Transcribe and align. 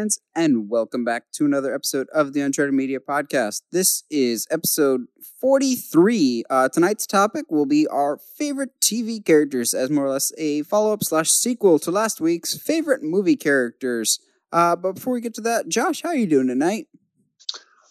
fans, 0.00 0.18
and 0.34 0.70
welcome 0.70 1.04
back 1.04 1.24
to 1.30 1.44
another 1.44 1.74
episode 1.74 2.06
of 2.14 2.32
the 2.32 2.40
Uncharted 2.40 2.72
Media 2.72 2.98
Podcast. 2.98 3.62
This 3.70 4.04
is 4.10 4.46
episode 4.50 5.02
43. 5.42 6.44
Uh, 6.48 6.70
tonight's 6.70 7.06
topic 7.06 7.44
will 7.50 7.66
be 7.66 7.86
our 7.88 8.16
favorite 8.16 8.70
TV 8.80 9.22
characters, 9.22 9.74
as 9.74 9.90
more 9.90 10.06
or 10.06 10.10
less 10.10 10.32
a 10.38 10.62
follow 10.62 10.94
up 10.94 11.04
slash 11.04 11.28
sequel 11.28 11.78
to 11.80 11.90
last 11.90 12.18
week's 12.18 12.56
favorite 12.56 13.02
movie 13.02 13.36
characters. 13.36 14.20
Uh, 14.50 14.74
but 14.74 14.94
before 14.94 15.12
we 15.12 15.20
get 15.20 15.34
to 15.34 15.42
that, 15.42 15.68
Josh, 15.68 16.00
how 16.00 16.08
are 16.10 16.16
you 16.16 16.26
doing 16.26 16.48
tonight? 16.48 16.86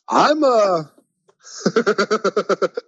I'm 0.10 0.44
uh 0.44 0.86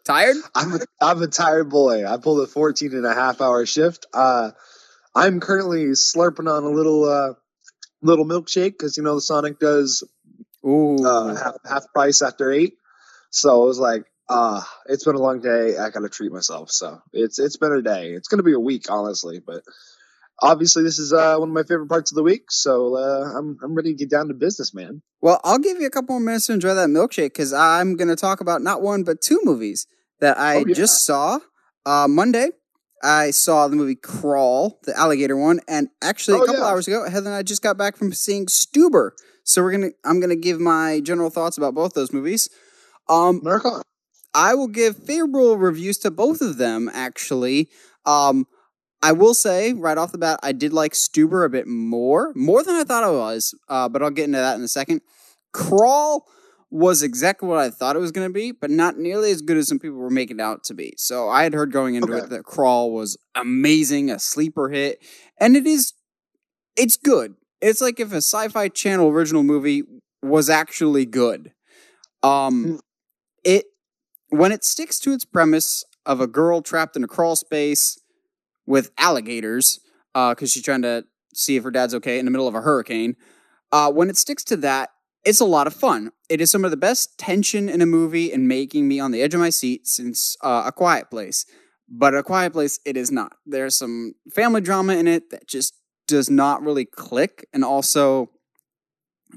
Tired? 0.04 0.38
I'm 0.56 0.74
a, 0.74 0.80
I'm 1.00 1.22
a 1.22 1.28
tired 1.28 1.70
boy. 1.70 2.08
I 2.08 2.18
pulled 2.18 2.42
a 2.42 2.48
14 2.48 2.94
and 2.94 3.06
a 3.06 3.14
half 3.14 3.40
hour 3.40 3.68
shift. 3.68 4.08
Uh 4.16 4.50
I'm 5.14 5.40
currently 5.40 5.86
slurping 5.90 6.52
on 6.52 6.64
a 6.64 6.70
little 6.70 7.04
uh 7.08 7.34
little 8.02 8.26
milkshake 8.26 8.72
because 8.72 8.98
you 8.98 9.04
know 9.04 9.16
the 9.16 9.22
Sonic 9.22 9.60
does 9.60 10.04
Ooh. 10.66 10.98
uh, 11.06 11.36
half 11.36 11.56
half 11.68 11.84
price 11.94 12.22
after 12.22 12.52
eight. 12.52 12.74
So 13.30 13.64
it 13.64 13.68
was 13.68 13.80
like, 13.80 14.04
uh, 14.30 14.62
it's 14.88 15.06
been 15.06 15.16
a 15.16 15.22
long 15.22 15.40
day. 15.42 15.78
I 15.78 15.90
gotta 15.90 16.10
treat 16.10 16.32
myself. 16.32 16.72
So 16.72 17.02
it's 17.14 17.40
it's 17.40 17.58
been 17.58 17.72
a 17.72 17.82
day. 17.82 18.12
It's 18.12 18.28
gonna 18.28 18.44
be 18.44 18.54
a 18.54 18.60
week, 18.60 18.86
honestly, 18.90 19.40
but 19.46 19.64
obviously 20.42 20.84
this 20.84 21.00
is 21.00 21.14
uh 21.14 21.38
one 21.38 21.50
of 21.50 21.54
my 21.54 21.64
favorite 21.64 21.88
parts 21.88 22.12
of 22.12 22.16
the 22.16 22.24
week. 22.24 22.52
So 22.52 22.96
uh, 22.98 23.32
I'm 23.38 23.58
I'm 23.64 23.76
ready 23.76 23.92
to 23.92 23.98
get 23.98 24.10
down 24.10 24.28
to 24.28 24.34
business, 24.34 24.74
man. 24.74 25.02
Well, 25.22 25.40
I'll 25.44 25.60
give 25.60 25.80
you 25.80 25.88
a 25.88 25.92
couple 25.92 26.16
more 26.16 26.26
minutes 26.26 26.48
to 26.48 26.54
enjoy 26.54 26.74
that 26.74 26.90
milkshake 26.90 27.28
because 27.30 27.54
I'm 27.54 27.96
to 27.98 28.16
talk 28.16 28.42
about 28.42 28.62
not 28.62 28.82
one, 28.82 29.04
but 29.04 29.22
two 29.22 29.40
movies 29.44 29.86
that 30.20 30.38
I 30.38 30.58
Oh, 30.58 30.66
yeah. 30.68 30.74
just 30.76 31.06
saw. 31.06 31.40
Uh, 31.84 32.08
Monday, 32.08 32.50
I 33.04 33.32
saw 33.32 33.68
the 33.68 33.76
movie 33.76 33.96
Crawl, 33.96 34.80
the 34.84 34.98
alligator 34.98 35.36
one, 35.38 35.60
and 35.68 35.90
actually 36.02 36.38
a 36.38 36.42
Oh, 36.42 36.46
couple 36.46 36.62
yeah. 36.62 36.68
hours 36.68 36.88
ago, 36.88 37.08
Heather 37.10 37.30
and 37.30 37.36
I 37.36 37.44
just 37.44 37.62
got 37.62 37.78
back 37.78 37.98
from 37.98 38.14
seeing 38.14 38.46
Stuber. 38.46 39.12
So 39.44 39.64
we're 39.64 39.72
gonna, 39.72 39.90
I'm 40.06 40.20
gonna 40.20 40.36
give 40.36 40.60
my 40.60 41.00
general 41.02 41.30
thoughts 41.30 41.58
about 41.58 41.74
both 41.74 41.94
those 41.94 42.14
movies. 42.14 42.50
Um, 43.10 43.40
America. 43.42 43.82
I 44.34 44.54
will 44.54 44.68
give 44.68 44.96
favorable 44.98 45.58
reviews 45.58 45.98
to 46.00 46.12
both 46.12 46.42
of 46.42 46.58
them, 46.58 46.90
actually. 46.94 47.70
Um, 48.06 48.46
I 49.04 49.12
will 49.14 49.34
say 49.34 49.74
right 49.74 49.98
off 49.98 50.12
the 50.12 50.18
bat, 50.20 50.40
I 50.44 50.52
did 50.52 50.74
like 50.74 50.94
Stuber 50.94 51.46
a 51.46 51.50
bit 51.50 51.68
more, 51.68 52.32
more 52.36 52.64
than 52.64 52.76
I 52.76 52.84
thought 52.84 53.04
I 53.04 53.10
was, 53.12 53.54
uh, 53.68 53.90
but 53.90 54.02
I'll 54.04 54.12
get 54.12 54.26
into 54.26 54.38
that 54.38 54.56
in 54.56 54.64
a 54.64 54.68
second. 54.68 55.02
Crawl 55.54 56.28
was 56.74 57.04
exactly 57.04 57.50
what 57.50 57.60
I 57.60 57.70
thought 57.70 57.98
it 57.98 58.00
was 58.00 58.14
going 58.14 58.28
to 58.30 58.34
be, 58.34 58.54
but 58.54 58.70
not 58.70 58.98
nearly 58.98 59.30
as 59.32 59.42
good 59.42 59.58
as 59.58 59.68
some 59.68 59.78
people 59.78 59.98
were 59.98 60.10
making 60.10 60.40
it 60.40 60.42
out 60.42 60.64
to 60.66 60.74
be. 60.74 60.94
So 60.98 61.28
I 61.28 61.44
had 61.44 61.54
heard 61.54 61.72
going 61.72 61.96
into 61.96 62.14
Okay. 62.14 62.26
it 62.26 62.30
that 62.30 62.44
Crawl 62.46 62.92
was 62.94 63.18
amazing, 63.36 64.10
a 64.10 64.18
sleeper 64.20 64.70
hit, 64.70 65.04
and 65.38 65.58
it 65.58 65.68
is, 65.68 65.94
it's 66.78 66.96
good. 66.96 67.36
It's 67.62 67.82
like 67.82 68.00
if 68.00 68.14
a 68.14 68.18
sci-fi 68.22 68.70
channel 68.70 69.10
original 69.10 69.44
movie 69.44 69.84
was 70.24 70.50
actually 70.50 71.06
good. 71.06 71.52
Um, 72.24 72.66
Mm. 72.66 72.80
it 73.44 73.66
when 74.30 74.52
it 74.54 74.64
sticks 74.64 74.98
to 75.00 75.12
its 75.12 75.26
premise 75.26 75.84
of 76.06 76.22
a 76.22 76.28
girl 76.28 76.62
trapped 76.62 76.96
in 76.96 77.04
a 77.04 77.08
crawl 77.08 77.36
space 77.36 78.00
with 78.66 78.92
alligators, 78.98 79.80
because 80.14 80.52
she's 80.52 80.64
trying 80.64 80.84
to 80.84 81.04
see 81.34 81.58
if 81.58 81.64
her 81.64 81.72
dad's 81.72 81.94
okay 81.96 82.18
in 82.18 82.26
the 82.26 82.32
middle 82.32 82.48
of 82.48 82.56
a 82.56 82.62
hurricane. 82.62 83.16
Uh, 83.74 83.92
when 83.92 84.10
it 84.10 84.18
sticks 84.18 84.44
to 84.46 84.56
that, 84.58 84.90
it's 85.24 85.40
a 85.40 85.46
lot 85.46 85.68
of 85.68 85.74
fun. 85.74 86.12
It 86.30 86.42
is 86.42 86.52
some 86.52 86.66
of 86.66 86.72
the 86.72 86.78
best 86.78 87.18
tension 87.18 87.70
in 87.70 87.82
a 87.82 87.86
movie 87.86 88.32
and 88.32 88.48
making 88.48 88.88
me 88.88 89.00
on 89.00 89.12
the 89.12 89.22
edge 89.22 89.34
of 89.34 89.40
my 89.40 89.50
seat 89.50 89.88
since 89.88 90.36
uh, 90.42 90.64
A 90.66 90.72
Quiet 90.72 91.10
Place. 91.10 91.46
But 91.88 92.16
A 92.16 92.24
Quiet 92.24 92.54
Place, 92.54 92.80
it 92.86 92.98
is 92.98 93.12
not. 93.12 93.34
There's 93.46 93.78
some 93.78 94.14
family 94.34 94.62
drama 94.62 94.96
in 94.96 95.08
it 95.08 95.30
that 95.32 95.48
just 95.48 95.74
does 96.08 96.30
not 96.30 96.62
really 96.62 96.86
click, 96.86 97.48
and 97.54 97.64
also 97.64 98.32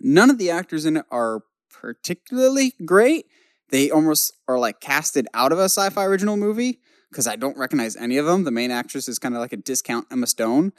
none 0.00 0.30
of 0.30 0.38
the 0.38 0.50
actors 0.50 0.86
in 0.86 0.96
it 0.96 1.06
are 1.10 1.42
particularly 1.70 2.74
great. 2.84 3.26
They 3.70 3.90
almost 3.90 4.32
are 4.48 4.58
like 4.58 4.80
casted 4.80 5.26
out 5.34 5.52
of 5.52 5.58
a 5.58 5.64
sci-fi 5.64 6.04
original 6.04 6.36
movie 6.36 6.80
because 7.10 7.26
I 7.26 7.36
don't 7.36 7.58
recognize 7.58 7.96
any 7.96 8.16
of 8.16 8.26
them. 8.26 8.44
The 8.44 8.50
main 8.50 8.70
actress 8.70 9.08
is 9.08 9.18
kind 9.18 9.34
of 9.34 9.40
like 9.40 9.52
a 9.52 9.56
discount 9.56 10.06
Emma 10.10 10.26
Stone, 10.26 10.72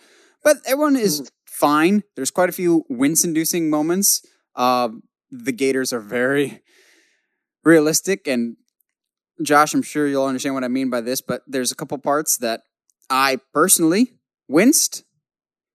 but 0.44 0.58
everyone 0.66 0.96
is 0.96 1.30
fine. 1.46 2.04
There's 2.16 2.32
quite 2.32 2.50
a 2.50 2.54
few 2.54 2.86
wince-inducing 2.90 3.70
moments. 3.70 4.26
Uh, 4.56 4.90
the 5.32 5.52
Gators 5.52 5.92
are 5.94 6.00
very 6.00 6.62
realistic, 7.64 8.28
and 8.28 8.58
Josh, 9.42 9.74
I'm 9.74 9.82
sure 9.82 10.08
you'll 10.08 10.26
understand 10.26 10.56
what 10.56 10.64
I 10.64 10.68
mean 10.70 10.90
by 10.90 11.02
this. 11.02 11.22
But 11.22 11.42
there's 11.48 11.72
a 11.72 11.76
couple 11.76 11.98
parts 11.98 12.38
that 12.38 12.62
I 13.10 13.40
personally 13.54 14.14
winced 14.48 15.04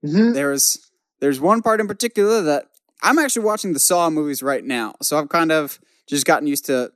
Mhm. 0.04 0.32
there's 0.32 0.78
there's 1.20 1.40
one 1.40 1.60
part 1.60 1.80
in 1.80 1.86
particular 1.86 2.40
that 2.40 2.66
I'm 3.02 3.18
actually 3.18 3.44
watching 3.44 3.74
the 3.74 3.78
Saw 3.78 4.08
movies 4.08 4.42
right 4.42 4.64
now, 4.64 4.94
so 5.02 5.18
I've 5.18 5.28
kind 5.28 5.52
of 5.52 5.78
just 6.06 6.24
gotten 6.24 6.46
used 6.48 6.64
to 6.66 6.92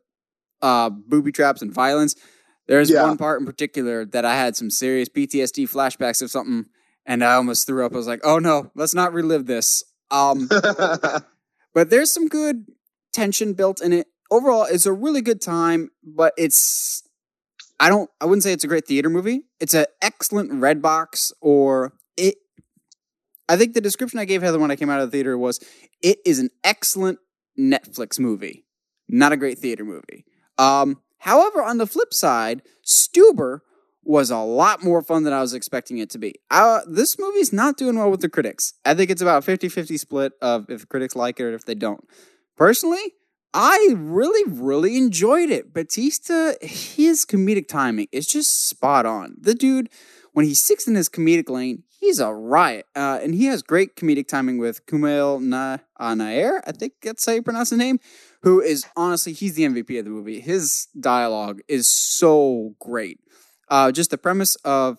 uh, 0.62 0.88
booby 0.88 1.30
traps 1.30 1.60
and 1.60 1.70
violence. 1.72 2.14
There's 2.66 2.88
Yeah. 2.88 3.02
one 3.02 3.18
part 3.18 3.38
in 3.40 3.44
particular 3.46 4.06
that 4.06 4.24
I 4.24 4.34
had 4.36 4.56
some 4.56 4.70
serious 4.70 5.10
PTSD 5.10 5.64
flashbacks 5.66 6.22
of 6.22 6.30
something, 6.30 6.64
and 7.04 7.22
I 7.22 7.34
almost 7.34 7.66
threw 7.66 7.84
up. 7.84 7.92
I 7.92 7.96
was 7.96 8.06
like, 8.06 8.20
"Oh 8.24 8.38
no, 8.38 8.70
let's 8.74 8.94
not 8.94 9.12
relive 9.12 9.44
this." 9.44 9.84
Um, 10.10 10.48
but 11.74 11.90
there's 11.90 12.12
some 12.12 12.28
good 12.28 12.66
tension 13.12 13.52
built 13.52 13.82
in 13.82 13.92
it. 13.92 14.06
Overall, 14.30 14.64
it's 14.64 14.86
a 14.86 14.92
really 14.92 15.20
good 15.20 15.40
time, 15.40 15.90
but 16.02 16.32
it's 16.38 17.02
I 17.78 17.88
don't 17.88 18.08
I 18.20 18.24
wouldn't 18.24 18.42
say 18.42 18.52
it's 18.52 18.64
a 18.64 18.68
great 18.68 18.86
theater 18.86 19.10
movie. 19.10 19.42
It's 19.60 19.74
an 19.74 19.86
excellent 20.00 20.52
red 20.52 20.80
box 20.80 21.32
or 21.40 21.92
it 22.16 22.36
I 23.48 23.56
think 23.56 23.74
the 23.74 23.80
description 23.80 24.18
I 24.18 24.24
gave 24.24 24.42
Heather 24.42 24.58
when 24.58 24.70
I 24.70 24.76
came 24.76 24.88
out 24.88 25.00
of 25.00 25.10
the 25.10 25.16
theater 25.16 25.36
was 25.36 25.60
it 26.02 26.18
is 26.24 26.38
an 26.38 26.50
excellent 26.62 27.18
Netflix 27.58 28.18
movie, 28.18 28.64
not 29.08 29.32
a 29.32 29.36
great 29.36 29.58
theater 29.58 29.84
movie. 29.84 30.24
Um, 30.56 31.02
however, 31.18 31.62
on 31.62 31.78
the 31.78 31.86
flip 31.86 32.14
side, 32.14 32.62
Stuber 32.84 33.60
was 34.04 34.30
a 34.30 34.38
lot 34.38 34.82
more 34.82 35.02
fun 35.02 35.24
than 35.24 35.32
I 35.32 35.40
was 35.40 35.54
expecting 35.54 35.98
it 35.98 36.10
to 36.10 36.18
be. 36.18 36.34
Uh, 36.50 36.80
this 36.86 37.18
movie's 37.18 37.52
not 37.52 37.76
doing 37.76 37.98
well 37.98 38.10
with 38.10 38.20
the 38.20 38.28
critics. 38.28 38.74
I 38.84 38.94
think 38.94 39.10
it's 39.10 39.22
about 39.22 39.38
a 39.38 39.42
50 39.42 39.68
50 39.68 39.96
split 39.96 40.32
of 40.40 40.70
if 40.70 40.88
critics 40.88 41.16
like 41.16 41.40
it 41.40 41.44
or 41.44 41.54
if 41.54 41.64
they 41.64 41.74
don't. 41.74 42.04
Personally, 42.56 43.12
I 43.52 43.94
really, 43.96 44.50
really 44.50 44.96
enjoyed 44.96 45.48
it. 45.48 45.72
Batista, 45.72 46.54
his 46.60 47.24
comedic 47.24 47.68
timing 47.68 48.08
is 48.10 48.26
just 48.26 48.68
spot 48.68 49.06
on. 49.06 49.36
The 49.40 49.54
dude, 49.54 49.88
when 50.32 50.44
he 50.44 50.54
sticks 50.54 50.88
in 50.88 50.96
his 50.96 51.08
comedic 51.08 51.48
lane, 51.48 51.84
he's 52.00 52.18
a 52.18 52.32
riot. 52.32 52.86
Uh, 52.96 53.20
and 53.22 53.34
he 53.34 53.46
has 53.46 53.62
great 53.62 53.94
comedic 53.94 54.26
timing 54.26 54.58
with 54.58 54.84
Kumail 54.86 55.40
Na- 55.40 55.78
uh, 55.98 56.14
Nair, 56.16 56.62
I 56.66 56.72
think 56.72 56.94
that's 57.02 57.24
how 57.24 57.32
you 57.32 57.42
pronounce 57.42 57.70
the 57.70 57.76
name, 57.76 58.00
who 58.42 58.60
is 58.60 58.86
honestly, 58.96 59.32
he's 59.32 59.54
the 59.54 59.62
MVP 59.62 60.00
of 60.00 60.04
the 60.04 60.10
movie. 60.10 60.40
His 60.40 60.88
dialogue 60.98 61.60
is 61.68 61.88
so 61.88 62.74
great. 62.80 63.20
Uh, 63.74 63.90
just 63.90 64.10
the 64.10 64.16
premise 64.16 64.54
of 64.64 64.98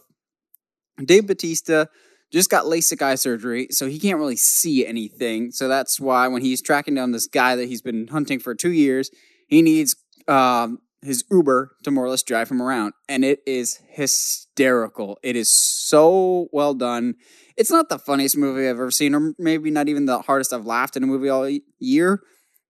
Dave 1.02 1.28
Batista 1.28 1.86
just 2.30 2.50
got 2.50 2.66
LASIK 2.66 3.02
eye 3.02 3.16
surgery, 3.16 3.68
so 3.72 3.88
he 3.88 3.98
can't 3.98 4.18
really 4.18 4.36
see 4.36 4.86
anything. 4.86 5.52
So 5.52 5.70
that's 5.70 5.98
why 5.98 6.28
when 6.28 6.42
he's 6.42 6.62
tracking 6.62 6.94
down 6.94 7.14
this 7.14 7.26
guy 7.26 7.56
that 7.56 7.70
he's 7.70 7.82
been 7.82 8.08
hunting 8.08 8.38
for 8.38 8.54
two 8.54 8.74
years, 8.74 9.10
he 9.48 9.62
needs 9.62 9.96
um, 10.28 10.80
his 11.02 11.24
Uber 11.32 11.78
to 11.84 11.92
more 11.92 12.04
or 12.04 12.10
less 12.10 12.22
drive 12.22 12.52
him 12.52 12.62
around. 12.62 12.92
And 13.08 13.24
it 13.24 13.40
is 13.48 13.80
hysterical. 13.88 15.20
It 15.24 15.38
is 15.38 15.48
so 15.48 16.50
well 16.52 16.74
done. 16.74 17.16
It's 17.56 17.72
not 17.72 17.88
the 17.88 17.98
funniest 17.98 18.36
movie 18.36 18.68
I've 18.68 18.72
ever 18.72 18.92
seen, 18.92 19.16
or 19.16 19.34
maybe 19.40 19.72
not 19.72 19.88
even 19.88 20.06
the 20.06 20.20
hardest 20.20 20.52
I've 20.52 20.66
laughed 20.66 20.98
in 20.98 21.04
a 21.04 21.08
movie 21.08 21.30
all 21.30 21.50
year, 21.80 22.20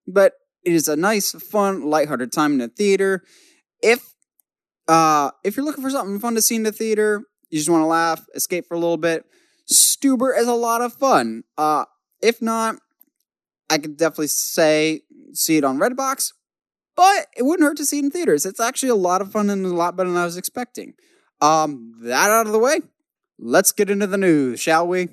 but 0.05 0.33
it 0.63 0.73
is 0.73 0.87
a 0.87 0.95
nice, 0.95 1.31
fun, 1.31 1.89
lighthearted 1.89 2.31
time 2.31 2.51
in 2.51 2.57
the 2.59 2.67
theater. 2.67 3.23
If 3.81 4.14
uh, 4.87 5.31
if 5.43 5.55
you're 5.55 5.65
looking 5.65 5.83
for 5.83 5.89
something 5.89 6.19
fun 6.19 6.35
to 6.35 6.41
see 6.41 6.55
in 6.55 6.63
the 6.63 6.71
theater, 6.71 7.23
you 7.49 7.57
just 7.57 7.69
want 7.69 7.81
to 7.81 7.87
laugh, 7.87 8.25
escape 8.35 8.67
for 8.67 8.75
a 8.75 8.79
little 8.79 8.97
bit, 8.97 9.25
Stuber 9.71 10.37
is 10.37 10.47
a 10.47 10.53
lot 10.53 10.81
of 10.81 10.93
fun. 10.93 11.43
Uh, 11.57 11.85
if 12.21 12.41
not, 12.41 12.75
I 13.69 13.77
could 13.77 13.97
definitely 13.97 14.27
say 14.27 15.01
see 15.33 15.57
it 15.57 15.63
on 15.63 15.79
Redbox, 15.79 16.33
but 16.95 17.27
it 17.35 17.43
wouldn't 17.43 17.67
hurt 17.67 17.77
to 17.77 17.85
see 17.85 17.97
it 17.99 18.05
in 18.05 18.11
theaters. 18.11 18.45
It's 18.45 18.59
actually 18.59 18.89
a 18.89 18.95
lot 18.95 19.21
of 19.21 19.31
fun 19.31 19.49
and 19.49 19.65
a 19.65 19.69
lot 19.69 19.95
better 19.95 20.09
than 20.09 20.17
I 20.17 20.25
was 20.25 20.37
expecting. 20.37 20.93
Um, 21.41 21.93
that 22.03 22.29
out 22.29 22.45
of 22.45 22.53
the 22.53 22.59
way, 22.59 22.79
let's 23.39 23.71
get 23.71 23.89
into 23.89 24.07
the 24.07 24.17
news, 24.17 24.59
shall 24.59 24.87
we? 24.87 25.09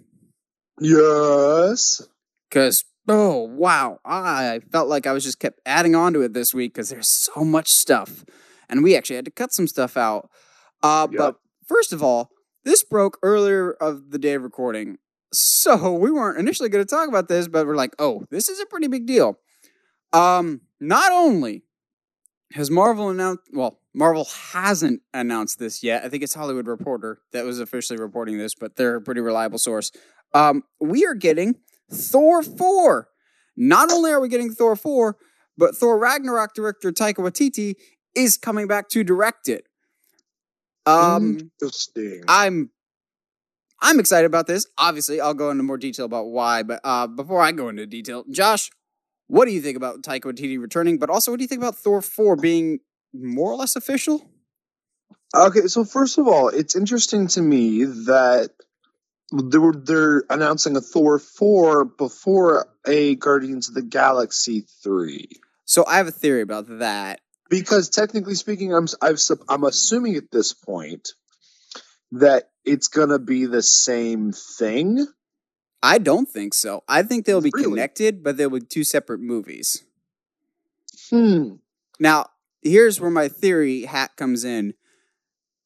yes. 0.80 2.02
Because 2.48 2.84
oh 3.08 3.42
wow, 3.44 3.98
I 4.04 4.60
felt 4.70 4.88
like 4.88 5.06
I 5.06 5.12
was 5.12 5.24
just 5.24 5.38
kept 5.40 5.60
adding 5.64 5.94
on 5.94 6.12
to 6.12 6.22
it 6.22 6.34
this 6.34 6.54
week 6.54 6.74
because 6.74 6.90
there's 6.90 7.08
so 7.08 7.44
much 7.44 7.68
stuff, 7.68 8.24
and 8.68 8.82
we 8.82 8.96
actually 8.96 9.16
had 9.16 9.24
to 9.24 9.30
cut 9.30 9.52
some 9.52 9.66
stuff 9.66 9.96
out. 9.96 10.30
Uh, 10.82 11.08
Yep. 11.10 11.18
But 11.18 11.36
first 11.66 11.92
of 11.92 12.02
all, 12.02 12.30
this 12.64 12.82
broke 12.84 13.18
earlier 13.22 13.72
of 13.72 14.10
the 14.10 14.18
day 14.18 14.34
of 14.34 14.42
recording, 14.42 14.98
so 15.32 15.92
we 15.98 16.10
weren't 16.10 16.38
initially 16.38 16.68
going 16.68 16.84
to 16.84 16.88
talk 16.88 17.08
about 17.08 17.28
this, 17.28 17.48
but 17.48 17.66
we're 17.66 17.76
like, 17.76 17.94
oh, 17.98 18.24
this 18.30 18.48
is 18.48 18.60
a 18.60 18.66
pretty 18.66 18.88
big 18.88 19.06
deal. 19.06 19.38
Um, 20.12 20.60
not 20.80 21.10
only 21.12 21.64
has 22.52 22.70
Marvel 22.70 23.08
announced, 23.08 23.42
well, 23.52 23.78
Marvel 23.94 24.26
hasn't 24.52 25.00
announced 25.14 25.58
this 25.58 25.82
yet. 25.82 26.04
I 26.04 26.08
think 26.08 26.22
it's 26.22 26.34
Hollywood 26.34 26.66
Reporter 26.66 27.18
that 27.32 27.44
was 27.44 27.60
officially 27.60 27.98
reporting 27.98 28.38
this, 28.38 28.54
but 28.54 28.76
they're 28.76 28.96
a 28.96 29.00
pretty 29.00 29.20
reliable 29.20 29.58
source. 29.58 29.90
Um, 30.34 30.62
we 30.80 31.04
are 31.06 31.14
getting 31.14 31.56
Thor 31.90 32.42
4. 32.42 33.08
not 33.56 33.90
only 33.90 34.10
are 34.10 34.20
we 34.20 34.28
getting 34.28 34.50
Thor 34.50 34.76
4, 34.76 35.16
but 35.58 35.76
Thor 35.76 35.98
Ragnarok 35.98 36.54
director 36.54 36.90
Taika 36.90 37.16
Waititi 37.16 37.74
is 38.14 38.36
coming 38.36 38.66
back 38.66 38.88
to 38.90 39.04
direct 39.04 39.48
it. 39.48 39.66
Um, 40.86 41.50
Interesting. 41.60 42.24
I'm 42.28 42.70
I'm 43.80 43.98
excited 43.98 44.26
about 44.26 44.46
this. 44.46 44.66
Obviously, 44.78 45.20
I'll 45.20 45.34
go 45.34 45.50
into 45.50 45.62
more 45.64 45.78
detail 45.78 46.04
about 46.04 46.26
why, 46.26 46.62
but 46.62 46.80
uh, 46.84 47.06
before 47.08 47.40
I 47.40 47.52
go 47.52 47.68
into 47.68 47.86
detail, 47.86 48.24
Josh, 48.30 48.70
what 49.26 49.46
do 49.46 49.52
you 49.52 49.60
think 49.60 49.76
about 49.76 50.02
Taika 50.02 50.22
Waititi 50.22 50.60
returning? 50.60 50.98
But 50.98 51.10
also, 51.10 51.30
what 51.32 51.38
do 51.38 51.44
you 51.44 51.48
think 51.48 51.60
about 51.60 51.76
Thor 51.76 52.00
4 52.00 52.36
being 52.36 52.78
more 53.12 53.50
or 53.50 53.56
less 53.56 53.74
official? 53.74 54.30
Okay, 55.34 55.66
so 55.66 55.84
first 55.84 56.18
of 56.18 56.28
all, 56.28 56.48
it's 56.48 56.76
interesting 56.76 57.26
to 57.28 57.40
me 57.40 57.84
that 57.84 58.50
they 59.32 59.58
were 59.58 59.72
they're 59.72 60.24
announcing 60.28 60.76
a 60.76 60.80
Thor 60.80 61.18
four 61.18 61.86
before 61.86 62.68
a 62.86 63.14
Guardians 63.14 63.68
of 63.68 63.74
the 63.74 63.82
Galaxy 63.82 64.66
three. 64.82 65.28
So 65.64 65.86
I 65.86 65.96
have 65.96 66.06
a 66.06 66.12
theory 66.12 66.42
about 66.42 66.66
that. 66.80 67.20
Because 67.52 67.90
technically 67.90 68.34
speaking, 68.34 68.72
I'm 68.72 68.86
I've, 69.02 69.20
I'm 69.46 69.64
assuming 69.64 70.16
at 70.16 70.30
this 70.32 70.54
point 70.54 71.10
that 72.12 72.48
it's 72.64 72.88
gonna 72.88 73.18
be 73.18 73.44
the 73.44 73.62
same 73.62 74.32
thing. 74.32 75.06
I 75.82 75.98
don't 75.98 76.26
think 76.26 76.54
so. 76.54 76.82
I 76.88 77.02
think 77.02 77.26
they'll 77.26 77.42
be 77.42 77.50
Really? 77.52 77.68
connected, 77.68 78.22
but 78.24 78.38
they'll 78.38 78.48
be 78.48 78.60
two 78.60 78.84
separate 78.84 79.20
movies. 79.20 79.84
Hmm. 81.10 81.56
Now, 82.00 82.30
here's 82.62 82.98
where 83.02 83.10
my 83.10 83.28
theory 83.28 83.82
hat 83.82 84.16
comes 84.16 84.44
in. 84.44 84.72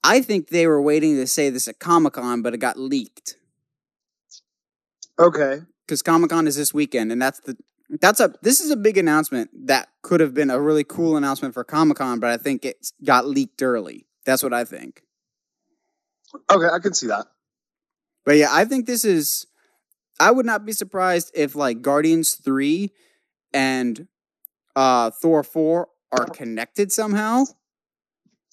I 0.02 0.22
think 0.22 0.48
they 0.48 0.66
were 0.66 0.82
waiting 0.82 1.14
to 1.16 1.26
say 1.28 1.50
this 1.50 1.68
at 1.68 1.78
Comic 1.78 2.14
Con, 2.14 2.42
but 2.42 2.52
it 2.52 2.58
got 2.58 2.80
leaked 2.80 3.36
Okay. 5.20 5.60
because 5.86 6.02
Comic 6.02 6.30
Con 6.30 6.48
is 6.48 6.56
this 6.56 6.74
weekend, 6.74 7.12
and 7.12 7.22
that's 7.22 7.38
the 7.40 7.56
that's 7.88 8.20
a 8.20 8.32
this 8.42 8.60
is 8.60 8.70
a 8.70 8.76
big 8.76 8.98
announcement 8.98 9.50
that 9.66 9.88
could 10.02 10.20
have 10.20 10.34
been 10.34 10.50
a 10.50 10.60
really 10.60 10.84
cool 10.84 11.16
announcement 11.16 11.54
for 11.54 11.64
Comic 11.64 11.98
Con, 11.98 12.20
but 12.20 12.30
I 12.30 12.36
think 12.36 12.64
it 12.64 12.92
got 13.04 13.26
leaked 13.26 13.62
early. 13.62 14.06
That's 14.24 14.42
what 14.42 14.52
I 14.52 14.64
think. 14.64 15.02
Okay, 16.50 16.66
I 16.66 16.78
can 16.80 16.94
see 16.94 17.06
that. 17.06 17.26
But 18.24 18.36
yeah, 18.36 18.48
I 18.50 18.64
think 18.64 18.86
this 18.86 19.04
is. 19.04 19.46
I 20.18 20.30
would 20.30 20.46
not 20.46 20.64
be 20.64 20.72
surprised 20.72 21.30
if 21.34 21.54
like 21.54 21.82
Guardians 21.82 22.34
three 22.34 22.92
and 23.52 24.08
uh 24.74 25.10
Thor 25.10 25.42
four 25.42 25.88
are 26.10 26.26
connected 26.26 26.90
somehow. 26.90 27.44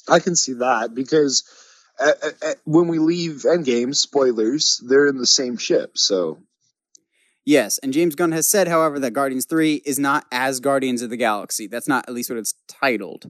I 0.10 0.20
can 0.20 0.36
see 0.36 0.54
that 0.54 0.94
because 0.94 1.44
uh, 2.00 2.12
uh, 2.22 2.30
uh, 2.46 2.54
when 2.66 2.88
we 2.88 3.00
leave 3.00 3.44
Endgame, 3.46 3.96
spoilers, 3.96 4.82
they're 4.86 5.08
in 5.08 5.18
the 5.18 5.26
same 5.26 5.58
ship. 5.58 5.98
So 5.98 6.40
Yes, 7.46 7.78
and 7.80 7.92
James 7.92 8.16
Gunn 8.16 8.32
has 8.32 8.48
said, 8.48 8.68
however, 8.68 9.00
that 9.00 9.12
Guardians 9.12 9.46
3 9.46 9.82
is 9.86 10.00
not 10.00 10.26
as 10.32 10.60
Guardians 10.60 11.02
of 11.02 11.10
the 11.10 11.18
Galaxy. 11.18 11.68
That's 11.68 11.88
not 11.88 12.06
at 12.08 12.14
least 12.14 12.30
what 12.30 12.40
it's 12.40 12.54
titled. 12.68 13.30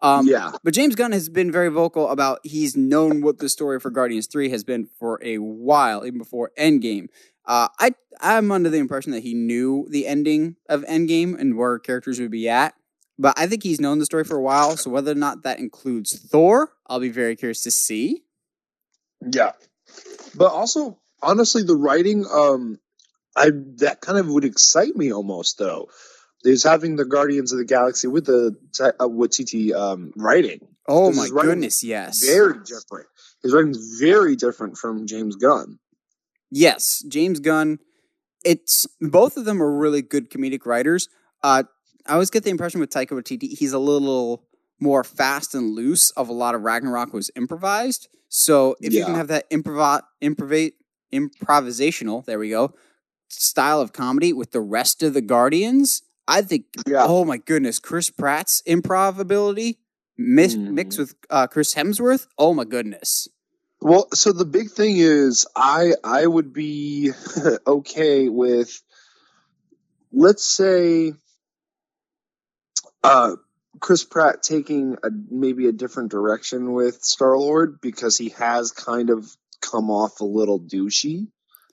Um, 0.00 0.26
yeah, 0.26 0.50
But 0.64 0.74
James 0.74 0.96
Gunn 0.96 1.12
has 1.12 1.28
been 1.28 1.52
very 1.52 1.68
vocal 1.68 2.08
about 2.08 2.40
he's 2.42 2.76
known 2.76 3.22
what 3.22 3.38
the 3.38 3.48
story 3.48 3.78
for 3.78 3.88
Guardians 3.90 4.26
3 4.26 4.48
has 4.50 4.64
been 4.64 4.88
for 4.98 5.20
a 5.22 5.38
while, 5.38 6.04
even 6.04 6.18
before 6.18 6.50
Endgame. 6.58 7.06
Uh, 7.46 7.68
I, 7.78 7.92
I'm 8.20 8.50
under 8.50 8.68
the 8.68 8.78
impression 8.78 9.12
that 9.12 9.22
he 9.22 9.32
knew 9.32 9.86
the 9.90 10.08
ending 10.08 10.56
of 10.68 10.82
Endgame 10.86 11.38
and 11.38 11.56
where 11.56 11.78
characters 11.78 12.18
would 12.20 12.32
be 12.32 12.48
at. 12.48 12.74
But 13.16 13.38
I 13.38 13.46
think 13.46 13.62
he's 13.62 13.80
known 13.80 14.00
the 14.00 14.04
story 14.06 14.24
for 14.24 14.36
a 14.36 14.42
while, 14.42 14.76
so 14.76 14.90
whether 14.90 15.12
or 15.12 15.16
not 15.16 15.44
that 15.44 15.60
includes 15.60 16.18
Thor, 16.18 16.72
I'll 16.88 16.98
be 16.98 17.10
very 17.10 17.36
curious 17.36 17.62
to 17.62 17.70
see. 17.70 18.24
yeah. 19.24 19.52
But 20.34 20.50
also, 20.50 20.98
honestly, 21.22 21.62
the 21.62 21.76
writing, 21.76 22.24
um, 22.32 22.80
I 23.36 23.50
that 23.78 24.00
kind 24.00 24.18
of 24.18 24.28
would 24.28 24.44
excite 24.44 24.96
me 24.96 25.12
almost 25.12 25.58
though. 25.58 25.88
Is 26.44 26.64
having 26.64 26.96
the 26.96 27.04
Guardians 27.04 27.52
of 27.52 27.58
the 27.58 27.64
Galaxy 27.64 28.08
with 28.08 28.26
the 28.26 28.56
uh, 28.80 29.06
Waititi 29.06 29.72
um, 29.72 30.12
writing 30.16 30.58
Oh 30.88 31.12
my 31.12 31.28
goodness, 31.28 31.84
yes. 31.84 32.24
very 32.24 32.54
different. 32.64 33.06
His 33.42 33.52
writing's 33.52 33.98
very 34.00 34.36
different 34.36 34.76
from 34.76 35.06
James 35.06 35.36
Gunn. 35.36 35.78
Yes, 36.50 37.04
James 37.08 37.40
Gunn. 37.40 37.78
It's 38.44 38.86
both 39.00 39.36
of 39.36 39.44
them 39.44 39.62
are 39.62 39.70
really 39.70 40.02
good 40.02 40.30
comedic 40.30 40.66
writers. 40.66 41.08
Uh, 41.42 41.62
I 42.06 42.14
always 42.14 42.30
get 42.30 42.42
the 42.42 42.50
impression 42.50 42.80
with 42.80 42.90
Taika 42.90 43.10
Waititi, 43.10 43.56
he's 43.56 43.72
a 43.72 43.78
little 43.78 44.44
more 44.80 45.04
fast 45.04 45.54
and 45.54 45.70
loose. 45.74 46.10
Of 46.10 46.28
a 46.28 46.32
lot 46.32 46.56
of 46.56 46.62
Ragnarok 46.62 47.12
was 47.12 47.30
improvised. 47.36 48.08
So 48.28 48.76
if 48.80 48.92
you 48.92 49.04
can 49.04 49.14
have 49.14 49.28
that 49.28 49.48
improv 49.50 50.02
improv 50.20 50.72
improvisational, 51.12 52.24
there 52.24 52.38
we 52.38 52.50
go, 52.50 52.74
style 53.32 53.80
of 53.80 53.92
comedy 53.92 54.32
with 54.32 54.52
the 54.52 54.60
rest 54.60 55.02
of 55.02 55.14
the 55.14 55.20
Guardians, 55.22 56.02
I 56.28 56.42
think. 56.42 56.66
Yeah. 56.86 57.04
Oh 57.06 57.24
my 57.24 57.38
goodness, 57.38 57.78
Chris 57.78 58.10
Pratt's 58.10 58.62
improv 58.68 59.18
ability 59.18 59.78
mix, 60.18 60.54
Mm. 60.54 60.72
mixed 60.72 60.98
with 60.98 61.14
uh, 61.30 61.46
Chris 61.46 61.74
Hemsworth. 61.74 62.26
Oh 62.38 62.54
my 62.54 62.64
goodness. 62.64 63.28
Well, 63.80 64.06
so 64.14 64.32
the 64.32 64.44
big 64.44 64.70
thing 64.70 64.96
is, 64.98 65.46
I 65.56 65.92
I 66.04 66.24
would 66.26 66.52
be 66.52 67.10
okay 67.66 68.28
with, 68.28 68.80
let's 70.12 70.44
say, 70.44 71.14
uh, 73.02 73.36
Chris 73.80 74.04
Pratt 74.04 74.42
taking 74.42 74.96
a 75.02 75.08
maybe 75.30 75.66
a 75.66 75.72
different 75.72 76.10
direction 76.12 76.72
with 76.72 77.02
Star 77.02 77.36
Lord 77.36 77.80
because 77.80 78.16
he 78.16 78.28
has 78.30 78.70
kind 78.70 79.10
of 79.10 79.26
come 79.60 79.90
off 79.90 80.20
a 80.20 80.24
little 80.24 80.60
douchey 80.60 81.26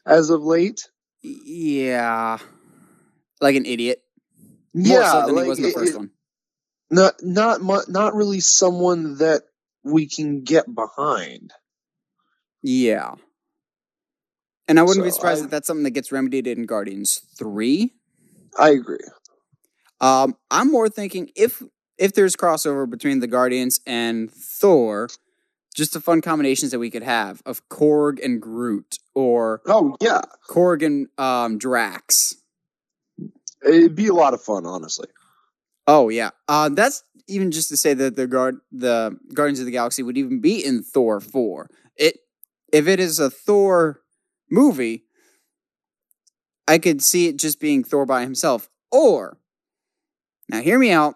as 0.05 0.29
of 0.31 0.41
late. 0.41 0.89
Yeah, 1.21 2.37
like 3.41 3.55
an 3.55 3.65
idiot. 3.65 4.01
More 4.73 4.99
yeah, 4.99 5.11
so 5.11 5.25
than 5.25 5.35
like, 5.35 5.43
he 5.43 5.49
was 5.49 5.57
in 5.59 5.63
the 5.65 5.71
first 5.71 5.93
it- 5.93 5.97
one. 5.97 6.11
not 6.91 7.15
not 7.21 7.61
mu- 7.61 7.87
not 7.87 8.15
really 8.15 8.39
someone 8.39 9.17
that 9.17 9.43
we 9.83 10.07
can 10.07 10.43
get 10.43 10.73
behind. 10.73 11.53
Yeah. 12.61 13.15
And 14.67 14.79
I 14.79 14.83
wouldn't 14.83 15.05
be 15.05 15.11
surprised 15.11 15.41
I- 15.41 15.45
if 15.45 15.51
that's 15.51 15.67
something 15.67 15.83
that 15.83 15.91
gets 15.91 16.11
remedied 16.11 16.45
in 16.45 16.65
Guardians 16.65 17.21
3. 17.37 17.93
I 18.57 18.69
agree. 18.69 18.99
Um, 20.01 20.35
I'm 20.51 20.71
more 20.71 20.89
thinking 20.89 21.31
if 21.35 21.61
if 21.97 22.13
there's 22.13 22.35
crossover 22.35 22.89
between 22.89 23.19
the 23.19 23.27
Guardians 23.27 23.79
and 23.85 24.31
Thor, 24.31 25.09
just 25.75 25.93
the 25.93 26.01
fun 26.01 26.21
combinations 26.21 26.71
that 26.71 26.79
we 26.79 26.89
could 26.89 27.03
have 27.03 27.41
of 27.45 27.67
Korg 27.69 28.23
and 28.23 28.41
Groot 28.41 28.97
or 29.13 29.61
Oh 29.65 29.95
yeah, 30.01 30.21
Korg 30.49 30.85
and 30.85 31.07
um, 31.17 31.57
Drax. 31.57 32.35
it'd 33.65 33.95
be 33.95 34.07
a 34.07 34.13
lot 34.13 34.33
of 34.33 34.41
fun, 34.41 34.65
honestly. 34.65 35.07
Oh 35.87 36.09
yeah. 36.09 36.31
Uh, 36.47 36.69
that's 36.69 37.03
even 37.27 37.51
just 37.51 37.69
to 37.69 37.77
say 37.77 37.93
that 37.93 38.15
the 38.15 38.27
guard 38.27 38.57
the 38.71 39.17
Guardians 39.33 39.59
of 39.59 39.65
the 39.65 39.71
Galaxy 39.71 40.03
would 40.03 40.17
even 40.17 40.41
be 40.41 40.63
in 40.63 40.83
Thor 40.83 41.19
4. 41.19 41.69
It 41.95 42.17
if 42.71 42.87
it 42.87 42.99
is 42.99 43.19
a 43.19 43.29
Thor 43.29 44.01
movie, 44.51 45.05
I 46.67 46.77
could 46.77 47.01
see 47.03 47.27
it 47.27 47.37
just 47.37 47.59
being 47.59 47.83
Thor 47.83 48.05
by 48.05 48.21
himself. 48.21 48.69
Or 48.91 49.37
now 50.49 50.61
hear 50.61 50.79
me 50.79 50.91
out. 50.91 51.15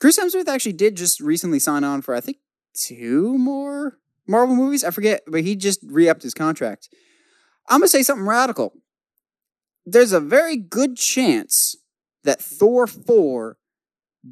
Chris 0.00 0.18
Hemsworth 0.18 0.48
actually 0.48 0.72
did 0.72 0.96
just 0.96 1.20
recently 1.20 1.58
sign 1.58 1.84
on 1.84 2.02
for 2.02 2.14
I 2.14 2.20
think 2.20 2.38
two 2.74 3.36
more 3.38 3.98
Marvel 4.26 4.56
movies. 4.56 4.84
I 4.84 4.90
forget, 4.90 5.22
but 5.26 5.42
he 5.42 5.56
just 5.56 5.80
re-upped 5.84 6.22
his 6.22 6.34
contract. 6.34 6.88
I'm 7.68 7.80
gonna 7.80 7.88
say 7.88 8.02
something 8.02 8.26
radical. 8.26 8.74
There's 9.86 10.12
a 10.12 10.20
very 10.20 10.56
good 10.56 10.96
chance 10.96 11.76
that 12.24 12.40
Thor 12.40 12.86
4 12.86 13.58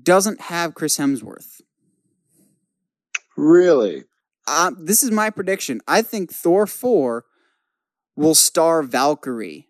doesn't 0.02 0.40
have 0.42 0.74
Chris 0.74 0.96
Hemsworth. 0.96 1.60
Really? 3.36 4.04
Uh, 4.46 4.72
this 4.78 5.02
is 5.02 5.10
my 5.10 5.30
prediction. 5.30 5.80
I 5.86 6.02
think 6.02 6.32
Thor 6.32 6.66
4 6.66 7.24
will 8.16 8.34
star 8.34 8.82
Valkyrie. 8.82 9.68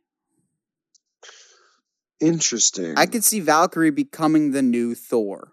Interesting. 2.20 2.94
I 2.96 3.06
could 3.06 3.24
see 3.24 3.40
Valkyrie 3.40 3.90
becoming 3.90 4.52
the 4.52 4.62
new 4.62 4.94
Thor. 4.94 5.52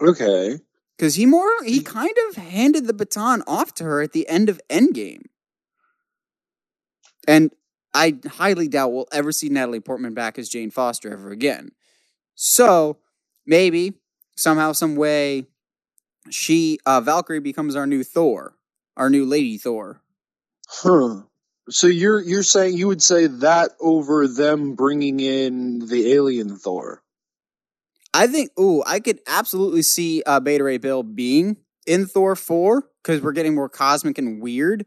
okay. 0.00 0.58
Because 0.96 1.16
he 1.16 1.26
more 1.26 1.50
he 1.64 1.80
kind 1.80 2.14
of 2.28 2.36
handed 2.36 2.86
the 2.86 2.94
baton 2.94 3.42
off 3.46 3.74
to 3.74 3.84
her 3.84 4.00
at 4.02 4.12
the 4.12 4.28
end 4.28 4.48
of 4.48 4.60
Endgame. 4.70 5.24
And 7.28 7.50
I 7.92 8.16
highly 8.26 8.68
doubt 8.68 8.92
we'll 8.92 9.08
ever 9.12 9.32
see 9.32 9.48
Natalie 9.48 9.80
Portman 9.80 10.14
back 10.14 10.38
as 10.38 10.48
Jane 10.48 10.70
Foster 10.70 11.12
ever 11.12 11.30
again. 11.30 11.72
So 12.34 12.98
maybe 13.46 13.94
somehow, 14.36 14.72
some 14.72 14.96
way, 14.96 15.46
she 16.30 16.78
uh, 16.86 17.00
Valkyrie 17.00 17.40
becomes 17.40 17.76
our 17.76 17.86
new 17.86 18.04
Thor, 18.04 18.54
our 18.96 19.10
new 19.10 19.24
Lady 19.24 19.58
Thor. 19.58 20.00
Huh. 20.68 21.22
So 21.68 21.86
you're 21.86 22.20
you're 22.20 22.42
saying 22.42 22.76
you 22.76 22.86
would 22.86 23.02
say 23.02 23.26
that 23.26 23.70
over 23.80 24.28
them 24.28 24.74
bringing 24.74 25.20
in 25.20 25.80
the 25.80 26.12
alien 26.12 26.56
Thor? 26.56 27.02
I 28.16 28.26
think, 28.26 28.50
ooh, 28.58 28.82
I 28.86 29.00
could 29.00 29.20
absolutely 29.26 29.82
see 29.82 30.22
uh, 30.24 30.40
Beta 30.40 30.64
Ray 30.64 30.78
Bill 30.78 31.02
being 31.02 31.58
in 31.86 32.06
Thor 32.06 32.34
4 32.34 32.84
because 33.02 33.20
we're 33.20 33.32
getting 33.32 33.54
more 33.54 33.68
cosmic 33.68 34.16
and 34.18 34.40
weird. 34.40 34.86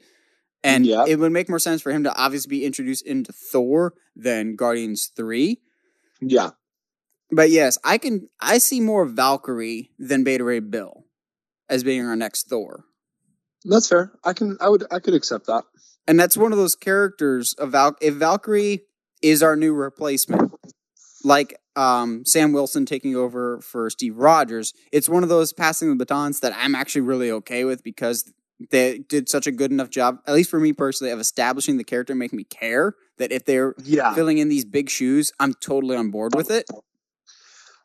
And 0.63 0.85
Yeah. 0.85 1.05
it 1.07 1.19
would 1.19 1.31
make 1.31 1.47
more 1.47 1.59
sense 1.59 1.81
for 1.81 1.91
him 1.91 2.03
to 2.03 2.15
obviously 2.15 2.49
be 2.49 2.65
introduced 2.65 3.05
into 3.05 3.31
Thor 3.31 3.93
than 4.15 4.55
Guardians 4.55 5.11
3. 5.15 5.61
Yeah. 6.21 6.49
But 7.31 7.51
yes, 7.51 7.77
I 7.83 7.99
can 7.99 8.27
I 8.39 8.57
see 8.57 8.81
more 8.81 9.05
Valkyrie 9.05 9.91
than 9.99 10.23
Beta 10.23 10.43
Ray 10.43 10.59
Bill 10.59 11.05
as 11.69 11.83
being 11.83 12.03
our 12.05 12.15
next 12.15 12.49
Thor. 12.49 12.85
That's 13.63 13.87
fair. 13.87 14.11
I 14.23 14.33
can 14.33 14.57
I 14.59 14.69
would 14.69 14.85
I 14.91 14.99
could 14.99 15.13
accept 15.13 15.45
that. 15.45 15.63
And 16.07 16.19
that's 16.19 16.35
one 16.35 16.51
of 16.51 16.57
those 16.57 16.73
characters 16.75 17.53
of 17.59 17.71
Val 17.73 17.95
if 18.01 18.15
Valkyrie 18.15 18.81
is 19.21 19.43
our 19.43 19.55
new 19.55 19.73
replacement, 19.73 20.51
like 21.23 21.55
um, 21.79 22.23
Sam 22.25 22.51
Wilson 22.51 22.85
taking 22.85 23.15
over 23.15 23.61
for 23.61 23.89
Steve 23.89 24.17
Rogers, 24.17 24.73
it's 24.91 25.07
one 25.07 25.23
of 25.23 25.29
those 25.29 25.53
passing 25.53 25.89
the 25.89 25.95
batons 25.95 26.39
that 26.41 26.53
I'm 26.57 26.75
actually 26.75 27.01
really 27.01 27.31
okay 27.31 27.63
with 27.63 27.83
because 27.83 28.31
they 28.71 28.97
did 28.99 29.29
such 29.29 29.47
a 29.47 29.51
good 29.51 29.71
enough 29.71 29.89
job, 29.89 30.17
at 30.27 30.33
least 30.33 30.49
for 30.49 30.59
me 30.59 30.73
personally, 30.73 31.11
of 31.11 31.19
establishing 31.19 31.77
the 31.77 31.83
character 31.85 32.11
and 32.13 32.19
making 32.19 32.35
me 32.37 32.43
care 32.43 32.95
that 33.17 33.31
if 33.31 33.45
they're 33.45 33.73
Yeah. 33.83 34.13
filling 34.13 34.37
in 34.39 34.49
these 34.49 34.65
big 34.65 34.89
shoes, 34.89 35.31
I'm 35.39 35.53
totally 35.53 35.95
on 35.95 36.11
board 36.11 36.35
with 36.35 36.51
it. 36.51 36.65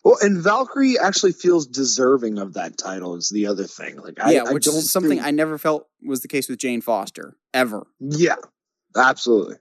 Well, 0.05 0.19
and 0.21 0.43
Valkyrie 0.43 0.99
actually 0.99 1.33
feels 1.33 1.67
deserving 1.67 2.39
of 2.39 2.55
that 2.55 2.77
title. 2.77 3.15
Is 3.17 3.31
the 3.31 3.47
other 3.47 3.65
thing. 3.65 3.97
Like, 3.97 4.19
I, 4.21 4.33
yeah, 4.33 4.45
I 4.49 4.53
which 4.53 4.65
don't 4.65 4.75
is 4.77 4.91
something 4.91 5.13
think- 5.19 5.23
I 5.25 5.31
never 5.31 5.57
felt 5.57 5.87
was 6.03 6.21
the 6.21 6.29
case 6.29 6.49
with 6.49 6.59
Jane 6.59 6.81
Foster 6.83 7.37
ever. 7.55 7.87
yeah, 8.01 8.37
absolutely. 8.97 9.57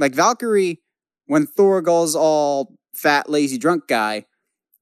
Like 0.00 0.14
Valkyrie, 0.14 0.80
when 1.26 1.46
Thor 1.46 1.82
goes 1.82 2.16
all 2.16 2.77
fat, 2.98 3.30
lazy, 3.30 3.58
drunk 3.58 3.86
guy, 3.88 4.26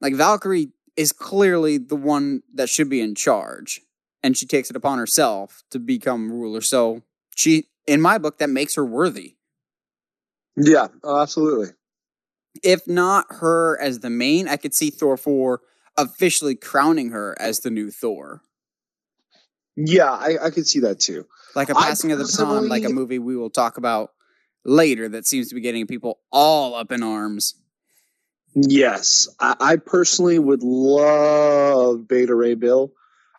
like 0.00 0.14
Valkyrie 0.14 0.68
is 0.96 1.12
clearly 1.12 1.78
the 1.78 1.96
one 1.96 2.42
that 2.54 2.68
should 2.68 2.88
be 2.88 3.00
in 3.00 3.14
charge, 3.14 3.80
and 4.22 4.36
she 4.36 4.46
takes 4.46 4.70
it 4.70 4.76
upon 4.76 4.98
herself 4.98 5.62
to 5.70 5.78
become 5.78 6.30
ruler. 6.32 6.60
So 6.60 7.02
she, 7.34 7.68
in 7.86 8.00
my 8.00 8.18
book, 8.18 8.38
that 8.38 8.50
makes 8.50 8.74
her 8.76 8.84
worthy. 8.84 9.36
Yeah, 10.56 10.88
oh, 11.04 11.20
absolutely. 11.20 11.68
If 12.62 12.88
not 12.88 13.26
her 13.28 13.78
as 13.80 14.00
the 14.00 14.08
main, 14.10 14.48
I 14.48 14.56
could 14.56 14.74
see 14.74 14.88
Thor 14.90 15.16
four 15.18 15.60
officially 15.98 16.54
crowning 16.54 17.10
her 17.10 17.36
as 17.38 17.60
the 17.60 17.70
new 17.70 17.90
Thor, 17.90 18.42
Yeah, 19.76 20.10
I, 20.10 20.46
I 20.46 20.50
could 20.50 20.66
see 20.66 20.80
that 20.80 21.00
too. 21.00 21.26
like 21.54 21.68
a 21.68 21.74
passing 21.74 22.12
of 22.12 22.18
the 22.18 22.24
baton, 22.24 22.68
like 22.68 22.84
a 22.84 22.88
movie 22.90 23.18
we 23.18 23.36
will 23.36 23.50
talk 23.50 23.76
about 23.76 24.10
later 24.64 25.08
that 25.10 25.26
seems 25.26 25.48
to 25.48 25.54
be 25.54 25.60
getting 25.60 25.86
people 25.86 26.20
all 26.32 26.74
up 26.74 26.90
in 26.92 27.02
arms. 27.02 27.54
Yes, 28.56 29.28
I, 29.38 29.54
I 29.60 29.76
personally 29.76 30.38
would 30.38 30.62
love 30.62 32.08
Beta 32.08 32.34
Ray 32.34 32.54
Bill. 32.54 32.90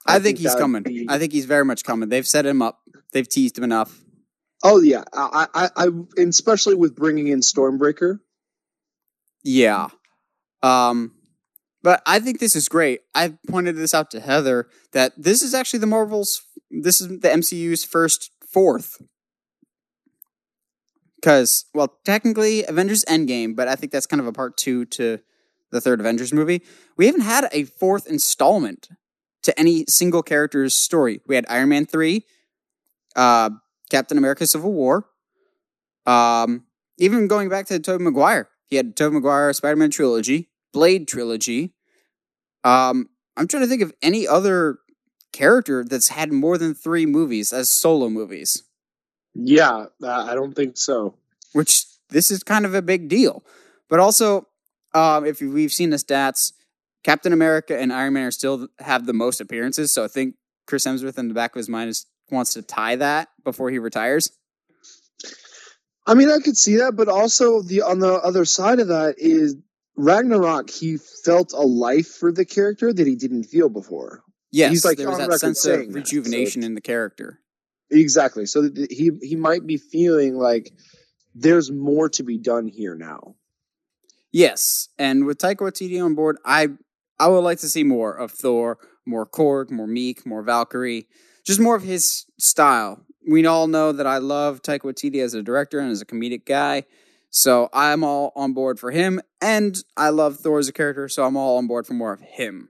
I, 0.05 0.19
think, 0.19 0.37
he's 0.37 0.53
coming. 0.53 0.83
be- 0.83 1.07
I 1.09 1.17
think 1.17 1.33
he's 1.33 1.45
very 1.45 1.65
much 1.65 1.83
coming. 1.83 2.07
They've 2.07 2.27
set 2.27 2.45
him 2.45 2.61
up. 2.61 2.79
They've 3.13 3.27
teased 3.27 3.57
him 3.57 3.63
enough. 3.63 3.99
oh 4.63 4.79
yeah, 4.79 5.03
I, 5.11 5.47
I, 5.53 5.69
I, 5.75 5.85
and 5.85 6.29
especially 6.29 6.75
with 6.75 6.95
bringing 6.95 7.27
in 7.27 7.39
Stormbreaker. 7.39 8.19
Yeah. 9.43 9.87
Um, 10.61 11.13
but 11.81 12.03
I 12.05 12.19
think 12.19 12.39
this 12.39 12.55
is 12.55 12.69
great. 12.69 13.01
I 13.15 13.33
pointed 13.47 13.75
this 13.75 13.93
out 13.93 14.11
to 14.11 14.19
Heather 14.19 14.67
that 14.91 15.13
this 15.17 15.41
is 15.41 15.53
actually 15.53 15.79
the 15.79 15.87
Marvel's. 15.87 16.41
This 16.69 17.01
is 17.01 17.07
the 17.07 17.29
MCU's 17.29 17.83
first 17.83 18.29
fourth. 18.51 19.01
Because, 21.19 21.65
well, 21.73 21.97
technically 22.05 22.63
Avengers 22.65 23.03
Endgame, 23.05 23.55
but 23.55 23.67
I 23.67 23.75
think 23.75 23.91
that's 23.91 24.05
kind 24.05 24.19
of 24.19 24.27
a 24.27 24.31
part 24.31 24.55
two 24.55 24.85
to 24.85 25.19
the 25.71 25.81
third 25.81 25.99
Avengers 25.99 26.33
movie. 26.33 26.61
We 26.95 27.07
haven't 27.07 27.21
had 27.21 27.49
a 27.51 27.63
fourth 27.63 28.07
installment 28.07 28.89
to 29.43 29.59
any 29.59 29.85
single 29.87 30.23
character's 30.23 30.73
story. 30.75 31.21
We 31.27 31.35
had 31.35 31.45
Iron 31.49 31.69
Man 31.69 31.85
3, 31.85 32.23
uh, 33.15 33.49
Captain 33.89 34.17
America 34.17 34.45
Civil 34.45 34.73
War, 34.73 35.07
um, 36.05 36.65
even 36.97 37.27
going 37.27 37.49
back 37.49 37.65
to 37.67 37.79
Tobey 37.79 38.03
Maguire. 38.03 38.49
He 38.65 38.75
had 38.75 38.95
Tobey 38.95 39.15
Maguire 39.15 39.53
Spider 39.53 39.75
Man 39.75 39.89
trilogy, 39.89 40.49
Blade 40.73 41.07
trilogy. 41.07 41.73
Um, 42.63 43.09
I'm 43.37 43.47
trying 43.47 43.63
to 43.63 43.67
think 43.67 43.81
of 43.81 43.93
any 44.01 44.27
other 44.27 44.79
character 45.31 45.83
that's 45.83 46.09
had 46.09 46.31
more 46.31 46.57
than 46.57 46.73
three 46.73 47.05
movies 47.05 47.53
as 47.53 47.69
solo 47.69 48.09
movies, 48.09 48.63
Yeah, 49.39 49.85
uh, 50.01 50.25
I 50.29 50.33
don't 50.33 50.53
think 50.53 50.77
so. 50.77 51.15
which 51.53 51.85
this 52.09 52.31
is 52.31 52.43
kind 52.43 52.65
of 52.65 52.73
a 52.73 52.81
big 52.81 53.07
deal. 53.07 53.43
But 53.89 53.99
also, 53.99 54.47
um, 54.93 55.25
if 55.25 55.41
we've 55.41 55.71
seen 55.71 55.91
the 55.91 55.97
stats, 55.97 56.53
Captain 57.03 57.31
America 57.31 57.77
and 57.77 57.93
Iron 57.93 58.13
Man 58.13 58.25
are 58.25 58.31
still 58.31 58.67
have 58.79 59.05
the 59.05 59.13
most 59.13 59.39
appearances. 59.39 59.93
So 59.93 60.03
I 60.03 60.07
think 60.07 60.35
Chris 60.65 60.85
Hemsworth 60.85 61.17
in 61.17 61.27
the 61.27 61.33
back 61.33 61.55
of 61.55 61.59
his 61.59 61.69
mind 61.69 61.89
is, 61.89 62.05
wants 62.29 62.53
to 62.53 62.61
tie 62.61 62.95
that 62.97 63.29
before 63.43 63.69
he 63.69 63.79
retires. 63.79 64.31
I 66.05 66.13
mean, 66.13 66.29
I 66.29 66.39
could 66.39 66.57
see 66.57 66.77
that, 66.77 66.95
but 66.95 67.09
also 67.09 67.61
the 67.61 67.81
on 67.81 67.99
the 67.99 68.13
other 68.13 68.45
side 68.45 68.79
of 68.79 68.87
that 68.87 69.15
is 69.17 69.55
Ragnarok. 69.95 70.69
He 70.69 70.97
felt 70.97 71.53
a 71.53 71.61
life 71.61 72.07
for 72.07 72.31
the 72.31 72.45
character 72.45 72.93
that 72.93 73.07
he 73.07 73.15
didn't 73.15 73.43
feel 73.43 73.69
before. 73.69 74.23
Yes, 74.51 74.71
He's, 74.71 74.85
like, 74.85 74.97
there 74.97 75.09
was 75.09 75.17
that 75.17 75.39
sense 75.39 75.65
of 75.65 75.79
that, 75.79 75.85
so 75.87 75.91
rejuvenation 75.91 76.63
in 76.63 76.73
the 76.73 76.81
character. 76.81 77.41
Exactly. 77.89 78.45
So 78.45 78.69
he 78.89 79.11
he 79.21 79.35
might 79.35 79.65
be 79.65 79.77
feeling 79.77 80.35
like 80.35 80.71
there's 81.33 81.71
more 81.71 82.09
to 82.09 82.23
be 82.23 82.37
done 82.37 82.67
here 82.67 82.95
now. 82.95 83.35
Yes, 84.31 84.89
and 84.99 85.25
with 85.25 85.37
Taika 85.37 85.57
Waititi 85.57 86.03
on 86.03 86.13
board, 86.15 86.37
I 86.45 86.69
I 87.19 87.27
would 87.27 87.39
like 87.39 87.59
to 87.59 87.69
see 87.69 87.83
more 87.83 88.13
of 88.13 88.31
Thor, 88.31 88.77
more 89.05 89.25
Korg, 89.25 89.71
more 89.71 89.87
Miek, 89.87 90.25
more 90.25 90.43
Valkyrie, 90.43 91.07
just 91.45 91.59
more 91.59 91.75
of 91.75 91.83
his 91.83 92.25
style. 92.37 93.03
We 93.27 93.45
all 93.45 93.67
know 93.67 93.91
that 93.91 94.07
I 94.07 94.17
love 94.17 94.61
Taika 94.61 94.81
Waititi 94.81 95.23
as 95.23 95.33
a 95.33 95.41
director 95.41 95.79
and 95.79 95.91
as 95.91 96.01
a 96.01 96.05
comedic 96.05 96.45
guy, 96.45 96.83
so 97.29 97.69
I'm 97.73 98.03
all 98.03 98.33
on 98.35 98.53
board 98.53 98.79
for 98.79 98.91
him. 98.91 99.21
And 99.41 99.77
I 99.95 100.09
love 100.09 100.37
Thor 100.37 100.59
as 100.59 100.67
a 100.67 100.73
character, 100.73 101.07
so 101.07 101.23
I'm 101.23 101.37
all 101.37 101.57
on 101.57 101.67
board 101.67 101.87
for 101.87 101.93
more 101.93 102.13
of 102.13 102.21
him. 102.21 102.69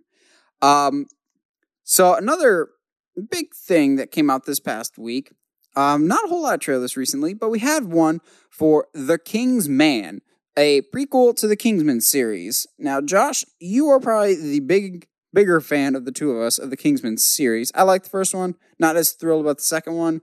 Um, 0.61 1.05
so 1.83 2.13
another 2.15 2.69
big 3.21 3.53
thing 3.53 3.95
that 3.95 4.11
came 4.11 4.29
out 4.29 4.45
this 4.45 4.59
past 4.59 4.97
week. 4.97 5.31
Um, 5.75 6.07
not 6.07 6.25
a 6.25 6.27
whole 6.27 6.43
lot 6.43 6.55
of 6.55 6.59
trailers 6.59 6.97
recently, 6.97 7.33
but 7.33 7.49
we 7.49 7.59
had 7.59 7.85
one 7.85 8.19
for 8.49 8.87
The 8.93 9.19
King's 9.19 9.69
Man, 9.69 10.21
a 10.57 10.81
prequel 10.93 11.35
to 11.35 11.47
the 11.47 11.55
Kingsman 11.55 12.01
series. 12.01 12.65
Now, 12.79 12.99
Josh, 12.99 13.45
you 13.59 13.87
are 13.89 13.99
probably 13.99 14.35
the 14.35 14.59
big, 14.61 15.07
bigger 15.31 15.61
fan 15.61 15.95
of 15.95 16.05
the 16.05 16.11
two 16.11 16.31
of 16.31 16.41
us 16.41 16.57
of 16.57 16.71
the 16.71 16.77
Kingsman 16.77 17.17
series. 17.17 17.71
I 17.75 17.83
like 17.83 18.03
the 18.03 18.09
first 18.09 18.33
one, 18.33 18.55
not 18.79 18.97
as 18.97 19.11
thrilled 19.11 19.41
about 19.41 19.57
the 19.57 19.63
second 19.63 19.95
one. 19.95 20.21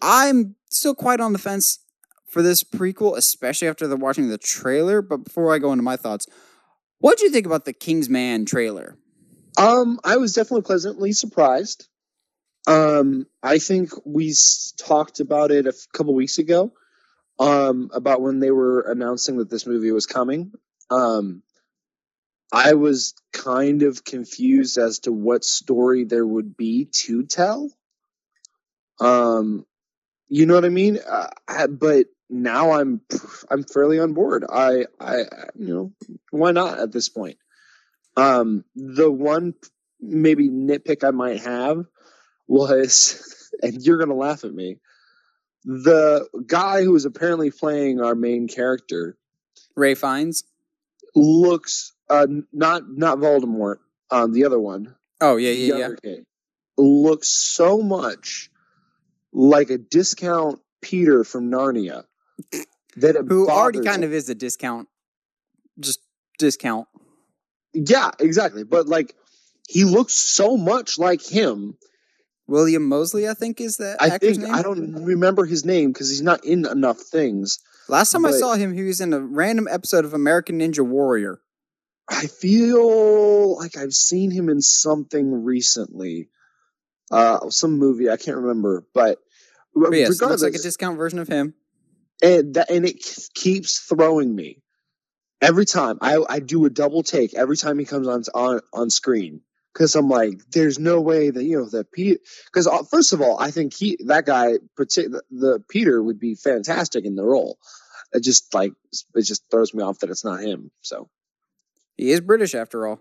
I'm 0.00 0.56
still 0.70 0.94
quite 0.94 1.20
on 1.20 1.34
the 1.34 1.38
fence 1.38 1.80
for 2.30 2.40
this 2.40 2.64
prequel, 2.64 3.18
especially 3.18 3.68
after 3.68 3.86
the 3.86 3.96
watching 3.96 4.28
the 4.28 4.38
trailer. 4.38 5.02
But 5.02 5.24
before 5.24 5.54
I 5.54 5.58
go 5.58 5.72
into 5.72 5.82
my 5.82 5.96
thoughts, 5.96 6.26
what 7.00 7.18
do 7.18 7.24
you 7.24 7.30
think 7.30 7.44
about 7.44 7.66
the 7.66 7.72
King's 7.74 8.08
Man 8.08 8.46
trailer? 8.46 8.96
Um, 9.58 10.00
I 10.04 10.16
was 10.16 10.32
definitely 10.32 10.62
pleasantly 10.62 11.12
surprised. 11.12 11.88
Um, 12.70 13.26
I 13.42 13.58
think 13.58 13.90
we 14.04 14.32
talked 14.78 15.18
about 15.18 15.50
it 15.50 15.66
a 15.66 15.74
couple 15.92 16.14
weeks 16.14 16.38
ago. 16.38 16.72
Um, 17.38 17.90
about 17.94 18.20
when 18.20 18.38
they 18.38 18.50
were 18.50 18.82
announcing 18.82 19.38
that 19.38 19.48
this 19.48 19.66
movie 19.66 19.90
was 19.92 20.04
coming. 20.04 20.52
Um, 20.90 21.42
I 22.52 22.74
was 22.74 23.14
kind 23.32 23.82
of 23.82 24.04
confused 24.04 24.76
as 24.76 25.00
to 25.00 25.12
what 25.12 25.42
story 25.42 26.04
there 26.04 26.26
would 26.26 26.54
be 26.56 26.84
to 26.84 27.24
tell. 27.24 27.70
Um, 29.00 29.64
you 30.28 30.44
know 30.44 30.54
what 30.54 30.66
I 30.66 30.68
mean? 30.68 30.98
Uh, 30.98 31.30
I, 31.48 31.66
but 31.66 32.06
now 32.28 32.72
I'm 32.72 33.00
I'm 33.50 33.64
fairly 33.64 33.98
on 33.98 34.12
board. 34.12 34.44
I 34.48 34.84
I 35.00 35.24
you 35.58 35.74
know 35.74 35.92
why 36.30 36.52
not 36.52 36.78
at 36.78 36.92
this 36.92 37.08
point? 37.08 37.38
Um, 38.18 38.64
the 38.76 39.10
one 39.10 39.54
maybe 39.98 40.48
nitpick 40.50 41.04
I 41.04 41.10
might 41.10 41.40
have 41.40 41.86
was, 42.50 43.48
and 43.62 43.80
you're 43.82 43.98
gonna 43.98 44.14
laugh 44.14 44.44
at 44.44 44.52
me, 44.52 44.78
the 45.64 46.26
guy 46.46 46.82
who 46.84 46.94
is 46.96 47.04
apparently 47.04 47.50
playing 47.50 48.00
our 48.00 48.14
main 48.14 48.48
character 48.48 49.16
Ralph 49.76 49.98
Fiennes? 49.98 50.44
looks 51.14 51.92
uh 52.08 52.26
not 52.52 52.82
not 52.88 53.18
Voldemort, 53.18 53.76
um 54.10 54.32
the 54.32 54.44
other 54.44 54.60
one, 54.60 54.94
Oh 55.20 55.36
yeah, 55.36 55.50
yeah, 55.52 55.76
yeah. 55.76 55.88
kid, 56.02 56.24
looks 56.76 57.28
so 57.28 57.78
much 57.82 58.50
like 59.32 59.70
a 59.70 59.78
discount 59.78 60.60
Peter 60.82 61.24
from 61.24 61.50
Narnia 61.50 62.04
that 62.96 63.16
it 63.16 63.24
Who 63.28 63.48
already 63.48 63.80
kind 63.80 64.02
of 64.04 64.12
is 64.12 64.28
a 64.28 64.34
discount, 64.34 64.88
just 65.78 66.00
discount. 66.38 66.88
yeah 67.74 68.10
exactly, 68.18 68.64
but 68.64 68.88
like 68.88 69.14
he 69.68 69.84
looks 69.84 70.14
so 70.16 70.56
much 70.56 70.98
like 70.98 71.22
him 71.22 71.76
William 72.50 72.86
Moseley, 72.86 73.28
I 73.28 73.34
think, 73.34 73.60
is 73.60 73.76
the 73.76 73.96
I 74.00 74.08
actor's 74.08 74.36
think 74.36 74.48
name. 74.48 74.54
I 74.54 74.62
don't 74.62 75.04
remember 75.04 75.44
his 75.46 75.64
name 75.64 75.92
because 75.92 76.10
he's 76.10 76.20
not 76.20 76.44
in 76.44 76.66
enough 76.66 76.98
things. 76.98 77.60
Last 77.88 78.10
time 78.10 78.26
I 78.26 78.32
saw 78.32 78.54
him, 78.54 78.74
he 78.74 78.82
was 78.82 79.00
in 79.00 79.12
a 79.12 79.20
random 79.20 79.68
episode 79.70 80.04
of 80.04 80.14
American 80.14 80.58
Ninja 80.58 80.84
Warrior. 80.84 81.40
I 82.08 82.26
feel 82.26 83.56
like 83.56 83.76
I've 83.76 83.92
seen 83.92 84.32
him 84.32 84.48
in 84.48 84.60
something 84.60 85.44
recently, 85.44 86.28
uh, 87.10 87.50
some 87.50 87.78
movie 87.78 88.10
I 88.10 88.16
can't 88.16 88.36
remember, 88.36 88.84
but 88.92 89.18
But 89.74 89.92
yes, 89.92 90.20
looks 90.20 90.42
like 90.42 90.54
a 90.54 90.58
discount 90.58 90.98
version 90.98 91.20
of 91.20 91.28
him. 91.28 91.54
And 92.22 92.54
that, 92.54 92.68
and 92.68 92.84
it 92.84 93.02
keeps 93.34 93.78
throwing 93.78 94.34
me 94.34 94.62
every 95.40 95.66
time. 95.66 95.98
I 96.00 96.18
I 96.28 96.40
do 96.40 96.64
a 96.64 96.70
double 96.70 97.04
take 97.04 97.34
every 97.34 97.56
time 97.56 97.78
he 97.78 97.84
comes 97.84 98.08
on 98.08 98.24
on 98.34 98.60
on 98.72 98.90
screen 98.90 99.42
because 99.72 99.94
I'm 99.94 100.08
like, 100.08 100.40
there's 100.50 100.78
no 100.78 101.00
way 101.00 101.30
that 101.30 101.44
you 101.44 101.58
know 101.58 101.68
that 101.70 101.92
Pete. 101.92 102.20
Because 102.46 102.66
uh, 102.66 102.82
first 102.84 103.12
of 103.12 103.20
all, 103.20 103.38
I 103.40 103.50
think 103.50 103.74
he 103.74 103.98
that 104.06 104.26
guy, 104.26 104.54
the, 104.76 105.22
the 105.30 105.62
Peter, 105.68 106.02
would 106.02 106.18
be 106.18 106.34
fantastic 106.34 107.04
in 107.04 107.14
the 107.14 107.24
role. 107.24 107.58
It 108.12 108.22
just 108.22 108.52
like 108.54 108.72
it 109.14 109.22
just 109.22 109.50
throws 109.50 109.72
me 109.72 109.82
off 109.82 110.00
that 110.00 110.10
it's 110.10 110.24
not 110.24 110.40
him. 110.40 110.70
So 110.80 111.08
he 111.96 112.10
is 112.10 112.20
British 112.20 112.54
after 112.54 112.86
all. 112.86 113.00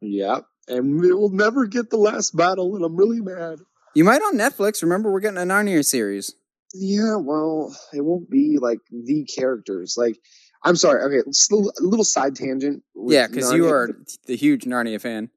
Yeah, 0.00 0.40
and 0.68 1.00
we 1.00 1.12
will 1.12 1.30
never 1.30 1.66
get 1.66 1.90
the 1.90 1.96
last 1.96 2.36
battle, 2.36 2.76
and 2.76 2.84
I'm 2.84 2.96
really 2.96 3.20
mad. 3.20 3.60
You 3.94 4.04
might 4.04 4.22
on 4.22 4.36
Netflix. 4.36 4.82
Remember, 4.82 5.10
we're 5.10 5.20
getting 5.20 5.38
a 5.38 5.40
Narnia 5.40 5.84
series. 5.84 6.34
Yeah, 6.74 7.16
well, 7.16 7.74
it 7.94 8.04
won't 8.04 8.28
be 8.30 8.58
like 8.58 8.80
the 8.90 9.24
characters. 9.24 9.94
Like, 9.96 10.18
I'm 10.62 10.76
sorry. 10.76 11.02
Okay, 11.04 11.28
a 11.28 11.82
little 11.82 12.04
side 12.04 12.36
tangent. 12.36 12.82
Yeah, 12.94 13.26
because 13.26 13.52
you 13.52 13.68
are 13.68 13.96
the 14.26 14.36
huge 14.36 14.64
Narnia 14.64 15.00
fan. 15.00 15.30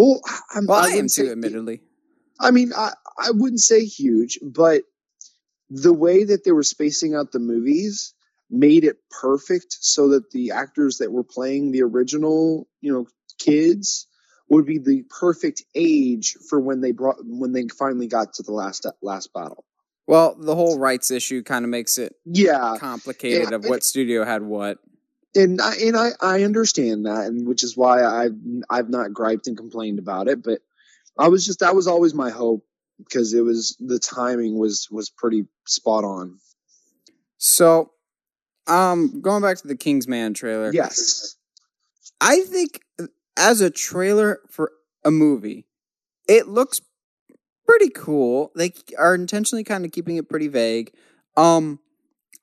Well, 0.00 0.20
I'm, 0.54 0.66
well, 0.66 0.82
I, 0.82 0.88
I 0.88 0.92
am 0.92 1.08
too, 1.08 1.30
admittedly. 1.30 1.82
I 2.40 2.52
mean, 2.52 2.72
I, 2.74 2.92
I 3.18 3.32
wouldn't 3.32 3.60
say 3.60 3.84
huge, 3.84 4.38
but 4.42 4.82
the 5.68 5.92
way 5.92 6.24
that 6.24 6.42
they 6.42 6.52
were 6.52 6.62
spacing 6.62 7.14
out 7.14 7.32
the 7.32 7.38
movies 7.38 8.14
made 8.50 8.84
it 8.84 8.96
perfect 9.10 9.76
so 9.80 10.08
that 10.08 10.30
the 10.30 10.52
actors 10.52 10.98
that 10.98 11.12
were 11.12 11.22
playing 11.22 11.70
the 11.70 11.82
original, 11.82 12.66
you 12.80 12.92
know, 12.92 13.06
kids 13.38 14.06
would 14.48 14.64
be 14.64 14.78
the 14.78 15.04
perfect 15.20 15.62
age 15.74 16.36
for 16.48 16.58
when 16.58 16.80
they 16.80 16.92
brought 16.92 17.18
when 17.22 17.52
they 17.52 17.66
finally 17.68 18.06
got 18.06 18.32
to 18.34 18.42
the 18.42 18.52
last 18.52 18.86
last 19.02 19.34
battle. 19.34 19.64
Well, 20.06 20.34
the 20.34 20.56
whole 20.56 20.78
rights 20.78 21.10
issue 21.10 21.42
kind 21.42 21.64
of 21.64 21.70
makes 21.70 21.98
it 21.98 22.14
yeah 22.24 22.76
complicated 22.80 23.50
yeah, 23.50 23.56
of 23.56 23.66
what 23.66 23.84
studio 23.84 24.24
had 24.24 24.42
what. 24.42 24.78
And 25.34 25.60
I, 25.60 25.74
and 25.76 25.96
I, 25.96 26.10
I 26.20 26.42
understand 26.42 27.06
that, 27.06 27.26
and 27.26 27.46
which 27.46 27.62
is 27.62 27.76
why 27.76 28.04
I've 28.04 28.34
I've 28.68 28.88
not 28.88 29.12
griped 29.12 29.46
and 29.46 29.56
complained 29.56 30.00
about 30.00 30.26
it. 30.26 30.42
But 30.42 30.60
I 31.16 31.28
was 31.28 31.46
just 31.46 31.60
that 31.60 31.76
was 31.76 31.86
always 31.86 32.14
my 32.14 32.30
hope 32.30 32.64
because 32.98 33.32
it 33.32 33.42
was 33.42 33.76
the 33.78 33.98
timing 33.98 34.58
was 34.58 34.88
was 34.90 35.08
pretty 35.10 35.46
spot 35.66 36.04
on. 36.04 36.38
So, 37.38 37.92
um, 38.66 39.20
going 39.20 39.42
back 39.42 39.58
to 39.58 39.68
the 39.68 39.76
Kingsman 39.76 40.34
trailer. 40.34 40.72
Yes, 40.72 41.36
I 42.20 42.40
think 42.40 42.80
as 43.36 43.60
a 43.60 43.70
trailer 43.70 44.40
for 44.50 44.72
a 45.04 45.10
movie, 45.10 45.66
it 46.28 46.48
looks 46.48 46.80
pretty 47.66 47.90
cool. 47.90 48.50
They 48.56 48.72
are 48.98 49.14
intentionally 49.14 49.64
kind 49.64 49.84
of 49.84 49.92
keeping 49.92 50.16
it 50.16 50.28
pretty 50.28 50.48
vague. 50.48 50.92
Um, 51.36 51.78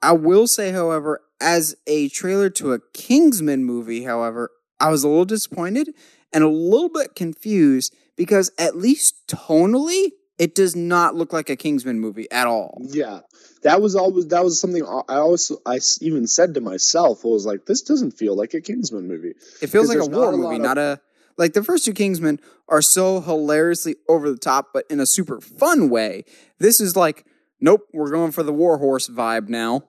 I 0.02 0.14
will 0.14 0.48
say, 0.48 0.72
however, 0.72 1.22
as 1.40 1.76
a 1.86 2.10
trailer 2.10 2.50
to 2.52 2.74
a 2.74 2.80
Kingsman 2.94 3.64
movie, 3.64 4.04
however, 4.04 4.52
I 4.80 4.90
was 4.90 5.04
a 5.04 5.08
little 5.08 5.26
disappointed 5.26 5.94
and 6.34 6.44
a 6.44 6.50
little 6.50 6.90
bit 6.90 7.16
confused 7.16 7.96
because 8.16 8.52
at 8.58 8.76
least 8.76 9.28
tonally, 9.28 10.12
it 10.38 10.54
does 10.54 10.76
not 10.76 11.16
look 11.16 11.34
like 11.34 11.50
a 11.50 11.56
Kingsman 11.56 12.00
movie 12.00 12.30
at 12.32 12.48
all. 12.48 12.80
Yeah, 12.82 13.22
that 13.64 13.82
was 13.82 13.96
always 13.96 14.28
that 14.28 14.44
was 14.44 14.60
something 14.60 14.84
I 14.84 15.16
always 15.16 15.52
I 15.66 15.80
even 16.02 16.28
said 16.28 16.54
to 16.56 16.62
myself. 16.62 17.26
I 17.26 17.30
was 17.30 17.46
like, 17.46 17.66
this 17.66 17.82
doesn't 17.82 18.12
feel 18.12 18.36
like 18.36 18.54
a 18.54 18.62
Kingsman 18.62 19.08
movie. 19.08 19.34
It 19.62 19.68
feels 19.68 19.90
like 19.90 20.00
a 20.00 20.06
war 20.06 20.34
a 20.34 20.38
movie, 20.38 20.60
not 20.60 20.78
a 20.78 21.02
like 21.38 21.54
the 21.54 21.64
first 21.64 21.86
two 21.86 21.94
Kingsmen 21.94 22.40
are 22.70 22.82
so 22.82 23.22
hilariously 23.22 23.96
over 24.08 24.30
the 24.30 24.38
top, 24.38 24.70
but 24.74 24.86
in 24.90 25.00
a 25.00 25.06
super 25.06 25.40
fun 25.40 25.90
way. 25.90 26.24
This 26.60 26.82
is 26.82 26.96
like, 26.96 27.26
nope, 27.60 27.82
we're 27.94 28.12
going 28.12 28.32
for 28.32 28.44
the 28.44 28.54
Warhorse 28.54 29.08
vibe 29.08 29.48
now. 29.48 29.84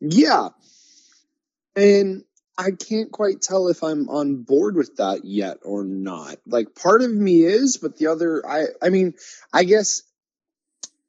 Yeah. 0.00 0.48
And 1.76 2.24
I 2.56 2.72
can't 2.72 3.12
quite 3.12 3.40
tell 3.40 3.68
if 3.68 3.82
I'm 3.84 4.08
on 4.08 4.42
board 4.42 4.74
with 4.74 4.96
that 4.96 5.24
yet 5.24 5.58
or 5.64 5.84
not. 5.84 6.38
Like 6.46 6.74
part 6.74 7.02
of 7.02 7.12
me 7.12 7.42
is, 7.42 7.76
but 7.76 7.96
the 7.96 8.08
other 8.08 8.44
I 8.46 8.66
I 8.82 8.88
mean, 8.88 9.14
I 9.52 9.64
guess 9.64 10.02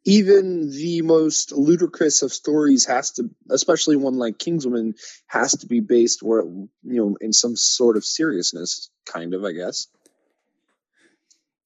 even 0.06 0.70
the 0.70 1.02
most 1.02 1.52
ludicrous 1.52 2.22
of 2.22 2.32
stories 2.32 2.86
has 2.86 3.12
to 3.12 3.30
especially 3.50 3.96
one 3.96 4.16
like 4.16 4.38
Kingswoman 4.38 4.96
has 5.28 5.52
to 5.54 5.68
be 5.68 5.80
based 5.80 6.24
where 6.24 6.44
you 6.44 6.70
know 6.84 7.18
in 7.20 7.34
some 7.34 7.56
sort 7.56 7.98
of 7.98 8.06
seriousness 8.06 8.90
kind 9.06 9.34
of, 9.34 9.44
I 9.44 9.52
guess. 9.52 9.88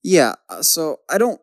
Yeah, 0.01 0.35
uh, 0.49 0.63
so 0.63 0.99
I 1.09 1.17
don't 1.17 1.39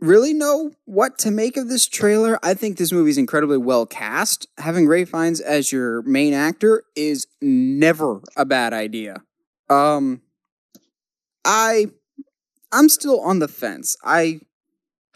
really 0.00 0.34
know 0.34 0.72
what 0.84 1.18
to 1.18 1.30
make 1.30 1.56
of 1.56 1.68
this 1.68 1.86
trailer. 1.86 2.38
I 2.42 2.54
think 2.54 2.76
this 2.76 2.92
movie 2.92 3.10
is 3.10 3.18
incredibly 3.18 3.58
well 3.58 3.86
cast. 3.86 4.46
Having 4.58 4.88
Ralph 4.88 5.08
Fiennes 5.08 5.40
as 5.40 5.72
your 5.72 6.02
main 6.02 6.34
actor 6.34 6.84
is 6.94 7.26
never 7.40 8.20
a 8.36 8.44
bad 8.44 8.72
idea. 8.72 9.22
Um 9.68 10.22
I 11.44 11.86
I'm 12.72 12.88
still 12.88 13.20
on 13.20 13.38
the 13.38 13.48
fence. 13.48 13.96
I 14.04 14.40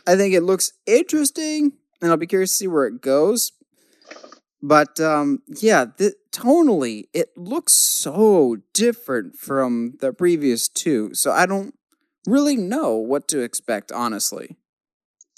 I 0.06 0.16
think 0.16 0.34
it 0.34 0.42
looks 0.42 0.72
interesting 0.86 1.72
and 2.00 2.10
I'll 2.10 2.16
be 2.16 2.26
curious 2.26 2.50
to 2.50 2.56
see 2.56 2.68
where 2.68 2.86
it 2.86 3.02
goes. 3.02 3.52
But 4.62 4.98
um 4.98 5.42
yeah, 5.46 5.86
the, 5.96 6.14
tonally 6.32 7.04
it 7.12 7.36
looks 7.36 7.74
so 7.74 8.58
different 8.72 9.36
from 9.36 9.96
the 10.00 10.12
previous 10.12 10.68
two. 10.68 11.12
So 11.12 11.32
I 11.32 11.44
don't 11.44 11.74
really 12.26 12.56
know 12.56 12.94
what 12.94 13.28
to 13.28 13.40
expect 13.40 13.92
honestly. 13.92 14.56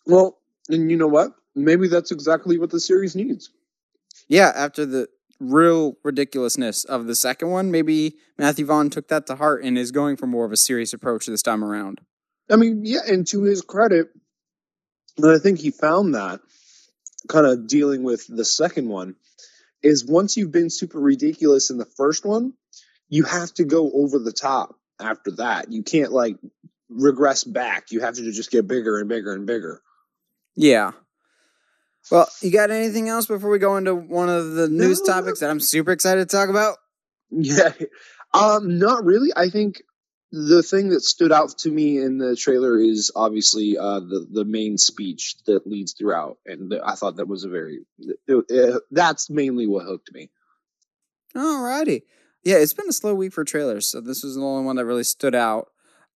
Well, 0.07 0.39
and 0.69 0.91
you 0.91 0.97
know 0.97 1.09
what? 1.09 1.33
Maybe 1.55 1.89
that's 1.89 2.13
exactly 2.13 2.59
what 2.59 2.71
the 2.71 2.81
series 2.81 3.15
needs. 3.15 3.51
Yeah, 4.29 4.53
after 4.55 4.87
the 4.87 5.09
real 5.39 5.97
ridiculousness 6.05 6.85
of 6.85 7.07
the 7.07 7.15
second 7.15 7.51
one, 7.51 7.71
maybe 7.71 8.17
Matthew 8.39 8.65
Vaughn 8.65 8.91
took 8.91 9.09
that 9.09 9.27
to 9.27 9.37
heart 9.37 9.65
and 9.65 9.77
is 9.77 9.91
going 9.91 10.17
for 10.17 10.27
more 10.27 10.45
of 10.45 10.53
a 10.53 10.57
serious 10.57 10.93
approach 10.93 11.27
this 11.27 11.43
time 11.43 11.65
around. 11.65 12.01
I 12.51 12.57
mean, 12.57 12.85
yeah, 12.85 13.01
and 13.07 13.27
to 13.29 13.43
his 13.43 13.63
credit, 13.63 14.09
I 15.23 15.39
think 15.39 15.59
he 15.59 15.71
found 15.71 16.15
that 16.15 16.41
kind 17.29 17.47
of 17.47 17.67
dealing 17.67 18.03
with 18.03 18.27
the 18.29 18.45
second 18.45 18.89
one 18.89 19.17
is 19.83 20.05
once 20.05 20.37
you've 20.37 20.53
been 20.53 20.71
super 20.71 20.99
ridiculous 20.99 21.71
in 21.71 21.79
the 21.79 21.85
first 21.85 22.25
one, 22.25 22.55
you 23.09 23.25
have 23.25 23.53
to 23.55 23.65
go 23.65 23.91
over 23.93 24.19
the 24.19 24.33
top 24.33 24.77
after 25.01 25.33
that. 25.33 25.71
You 25.71 25.83
can't 25.83 26.13
like 26.13 26.37
regress 26.89 27.45
back. 27.45 27.91
You 27.91 28.01
have 28.01 28.15
to 28.15 28.33
just 28.33 28.51
get 28.51 28.67
bigger 28.67 28.99
and 28.99 29.09
bigger 29.09 29.35
and 29.35 29.47
bigger. 29.47 29.83
Yeah. 30.57 30.93
Well, 32.11 32.29
you 32.41 32.51
got 32.51 32.71
anything 32.71 33.09
else 33.09 33.27
before 33.27 33.51
we 33.51 33.59
go 33.59 33.77
into 33.77 33.95
one 33.95 34.29
of 34.29 34.53
the 34.53 34.69
news 34.69 35.01
no. 35.01 35.13
topics 35.13 35.41
that 35.41 35.51
I'm 35.51 35.61
super 35.61 35.93
excited 35.93 36.29
to 36.29 36.37
talk 36.37 36.49
about? 36.49 36.79
Yeah. 37.31 37.73
Um, 38.35 38.79
not 38.79 39.05
really. 39.05 39.31
I 39.37 39.51
think 39.51 39.83
the 40.33 40.63
thing 40.63 40.89
that 40.89 41.03
stood 41.03 41.31
out 41.31 41.59
to 41.59 41.71
me 41.71 41.99
in 41.99 42.19
the 42.19 42.35
trailer 42.35 42.79
is 42.79 43.13
obviously 43.15 43.77
uh, 43.77 44.01
the 44.01 44.27
the 44.31 44.45
main 44.47 44.79
speech 44.79 45.37
that 45.47 45.67
leads 45.67 45.93
throughout, 45.93 46.39
and 46.47 46.73
I 46.85 46.95
thought 46.95 47.17
that 47.17 47.29
was 47.29 47.45
a 47.45 47.51
very 47.51 47.81
it, 47.99 48.45
it, 48.49 48.83
that's 48.91 49.29
mainly 49.29 49.67
what 49.67 49.85
hooked 49.85 50.11
me. 50.13 50.31
Alrighty, 51.37 52.03
yeah, 52.45 52.57
it's 52.57 52.73
been 52.73 52.89
a 52.89 52.93
slow 52.93 53.15
week 53.15 53.35
for 53.35 53.45
trailers, 53.45 53.87
so 53.87 54.01
this 54.01 54.25
was 54.25 54.35
the 54.35 54.43
only 54.43 54.65
one 54.65 54.77
that 54.77 54.87
really 54.87 55.05
stood 55.05 55.35
out. 55.35 55.69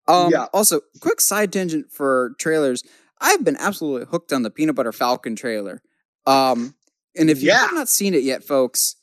Um, 0.08 0.30
yeah. 0.32 0.46
Also, 0.52 0.80
quick 1.00 1.20
side 1.20 1.52
tangent 1.52 1.92
for 1.92 2.34
trailers. 2.38 2.82
I've 3.20 3.44
been 3.44 3.56
absolutely 3.58 4.06
hooked 4.10 4.32
on 4.32 4.42
the 4.42 4.50
Peanut 4.50 4.76
Butter 4.76 4.92
Falcon 4.92 5.36
trailer. 5.36 5.82
Um, 6.26 6.74
and 7.16 7.30
if 7.30 7.42
you 7.42 7.48
yeah. 7.48 7.60
have 7.60 7.74
not 7.74 7.88
seen 7.88 8.14
it 8.14 8.22
yet, 8.22 8.44
folks, 8.44 8.96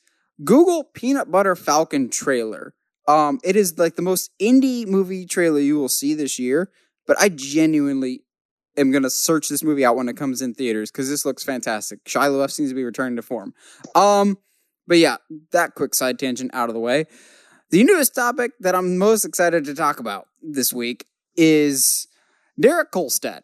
Google 0.44 0.84
Peanut 0.84 1.32
Butter 1.32 1.56
Falcon 1.56 2.10
trailer. 2.10 2.74
Um, 3.08 3.40
it 3.44 3.56
is 3.56 3.78
like 3.78 3.96
the 3.96 4.02
most 4.02 4.32
indie 4.42 4.88
movie 4.88 5.26
trailer 5.26 5.60
you 5.60 5.78
will 5.78 5.90
see 5.90 6.14
this 6.14 6.40
year. 6.40 6.72
But 7.06 7.20
I 7.20 7.30
genuinely 7.30 8.24
am 8.78 8.92
gonna 8.92 9.10
search 9.10 9.50
this 9.50 9.64
movie 9.64 9.84
out 9.84 9.96
when 9.96 10.08
it 10.10 10.18
comes 10.18 10.42
in 10.42 10.54
theaters 10.54 10.90
because 10.92 11.10
this 11.10 11.26
looks 11.26 11.44
fantastic. 11.44 12.04
Shia 12.06 12.30
LaBeouf 12.30 12.52
seems 12.52 12.70
to 12.70 12.76
be 12.76 12.84
returning 12.84 13.18
to 13.18 13.22
form. 13.22 13.54
Um, 13.94 14.38
but 14.88 14.98
yeah, 14.98 15.18
that 15.52 15.76
quick 15.76 15.96
side 15.96 16.18
tangent 16.18 16.52
out 16.54 16.70
of 16.70 16.76
the 16.76 16.80
way. 16.80 17.06
The 17.72 17.84
newest 17.84 18.16
topic 18.16 18.52
that 18.60 18.76
I'm 18.76 18.98
most 18.98 19.26
excited 19.26 19.66
to 19.66 19.76
talk 19.76 20.00
about 20.00 20.28
this 20.42 20.72
week 20.72 21.06
is 21.36 22.08
Derek 22.60 22.92
Kolstad 22.92 23.42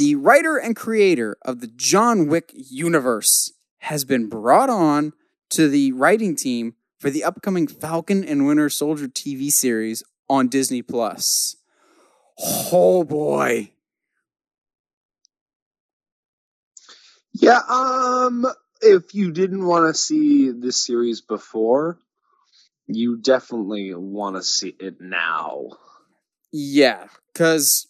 the 0.00 0.14
writer 0.14 0.56
and 0.56 0.74
creator 0.74 1.36
of 1.42 1.60
the 1.60 1.66
John 1.66 2.26
Wick 2.26 2.52
universe 2.54 3.52
has 3.80 4.06
been 4.06 4.30
brought 4.30 4.70
on 4.70 5.12
to 5.50 5.68
the 5.68 5.92
writing 5.92 6.34
team 6.34 6.72
for 6.98 7.10
the 7.10 7.22
upcoming 7.22 7.66
Falcon 7.66 8.24
and 8.24 8.46
Winter 8.46 8.70
Soldier 8.70 9.08
TV 9.08 9.50
series 9.50 10.02
on 10.26 10.48
Disney 10.48 10.80
Plus. 10.80 11.56
Oh 12.72 13.04
boy. 13.04 13.72
Yeah, 17.34 17.60
um 17.68 18.46
if 18.80 19.14
you 19.14 19.32
didn't 19.32 19.66
want 19.66 19.94
to 19.94 20.00
see 20.00 20.50
this 20.50 20.82
series 20.82 21.20
before, 21.20 21.98
you 22.86 23.18
definitely 23.18 23.92
want 23.94 24.36
to 24.36 24.42
see 24.42 24.74
it 24.80 24.98
now. 24.98 25.66
Yeah, 26.52 27.08
cuz 27.34 27.89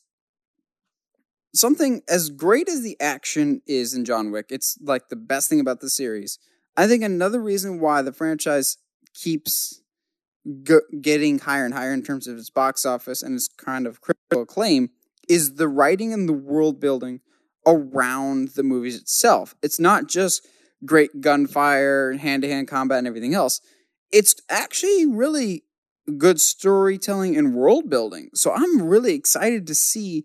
something 1.55 2.03
as 2.09 2.31
great 2.31 2.69
as 2.69 2.83
the 2.83 2.97
action 3.01 3.63
is 3.67 3.95
in 3.95 4.05
John 4.05 4.31
Wick, 4.31 4.47
it's 4.51 4.79
like 4.83 5.09
the 5.09 5.17
best 5.17 5.49
thing 5.49 5.61
about 5.61 5.81
the 5.81 5.91
series. 5.91 6.39
I 6.77 6.87
think 6.87 7.03
another 7.03 7.41
reason 7.41 7.81
why 7.81 8.03
the 8.03 8.13
franchise 8.13 8.79
keeps 9.15 9.83
getting 11.01 11.41
higher 11.41 11.65
and 11.65 11.75
higher 11.75 11.93
in 11.93 12.03
terms 12.03 12.27
of 12.27 12.39
its 12.39 12.51
box 12.51 12.87
office 12.87 13.23
and 13.23 13.35
its 13.35 13.49
kind 13.49 13.87
of 13.87 14.01
critical 14.01 14.43
acclaim 14.43 14.91
is 15.29 15.55
the 15.55 15.69
writing 15.69 16.13
and 16.13 16.29
the 16.29 16.33
world 16.33 16.81
building 16.81 17.21
around 17.67 18.49
the 18.51 18.63
movies 18.63 18.97
itself. 18.97 19.55
It's 19.63 19.79
not 19.79 20.09
just 20.09 20.47
great 20.85 21.21
gunfire 21.21 22.11
and 22.11 22.21
hand 22.21 22.43
to 22.43 22.49
hand 22.49 22.69
combat 22.69 22.99
and 22.99 23.07
everything 23.07 23.35
else. 23.35 23.61
It's 24.11 24.35
actually 24.49 25.07
really 25.07 25.65
good 26.17 26.41
storytelling 26.41 27.37
and 27.37 27.55
world 27.55 27.91
building. 27.91 28.31
So 28.35 28.53
I'm 28.53 28.83
really 28.83 29.15
excited 29.15 29.67
to 29.67 29.75
see 29.75 30.25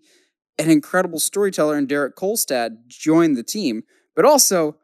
an 0.58 0.70
incredible 0.70 1.20
storyteller 1.20 1.76
in 1.76 1.86
Derek 1.86 2.16
Kolstad 2.16 2.86
joined 2.88 3.36
the 3.36 3.42
team, 3.42 3.84
but 4.14 4.24
also, 4.24 4.76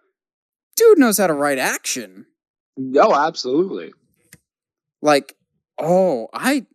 dude 0.77 0.99
knows 0.99 1.19
how 1.19 1.27
to 1.27 1.35
write 1.35 1.59
action. 1.59 2.27
No, 2.77 3.15
absolutely. 3.15 3.93
Like, 5.01 5.37
oh, 5.79 6.29
I 6.33 6.67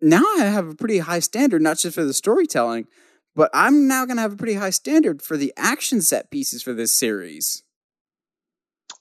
now 0.00 0.24
I 0.36 0.44
have 0.44 0.68
a 0.68 0.74
pretty 0.74 0.98
high 0.98 1.20
standard, 1.20 1.62
not 1.62 1.78
just 1.78 1.94
for 1.94 2.04
the 2.04 2.12
storytelling, 2.12 2.86
but 3.34 3.50
I'm 3.54 3.86
now 3.88 4.04
going 4.04 4.16
to 4.16 4.22
have 4.22 4.32
a 4.32 4.36
pretty 4.36 4.54
high 4.54 4.70
standard 4.70 5.22
for 5.22 5.36
the 5.36 5.52
action 5.56 6.02
set 6.02 6.30
pieces 6.30 6.62
for 6.62 6.72
this 6.72 6.92
series. 6.92 7.62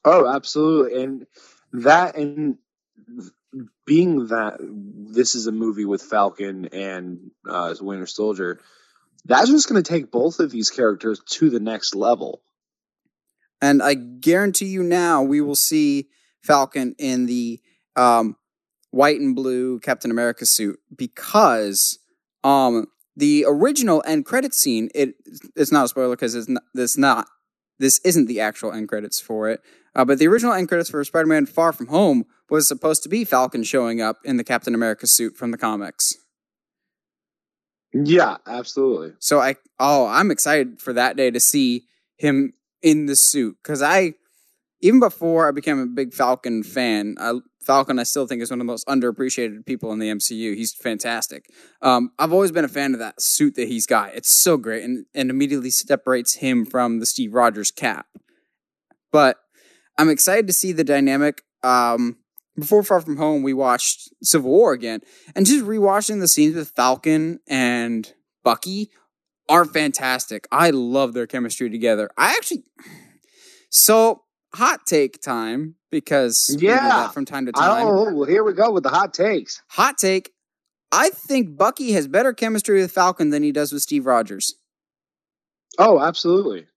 Oh, 0.06 0.27
absolutely. 0.27 1.04
And 1.04 1.27
that, 1.73 2.15
and 2.15 2.58
being 3.86 4.27
that 4.27 4.58
this 4.60 5.36
is 5.36 5.47
a 5.47 5.51
movie 5.51 5.86
with 5.86 6.01
Falcon 6.01 6.67
and 6.67 7.32
uh, 7.49 7.75
Winter 7.82 8.06
Soldier, 8.06 8.62
that's 9.26 9.50
just 9.50 9.70
going 9.70 9.82
to 9.82 9.90
take 9.90 10.12
both 10.12 10.40
of 10.40 10.52
these 10.52 10.70
characters 10.70 11.22
to 11.32 11.50
the 11.50 11.60
next 11.60 11.96
level. 11.96 12.42
And 13.62 13.84
I 13.84 13.94
guarantee 13.94 14.66
you 14.66 14.82
now, 14.82 15.22
we 15.22 15.42
will 15.42 15.56
see 15.56 16.08
Falcon 16.42 16.96
in 16.98 17.28
the 17.28 17.60
um, 17.96 18.36
white 18.90 19.20
and 19.20 19.36
blue 19.36 19.80
Captain 19.80 20.12
America 20.12 20.46
suit 20.46 20.80
because 20.96 22.00
um, 22.44 22.88
the 23.16 23.46
original 23.48 24.04
end 24.06 24.26
credit 24.26 24.54
scene 24.54 24.90
it 24.96 25.16
it's 25.56 25.72
not 25.72 25.86
a 25.86 25.88
spoiler 25.88 26.16
because 26.16 26.34
it's 26.34 26.50
not 26.50 26.64
this 26.74 26.98
not 26.98 27.28
this 27.78 28.00
isn't 28.06 28.28
the 28.28 28.40
actual 28.40 28.72
end 28.72 28.88
credits 28.90 29.20
for 29.20 29.50
it. 29.50 29.62
Uh, 29.94 30.06
but 30.06 30.20
the 30.20 30.28
original 30.28 30.54
end 30.54 30.68
credits 30.70 30.90
for 30.90 31.04
Spider-Man: 31.04 31.46
Far 31.46 31.74
From 31.74 31.88
Home 31.88 32.26
was 32.50 32.68
supposed 32.68 33.04
to 33.04 33.10
be 33.10 33.26
Falcon 33.26 33.64
showing 33.64 34.02
up 34.02 34.18
in 34.24 34.38
the 34.38 34.44
Captain 34.44 34.74
America 34.74 35.08
suit 35.08 35.36
from 35.36 35.52
the 35.52 35.58
comics. 35.58 36.16
Yeah, 37.93 38.38
absolutely. 38.47 39.13
So 39.19 39.39
I 39.39 39.56
oh, 39.80 40.08
I'm 40.08 40.32
excited 40.32 40.80
for 40.80 40.93
that 40.93 41.17
day 41.17 41.32
to 41.32 41.39
see 41.39 41.86
him 42.17 42.54
in 42.82 43.06
the 43.06 43.15
suit 43.15 43.58
because 43.62 43.82
I 43.82 44.13
even 44.82 44.99
before 44.99 45.47
I 45.47 45.51
became 45.51 45.80
a 45.80 45.86
big 45.86 46.13
Falcon 46.13 46.63
fan, 46.63 47.15
I, 47.19 47.39
Falcon 47.62 47.99
I 47.99 48.04
still 48.04 48.25
think 48.27 48.41
is 48.41 48.49
one 48.49 48.60
of 48.60 48.65
the 48.65 48.71
most 48.71 48.88
underappreciated 48.88 49.65
people 49.65 49.91
in 49.91 49.99
the 49.99 50.10
MCU. 50.10 50.56
He's 50.56 50.73
fantastic. 50.73 51.45
Um, 51.82 52.12
I've 52.17 52.34
always 52.34 52.51
been 52.51 52.65
a 52.65 52.69
fan 52.69 52.93
of 52.93 52.99
that 52.99 53.21
suit 53.21 53.56
that 53.56 53.67
he's 53.67 53.86
got. 53.86 54.15
It's 54.15 54.32
so 54.32 54.58
great 54.58 54.84
and 54.84 55.06
and 55.13 55.30
immediately 55.30 55.69
separates 55.69 56.36
him 56.36 56.65
from 56.65 56.99
the 56.99 57.06
Steve 57.06 57.34
Rogers 57.34 57.71
cap. 57.71 58.08
But 59.12 59.38
I'm 59.97 60.10
excited 60.10 60.47
to 60.47 60.54
see 60.54 60.71
the 60.71 60.86
dynamic. 60.86 61.43
Um, 61.63 62.17
before 62.58 62.84
Far 62.84 63.02
From 63.02 63.18
Home, 63.18 63.44
we 63.44 63.54
watched 63.54 64.10
Civil 64.24 64.52
War 64.52 64.74
again, 64.74 65.02
and 65.36 65.46
just 65.46 65.66
rewatching 65.66 66.20
the 66.20 66.28
scenes 66.28 66.56
with 66.56 66.70
Falcon 66.70 67.40
and 67.48 68.14
Bucky 68.44 68.92
are 69.50 69.66
fantastic. 69.66 70.48
I 70.52 70.70
love 70.70 71.14
their 71.14 71.28
chemistry 71.28 71.70
together. 71.70 72.10
I 72.18 72.32
actually, 72.32 72.64
so 73.70 74.24
hot 74.54 74.86
take 74.86 75.22
time 75.22 75.76
because 75.92 76.56
yeah, 76.60 77.10
from 77.10 77.26
time 77.26 77.46
to 77.46 77.52
time. 77.52 77.88
Oh, 77.88 78.14
well, 78.14 78.28
here 78.28 78.44
we 78.44 78.54
go 78.54 78.72
with 78.72 78.84
the 78.84 78.90
hot 78.90 79.14
takes. 79.14 79.62
Hot 79.70 79.98
take. 79.98 80.32
I 80.92 81.10
think 81.10 81.58
Bucky 81.58 81.94
has 81.94 82.08
better 82.08 82.34
chemistry 82.34 82.82
with 82.82 82.92
Falcon 82.92 83.30
than 83.30 83.44
he 83.44 83.52
does 83.52 83.72
with 83.72 83.82
Steve 83.82 84.06
Rogers. 84.06 84.56
Oh, 85.80 86.00
absolutely. 86.00 86.68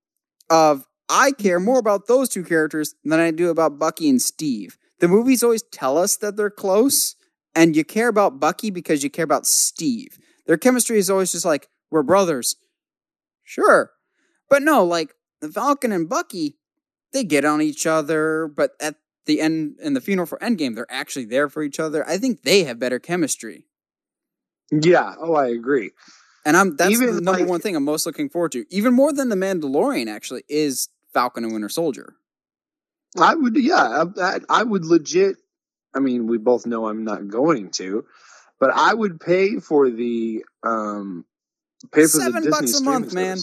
Of 0.50 0.84
I 1.08 1.32
care 1.32 1.58
more 1.58 1.78
about 1.78 2.06
those 2.06 2.28
two 2.28 2.44
characters 2.44 2.94
than 3.04 3.18
I 3.18 3.30
do 3.30 3.50
about 3.50 3.78
Bucky 3.78 4.08
and 4.08 4.22
Steve. 4.22 4.78
The 5.00 5.08
movies 5.08 5.42
always 5.42 5.62
tell 5.62 5.98
us 5.98 6.16
that 6.18 6.36
they're 6.36 6.50
close, 6.50 7.16
and 7.54 7.76
you 7.76 7.84
care 7.84 8.08
about 8.08 8.40
Bucky 8.40 8.70
because 8.70 9.02
you 9.02 9.10
care 9.10 9.24
about 9.24 9.46
Steve. 9.46 10.18
Their 10.46 10.56
chemistry 10.56 10.98
is 10.98 11.10
always 11.10 11.32
just 11.32 11.44
like, 11.44 11.68
we're 11.90 12.02
brothers. 12.02 12.56
Sure. 13.42 13.90
But 14.48 14.62
no, 14.62 14.84
like 14.84 15.14
the 15.40 15.48
Falcon 15.48 15.92
and 15.92 16.08
Bucky, 16.08 16.56
they 17.12 17.24
get 17.24 17.44
on 17.44 17.60
each 17.62 17.86
other, 17.86 18.50
but 18.54 18.72
at 18.80 18.96
the 19.26 19.40
end 19.40 19.76
in 19.82 19.94
the 19.94 20.00
funeral 20.00 20.26
for 20.26 20.38
Endgame, 20.38 20.74
they're 20.74 20.86
actually 20.90 21.24
there 21.24 21.48
for 21.48 21.62
each 21.62 21.80
other. 21.80 22.06
I 22.06 22.18
think 22.18 22.42
they 22.42 22.64
have 22.64 22.78
better 22.78 22.98
chemistry. 22.98 23.66
Yeah, 24.70 25.14
oh 25.18 25.34
I 25.34 25.48
agree. 25.48 25.92
And 26.44 26.56
I'm 26.56 26.76
that's 26.76 26.92
Even 26.92 27.14
the 27.14 27.20
number 27.20 27.40
like, 27.40 27.48
one 27.48 27.60
thing 27.60 27.76
I'm 27.76 27.84
most 27.84 28.06
looking 28.06 28.28
forward 28.28 28.52
to. 28.52 28.64
Even 28.70 28.92
more 28.92 29.12
than 29.12 29.28
the 29.28 29.36
Mandalorian 29.36 30.08
actually 30.08 30.42
is 30.48 30.88
Falcon 31.12 31.44
and 31.44 31.52
Winter 31.52 31.68
Soldier. 31.68 32.16
I 33.18 33.34
would, 33.34 33.56
yeah, 33.56 34.04
I, 34.20 34.40
I 34.48 34.62
would 34.62 34.84
legit. 34.84 35.36
I 35.94 36.00
mean, 36.00 36.26
we 36.26 36.38
both 36.38 36.66
know 36.66 36.88
I'm 36.88 37.04
not 37.04 37.28
going 37.28 37.70
to, 37.72 38.04
but 38.58 38.70
I 38.70 38.92
would 38.92 39.20
pay 39.20 39.60
for 39.60 39.90
the 39.90 40.44
um 40.64 41.24
pay 41.92 42.02
for 42.02 42.18
Seven 42.18 42.42
the 42.42 42.50
Disney 42.50 42.66
bucks 42.66 42.80
a 42.80 42.84
month, 42.84 43.14
man. 43.14 43.38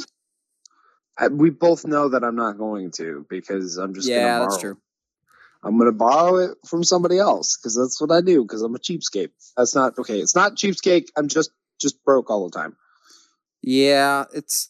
I, 1.17 1.27
we 1.27 1.49
both 1.49 1.85
know 1.85 2.09
that 2.09 2.23
I'm 2.23 2.35
not 2.35 2.57
going 2.57 2.91
to 2.91 3.25
because 3.29 3.77
I'm 3.77 3.93
just 3.93 4.09
yeah, 4.09 4.39
gonna 4.39 4.39
that's 4.39 4.61
true. 4.61 4.77
I'm 5.63 5.77
gonna 5.77 5.91
borrow 5.91 6.37
it 6.37 6.57
from 6.65 6.83
somebody 6.83 7.19
else 7.19 7.57
because 7.57 7.77
that's 7.77 8.01
what 8.01 8.11
I 8.11 8.21
do 8.21 8.41
because 8.41 8.61
I'm 8.61 8.75
a 8.75 8.79
cheapskate. 8.79 9.29
That's 9.55 9.75
not 9.75 9.97
okay. 9.99 10.19
It's 10.19 10.35
not 10.35 10.55
cheapskate. 10.55 11.07
I'm 11.15 11.27
just 11.27 11.51
just 11.79 12.03
broke 12.03 12.29
all 12.29 12.49
the 12.49 12.57
time. 12.57 12.75
Yeah, 13.61 14.25
it's 14.33 14.69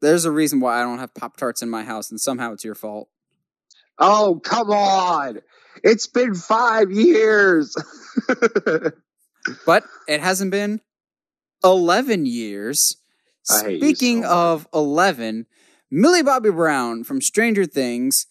there's 0.00 0.24
a 0.24 0.30
reason 0.30 0.60
why 0.60 0.80
I 0.80 0.82
don't 0.82 0.98
have 0.98 1.14
Pop 1.14 1.36
Tarts 1.36 1.62
in 1.62 1.70
my 1.70 1.82
house, 1.82 2.10
and 2.10 2.20
somehow 2.20 2.52
it's 2.52 2.64
your 2.64 2.74
fault. 2.74 3.08
Oh, 3.98 4.40
come 4.42 4.70
on. 4.70 5.40
It's 5.82 6.06
been 6.06 6.34
five 6.34 6.90
years. 6.90 7.76
but 9.66 9.84
it 10.08 10.20
hasn't 10.20 10.50
been 10.50 10.80
11 11.62 12.26
years. 12.26 12.96
Speaking 13.42 14.22
so 14.22 14.28
of 14.30 14.68
11, 14.72 15.46
Millie 15.90 16.22
Bobby 16.22 16.50
Brown 16.50 17.04
from 17.04 17.20
Stranger 17.20 17.66
Things 17.66 18.26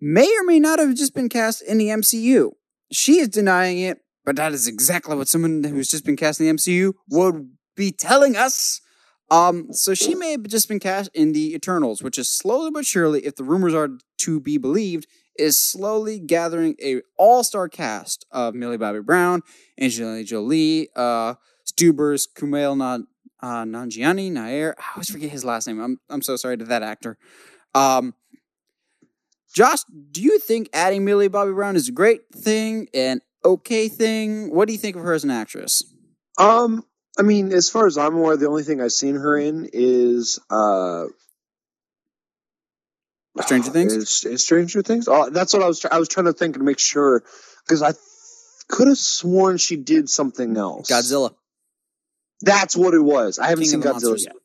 may 0.00 0.26
or 0.26 0.44
may 0.44 0.58
not 0.58 0.78
have 0.78 0.94
just 0.94 1.14
been 1.14 1.28
cast 1.28 1.62
in 1.62 1.76
the 1.76 1.88
MCU. 1.88 2.52
She 2.90 3.18
is 3.18 3.28
denying 3.28 3.78
it, 3.78 3.98
but 4.24 4.36
that 4.36 4.52
is 4.52 4.66
exactly 4.66 5.16
what 5.16 5.28
someone 5.28 5.64
who's 5.64 5.88
just 5.88 6.04
been 6.06 6.16
cast 6.16 6.40
in 6.40 6.46
the 6.46 6.52
MCU 6.54 6.94
would 7.10 7.50
be 7.76 7.92
telling 7.92 8.36
us. 8.36 8.80
Um, 9.34 9.72
so 9.72 9.94
she 9.94 10.14
may 10.14 10.30
have 10.30 10.44
just 10.44 10.68
been 10.68 10.78
cast 10.78 11.10
in 11.12 11.32
the 11.32 11.56
Eternals, 11.56 12.04
which 12.04 12.18
is 12.18 12.30
slowly 12.30 12.70
but 12.70 12.86
surely, 12.86 13.26
if 13.26 13.34
the 13.34 13.42
rumors 13.42 13.74
are 13.74 13.88
to 14.18 14.38
be 14.38 14.58
believed, 14.58 15.08
is 15.36 15.60
slowly 15.60 16.20
gathering 16.20 16.76
a 16.80 17.00
all-star 17.18 17.68
cast 17.68 18.24
of 18.30 18.54
Millie 18.54 18.76
Bobby 18.76 19.00
Brown, 19.00 19.42
Angelina 19.80 20.22
Jolie, 20.22 20.88
uh, 20.94 21.34
Stubers, 21.66 22.28
Kumail 22.32 22.76
Nan, 22.76 23.08
uh, 23.42 23.64
Nanjiani, 23.64 24.30
Nair. 24.30 24.76
I 24.78 24.84
always 24.94 25.10
forget 25.10 25.30
his 25.30 25.44
last 25.44 25.66
name. 25.66 25.80
I'm 25.80 25.98
I'm 26.08 26.22
so 26.22 26.36
sorry 26.36 26.56
to 26.58 26.64
that 26.66 26.84
actor. 26.84 27.18
Um, 27.74 28.14
Josh, 29.52 29.80
do 30.12 30.22
you 30.22 30.38
think 30.38 30.68
adding 30.72 31.04
Millie 31.04 31.26
Bobby 31.26 31.50
Brown 31.50 31.74
is 31.74 31.88
a 31.88 31.92
great 31.92 32.20
thing, 32.32 32.86
an 32.94 33.20
okay 33.44 33.88
thing? 33.88 34.54
What 34.54 34.68
do 34.68 34.74
you 34.74 34.78
think 34.78 34.94
of 34.94 35.02
her 35.02 35.12
as 35.12 35.24
an 35.24 35.30
actress? 35.30 35.82
Um, 36.38 36.84
I 37.18 37.22
mean, 37.22 37.52
as 37.52 37.70
far 37.70 37.86
as 37.86 37.96
I'm 37.96 38.16
aware, 38.16 38.36
the 38.36 38.48
only 38.48 38.64
thing 38.64 38.80
I've 38.80 38.92
seen 38.92 39.14
her 39.14 39.36
in 39.36 39.68
is 39.72 40.38
uh, 40.50 41.04
Stranger 43.40 43.70
Things. 43.70 43.92
Is, 43.92 44.24
is 44.24 44.42
Stranger 44.42 44.82
Things? 44.82 45.06
Oh, 45.08 45.30
that's 45.30 45.52
what 45.52 45.62
I 45.62 45.66
was. 45.66 45.84
I 45.84 45.98
was 45.98 46.08
trying 46.08 46.26
to 46.26 46.32
think 46.32 46.56
and 46.56 46.64
make 46.64 46.78
sure 46.78 47.22
because 47.66 47.82
I 47.82 47.92
th- 47.92 48.00
could 48.68 48.88
have 48.88 48.98
sworn 48.98 49.58
she 49.58 49.76
did 49.76 50.08
something 50.08 50.56
else. 50.56 50.90
Godzilla. 50.90 51.34
That's 52.40 52.76
what 52.76 52.94
it 52.94 53.00
was. 53.00 53.38
I 53.38 53.48
haven't 53.48 53.64
King 53.64 53.70
seen 53.70 53.82
Godzilla 53.82 54.22
yet. 54.22 54.36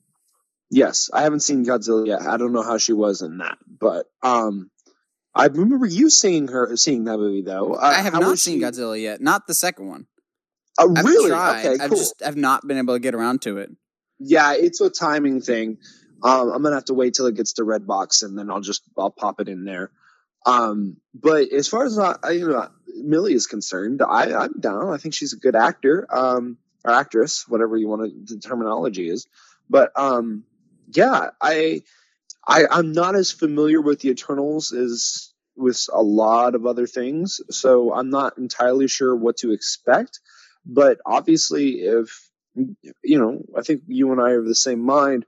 Yes, 0.71 1.09
I 1.11 1.23
haven't 1.23 1.39
seen 1.39 1.65
Godzilla 1.65 2.05
yet. 2.05 2.21
I 2.21 2.37
don't 2.37 2.53
know 2.53 2.61
how 2.61 2.77
she 2.77 2.93
was 2.93 3.23
in 3.23 3.39
that, 3.39 3.57
but 3.67 4.05
um, 4.21 4.69
I 5.33 5.45
remember 5.47 5.87
you 5.87 6.09
seeing 6.11 6.49
her 6.49 6.75
seeing 6.77 7.05
that 7.05 7.17
movie 7.17 7.41
though. 7.41 7.73
Uh, 7.73 7.79
I 7.79 8.01
have 8.01 8.13
not 8.13 8.37
seen 8.37 8.59
she- 8.59 8.63
Godzilla 8.63 9.01
yet. 9.01 9.21
Not 9.21 9.47
the 9.47 9.55
second 9.55 9.87
one. 9.87 10.05
Oh, 10.79 10.93
I've 10.95 11.05
really? 11.05 11.29
tried. 11.29 11.65
Okay, 11.65 11.83
I've 11.83 11.89
cool. 11.89 11.97
just 11.97 12.23
I've 12.23 12.37
not 12.37 12.65
been 12.65 12.77
able 12.77 12.95
to 12.95 12.99
get 12.99 13.13
around 13.13 13.41
to 13.43 13.57
it. 13.57 13.69
Yeah, 14.17 14.53
it's 14.53 14.81
a 14.81 14.89
timing 14.89 15.41
thing. 15.41 15.77
Um, 16.23 16.51
I'm 16.51 16.63
gonna 16.63 16.75
have 16.75 16.85
to 16.85 16.93
wait 16.93 17.13
till 17.13 17.27
it 17.27 17.35
gets 17.35 17.53
to 17.53 17.63
Redbox, 17.63 18.23
and 18.23 18.37
then 18.37 18.49
I'll 18.49 18.61
just 18.61 18.83
I'll 18.97 19.11
pop 19.11 19.39
it 19.41 19.49
in 19.49 19.65
there. 19.65 19.91
Um, 20.45 20.97
but 21.13 21.51
as 21.51 21.67
far 21.67 21.85
as 21.85 21.97
uh, 21.97 22.17
you 22.29 22.47
know, 22.47 22.69
Millie 22.95 23.33
is 23.33 23.47
concerned, 23.47 24.01
I, 24.01 24.33
I'm 24.33 24.53
down. 24.59 24.89
I 24.89 24.97
think 24.97 25.13
she's 25.13 25.33
a 25.33 25.37
good 25.37 25.55
actor, 25.55 26.07
um, 26.09 26.57
or 26.85 26.93
actress, 26.93 27.47
whatever 27.47 27.77
you 27.77 27.87
want 27.87 28.27
to, 28.27 28.35
the 28.35 28.41
terminology 28.41 29.09
is. 29.09 29.27
But 29.69 29.91
um, 29.95 30.43
yeah, 30.91 31.29
I, 31.41 31.83
I, 32.47 32.65
I'm 32.71 32.93
not 32.93 33.15
as 33.15 33.31
familiar 33.31 33.81
with 33.81 33.99
the 33.99 34.09
Eternals 34.09 34.71
as 34.71 35.33
with 35.55 35.85
a 35.91 36.01
lot 36.01 36.55
of 36.55 36.65
other 36.65 36.87
things, 36.87 37.41
so 37.49 37.93
I'm 37.93 38.09
not 38.09 38.37
entirely 38.37 38.87
sure 38.87 39.15
what 39.15 39.37
to 39.37 39.51
expect. 39.51 40.19
But 40.65 40.99
obviously, 41.05 41.81
if 41.81 42.29
you 43.03 43.19
know, 43.19 43.43
I 43.57 43.61
think 43.61 43.83
you 43.87 44.11
and 44.11 44.21
I 44.21 44.31
are 44.31 44.39
of 44.39 44.47
the 44.47 44.55
same 44.55 44.79
mind 44.79 45.25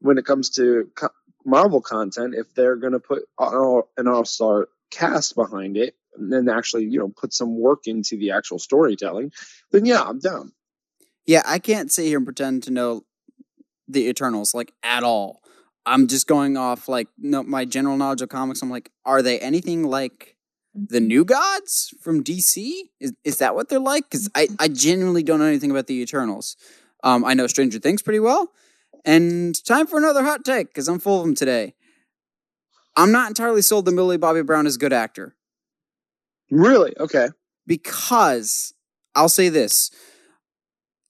when 0.00 0.18
it 0.18 0.24
comes 0.24 0.50
to 0.50 0.90
co- 0.94 1.08
Marvel 1.44 1.80
content. 1.80 2.34
If 2.34 2.52
they're 2.54 2.76
going 2.76 2.92
to 2.92 3.00
put 3.00 3.22
an 3.38 4.08
all-star 4.08 4.68
cast 4.90 5.34
behind 5.34 5.76
it 5.76 5.94
and 6.16 6.32
then 6.32 6.48
actually, 6.48 6.84
you 6.84 6.98
know, 6.98 7.08
put 7.08 7.32
some 7.32 7.58
work 7.58 7.86
into 7.86 8.16
the 8.16 8.32
actual 8.32 8.58
storytelling, 8.58 9.32
then 9.70 9.84
yeah, 9.84 10.02
I'm 10.02 10.18
down. 10.18 10.52
Yeah, 11.26 11.42
I 11.44 11.58
can't 11.58 11.90
sit 11.90 12.06
here 12.06 12.18
and 12.18 12.26
pretend 12.26 12.64
to 12.64 12.70
know 12.70 13.04
the 13.88 14.08
Eternals 14.08 14.54
like 14.54 14.72
at 14.82 15.02
all. 15.02 15.40
I'm 15.84 16.08
just 16.08 16.26
going 16.26 16.56
off 16.56 16.88
like 16.88 17.08
no, 17.16 17.44
my 17.44 17.64
general 17.64 17.96
knowledge 17.96 18.22
of 18.22 18.28
comics. 18.28 18.60
I'm 18.60 18.70
like, 18.70 18.90
are 19.04 19.22
they 19.22 19.38
anything 19.38 19.84
like 19.84 20.35
the 20.76 21.00
New 21.00 21.24
Gods 21.24 21.94
from 22.00 22.22
DC? 22.22 22.72
Is 23.00 23.12
is 23.24 23.38
that 23.38 23.54
what 23.54 23.68
they're 23.68 23.78
like? 23.78 24.10
Because 24.10 24.30
I 24.34 24.48
I 24.58 24.68
genuinely 24.68 25.22
don't 25.22 25.38
know 25.38 25.46
anything 25.46 25.70
about 25.70 25.86
the 25.86 26.00
Eternals. 26.00 26.56
Um, 27.02 27.24
I 27.24 27.34
know 27.34 27.46
Stranger 27.46 27.78
Things 27.78 28.02
pretty 28.02 28.20
well, 28.20 28.50
and 29.04 29.54
time 29.64 29.86
for 29.86 29.98
another 29.98 30.24
hot 30.24 30.44
take 30.44 30.68
because 30.68 30.88
I'm 30.88 30.98
full 30.98 31.20
of 31.20 31.26
them 31.26 31.34
today. 31.34 31.74
I'm 32.96 33.12
not 33.12 33.28
entirely 33.28 33.62
sold 33.62 33.84
that 33.84 33.92
Millie 33.92 34.16
Bobby 34.16 34.42
Brown 34.42 34.66
is 34.66 34.76
a 34.76 34.78
good 34.78 34.92
actor. 34.92 35.36
Really? 36.50 36.94
Okay. 36.98 37.28
Because 37.66 38.72
I'll 39.14 39.28
say 39.28 39.48
this 39.48 39.90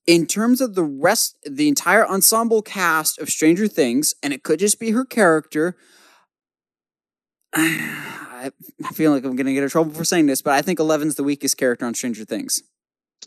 in 0.07 0.25
terms 0.25 0.61
of 0.61 0.73
the 0.73 0.83
rest, 0.83 1.37
the 1.45 1.67
entire 1.67 2.07
ensemble 2.07 2.61
cast 2.61 3.19
of 3.19 3.29
Stranger 3.29 3.67
Things, 3.67 4.13
and 4.23 4.33
it 4.33 4.41
could 4.41 4.59
just 4.59 4.79
be 4.79 4.91
her 4.91 5.05
character. 5.05 5.75
I 8.83 8.89
feel 8.93 9.11
like 9.11 9.23
I'm 9.23 9.35
going 9.35 9.47
to 9.47 9.53
get 9.53 9.63
in 9.63 9.69
trouble 9.69 9.93
for 9.93 10.03
saying 10.03 10.27
this, 10.27 10.41
but 10.41 10.53
I 10.53 10.61
think 10.61 10.79
Eleven's 10.79 11.15
the 11.15 11.23
weakest 11.23 11.57
character 11.57 11.85
on 11.85 11.93
Stranger 11.93 12.25
Things. 12.25 12.61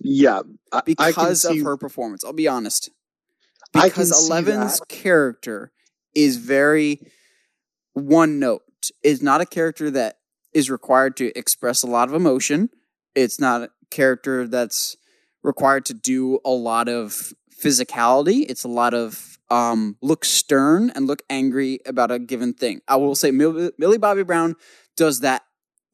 Yeah, 0.00 0.42
I, 0.72 0.82
because 0.84 1.44
I 1.44 1.50
of 1.50 1.56
see... 1.56 1.62
her 1.62 1.76
performance. 1.76 2.24
I'll 2.24 2.32
be 2.32 2.48
honest. 2.48 2.90
Because 3.72 4.28
Eleven's 4.28 4.80
character 4.88 5.72
is 6.14 6.36
very 6.36 7.00
one 7.92 8.38
note. 8.38 8.62
Is 9.02 9.22
not 9.22 9.40
a 9.40 9.46
character 9.46 9.90
that 9.90 10.18
is 10.54 10.70
required 10.70 11.16
to 11.18 11.36
express 11.38 11.82
a 11.82 11.86
lot 11.86 12.08
of 12.08 12.14
emotion. 12.14 12.70
It's 13.14 13.38
not 13.38 13.62
a 13.62 13.70
character 13.90 14.46
that's 14.46 14.96
required 15.42 15.84
to 15.86 15.94
do 15.94 16.40
a 16.44 16.50
lot 16.50 16.88
of 16.88 17.32
physicality. 17.62 18.46
It's 18.48 18.64
a 18.64 18.68
lot 18.68 18.94
of 18.94 19.38
um, 19.50 19.96
look 20.00 20.24
stern 20.24 20.90
and 20.94 21.06
look 21.06 21.22
angry 21.28 21.80
about 21.84 22.10
a 22.10 22.18
given 22.18 22.54
thing. 22.54 22.80
I 22.88 22.96
will 22.96 23.14
say 23.14 23.30
Millie 23.30 23.98
Bobby 23.98 24.22
Brown 24.22 24.56
does 25.00 25.20
that 25.20 25.44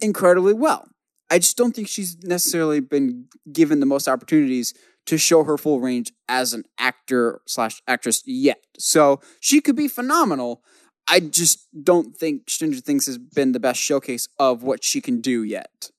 incredibly 0.01 0.53
well. 0.53 0.89
I 1.31 1.39
just 1.39 1.57
don't 1.57 1.73
think 1.77 1.87
she's 1.87 2.17
necessarily 2.25 2.81
been 2.81 3.27
given 3.53 3.79
the 3.79 3.87
most 3.87 4.09
opportunities 4.09 4.75
to 5.07 5.17
show 5.17 5.45
her 5.45 5.57
full 5.57 5.79
range 5.79 6.13
as 6.29 6.53
an 6.53 6.65
actor 6.77 7.41
slash 7.47 7.81
actress 7.87 8.25
yet. 8.27 8.65
So 8.81 9.21
she 9.39 9.61
could 9.61 9.77
be 9.77 9.87
phenomenal. 9.87 10.61
I 11.07 11.21
just 11.21 11.69
don't 11.85 12.17
think 12.17 12.51
Stranger 12.51 12.81
Things 12.81 13.07
has 13.07 13.17
been 13.17 13.53
the 13.53 13.61
best 13.61 13.79
showcase 13.79 14.27
of 14.41 14.65
what 14.65 14.83
she 14.83 15.01
can 15.01 15.21
do 15.21 15.45
yet. 15.45 15.91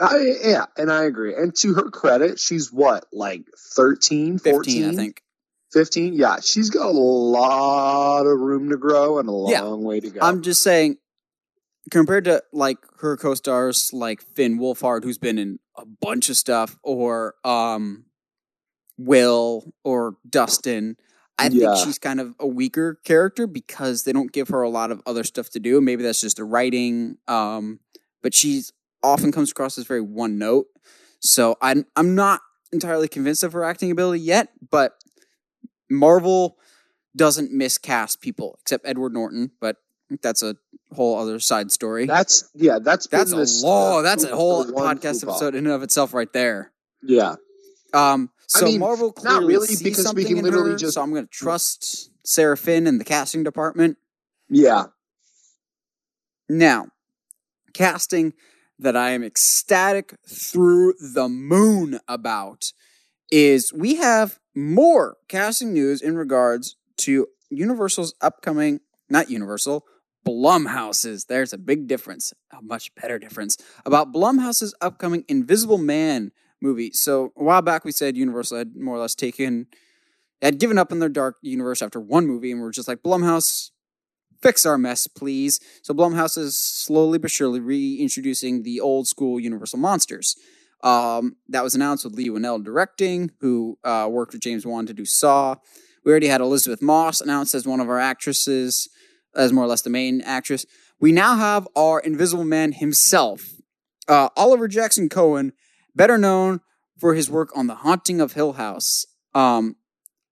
I, 0.00 0.32
yeah, 0.42 0.66
and 0.76 0.90
I 0.90 1.04
agree. 1.04 1.36
And 1.36 1.54
to 1.58 1.74
her 1.74 1.88
credit, 1.88 2.40
she's 2.40 2.72
what, 2.72 3.06
like 3.12 3.44
13, 3.76 4.40
14? 4.40 4.64
15, 4.64 4.90
I 4.90 4.94
think. 4.96 5.22
15? 5.72 6.14
Yeah, 6.14 6.40
she's 6.42 6.70
got 6.70 6.86
a 6.86 6.90
lot 6.90 8.26
of 8.26 8.40
room 8.40 8.70
to 8.70 8.76
grow 8.76 9.20
and 9.20 9.28
a 9.28 9.32
long 9.32 9.52
yeah. 9.52 9.86
way 9.86 10.00
to 10.00 10.10
go. 10.10 10.18
I'm 10.20 10.42
just 10.42 10.64
saying, 10.64 10.98
compared 11.90 12.24
to 12.24 12.42
like 12.52 12.78
her 13.00 13.16
co-stars 13.16 13.90
like 13.92 14.22
Finn 14.34 14.58
Wolfhard, 14.58 15.04
who's 15.04 15.18
been 15.18 15.38
in 15.38 15.58
a 15.76 15.84
bunch 15.86 16.28
of 16.28 16.36
stuff, 16.36 16.76
or 16.82 17.34
um, 17.44 18.06
Will 18.98 19.72
or 19.84 20.16
Dustin, 20.28 20.96
I 21.38 21.48
yeah. 21.48 21.74
think 21.74 21.84
she's 21.84 21.98
kind 21.98 22.20
of 22.20 22.34
a 22.40 22.46
weaker 22.46 22.98
character 23.04 23.46
because 23.46 24.04
they 24.04 24.12
don't 24.12 24.32
give 24.32 24.48
her 24.48 24.62
a 24.62 24.70
lot 24.70 24.90
of 24.90 25.02
other 25.06 25.24
stuff 25.24 25.50
to 25.50 25.60
do. 25.60 25.80
Maybe 25.80 26.02
that's 26.02 26.20
just 26.20 26.38
the 26.38 26.44
writing. 26.44 27.18
Um, 27.28 27.80
but 28.22 28.34
she's 28.34 28.72
often 29.02 29.32
comes 29.32 29.50
across 29.50 29.78
as 29.78 29.86
very 29.86 30.00
one 30.00 30.38
note. 30.38 30.66
So 31.20 31.56
I'm 31.60 31.86
I'm 31.94 32.14
not 32.14 32.40
entirely 32.72 33.08
convinced 33.08 33.42
of 33.42 33.52
her 33.52 33.64
acting 33.64 33.90
ability 33.90 34.22
yet, 34.22 34.48
but 34.70 34.94
Marvel 35.90 36.56
doesn't 37.14 37.52
miscast 37.52 38.20
people 38.20 38.58
except 38.60 38.86
Edward 38.86 39.12
Norton, 39.12 39.52
but 39.60 39.76
that's 40.22 40.42
a 40.42 40.56
whole 40.92 41.18
other 41.18 41.38
side 41.38 41.72
story. 41.72 42.06
That's 42.06 42.48
yeah, 42.54 42.78
that's 42.80 43.06
that's 43.08 43.32
a 43.32 43.36
this, 43.36 43.62
law. 43.62 43.98
Uh, 43.98 44.02
that's 44.02 44.24
a 44.24 44.34
whole 44.34 44.64
podcast 44.64 45.22
episode 45.22 45.54
in 45.54 45.66
and 45.66 45.74
of 45.74 45.82
itself 45.82 46.14
right 46.14 46.32
there. 46.32 46.72
Yeah. 47.02 47.36
Um. 47.92 48.30
So 48.48 48.66
I 48.66 48.70
mean, 48.70 48.80
Marvel 48.80 49.12
clearly 49.12 49.40
not 49.40 49.48
really 49.48 49.74
because 49.82 50.14
we 50.14 50.24
can 50.24 50.42
literally 50.42 50.72
her, 50.72 50.78
just. 50.78 50.94
So 50.94 51.02
I'm 51.02 51.10
going 51.10 51.24
to 51.24 51.30
trust 51.30 52.10
Sarah 52.24 52.56
Finn 52.56 52.86
and 52.86 53.00
the 53.00 53.04
casting 53.04 53.42
department. 53.42 53.98
Yeah. 54.48 54.86
Now, 56.48 56.88
casting 57.74 58.34
that 58.78 58.96
I 58.96 59.10
am 59.10 59.24
ecstatic 59.24 60.14
through 60.28 60.94
the 61.00 61.28
moon 61.28 61.98
about 62.06 62.72
is 63.32 63.72
we 63.72 63.96
have 63.96 64.38
more 64.54 65.16
casting 65.28 65.72
news 65.72 66.00
in 66.00 66.16
regards 66.16 66.76
to 66.98 67.26
Universal's 67.50 68.14
upcoming, 68.20 68.80
not 69.08 69.30
Universal, 69.30 69.84
Blumhouse's. 70.26 71.26
There's 71.26 71.52
a 71.52 71.58
big 71.58 71.86
difference, 71.86 72.32
a 72.52 72.60
much 72.62 72.94
better 72.94 73.18
difference 73.18 73.56
about 73.84 74.12
Blumhouse's 74.12 74.74
upcoming 74.80 75.24
Invisible 75.28 75.78
Man 75.78 76.32
movie. 76.60 76.90
So 76.92 77.32
a 77.36 77.44
while 77.44 77.62
back 77.62 77.84
we 77.84 77.92
said 77.92 78.16
Universal 78.16 78.58
had 78.58 78.76
more 78.76 78.96
or 78.96 79.00
less 79.00 79.14
taken 79.14 79.66
had 80.42 80.58
given 80.58 80.78
up 80.78 80.92
on 80.92 80.98
their 80.98 81.08
dark 81.08 81.36
universe 81.42 81.80
after 81.80 81.98
one 81.98 82.26
movie 82.26 82.52
and 82.52 82.60
we're 82.60 82.70
just 82.70 82.88
like 82.88 83.02
Blumhouse 83.02 83.70
fix 84.42 84.66
our 84.66 84.78
mess, 84.78 85.06
please. 85.06 85.60
So 85.82 85.94
Blumhouse 85.94 86.36
is 86.36 86.58
slowly 86.58 87.18
but 87.18 87.30
surely 87.30 87.60
reintroducing 87.60 88.62
the 88.62 88.80
old 88.80 89.08
school 89.08 89.40
Universal 89.40 89.78
monsters. 89.78 90.36
Um, 90.82 91.36
that 91.48 91.64
was 91.64 91.74
announced 91.74 92.04
with 92.04 92.14
Leigh 92.14 92.28
Whannell 92.28 92.62
directing, 92.62 93.30
who 93.40 93.78
uh, 93.82 94.08
worked 94.10 94.32
with 94.32 94.42
James 94.42 94.66
Wan 94.66 94.86
to 94.86 94.92
do 94.92 95.04
Saw. 95.04 95.56
We 96.04 96.12
already 96.12 96.28
had 96.28 96.40
Elisabeth 96.40 96.82
Moss 96.82 97.20
announced 97.20 97.54
as 97.54 97.66
one 97.66 97.80
of 97.80 97.88
our 97.88 97.98
actresses, 97.98 98.88
as 99.36 99.52
more 99.52 99.64
or 99.64 99.68
less 99.68 99.82
the 99.82 99.90
main 99.90 100.20
actress. 100.22 100.66
We 101.00 101.12
now 101.12 101.36
have 101.36 101.68
our 101.76 102.00
Invisible 102.00 102.44
Man 102.44 102.72
himself, 102.72 103.42
uh, 104.08 104.30
Oliver 104.36 104.68
Jackson 104.68 105.08
Cohen, 105.08 105.52
better 105.94 106.18
known 106.18 106.60
for 106.98 107.14
his 107.14 107.30
work 107.30 107.50
on 107.54 107.66
The 107.66 107.76
Haunting 107.76 108.20
of 108.20 108.32
Hill 108.32 108.54
House. 108.54 109.04
Um, 109.34 109.76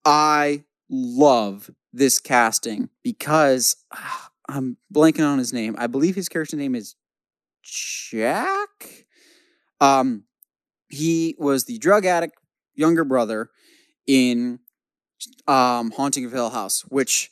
I 0.04 0.64
love 0.88 1.70
this 1.92 2.18
casting 2.18 2.88
because 3.02 3.76
uh, 3.90 4.28
I'm 4.48 4.78
blanking 4.92 5.26
on 5.26 5.38
his 5.38 5.52
name. 5.52 5.74
I 5.78 5.86
believe 5.86 6.14
his 6.14 6.28
character 6.28 6.56
name 6.56 6.74
is 6.74 6.96
Jack. 7.62 9.06
Um, 9.80 10.24
he 10.88 11.34
was 11.38 11.64
the 11.64 11.78
drug 11.78 12.06
addict 12.06 12.36
younger 12.74 13.04
brother 13.04 13.50
in 14.06 14.60
um, 15.46 15.90
Haunting 15.92 16.24
of 16.24 16.32
Hill 16.32 16.50
House, 16.50 16.82
which 16.88 17.30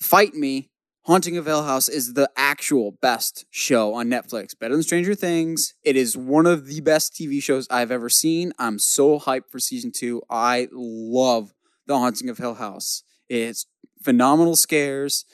fight 0.00 0.34
me. 0.34 0.70
Haunting 1.04 1.38
of 1.38 1.46
Hill 1.46 1.62
House 1.62 1.88
is 1.88 2.12
the 2.12 2.30
actual 2.36 2.92
best 3.00 3.46
show 3.48 3.94
on 3.94 4.08
Netflix, 4.08 4.56
better 4.58 4.74
than 4.74 4.82
Stranger 4.82 5.14
Things. 5.14 5.72
It 5.82 5.96
is 5.96 6.14
one 6.14 6.44
of 6.44 6.66
the 6.66 6.82
best 6.82 7.14
TV 7.14 7.42
shows 7.42 7.66
I've 7.70 7.90
ever 7.90 8.10
seen. 8.10 8.52
I'm 8.58 8.78
so 8.78 9.18
hyped 9.18 9.48
for 9.50 9.58
season 9.58 9.92
two. 9.92 10.20
I 10.28 10.68
love 10.70 11.54
The 11.86 11.96
Haunting 11.96 12.28
of 12.28 12.36
Hill 12.36 12.54
House. 12.54 13.02
It's 13.30 13.64
phenomenal 14.02 14.56
scares, 14.56 15.24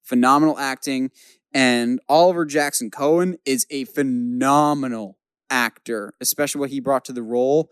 phenomenal 0.00 0.58
acting, 0.60 1.10
and 1.52 1.98
Oliver 2.08 2.44
Jackson 2.44 2.88
Cohen 2.88 3.36
is 3.44 3.66
a 3.68 3.84
phenomenal 3.84 5.18
actor, 5.50 6.14
especially 6.20 6.60
what 6.60 6.70
he 6.70 6.78
brought 6.78 7.04
to 7.06 7.12
the 7.12 7.22
role. 7.22 7.70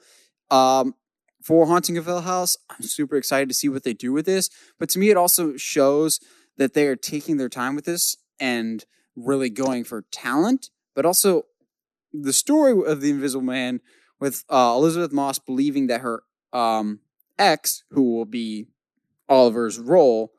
Um, 0.50 0.96
for 1.40 1.66
Haunting 1.66 1.98
of 1.98 2.06
Hill 2.06 2.22
House, 2.22 2.56
I'm 2.70 2.82
super 2.82 3.16
excited 3.16 3.48
to 3.48 3.54
see 3.54 3.68
what 3.68 3.84
they 3.84 3.94
do 3.94 4.12
with 4.12 4.26
this. 4.26 4.50
But 4.80 4.88
to 4.90 4.98
me, 4.98 5.10
it 5.10 5.16
also 5.16 5.56
shows 5.56 6.18
that 6.56 6.74
they 6.74 6.86
are 6.86 6.96
taking 6.96 7.36
their 7.36 7.48
time 7.48 7.74
with 7.74 7.84
this 7.84 8.16
and 8.38 8.84
really 9.16 9.50
going 9.50 9.84
for 9.84 10.04
talent, 10.10 10.70
but 10.94 11.06
also 11.06 11.46
the 12.12 12.32
story 12.32 12.72
of 12.86 13.00
the 13.00 13.10
Invisible 13.10 13.44
Man 13.44 13.80
with 14.20 14.44
uh, 14.48 14.74
Elisabeth 14.76 15.12
Moss 15.12 15.38
believing 15.38 15.88
that 15.88 16.00
her 16.00 16.22
um, 16.52 17.00
ex, 17.38 17.82
who 17.90 18.14
will 18.14 18.24
be 18.24 18.68
Oliver's 19.28 19.78
role, 19.78 20.32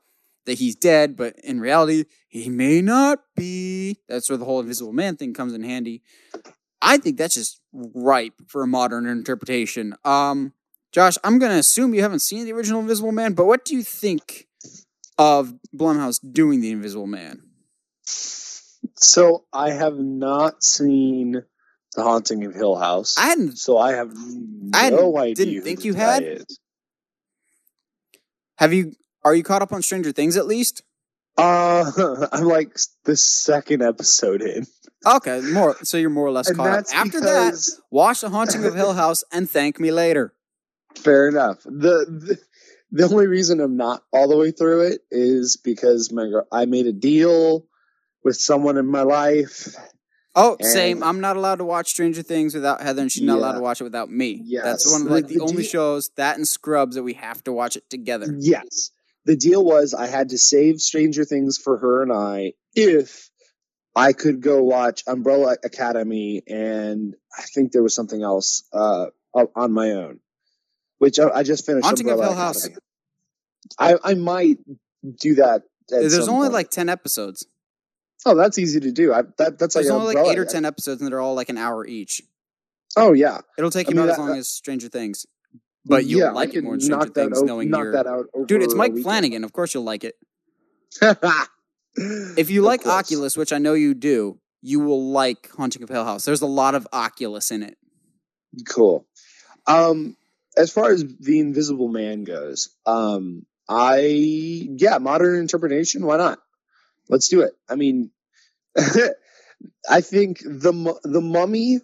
that 0.46 0.58
he's 0.58 0.76
dead, 0.76 1.16
but 1.16 1.36
in 1.42 1.60
reality, 1.60 2.04
he 2.28 2.48
may 2.48 2.80
not 2.80 3.20
be. 3.34 3.98
That's 4.08 4.30
where 4.30 4.38
the 4.38 4.44
whole 4.44 4.60
Invisible 4.60 4.92
Man 4.92 5.16
thing 5.16 5.34
comes 5.34 5.52
in 5.52 5.62
handy. 5.62 6.02
I 6.80 6.98
think 6.98 7.18
that's 7.18 7.34
just 7.34 7.60
ripe 7.72 8.34
for 8.46 8.62
a 8.62 8.66
modern 8.66 9.06
interpretation. 9.06 9.94
Um, 10.04 10.52
Josh, 10.92 11.16
I'm 11.24 11.38
gonna 11.38 11.54
assume 11.54 11.94
you 11.94 12.02
haven't 12.02 12.20
seen 12.20 12.44
the 12.44 12.52
original 12.52 12.80
Invisible 12.80 13.12
Man, 13.12 13.34
but 13.34 13.46
what 13.46 13.64
do 13.64 13.74
you 13.74 13.82
think 13.82 14.46
of 15.18 15.54
Blumhouse 15.74 16.18
doing 16.32 16.60
the 16.60 16.70
Invisible 16.70 17.06
Man? 17.06 17.42
So 18.98 19.44
I 19.52 19.70
have 19.70 19.98
not 19.98 20.62
seen 20.62 21.42
The 21.94 22.02
Haunting 22.02 22.44
of 22.44 22.54
Hill 22.54 22.76
House. 22.76 23.16
I 23.18 23.26
hadn't. 23.26 23.56
so 23.58 23.78
I 23.78 23.92
have 23.92 24.12
no 24.14 25.16
I 25.16 25.22
idea. 25.22 25.34
didn't 25.46 25.62
think 25.62 25.84
you 25.84 25.94
had. 25.94 26.22
is. 26.22 26.58
Have 28.58 28.72
you? 28.72 28.92
Are 29.24 29.34
you 29.34 29.42
caught 29.42 29.62
up 29.62 29.72
on 29.72 29.82
Stranger 29.82 30.12
Things 30.12 30.36
at 30.36 30.46
least? 30.46 30.82
Uh, 31.36 31.90
I'm 32.32 32.44
like 32.44 32.78
the 33.04 33.16
second 33.16 33.82
episode 33.82 34.40
in. 34.40 34.66
Okay, 35.04 35.40
more. 35.52 35.76
So 35.82 35.96
you're 35.98 36.10
more 36.10 36.26
or 36.26 36.30
less 36.30 36.48
And 36.48 36.56
caught 36.56 36.68
up. 36.78 36.84
After 36.94 37.20
that, 37.20 37.54
watch 37.90 38.22
The 38.22 38.30
Haunting 38.30 38.64
of 38.64 38.74
Hill 38.74 38.92
House 39.02 39.22
and 39.32 39.48
thank 39.50 39.78
me 39.78 39.90
later. 39.92 40.32
fair 40.96 41.28
enough. 41.28 41.62
The, 41.64 42.06
the 42.08 42.38
the 42.90 43.04
only 43.04 43.26
reason 43.26 43.60
I'm 43.60 43.76
not 43.76 44.02
all 44.12 44.28
the 44.28 44.36
way 44.36 44.50
through 44.50 44.88
it 44.88 45.00
is 45.10 45.56
because 45.62 46.12
my 46.12 46.30
I 46.52 46.66
made 46.66 46.86
a 46.86 46.92
deal 46.92 47.66
with 48.24 48.36
someone 48.36 48.76
in 48.76 48.86
my 48.86 49.02
life. 49.02 49.74
Oh, 50.38 50.56
same. 50.60 51.02
I'm 51.02 51.20
not 51.20 51.36
allowed 51.36 51.56
to 51.56 51.64
watch 51.64 51.88
Stranger 51.88 52.22
Things 52.22 52.54
without 52.54 52.82
Heather, 52.82 53.00
and 53.00 53.10
she's 53.10 53.22
not 53.22 53.38
allowed 53.38 53.54
to 53.54 53.60
watch 53.60 53.80
it 53.80 53.84
without 53.84 54.10
me. 54.10 54.42
Yes. 54.44 54.64
That's 54.64 54.92
one 54.92 55.00
of 55.02 55.08
The- 55.08 55.14
like 55.14 55.26
the, 55.28 55.36
the 55.36 55.40
only 55.40 55.62
deal- 55.62 55.64
shows 55.64 56.10
that 56.16 56.36
and 56.36 56.46
Scrubs 56.46 56.96
that 56.96 57.02
we 57.02 57.14
have 57.14 57.42
to 57.44 57.52
watch 57.52 57.76
it 57.76 57.88
together. 57.88 58.26
Yes. 58.38 58.90
The 59.24 59.36
deal 59.36 59.64
was 59.64 59.94
I 59.94 60.06
had 60.06 60.28
to 60.28 60.38
save 60.38 60.80
Stranger 60.80 61.24
Things 61.24 61.56
for 61.58 61.78
her 61.78 62.02
and 62.02 62.12
I 62.12 62.52
if 62.74 63.30
I 63.96 64.12
could 64.12 64.42
go 64.42 64.62
watch 64.62 65.02
Umbrella 65.06 65.56
Academy 65.64 66.42
and 66.46 67.14
I 67.36 67.42
think 67.42 67.72
there 67.72 67.82
was 67.82 67.94
something 67.94 68.22
else 68.22 68.62
uh, 68.74 69.06
on 69.34 69.72
my 69.72 69.92
own, 69.92 70.20
which 70.98 71.18
I, 71.18 71.28
I 71.30 71.42
just 71.42 71.66
finished. 71.66 71.84
Haunting 71.84 72.08
of 72.10 72.18
Hill 72.18 72.34
House. 72.34 72.68
I, 73.78 73.96
I 74.02 74.14
might 74.14 74.58
do 75.20 75.34
that. 75.36 75.62
at 75.92 76.00
There's 76.00 76.28
only 76.28 76.46
point. 76.46 76.52
like 76.52 76.70
ten 76.70 76.88
episodes. 76.88 77.46
oh, 78.24 78.34
that's 78.34 78.58
easy 78.58 78.80
to 78.80 78.92
do. 78.92 79.12
I, 79.12 79.22
that, 79.38 79.58
that's 79.58 79.74
There's 79.74 79.88
like 79.90 79.94
only 80.00 80.14
like 80.14 80.26
eight 80.32 80.38
or 80.38 80.44
ten 80.44 80.64
episodes, 80.64 81.00
and 81.02 81.10
they're 81.10 81.20
all 81.20 81.34
like 81.34 81.48
an 81.48 81.58
hour 81.58 81.86
each. 81.86 82.22
Oh 82.96 83.12
yeah, 83.12 83.40
It'll 83.58 83.70
take 83.70 83.88
I 83.88 83.90
you 83.90 83.96
mean, 83.96 84.04
about 84.04 84.10
as 84.12 84.16
that- 84.18 84.22
long 84.22 84.38
as 84.38 84.48
Stranger 84.48 84.88
Things, 84.88 85.26
but 85.84 86.04
you'll 86.06 86.20
yeah, 86.20 86.30
like 86.30 86.54
it 86.54 86.62
more 86.64 86.74
than 86.74 86.80
Stranger 86.80 87.08
Things, 87.08 87.42
o- 87.42 87.44
knowing 87.44 87.70
knock 87.70 87.92
that 87.92 88.06
out. 88.06 88.26
dude. 88.46 88.62
It's 88.62 88.74
Mike. 88.74 88.96
Flanagan. 88.96 89.44
Of 89.44 89.52
course, 89.52 89.74
you'll 89.74 89.84
like 89.84 90.04
it. 90.04 90.14
If 91.98 92.50
you 92.50 92.60
Of 92.60 92.66
like 92.66 92.82
course. 92.82 92.94
Oculus, 92.94 93.36
which 93.38 93.52
I 93.54 93.58
know 93.58 93.72
you 93.72 93.94
do, 93.94 94.38
you 94.60 94.80
will 94.80 95.10
like 95.12 95.50
Haunting 95.56 95.82
of 95.82 95.88
Hill 95.88 96.04
House. 96.04 96.24
There's 96.26 96.42
a 96.42 96.46
lot 96.46 96.74
of 96.74 96.86
Oculus 96.92 97.50
in 97.50 97.62
it. 97.62 97.78
Cool. 98.68 99.06
Um, 99.66 100.16
as 100.56 100.72
far 100.72 100.90
as 100.90 101.04
the 101.20 101.40
Invisible 101.40 101.88
Man 101.88 102.24
goes, 102.24 102.68
um, 102.86 103.44
I 103.68 103.98
yeah, 104.06 104.98
modern 104.98 105.38
interpretation. 105.40 106.04
Why 106.06 106.16
not? 106.16 106.38
Let's 107.08 107.28
do 107.28 107.42
it. 107.42 107.52
I 107.68 107.74
mean, 107.76 108.10
I 109.88 110.00
think 110.00 110.38
the 110.40 110.98
the 111.04 111.20
Mummy 111.20 111.80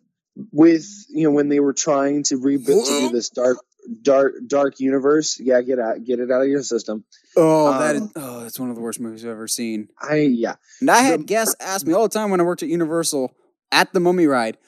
with 0.51 0.87
you 1.09 1.25
know 1.25 1.31
when 1.31 1.49
they 1.49 1.61
were 1.61 1.73
trying 1.73 2.23
to 2.25 2.37
rebuild 2.37 2.87
to 2.87 3.01
do 3.01 3.09
this 3.13 3.29
dark 3.31 3.59
dark 4.03 4.35
dark 4.47 4.81
universe. 4.81 5.39
Yeah, 5.41 5.61
get 5.63 5.79
out, 5.79 6.05
get 6.05 6.21
it 6.21 6.31
out 6.31 6.43
of 6.43 6.49
your 6.49 6.63
system. 6.63 7.05
Oh, 7.37 7.79
that 7.79 7.97
is, 7.97 8.03
Um, 8.03 8.13
oh, 8.17 8.41
that's 8.43 8.59
one 8.61 8.71
of 8.71 8.77
the 8.77 8.83
worst 8.83 9.01
movies 9.01 9.25
I've 9.25 9.31
ever 9.33 9.49
seen. 9.49 9.89
I 10.01 10.17
yeah. 10.17 10.57
And 10.81 10.91
I 10.91 11.01
had 11.01 11.21
The- 11.21 11.25
guests 11.25 11.55
ask 11.61 11.87
me 11.87 11.93
all 11.93 12.03
the 12.05 12.09
time 12.09 12.31
when 12.31 12.41
I 12.41 12.45
worked 12.45 12.63
at 12.63 12.69
Universal 12.69 13.33
at 13.71 13.93
the 13.93 14.01
Mummy 14.01 14.27
ride. 14.27 14.59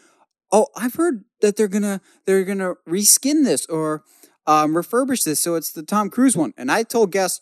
Oh, 0.56 0.68
I've 0.76 0.94
heard 0.94 1.24
that 1.40 1.56
they're 1.56 1.66
gonna 1.66 2.00
they're 2.26 2.44
gonna 2.44 2.74
reskin 2.88 3.42
this 3.44 3.66
or 3.66 4.04
um, 4.46 4.74
refurbish 4.74 5.24
this 5.24 5.40
so 5.40 5.56
it's 5.56 5.72
the 5.72 5.82
Tom 5.82 6.10
Cruise 6.10 6.36
one. 6.36 6.54
And 6.56 6.70
I 6.70 6.84
told 6.84 7.10
guests 7.10 7.40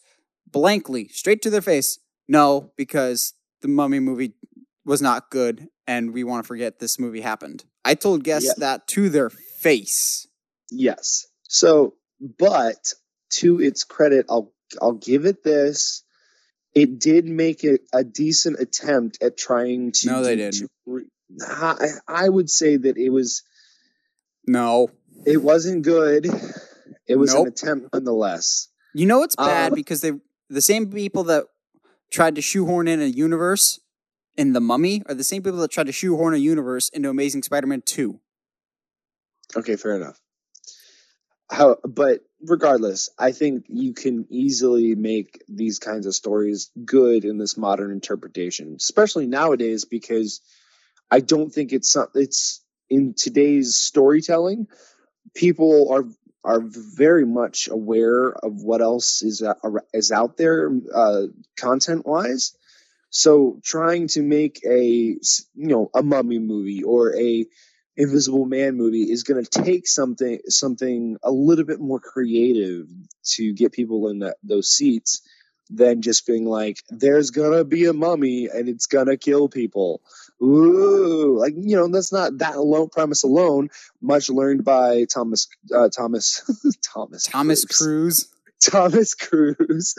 blankly, 0.50 1.08
straight 1.08 1.42
to 1.42 1.50
their 1.50 1.60
face, 1.60 1.98
no, 2.26 2.72
because 2.76 3.34
the 3.60 3.68
Mummy 3.68 4.00
movie 4.00 4.32
was 4.86 5.02
not 5.02 5.30
good, 5.30 5.68
and 5.86 6.12
we 6.14 6.24
want 6.24 6.42
to 6.42 6.48
forget 6.48 6.78
this 6.78 6.98
movie 6.98 7.20
happened. 7.20 7.64
I 7.84 7.94
told 7.96 8.24
guests 8.24 8.48
Yeah. 8.48 8.60
that 8.60 8.86
to 8.88 9.10
their 9.10 9.28
face. 9.30 10.26
Yes. 10.70 11.26
So, 11.48 11.94
but 12.38 12.94
to 13.40 13.60
its 13.60 13.84
credit, 13.84 14.24
I'll 14.30 14.52
I'll 14.80 14.92
give 14.92 15.26
it 15.26 15.44
this. 15.44 16.02
It 16.74 16.98
did 16.98 17.26
make 17.26 17.62
it 17.64 17.82
a 17.92 18.04
decent 18.04 18.58
attempt 18.58 19.22
at 19.22 19.36
trying 19.36 19.92
to. 19.96 20.06
No, 20.06 20.22
they 20.22 20.36
didn't. 20.36 20.66
to 20.86 21.02
I, 21.46 21.88
I 22.06 22.28
would 22.28 22.50
say 22.50 22.76
that 22.76 22.96
it 22.96 23.10
was. 23.10 23.42
No, 24.46 24.90
It 25.24 25.42
wasn't 25.42 25.82
good. 25.84 26.26
It 27.06 27.16
was 27.16 27.32
Nope. 27.32 27.46
an 27.46 27.52
attempt 27.52 27.94
nonetheless. 27.94 28.68
You 28.94 29.06
know 29.06 29.22
it's 29.22 29.36
bad 29.36 29.72
Uh, 29.72 29.74
because 29.74 30.00
they 30.00 30.12
the 30.50 30.60
same 30.60 30.90
people 30.90 31.24
that 31.24 31.44
tried 32.10 32.34
to 32.34 32.42
shoehorn 32.42 32.88
in 32.88 33.00
a 33.00 33.06
universe 33.06 33.80
in 34.36 34.52
the 34.52 34.60
Mummy 34.60 35.02
are 35.06 35.14
the 35.14 35.24
same 35.24 35.42
people 35.42 35.58
that 35.60 35.70
tried 35.70 35.86
to 35.86 35.92
shoehorn 35.92 36.34
a 36.34 36.38
universe 36.38 36.88
into 36.90 37.08
Amazing 37.08 37.42
Spider-Man 37.42 37.82
Two. 37.86 38.20
Okay, 39.56 39.76
fair 39.76 39.96
enough. 39.96 40.20
How, 41.50 41.76
but 41.84 42.20
regardless, 42.42 43.10
I 43.18 43.32
think 43.32 43.66
you 43.68 43.92
can 43.92 44.26
easily 44.30 44.94
make 44.94 45.42
these 45.48 45.78
kinds 45.78 46.06
of 46.06 46.14
stories 46.14 46.70
good 46.84 47.24
in 47.24 47.36
this 47.38 47.56
modern 47.58 47.90
interpretation, 47.92 48.74
especially 48.78 49.26
nowadays 49.26 49.84
because 49.84 50.40
I 51.12 51.20
don't 51.20 51.50
think 51.50 51.74
it's 51.74 51.94
it's 52.14 52.64
in 52.88 53.12
today's 53.14 53.76
storytelling. 53.76 54.66
People 55.34 55.92
are 55.92 56.04
are 56.42 56.62
very 56.64 57.26
much 57.26 57.68
aware 57.68 58.30
of 58.30 58.62
what 58.62 58.80
else 58.80 59.22
is 59.22 59.42
uh, 59.42 59.54
is 59.92 60.10
out 60.10 60.38
there 60.38 60.70
uh, 60.94 61.24
content 61.58 62.06
wise. 62.06 62.56
So 63.10 63.60
trying 63.62 64.08
to 64.08 64.22
make 64.22 64.62
a 64.66 64.80
you 64.80 65.18
know 65.54 65.90
a 65.94 66.02
mummy 66.02 66.38
movie 66.38 66.82
or 66.82 67.14
a 67.14 67.44
Invisible 67.94 68.46
Man 68.46 68.74
movie 68.76 69.02
is 69.02 69.22
going 69.22 69.44
to 69.44 69.62
take 69.62 69.86
something 69.86 70.38
something 70.48 71.18
a 71.22 71.30
little 71.30 71.66
bit 71.66 71.78
more 71.78 72.00
creative 72.00 72.86
to 73.34 73.52
get 73.52 73.72
people 73.72 74.08
in 74.08 74.20
that, 74.20 74.38
those 74.42 74.68
seats 74.68 75.20
than 75.74 76.02
just 76.02 76.26
being 76.26 76.44
like, 76.44 76.82
"There's 76.90 77.30
gonna 77.30 77.64
be 77.64 77.86
a 77.86 77.92
mummy 77.92 78.48
and 78.52 78.68
it's 78.68 78.86
gonna 78.86 79.16
kill 79.16 79.48
people." 79.48 80.02
Ooh, 80.42 81.38
like 81.38 81.54
you 81.56 81.76
know, 81.76 81.88
that's 81.88 82.12
not 82.12 82.38
that 82.38 82.56
alone 82.56 82.88
premise 82.88 83.22
alone. 83.22 83.68
Much 84.00 84.28
learned 84.28 84.64
by 84.64 85.04
Thomas 85.04 85.48
uh, 85.74 85.88
Thomas 85.88 86.42
Thomas 86.92 87.24
Thomas 87.24 87.64
Cruise. 87.64 88.28
Thomas 88.62 89.14
Cruise. 89.14 89.94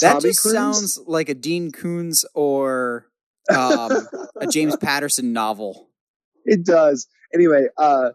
That 0.00 0.14
Tommy 0.14 0.20
just 0.22 0.42
Cruise? 0.42 0.54
sounds 0.54 0.98
like 1.06 1.28
a 1.28 1.34
Dean 1.34 1.70
Koontz 1.70 2.24
or 2.34 3.06
um, 3.54 4.08
a 4.36 4.46
James 4.48 4.76
Patterson 4.80 5.32
novel. 5.32 5.88
It 6.44 6.64
does. 6.64 7.06
Anyway, 7.32 7.66
uh 7.76 8.10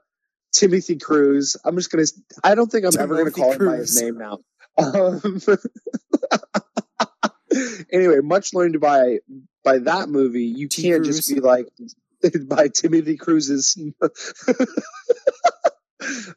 Timothy 0.54 0.98
Cruz. 0.98 1.58
I'm 1.64 1.76
just 1.76 1.92
gonna. 1.92 2.06
I 2.44 2.56
don't 2.56 2.72
think 2.72 2.86
I'm 2.86 3.00
ever 3.00 3.16
gonna 3.16 3.32
Timothy 3.32 3.42
call 3.42 3.52
him 3.54 3.66
by 3.66 3.78
his 3.78 4.02
name 4.02 4.18
now. 4.18 4.40
Um, 4.80 5.42
anyway, 7.91 8.20
much 8.24 8.54
learned 8.54 8.80
by 8.80 9.20
by 9.63 9.80
that 9.80 10.10
movie. 10.10 10.46
You 10.46 10.67
T. 10.67 10.84
can't 10.84 11.06
just 11.06 11.34
be 11.34 11.39
like 11.39 11.67
by 12.48 12.67
Timothy 12.70 13.17
Cruz's. 13.17 13.78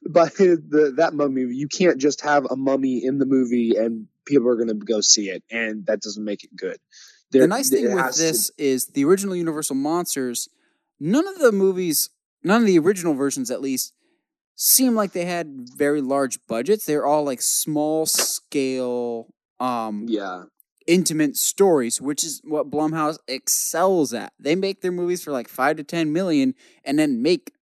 by 0.09 0.27
the 0.27 0.95
that 0.97 1.15
mummy, 1.15 1.43
you 1.43 1.69
can't 1.69 1.99
just 1.99 2.23
have 2.23 2.47
a 2.51 2.57
mummy 2.57 3.05
in 3.05 3.19
the 3.19 3.27
movie 3.27 3.77
and 3.77 4.07
people 4.27 4.49
are 4.49 4.57
gonna 4.57 4.75
go 4.75 5.01
see 5.01 5.29
it, 5.29 5.43
and 5.51 5.87
that 5.87 6.01
doesn't 6.01 6.25
make 6.25 6.45
it 6.45 6.55
good. 6.57 6.79
There- 7.31 7.43
the 7.43 7.49
nice 7.49 7.71
thing 7.71 7.85
with 7.85 7.99
has 8.03 8.17
to- 8.17 8.23
this 8.23 8.51
is 8.59 8.87
the 8.87 9.05
original 9.05 9.37
Universal 9.37 9.77
monsters. 9.77 10.49
None 10.99 11.27
of 11.27 11.39
the 11.39 11.53
movies, 11.53 12.11
none 12.43 12.61
of 12.63 12.67
the 12.67 12.79
original 12.79 13.15
versions, 13.15 13.51
at 13.51 13.61
least, 13.61 13.95
seem 14.55 14.95
like 14.95 15.13
they 15.13 15.25
had 15.25 15.69
very 15.77 16.01
large 16.03 16.39
budgets. 16.47 16.85
They're 16.85 17.07
all 17.07 17.25
like 17.25 17.41
small 17.41 18.05
scale, 18.07 19.33
um, 19.59 20.07
yeah, 20.09 20.45
intimate 20.87 21.37
stories, 21.37 22.01
which 22.01 22.25
is 22.25 22.41
what 22.45 22.71
Blumhouse 22.71 23.19
excels 23.29 24.13
at. 24.15 24.33
They 24.39 24.55
make 24.55 24.81
their 24.81 24.93
movies 24.93 25.23
for 25.23 25.33
like 25.33 25.49
five 25.49 25.77
to 25.77 25.85
ten 25.85 26.13
million, 26.13 26.55
and 26.85 26.99
then 26.99 27.23
make 27.23 27.53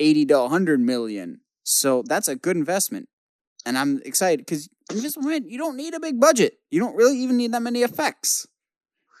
eighty 0.00 0.24
to 0.26 0.48
hundred 0.48 0.80
million. 0.80 1.40
So 1.62 2.02
that's 2.06 2.28
a 2.28 2.36
good 2.36 2.56
investment, 2.56 3.08
and 3.64 3.78
I'm 3.78 4.02
excited 4.04 4.40
because 4.40 4.68
Invisible 4.90 5.28
Man, 5.28 5.48
you 5.48 5.58
don't 5.58 5.76
need 5.76 5.94
a 5.94 6.00
big 6.00 6.20
budget. 6.20 6.58
You 6.70 6.80
don't 6.80 6.96
really 6.96 7.18
even 7.18 7.36
need 7.36 7.52
that 7.52 7.62
many 7.62 7.82
effects. 7.82 8.46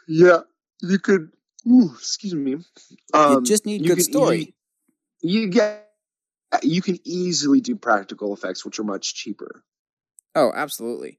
yeah. 0.06 0.40
You 0.82 0.98
could. 0.98 1.30
Ooh, 1.66 1.92
excuse 1.94 2.34
me. 2.34 2.56
Um, 3.14 3.32
you 3.32 3.42
just 3.42 3.64
need 3.64 3.80
you 3.80 3.94
good 3.94 4.02
story. 4.02 4.54
You, 5.22 5.40
you 5.42 5.48
get. 5.48 5.88
You 6.62 6.82
can 6.82 6.98
easily 7.04 7.60
do 7.62 7.74
practical 7.74 8.34
effects, 8.34 8.64
which 8.64 8.78
are 8.78 8.84
much 8.84 9.14
cheaper. 9.14 9.64
Oh, 10.34 10.52
absolutely. 10.54 11.18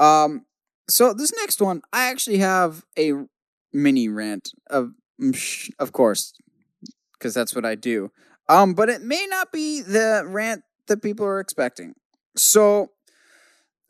Um, 0.00 0.44
so 0.88 1.12
this 1.12 1.32
next 1.40 1.60
one, 1.60 1.82
I 1.92 2.10
actually 2.10 2.38
have 2.38 2.84
a 2.98 3.12
mini 3.72 4.08
rant 4.08 4.52
of, 4.70 4.92
mm, 5.20 5.70
of 5.78 5.92
course, 5.92 6.32
because 7.12 7.34
that's 7.34 7.54
what 7.54 7.64
I 7.64 7.74
do. 7.74 8.10
Um, 8.48 8.74
but 8.74 8.88
it 8.88 9.02
may 9.02 9.26
not 9.28 9.52
be 9.52 9.82
the 9.82 10.22
rant 10.26 10.62
that 10.86 11.02
people 11.02 11.26
are 11.26 11.40
expecting. 11.40 11.94
So, 12.36 12.90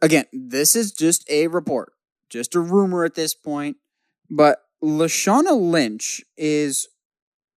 again, 0.03 0.25
this 0.33 0.75
is 0.77 0.93
just 0.93 1.29
a 1.31 1.47
report. 1.49 1.93
just 2.31 2.55
a 2.55 2.61
rumor 2.61 3.05
at 3.05 3.15
this 3.15 3.35
point. 3.35 3.79
But 4.29 4.63
Lashana 4.83 5.59
Lynch 5.59 6.23
is 6.37 6.87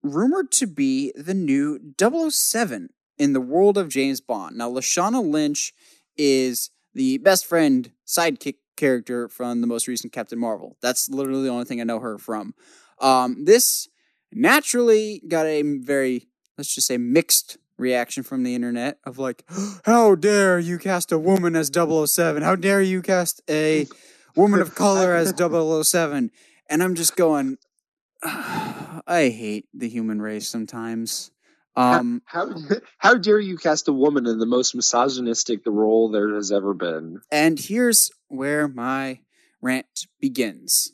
rumored 0.02 0.52
to 0.54 0.68
be 0.68 1.12
the 1.16 1.34
new 1.34 1.80
007 2.00 2.90
in 3.18 3.34
the 3.34 3.42
world 3.42 3.78
of 3.78 3.90
James 3.90 4.22
Bond. 4.22 4.58
Now, 4.58 4.70
Lashana 4.72 5.24
Lynch 5.24 5.74
is 6.18 6.72
the 6.94 7.18
best 7.20 7.46
friend 7.46 7.92
sidekick 8.08 8.56
character 8.82 9.30
from 9.30 9.62
the 9.62 9.68
most 9.68 9.88
recent 9.88 10.12
Captain 10.12 10.40
Marvel. 10.40 10.76
That's 10.82 11.08
literally 11.08 11.44
the 11.44 11.50
only 11.50 11.66
thing 11.66 11.80
I 11.80 11.84
know 11.84 12.00
her 12.00 12.18
from. 12.18 12.56
Um, 13.00 13.46
this 13.46 13.88
naturally 14.34 15.22
got 15.28 15.46
a 15.46 15.62
very, 15.62 16.28
let's 16.58 16.74
just 16.74 16.88
say, 16.88 16.98
mixed 16.98 17.60
reaction 17.78 18.24
from 18.24 18.42
the 18.42 18.56
internet 18.56 18.98
of 19.06 19.20
like, 19.20 19.44
how 19.86 20.16
dare 20.16 20.58
you 20.58 20.80
cast 20.80 21.12
a 21.12 21.20
woman 21.20 21.56
as 21.56 21.70
007? 21.72 22.42
How 22.42 22.56
dare 22.56 22.82
you 22.82 23.04
cast 23.04 23.44
a 23.48 23.86
woman 24.36 24.60
of 24.60 24.74
color 24.74 25.14
as 25.14 25.32
007? 25.38 26.32
And 26.68 26.82
I'm 26.82 26.96
just 26.96 27.16
going, 27.16 27.58
I 28.24 29.32
hate 29.32 29.68
the 29.76 29.90
human 29.90 30.24
race 30.24 30.50
sometimes. 30.50 31.30
Um, 31.76 32.22
how, 32.26 32.50
how 32.50 32.56
how 32.98 33.16
dare 33.16 33.40
you 33.40 33.58
cast 33.58 33.88
a 33.88 33.94
woman 33.94 34.28
in 34.28 34.40
the 34.40 34.46
most 34.46 34.76
misogynistic 34.76 35.62
role 35.66 36.10
there 36.10 36.36
has 36.36 36.52
ever 36.52 36.74
been? 36.74 37.22
And 37.32 37.60
here's 37.60 38.12
where 38.28 38.68
my 38.68 39.20
rant 39.62 40.08
begins. 40.20 40.94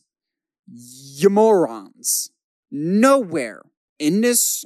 You 0.71 1.29
morons. 1.29 2.31
Nowhere 2.69 3.63
in 3.97 4.21
this 4.21 4.65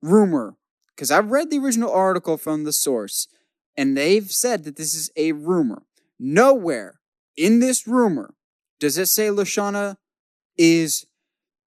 rumor, 0.00 0.56
because 0.94 1.10
I've 1.10 1.30
read 1.30 1.50
the 1.50 1.58
original 1.58 1.92
article 1.92 2.36
from 2.36 2.64
the 2.64 2.72
source, 2.72 3.26
and 3.76 3.96
they've 3.96 4.30
said 4.30 4.64
that 4.64 4.76
this 4.76 4.94
is 4.94 5.10
a 5.16 5.32
rumor. 5.32 5.82
Nowhere 6.18 7.00
in 7.36 7.58
this 7.58 7.86
rumor 7.86 8.34
does 8.78 8.96
it 8.98 9.06
say 9.06 9.28
Lashana 9.28 9.96
is 10.56 11.06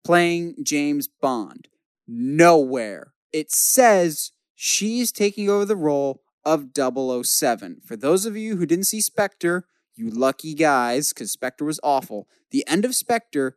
playing 0.04 0.56
James 0.64 1.08
Bond. 1.08 1.68
Nowhere. 2.08 3.14
It 3.34 3.52
says 3.52 4.32
she's 4.56 5.12
taking 5.12 5.50
over 5.50 5.66
the 5.66 5.76
role 5.76 6.22
of 6.46 6.68
007. 6.76 7.82
For 7.86 7.96
those 7.96 8.26
of 8.26 8.38
you 8.38 8.58
who 8.58 8.66
didn't 8.66 8.86
see 8.86 9.02
Spectre, 9.02 9.66
you 9.96 10.10
lucky 10.10 10.54
guys, 10.54 11.10
because 11.10 11.32
Spectre 11.32 11.66
was 11.66 11.80
awful. 11.84 12.28
The 12.52 12.66
end 12.68 12.86
of 12.86 12.96
Spectre, 12.96 13.56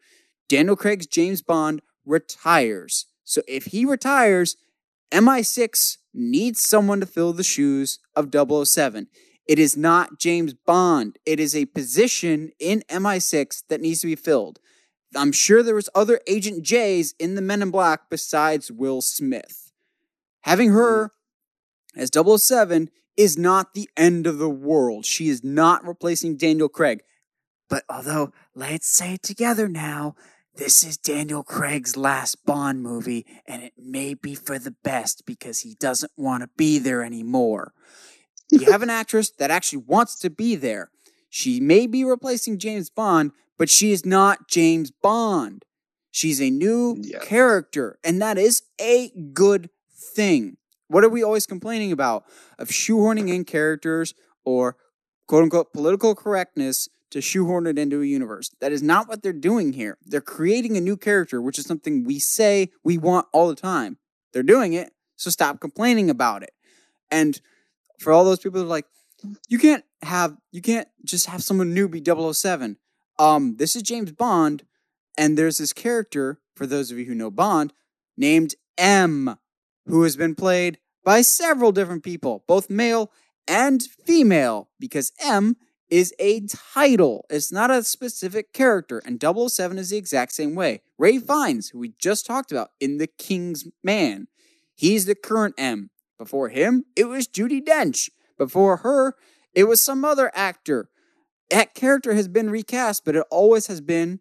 Daniel 0.49 0.77
Craig's 0.77 1.07
James 1.07 1.43
Bond 1.43 1.83
retires. 2.05 3.07
So 3.24 3.43
if 3.47 3.66
he 3.66 3.85
retires, 3.85 4.57
MI6 5.12 5.99
needs 6.14 6.61
someone 6.61 7.01
to 7.01 7.07
fill 7.07 7.33
the 7.33 7.43
shoes 7.43 7.99
of 8.14 8.31
007. 8.33 9.09
It 9.47 9.59
is 9.59 9.77
not 9.77 10.18
James 10.18 10.55
Bond. 10.55 11.18
It 11.24 11.39
is 11.39 11.55
a 11.55 11.66
position 11.66 12.51
in 12.59 12.83
MI6 12.89 13.62
that 13.68 13.81
needs 13.81 14.01
to 14.01 14.09
be 14.09 14.16
filled. 14.16 14.59
I'm 15.14 15.33
sure 15.33 15.62
there 15.62 15.74
was 15.74 15.89
other 15.95 16.20
Agent 16.27 16.62
J's 16.62 17.14
in 17.18 17.37
the 17.37 17.43
Men 17.43 17.62
in 17.62 17.70
Black 17.70 18.11
besides 18.11 18.72
Will 18.72 19.01
Smith. 19.01 19.65
Having 20.47 20.70
her 20.70 21.11
as 21.97 22.11
007 22.14 22.88
is 23.16 23.36
not 23.36 23.74
the 23.74 23.90
end 23.97 24.28
of 24.28 24.38
the 24.38 24.49
world. 24.49 25.05
She 25.05 25.28
is 25.28 25.42
not 25.42 25.84
replacing 25.84 26.36
Daniel 26.36 26.68
Craig. 26.68 27.03
But 27.68 27.82
although, 27.90 28.32
let's 28.55 28.86
say 28.86 29.14
it 29.14 29.24
together 29.24 29.66
now, 29.66 30.14
this 30.55 30.84
is 30.84 30.97
Daniel 30.97 31.42
Craig's 31.42 31.97
last 31.97 32.47
Bond 32.47 32.80
movie, 32.80 33.26
and 33.47 33.62
it 33.64 33.72
may 33.76 34.14
be 34.14 34.36
for 34.36 34.57
the 34.59 34.70
best 34.70 35.26
because 35.26 35.61
he 35.61 35.74
doesn't 35.74 36.12
want 36.16 36.44
to 36.44 36.51
be 36.57 36.78
there 36.78 37.03
anymore. 37.03 37.72
You 38.51 38.70
have 38.70 38.82
an 38.82 38.90
actress 39.03 39.30
that 39.30 39.51
actually 39.51 39.82
wants 39.86 40.16
to 40.20 40.30
be 40.30 40.55
there. 40.55 40.90
She 41.28 41.59
may 41.59 41.88
be 41.88 42.05
replacing 42.05 42.61
James 42.61 42.88
Bond, 42.88 43.32
but 43.59 43.68
she 43.68 43.90
is 43.90 44.07
not 44.07 44.49
James 44.49 44.92
Bond. 44.92 45.64
She's 46.12 46.40
a 46.40 46.51
new 46.51 46.97
yes. 47.01 47.24
character, 47.24 47.99
and 48.05 48.22
that 48.22 48.38
is 48.38 48.62
a 48.80 49.11
good 49.32 49.70
thing. 50.16 50.56
What 50.88 51.04
are 51.04 51.08
we 51.08 51.22
always 51.22 51.46
complaining 51.46 51.92
about? 51.92 52.24
Of 52.58 52.68
shoehorning 52.68 53.32
in 53.32 53.44
characters 53.44 54.14
or 54.44 54.76
quote 55.28 55.44
unquote 55.44 55.72
political 55.72 56.14
correctness 56.14 56.88
to 57.10 57.20
shoehorn 57.20 57.66
it 57.66 57.78
into 57.78 58.02
a 58.02 58.06
universe. 58.06 58.50
That 58.60 58.72
is 58.72 58.82
not 58.82 59.08
what 59.08 59.22
they're 59.22 59.32
doing 59.32 59.72
here. 59.74 59.98
They're 60.04 60.20
creating 60.20 60.76
a 60.76 60.80
new 60.80 60.96
character, 60.96 61.40
which 61.40 61.58
is 61.58 61.64
something 61.64 62.04
we 62.04 62.18
say 62.18 62.70
we 62.82 62.98
want 62.98 63.26
all 63.32 63.48
the 63.48 63.54
time. 63.54 63.98
They're 64.32 64.42
doing 64.42 64.72
it, 64.72 64.92
so 65.16 65.30
stop 65.30 65.60
complaining 65.60 66.10
about 66.10 66.42
it. 66.42 66.50
And 67.10 67.40
for 68.00 68.12
all 68.12 68.24
those 68.24 68.40
people 68.40 68.60
that 68.60 68.66
are 68.66 68.68
like, 68.68 68.86
you 69.48 69.58
can't 69.58 69.84
have 70.02 70.36
you 70.52 70.60
can't 70.60 70.88
just 71.04 71.26
have 71.26 71.42
someone 71.42 71.72
new 71.72 71.88
be 71.88 72.02
007. 72.04 72.76
Um, 73.18 73.56
this 73.56 73.76
is 73.76 73.82
James 73.82 74.12
Bond, 74.12 74.64
and 75.16 75.38
there's 75.38 75.58
this 75.58 75.72
character, 75.72 76.38
for 76.54 76.66
those 76.66 76.90
of 76.90 76.98
you 76.98 77.06
who 77.06 77.14
know 77.14 77.30
Bond, 77.30 77.72
named 78.16 78.54
M, 78.76 79.38
who 79.87 80.03
has 80.03 80.16
been 80.16 80.34
played 80.34 80.78
by 81.05 81.22
several 81.22 81.72
different 81.72 82.03
people, 82.03 82.45
both 82.47 82.70
male 82.70 83.11
and 83.47 83.82
female, 83.82 84.68
because 84.80 85.12
M 85.20 85.57
is 85.89 86.12
a 86.18 86.41
title. 86.74 87.24
It's 87.30 87.53
not 87.53 87.70
a 87.70 87.82
specific 87.84 88.53
character, 88.53 89.01
and 89.05 89.22
007 89.22 89.78
is 89.78 89.91
the 89.91 89.97
exact 89.97 90.32
same 90.32 90.55
way. 90.55 90.82
Ralph 90.99 91.22
Fiennes, 91.22 91.68
who 91.68 91.78
we 91.78 91.93
just 91.99 92.26
talked 92.26 92.51
about 92.51 92.70
in 92.80 92.99
The 92.99 93.07
King's 93.07 93.68
Man, 93.84 94.26
he's 94.74 95.07
the 95.07 95.14
current 95.14 95.55
M. 95.57 95.91
Before 96.18 96.49
him, 96.49 96.84
it 96.97 97.05
was 97.05 97.28
Judi 97.28 97.62
Dench. 97.62 98.09
Before 98.39 98.78
her, 98.78 99.14
it 99.55 99.64
was 99.64 99.82
some 99.82 100.05
other 100.05 100.30
actor 100.34 100.89
that 101.51 101.74
character 101.74 102.14
has 102.14 102.28
been 102.28 102.51
recast, 102.51 103.05
but 103.05 103.16
it 103.16 103.24
always 103.30 103.66
has 103.66 103.80
been 103.80 104.20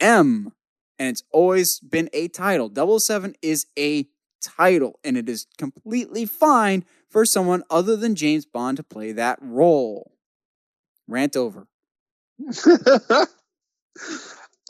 M. 0.00 0.52
And 0.98 1.08
it's 1.08 1.24
always 1.32 1.80
been 1.80 2.08
a 2.12 2.28
title. 2.28 2.68
Double 2.68 3.00
Seven 3.00 3.34
is 3.42 3.66
a 3.78 4.08
title, 4.42 4.98
and 5.04 5.16
it 5.16 5.28
is 5.28 5.46
completely 5.58 6.26
fine 6.26 6.84
for 7.08 7.24
someone 7.24 7.62
other 7.70 7.96
than 7.96 8.14
James 8.14 8.44
Bond 8.44 8.76
to 8.78 8.82
play 8.82 9.12
that 9.12 9.38
role. 9.40 10.12
Rant 11.08 11.36
over. 11.36 11.66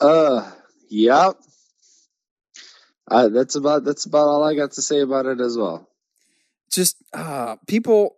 uh, 0.01 0.51
yep. 0.89 1.35
Uh, 3.09 3.29
that's 3.29 3.55
about 3.55 3.83
that's 3.83 4.05
about 4.05 4.27
all 4.27 4.43
I 4.43 4.55
got 4.55 4.73
to 4.73 4.81
say 4.81 5.01
about 5.01 5.25
it 5.25 5.41
as 5.41 5.57
well. 5.57 5.87
Just 6.71 6.97
uh, 7.13 7.57
people, 7.67 8.15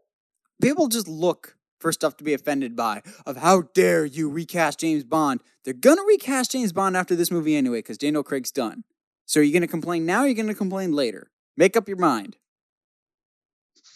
people 0.62 0.88
just 0.88 1.08
look 1.08 1.58
for 1.80 1.92
stuff 1.92 2.18
to 2.18 2.24
be 2.24 2.34
offended 2.34 2.76
by 2.76 3.02
of 3.26 3.38
how 3.38 3.64
dare 3.74 4.06
you 4.06 4.30
recast 4.30 4.80
James 4.80 5.04
Bond. 5.04 5.42
They're 5.64 5.74
gonna 5.74 6.04
recast 6.04 6.52
James 6.52 6.72
Bond 6.72 6.96
after 6.96 7.16
this 7.16 7.32
movie 7.32 7.56
anyway, 7.56 7.80
because 7.80 7.98
Daniel 7.98 8.24
Craig's 8.24 8.52
done. 8.52 8.84
So 9.26 9.40
are 9.40 9.44
you 9.44 9.54
gonna 9.54 9.68
complain 9.68 10.06
now 10.06 10.20
or 10.20 10.26
are 10.26 10.28
you 10.28 10.36
gonna 10.36 10.56
complain 10.56 10.94
later? 10.94 11.30
Make 11.58 11.78
up 11.78 11.88
your 11.88 11.98
mind. 11.98 12.38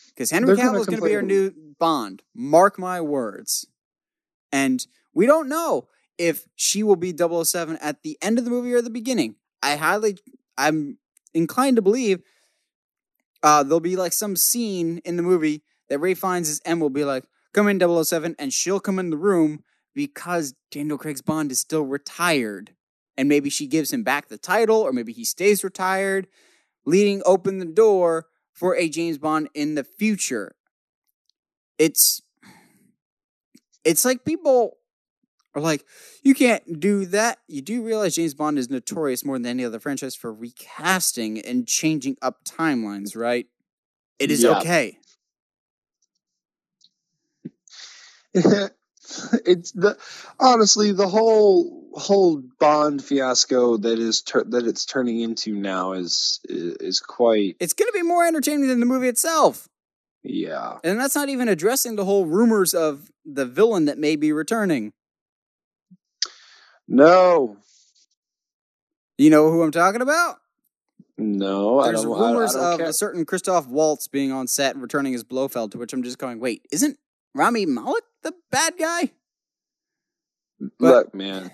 Because 0.10 0.32
Henry 0.32 0.56
Cavill 0.56 0.80
is 0.80 0.86
gonna 0.86 1.02
be 1.02 1.16
our 1.16 1.22
new 1.22 1.52
Bond. 1.80 2.24
Mark 2.36 2.78
my 2.78 3.00
words. 3.00 3.66
And 4.52 4.86
we 5.14 5.26
don't 5.26 5.48
know 5.48 5.88
if 6.18 6.46
she 6.56 6.84
will 6.84 6.98
be 6.98 7.16
007 7.16 7.78
at 7.78 8.04
the 8.04 8.18
end 8.22 8.38
of 8.38 8.46
the 8.46 8.52
movie 8.52 8.74
or 8.74 8.82
the 8.82 8.90
beginning. 8.90 9.36
I 9.64 9.78
highly 9.78 10.18
I'm 10.58 10.98
inclined 11.34 11.78
to 11.78 11.82
believe 11.82 12.22
uh, 13.42 13.64
there'll 13.64 13.80
be 13.80 13.96
like 13.96 14.14
some 14.14 14.36
scene 14.36 15.00
in 15.06 15.16
the 15.16 15.24
movie 15.24 15.64
that 15.88 16.00
Ralph 16.00 16.18
Fiennes's 16.18 16.62
M 16.66 16.80
will 16.80 16.90
be 16.90 17.06
like, 17.06 17.24
come 17.54 17.68
in 17.68 17.80
007 17.80 18.36
and 18.38 18.54
she'll 18.54 18.80
come 18.80 19.00
in 19.00 19.10
the 19.10 19.18
room 19.18 19.64
because 19.96 20.54
Daniel 20.72 20.98
Craig's 20.98 21.22
Bond 21.22 21.52
is 21.52 21.60
still 21.60 21.84
retired. 21.84 22.72
And 23.18 23.28
maybe 23.28 23.50
she 23.50 23.68
gives 23.68 23.92
him 23.92 24.04
back 24.04 24.30
the 24.30 24.38
title, 24.38 24.78
or 24.78 24.94
maybe 24.94 25.12
he 25.12 25.26
stays 25.26 25.62
retired, 25.62 26.28
leading 26.90 27.22
open 27.26 27.60
the 27.60 27.66
door 27.66 28.26
for 28.52 28.76
a 28.76 28.90
James 28.90 29.18
Bond 29.18 29.48
in 29.54 29.76
the 29.76 29.84
future. 29.84 30.56
It's 31.78 32.22
it's 33.86 34.04
like 34.04 34.26
people 34.26 34.78
are 35.56 35.62
like, 35.62 35.86
you 36.24 36.34
can't 36.34 36.80
do 36.80 37.06
that. 37.06 37.40
You 37.48 37.62
do 37.62 37.84
realize 37.84 38.16
James 38.16 38.34
Bond 38.34 38.60
is 38.60 38.70
notorious 38.70 39.24
more 39.24 39.38
than 39.38 39.46
any 39.46 39.64
other 39.64 39.80
franchise 39.80 40.16
for 40.16 40.34
recasting 40.34 41.40
and 41.40 41.68
changing 41.68 42.18
up 42.22 42.44
timelines, 42.44 43.16
right? 43.16 43.46
It 44.18 44.32
is 44.32 44.44
yeah. 44.44 44.60
okay. 44.60 44.98
it's 49.46 49.72
the 49.72 49.98
honestly 50.40 50.92
the 50.92 51.08
whole 51.08 51.88
whole 51.94 52.42
Bond 52.60 53.04
fiasco 53.04 53.78
that 53.78 54.00
is 54.00 54.22
that 54.22 54.66
it's 54.66 54.86
turning 54.86 55.22
into 55.22 55.56
now 55.56 55.94
is 55.94 56.40
is 56.46 57.00
quite. 57.00 57.56
It's 57.60 57.74
going 57.74 57.88
to 57.92 57.98
be 57.98 58.04
more 58.04 58.26
entertaining 58.26 58.68
than 58.68 58.80
the 58.80 58.86
movie 58.86 59.08
itself. 59.08 59.68
Yeah, 60.24 60.78
and 60.84 61.00
that's 61.00 61.16
not 61.16 61.30
even 61.30 61.48
addressing 61.48 61.96
the 61.96 62.06
whole 62.06 62.26
rumors 62.26 62.74
of 62.74 63.10
the 63.26 63.46
villain 63.46 63.86
that 63.86 63.98
may 63.98 64.16
be 64.16 64.32
returning. 64.32 64.92
No. 66.88 67.58
You 69.18 69.30
know 69.30 69.52
who 69.52 69.62
I'm 69.62 69.72
talking 69.72 70.02
about? 70.02 70.38
No, 71.18 71.84
There's 71.84 72.06
rumors 72.06 72.56
of 72.56 72.78
care. 72.78 72.88
a 72.88 72.94
certain 72.94 73.26
Christoph 73.26 73.68
Waltz 73.68 74.08
being 74.08 74.32
on 74.32 74.48
set 74.48 74.76
and 74.76 74.82
returning 74.82 75.14
as 75.14 75.24
Blofeld, 75.26 75.72
to 75.72 75.78
which 75.78 75.92
I'm 75.92 76.02
just 76.02 76.18
going, 76.18 76.40
wait, 76.40 76.66
isn't 76.72 76.98
Rami 77.36 77.66
Malek 77.66 78.04
the 78.24 78.34
bad 78.52 78.78
guy? 78.78 79.12
Look, 80.80 81.14
man, 81.16 81.52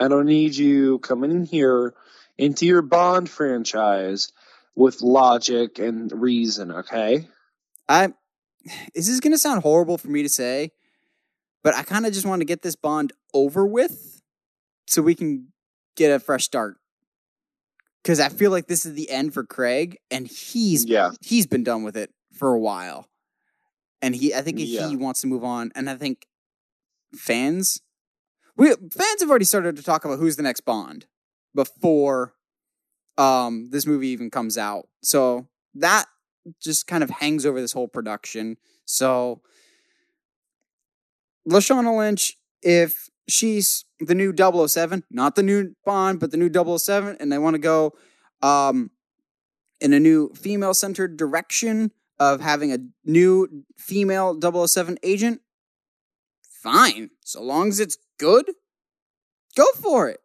I 0.00 0.08
don't 0.08 0.26
need 0.26 0.56
you 0.56 0.98
coming 1.00 1.30
in 1.30 1.44
here 1.44 1.94
into 2.38 2.66
your 2.66 2.82
Bond 2.82 3.28
franchise 3.28 4.32
with 4.74 5.02
logic 5.02 5.78
and 5.78 6.10
reason, 6.12 6.70
okay? 6.70 7.28
I 7.88 8.12
is 8.94 9.06
this 9.06 9.08
is 9.08 9.20
gonna 9.20 9.38
sound 9.38 9.62
horrible 9.62 9.98
for 9.98 10.08
me 10.08 10.22
to 10.22 10.28
say, 10.28 10.72
but 11.62 11.74
I 11.74 11.82
kind 11.82 12.06
of 12.06 12.12
just 12.12 12.26
want 12.26 12.40
to 12.40 12.46
get 12.46 12.62
this 12.62 12.76
bond 12.76 13.12
over 13.34 13.66
with 13.66 14.22
so 14.86 15.02
we 15.02 15.14
can 15.14 15.48
get 15.96 16.10
a 16.14 16.18
fresh 16.18 16.44
start. 16.44 16.76
Cause 18.04 18.20
I 18.20 18.28
feel 18.28 18.50
like 18.50 18.68
this 18.68 18.86
is 18.86 18.94
the 18.94 19.10
end 19.10 19.34
for 19.34 19.44
Craig, 19.44 19.98
and 20.10 20.26
he's 20.26 20.84
Yeah. 20.86 21.10
he's 21.20 21.46
been 21.46 21.64
done 21.64 21.82
with 21.82 21.96
it 21.96 22.10
for 22.32 22.54
a 22.54 22.58
while. 22.58 23.08
And 24.00 24.14
he 24.14 24.34
I 24.34 24.42
think 24.42 24.58
Yeah. 24.60 24.88
he 24.88 24.96
wants 24.96 25.20
to 25.22 25.26
move 25.26 25.44
on. 25.44 25.72
And 25.74 25.88
I 25.90 25.96
think 25.96 26.26
fans 27.14 27.80
we 28.56 28.68
fans 28.92 29.20
have 29.20 29.30
already 29.30 29.44
started 29.44 29.76
to 29.76 29.82
talk 29.82 30.04
about 30.04 30.18
who's 30.18 30.36
the 30.36 30.42
next 30.42 30.60
Bond 30.62 31.06
before 31.54 32.34
um 33.16 33.70
this 33.70 33.86
movie 33.86 34.08
even 34.08 34.30
comes 34.30 34.58
out. 34.58 34.88
So 35.02 35.48
that 35.74 36.06
just 36.60 36.86
kind 36.86 37.02
of 37.04 37.10
hangs 37.10 37.44
over 37.44 37.60
this 37.60 37.72
whole 37.72 37.88
production. 37.88 38.56
So 38.84 39.42
Lashana 41.48 41.96
Lynch, 41.96 42.36
if 42.62 43.08
she's 43.28 43.84
the 44.00 44.14
new 44.14 44.34
007, 44.36 45.04
not 45.10 45.34
the 45.34 45.42
new 45.42 45.74
Bond, 45.84 46.20
but 46.20 46.30
the 46.30 46.36
new 46.36 46.50
007, 46.78 47.16
and 47.20 47.32
they 47.32 47.38
want 47.38 47.54
to 47.54 47.58
go 47.58 47.92
um, 48.42 48.90
in 49.80 49.92
a 49.92 50.00
new 50.00 50.30
female 50.34 50.74
centered 50.74 51.16
direction 51.16 51.90
of 52.20 52.40
having 52.40 52.72
a 52.72 52.78
new 53.04 53.64
female 53.76 54.38
007 54.66 54.98
agent, 55.02 55.40
fine. 56.62 57.10
So 57.24 57.42
long 57.42 57.68
as 57.68 57.80
it's 57.80 57.98
good, 58.18 58.50
go 59.56 59.64
for 59.80 60.08
it. 60.08 60.20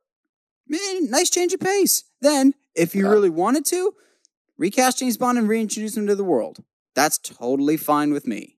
Man, 0.68 1.10
nice 1.10 1.30
change 1.30 1.54
of 1.54 1.60
pace. 1.60 2.04
Then, 2.22 2.54
if 2.76 2.96
you 2.96 3.04
Yeah. 3.04 3.12
really 3.12 3.30
wanted 3.30 3.66
to, 3.68 3.94
recast 4.58 5.00
James 5.00 5.18
Bond 5.18 5.38
and 5.38 5.48
reintroduce 5.48 5.96
him 5.98 6.08
to 6.08 6.16
the 6.16 6.24
world. 6.24 6.64
That's 6.96 7.18
totally 7.18 7.78
fine 7.78 8.14
with 8.14 8.26
me. 8.28 8.58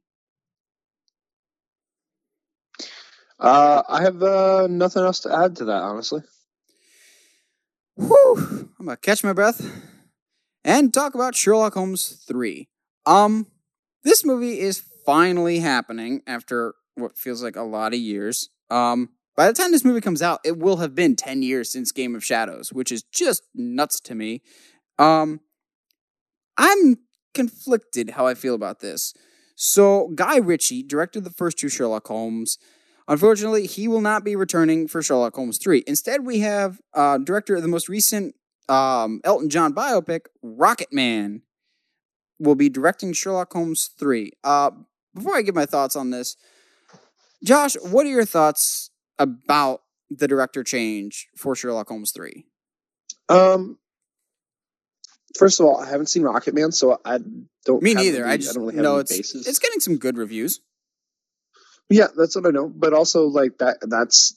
Uh, 3.40 3.84
I 3.88 4.02
have 4.02 4.22
uh, 4.24 4.68
nothing 4.68 5.04
else 5.04 5.20
to 5.22 5.34
add 5.36 5.58
to 5.58 5.66
that, 5.66 5.82
honestly. 5.82 6.22
Whew, 7.98 8.70
I'm 8.80 8.86
gonna 8.86 8.98
catch 8.98 9.24
my 9.24 9.34
breath 9.34 9.66
and 10.64 10.94
talk 10.94 11.16
about 11.16 11.36
Sherlock 11.36 11.74
Holmes 11.74 12.08
3. 12.28 12.68
Um, 13.06 13.48
this 14.04 14.26
movie 14.26 14.60
is 14.60 14.84
finally 15.06 15.60
happening 15.60 16.22
after 16.28 16.76
what 16.96 17.18
feels 17.18 17.44
like 17.44 17.56
a 17.56 17.62
lot 17.62 17.94
of 17.94 18.00
years. 18.00 18.50
Um, 18.70 19.10
by 19.36 19.48
the 19.48 19.54
time 19.54 19.72
this 19.72 19.84
movie 19.84 20.02
comes 20.02 20.22
out, 20.22 20.40
it 20.46 20.58
will 20.58 20.78
have 20.78 20.96
been 20.96 21.16
10 21.16 21.44
years 21.44 21.72
since 21.72 21.92
Game 21.92 22.16
of 22.16 22.24
Shadows, 22.24 22.72
which 22.72 22.92
is 22.92 23.04
just 23.04 23.44
nuts 23.54 24.00
to 24.02 24.16
me. 24.16 24.42
Um, 24.98 25.42
I'm 26.58 26.98
conflicted 27.34 28.12
how 28.12 28.28
I 28.28 28.34
feel 28.34 28.56
about 28.56 28.80
this. 28.80 29.14
So, 29.56 30.10
Guy 30.16 30.38
Ritchie 30.38 30.84
directed 30.84 31.24
the 31.24 31.30
first 31.30 31.58
two 31.58 31.70
Sherlock 31.70 32.08
Holmes. 32.08 32.58
Unfortunately, 33.08 33.68
he 33.68 33.88
will 33.88 34.02
not 34.02 34.24
be 34.24 34.36
returning 34.36 34.88
for 34.88 35.02
Sherlock 35.02 35.36
Holmes 35.36 35.58
3. 35.58 35.84
Instead, 35.86 36.26
we 36.26 36.40
have 36.40 36.80
uh, 36.94 37.18
director 37.18 37.56
of 37.56 37.62
the 37.62 37.68
most 37.68 37.88
recent 37.88 38.36
um, 38.68 39.22
Elton 39.24 39.50
John 39.50 39.74
biopic, 39.74 40.22
Rocketman, 40.44 41.42
will 42.40 42.56
be 42.56 42.70
directing 42.70 43.14
Sherlock 43.14 43.54
Holmes 43.54 43.90
3. 44.00 44.32
Uh, 44.44 44.72
before 45.14 45.36
I 45.36 45.42
give 45.42 45.56
my 45.56 45.66
thoughts 45.66 45.96
on 45.96 46.10
this, 46.10 46.36
Josh, 47.44 47.76
what 47.82 48.06
are 48.06 48.10
your 48.10 48.26
thoughts 48.26 48.90
about 49.18 49.82
the 50.10 50.28
director 50.28 50.64
change 50.64 51.28
for 51.38 51.56
Sherlock 51.56 51.88
Holmes 51.90 52.12
3? 52.14 52.46
Um, 53.30 53.78
first 55.38 55.60
of 55.60 55.66
all, 55.66 55.78
I 55.80 55.90
haven't 55.90 56.08
seen 56.08 56.24
Rocketman, 56.24 56.74
so 56.74 57.00
I 57.06 57.20
don't. 57.66 57.82
Me 57.82 57.94
neither. 57.94 58.24
any- 58.24 58.34
I 58.34 58.38
just 58.38 58.54
don't 58.54 58.64
really 58.64 58.76
have 58.76 58.84
know 58.84 58.98
it's 58.98 59.16
basis. 59.16 59.48
it's 59.48 59.60
getting 59.60 59.80
some 59.80 59.98
good 59.98 60.18
reviews. 60.18 60.60
Yeah, 61.90 62.08
that's 62.16 62.36
what 62.36 62.48
I 62.48 62.50
know. 62.50 62.68
But 62.68 62.94
also, 62.94 63.28
like 63.28 63.60
that. 63.60 63.78
That's 63.82 64.36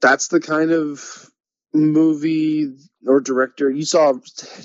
that's 0.00 0.28
the 0.28 0.40
kind 0.40 0.70
of 0.72 1.30
movie 1.72 2.74
or 3.06 3.20
director 3.20 3.70
you 3.70 3.84
saw. 3.84 4.12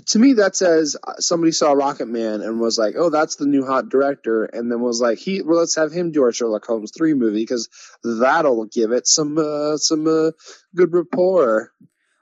To 0.08 0.20
me, 0.20 0.34
that 0.34 0.56
says 0.56 0.96
somebody 1.18 1.52
saw 1.52 1.74
Rocketman 1.74 2.46
and 2.46 2.60
was 2.60 2.78
like, 2.78 2.96
"Oh, 2.98 3.10
that's 3.10 3.36
the 3.36 3.46
new 3.46 3.66
hot 3.66 3.90
director," 3.90 4.46
and 4.46 4.72
then 4.72 4.82
was 4.82 5.02
like, 5.02 5.18
"He, 5.18 5.42
well, 5.42 5.60
let's 5.60 5.76
have 5.76 5.92
him 5.92 6.12
do 6.12 6.24
our 6.24 6.32
Sherlock 6.32 6.66
Holmes 6.66 6.92
three 6.96 7.14
movie 7.14 7.44
because 7.44 7.70
that'll 8.04 8.66
give 8.66 8.92
it 8.92 9.08
some 9.08 9.38
uh, 9.38 9.78
some 9.78 10.08
uh, 10.08 10.32
good 10.76 10.94
rapport." 10.94 11.72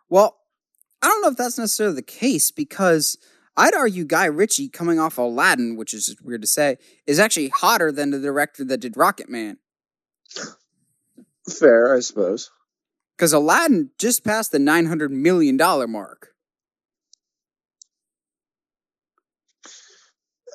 Well, 0.10 0.38
I 1.02 1.08
don't 1.08 1.22
know 1.22 1.30
if 1.30 1.38
that's 1.38 1.58
necessarily 1.58 1.96
the 1.96 2.02
case 2.02 2.52
because 2.52 3.18
I'd 3.58 3.76
argue 3.76 4.06
Guy 4.06 4.26
Ritchie 4.26 4.70
coming 4.70 5.00
off 5.00 5.18
Aladdin, 5.18 5.76
which 5.76 5.94
is 5.94 6.16
weird 6.24 6.42
to 6.42 6.48
say, 6.48 6.78
is 7.06 7.20
actually 7.20 7.50
hotter 7.50 7.92
than 7.92 8.12
the 8.12 8.20
director 8.20 8.64
that 8.66 8.80
did 8.80 8.98
Rocket 8.98 9.30
Man. 9.30 9.58
Fair, 11.50 11.96
I 11.96 12.00
suppose. 12.00 12.52
Because 13.24 13.32
Aladdin 13.32 13.90
just 13.98 14.26
passed 14.26 14.52
the 14.52 14.60
nine 14.60 14.86
hundred 14.86 15.10
million 15.10 15.56
dollar 15.56 15.88
mark. 15.88 16.34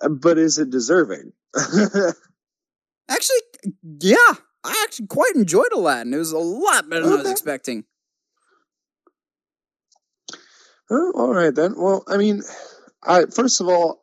But 0.07 0.37
is 0.37 0.59
it 0.59 0.69
deserving? 0.69 1.33
Actually, 3.09 3.39
yeah, 4.03 4.35
I 4.63 4.85
actually 4.85 5.07
quite 5.07 5.33
enjoyed 5.35 5.73
Aladdin. 5.73 6.13
It 6.13 6.19
was 6.19 6.33
a 6.33 6.39
lot 6.39 6.91
better 6.91 7.05
than 7.05 7.13
I 7.15 7.23
was 7.23 7.31
expecting. 7.31 7.85
Oh, 10.91 11.13
all 11.15 11.33
right 11.33 11.55
then. 11.55 11.73
Well, 11.75 12.05
I 12.07 12.19
mean, 12.19 12.43
I 13.03 13.25
first 13.35 13.63
of 13.63 13.69
all, 13.69 14.03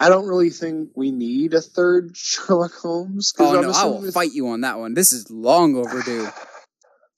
I 0.00 0.08
don't 0.08 0.26
really 0.26 0.50
think 0.50 0.90
we 0.96 1.12
need 1.12 1.54
a 1.54 1.60
third 1.60 2.10
Sherlock 2.16 2.72
Holmes. 2.72 3.32
Oh 3.38 3.60
no, 3.60 3.70
I 3.70 3.84
will 3.84 4.10
fight 4.10 4.32
you 4.32 4.48
on 4.48 4.62
that 4.62 4.80
one. 4.80 4.94
This 4.94 5.12
is 5.12 5.30
long 5.30 5.76
overdue. 5.76 6.28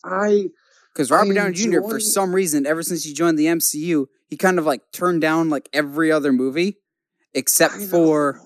I 0.05 0.49
Because 0.95 1.11
Robert 1.11 1.33
I 1.33 1.35
Downey 1.35 1.55
Jr. 1.55 1.81
for 1.81 2.01
some 2.01 2.35
reason, 2.35 2.67
ever 2.67 2.83
since 2.83 3.05
he 3.05 3.13
joined 3.13 3.39
the 3.39 3.47
MCU, 3.47 4.07
he 4.29 4.37
kind 4.37 4.59
of 4.59 4.67
like 4.67 4.83
turned 4.93 5.21
down 5.21 5.49
like 5.51 5.69
every 5.73 6.13
other 6.13 6.33
movie 6.33 6.77
except 7.35 7.75
for 7.75 8.41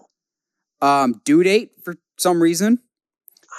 um 0.81 1.21
Due 1.25 1.43
Date 1.43 1.71
for 1.85 1.95
some 2.19 2.43
reason 2.43 2.79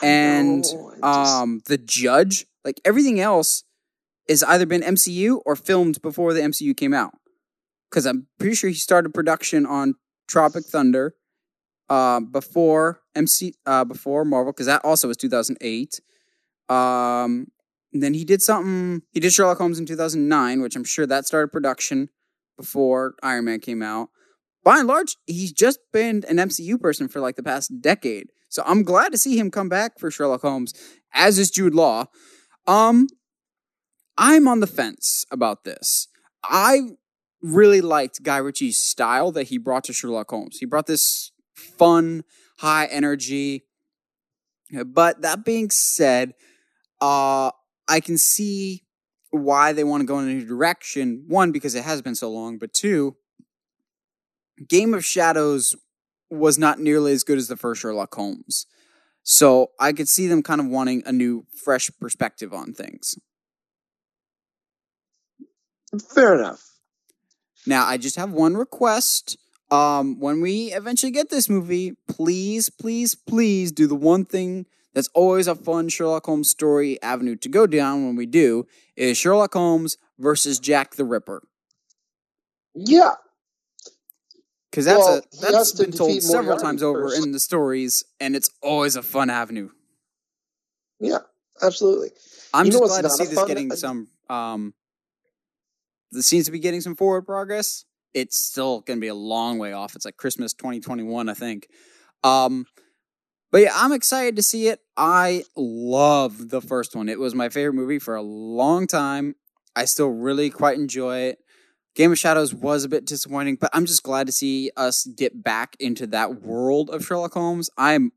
I 0.02 0.06
and 0.08 0.64
just- 0.64 0.76
um 1.04 1.62
The 1.68 1.78
Judge. 1.78 2.46
Like 2.66 2.80
everything 2.86 3.20
else 3.20 3.64
has 4.30 4.42
either 4.44 4.66
been 4.66 4.82
MCU 4.82 5.42
or 5.46 5.56
filmed 5.56 6.02
before 6.02 6.34
the 6.34 6.42
MCU 6.42 6.76
came 6.76 6.94
out. 6.94 7.14
Because 7.90 8.06
I'm 8.06 8.28
pretty 8.40 8.56
sure 8.56 8.70
he 8.70 8.76
started 8.76 9.14
production 9.14 9.66
on 9.66 9.96
Tropic 10.28 10.66
Thunder 10.66 11.14
uh, 11.90 12.22
before 12.22 13.02
MC 13.16 13.54
uh, 13.66 13.84
before 13.84 14.26
Marvel 14.26 14.52
because 14.52 14.66
that 14.66 14.84
also 14.84 15.08
was 15.08 15.18
2008. 15.18 16.00
Um, 16.70 17.48
then 18.02 18.14
he 18.14 18.26
did 18.26 18.42
something. 18.42 19.04
He 19.12 19.20
did 19.20 19.34
Sherlock 19.34 19.58
Holmes 19.58 19.80
in 19.80 19.86
2009, 19.86 20.62
which 20.62 20.76
I'm 20.76 20.84
sure 20.84 21.06
that 21.06 21.26
started 21.26 21.52
production 21.52 22.10
before 22.58 23.16
Iron 23.22 23.46
Man 23.46 23.60
came 23.60 23.84
out. 23.84 24.10
By 24.64 24.80
and 24.80 24.88
large, 24.88 25.18
he's 25.26 25.52
just 25.52 25.80
been 25.92 26.24
an 26.28 26.38
MCU 26.38 26.80
person 26.80 27.08
for 27.08 27.20
like 27.20 27.36
the 27.36 27.44
past 27.44 27.82
decade. 27.82 28.28
So 28.50 28.64
I'm 28.66 28.84
glad 28.84 29.12
to 29.12 29.18
see 29.18 29.38
him 29.38 29.52
come 29.52 29.68
back 29.68 30.00
for 30.00 30.10
Sherlock 30.10 30.42
Holmes, 30.42 30.74
as 31.14 31.38
is 31.38 31.52
Jude 31.52 31.76
Law. 31.76 32.06
Um, 32.66 33.08
I'm 34.18 34.48
on 34.48 34.60
the 34.60 34.68
fence 34.68 35.26
about 35.32 35.64
this. 35.64 36.08
I 36.44 36.92
really 37.42 37.82
liked 37.82 38.24
Guy 38.24 38.38
Ritchie's 38.38 38.78
style 38.78 39.32
that 39.34 39.48
he 39.48 39.58
brought 39.58 39.84
to 39.86 39.94
Sherlock 39.94 40.30
Holmes. 40.30 40.58
He 40.60 40.66
brought 40.66 40.88
this 40.88 41.32
fun, 41.54 42.24
high 42.60 42.86
energy. 42.86 43.66
But 44.86 45.22
that 45.22 45.44
being 45.44 45.70
said, 45.70 46.34
uh, 47.02 47.52
I 47.88 48.00
can 48.00 48.18
see 48.18 48.84
why 49.32 49.74
they 49.74 49.84
want 49.84 50.02
to 50.02 50.08
go 50.08 50.20
in 50.20 50.28
a 50.28 50.34
new 50.34 50.46
direction. 50.46 51.26
One, 51.28 51.52
because 51.52 51.76
it 51.76 51.84
has 51.84 52.02
been 52.02 52.16
so 52.16 52.30
long, 52.30 52.58
but 52.58 52.74
two, 52.74 53.16
Game 54.68 54.94
of 54.94 55.04
Shadows 55.04 55.76
was 56.30 56.58
not 56.58 56.80
nearly 56.80 57.12
as 57.12 57.24
good 57.24 57.38
as 57.38 57.48
the 57.48 57.58
first 57.58 57.82
Sherlock 57.82 58.14
Holmes. 58.14 58.66
So 59.24 59.72
I 59.80 59.94
could 59.94 60.10
see 60.10 60.28
them 60.28 60.44
kind 60.44 60.60
of 60.60 60.68
wanting 60.68 61.04
a 61.06 61.12
new, 61.12 61.46
fresh 61.64 61.90
perspective 62.00 62.54
on 62.54 62.74
things. 62.74 63.16
fair 66.14 66.36
enough. 66.40 66.62
Now, 67.66 67.86
I 67.86 67.98
just 67.98 68.16
have 68.18 68.32
one 68.32 68.58
request. 68.58 69.38
Um, 69.72 70.20
when 70.20 70.42
we 70.42 70.74
eventually 70.74 71.12
get 71.12 71.30
this 71.30 71.50
movie, 71.50 71.94
please, 72.08 72.70
please, 72.70 73.16
please 73.16 73.72
do 73.72 73.88
the 73.88 73.96
one 73.96 74.26
thing 74.26 74.66
that's 74.94 75.10
always 75.14 75.48
a 75.48 75.56
fun 75.56 75.90
Sherlock 75.90 76.26
Holmes 76.26 76.50
story 76.50 77.02
avenue 77.02 77.36
to 77.38 77.50
go 77.50 77.66
down 77.68 78.06
when 78.06 78.16
we 78.16 78.26
do 78.26 78.66
is 78.96 79.18
Sherlock 79.18 79.54
Holmes 79.54 79.98
versus 80.20 80.60
Jack 80.60 80.96
the 80.96 81.06
Ripper. 81.06 81.44
Yeah, 82.76 83.12
Because 84.72 84.86
that's 84.86 84.98
Well, 85.00 85.18
a 85.18 85.22
that's 85.42 85.54
has 85.56 85.72
to 85.74 85.84
been 85.84 85.92
told 85.92 86.22
several 86.24 86.58
times 86.58 86.82
over 86.82 87.10
first. 87.10 87.24
in 87.24 87.32
the 87.32 87.40
stories, 87.40 88.04
and 88.20 88.36
it's 88.36 88.50
always 88.62 88.96
a 88.96 89.04
fun 89.04 89.30
avenue. 89.30 89.70
yeah. 91.00 91.20
absolutely. 91.62 92.10
I'm 92.54 92.66
You 92.66 92.72
just 92.74 92.84
glad 92.86 93.02
to 93.04 93.10
see 93.12 93.26
this 93.26 93.44
getting 93.46 93.72
some. 93.72 94.08
Um, 94.30 94.74
this 96.12 96.28
seems 96.28 96.46
to 96.46 96.52
be 96.52 96.60
getting 96.60 96.82
some 96.82 96.96
forward 96.96 97.24
progress. 97.24 97.86
It's 98.14 98.38
still 98.38 98.82
going 98.82 98.98
to 98.98 99.02
be 99.02 99.08
a 99.08 99.16
long 99.16 99.58
way 99.60 99.74
off. 99.74 99.96
It's 99.96 100.06
like 100.06 100.18
Christmas 100.18 100.54
2021, 100.54 101.30
I 101.30 101.34
think. 101.34 101.68
Um, 102.24 102.66
but 103.54 103.62
yeah, 103.62 103.72
I'm 103.76 103.92
excited 103.92 104.36
to 104.38 104.42
see 104.42 104.68
it. 104.68 104.80
I 104.98 105.44
love 105.56 106.50
the 106.50 106.60
first 106.60 106.96
one. 106.96 107.08
It 107.08 107.20
was 107.20 107.36
my 107.36 107.50
favorite 107.50 107.76
movie 107.76 108.00
for 108.00 108.16
a 108.16 108.22
long 108.24 108.88
time. 108.88 109.36
I 109.76 109.86
still 109.86 110.08
really 110.08 110.50
quite 110.50 110.80
enjoy 110.80 111.20
it. 111.20 111.38
Game 111.94 112.12
of 112.12 112.18
Shadows 112.18 112.52
was 112.52 112.84
a 112.84 112.90
bit 112.90 113.06
disappointing, 113.06 113.58
but 113.58 113.70
I'm 113.72 113.86
just 113.86 114.02
glad 114.02 114.26
to 114.26 114.34
see 114.34 114.72
us 114.76 115.06
get 115.06 115.44
back 115.44 115.76
into 115.80 116.08
that 116.08 116.42
world 116.42 116.90
of 116.90 117.06
Sherlock 117.06 117.34
Holmes. 117.34 117.70
I'm, 117.78 118.12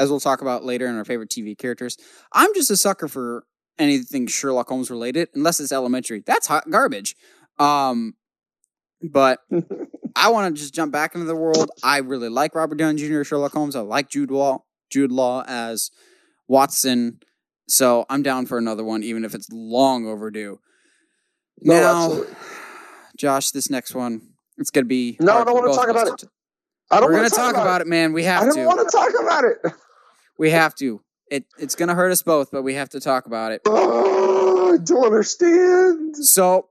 as 0.00 0.08
we'll 0.08 0.20
talk 0.20 0.40
about 0.40 0.64
later 0.64 0.86
in 0.86 0.96
our 0.96 1.04
favorite 1.04 1.28
TV 1.28 1.56
characters, 1.56 1.98
I'm 2.32 2.54
just 2.54 2.70
a 2.70 2.78
sucker 2.78 3.08
for 3.08 3.44
anything 3.78 4.26
Sherlock 4.26 4.70
Holmes 4.70 4.90
related, 4.90 5.28
unless 5.34 5.60
it's 5.60 5.70
elementary. 5.70 6.22
That's 6.24 6.46
hot 6.46 6.70
garbage. 6.70 7.14
Um, 7.58 8.14
but 9.02 9.40
I 10.16 10.30
want 10.30 10.54
to 10.54 10.60
just 10.60 10.74
jump 10.74 10.92
back 10.92 11.14
into 11.14 11.26
the 11.26 11.36
world. 11.36 11.70
I 11.84 11.98
really 11.98 12.30
like 12.30 12.54
Robert 12.54 12.76
Downey 12.76 13.06
Jr. 13.06 13.22
Sherlock 13.22 13.52
Holmes. 13.52 13.76
I 13.76 13.80
like 13.80 14.08
Jude 14.08 14.30
Law, 14.30 14.64
Jude 14.90 15.12
Law 15.12 15.44
as 15.46 15.90
Watson. 16.48 17.20
So 17.68 18.06
I'm 18.08 18.22
down 18.22 18.46
for 18.46 18.56
another 18.56 18.82
one, 18.82 19.02
even 19.02 19.24
if 19.24 19.34
it's 19.34 19.48
long 19.52 20.06
overdue. 20.06 20.58
No, 21.60 21.74
now, 21.74 22.04
absolutely. 22.04 22.34
Josh, 23.18 23.50
this 23.50 23.68
next 23.70 23.94
one, 23.94 24.22
it's 24.56 24.70
gonna 24.70 24.86
be. 24.86 25.16
No, 25.20 25.38
I 25.38 25.44
don't 25.44 25.54
wanna 25.54 25.74
talk 25.74 25.88
about 25.88 26.08
it. 26.08 26.24
I 26.90 27.00
don't 27.00 27.10
We're 27.10 27.20
want 27.20 27.30
gonna 27.32 27.50
to 27.50 27.52
talk 27.52 27.62
about 27.62 27.80
it, 27.80 27.86
man. 27.86 28.12
We 28.12 28.24
have. 28.24 28.40
To. 28.40 28.44
I 28.44 28.46
don't 28.46 28.56
to. 28.56 28.66
want 28.66 28.88
to 28.88 28.96
talk 28.96 29.12
about 29.20 29.44
it. 29.44 29.58
We 30.38 30.50
have 30.50 30.74
to. 30.76 31.02
It 31.30 31.44
it's 31.58 31.74
gonna 31.74 31.94
hurt 31.94 32.12
us 32.12 32.22
both, 32.22 32.50
but 32.50 32.62
we 32.62 32.74
have 32.74 32.88
to 32.90 33.00
talk 33.00 33.26
about 33.26 33.52
it. 33.52 33.62
Oh, 33.66 34.74
I 34.74 34.76
don't 34.78 35.04
understand. 35.04 36.16
So, 36.16 36.68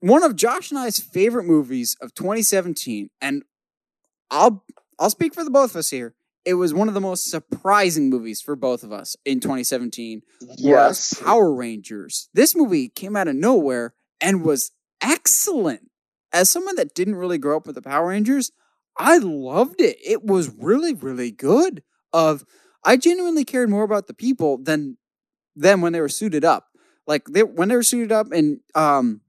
one 0.00 0.22
of 0.22 0.36
Josh 0.36 0.70
and 0.70 0.78
I's 0.78 0.98
favorite 0.98 1.44
movies 1.44 1.96
of 2.00 2.14
2017, 2.14 3.10
and 3.20 3.42
I'll 4.30 4.64
I'll 4.98 5.10
speak 5.10 5.34
for 5.34 5.44
the 5.44 5.50
both 5.50 5.70
of 5.70 5.76
us 5.76 5.90
here. 5.90 6.14
It 6.44 6.54
was 6.54 6.72
one 6.72 6.88
of 6.88 6.94
the 6.94 7.00
most 7.00 7.30
surprising 7.30 8.08
movies 8.08 8.40
for 8.40 8.56
both 8.56 8.82
of 8.82 8.92
us 8.92 9.16
in 9.24 9.40
2017. 9.40 10.22
Yes. 10.56 11.14
Power 11.14 11.52
Rangers. 11.52 12.28
This 12.32 12.56
movie 12.56 12.88
came 12.88 13.16
out 13.16 13.28
of 13.28 13.36
nowhere 13.36 13.94
and 14.20 14.44
was 14.44 14.70
excellent. 15.02 15.90
As 16.32 16.50
someone 16.50 16.76
that 16.76 16.94
didn't 16.94 17.16
really 17.16 17.38
grow 17.38 17.56
up 17.56 17.66
with 17.66 17.74
the 17.74 17.82
Power 17.82 18.08
Rangers, 18.08 18.50
I 18.96 19.18
loved 19.18 19.80
it. 19.80 19.96
It 20.04 20.24
was 20.24 20.50
really, 20.58 20.94
really 20.94 21.30
good. 21.30 21.82
Of 22.12 22.44
I 22.84 22.96
genuinely 22.96 23.44
cared 23.44 23.68
more 23.68 23.84
about 23.84 24.06
the 24.06 24.14
people 24.14 24.58
than 24.58 24.96
them 25.54 25.80
when 25.80 25.92
they 25.92 26.00
were 26.00 26.08
suited 26.08 26.44
up. 26.44 26.68
Like 27.06 27.26
they 27.26 27.42
when 27.42 27.68
they 27.68 27.76
were 27.76 27.82
suited 27.82 28.12
up 28.12 28.32
and 28.32 28.60
um 28.74 29.20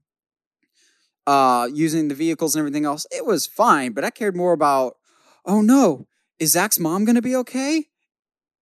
uh 1.26 1.68
using 1.72 2.08
the 2.08 2.14
vehicles 2.14 2.54
and 2.54 2.60
everything 2.60 2.84
else, 2.84 3.06
it 3.10 3.24
was 3.26 3.46
fine. 3.46 3.92
But 3.92 4.04
I 4.04 4.10
cared 4.10 4.36
more 4.36 4.52
about, 4.52 4.96
oh 5.44 5.60
no, 5.60 6.06
is 6.38 6.52
Zach's 6.52 6.78
mom 6.78 7.04
gonna 7.04 7.22
be 7.22 7.36
okay? 7.36 7.86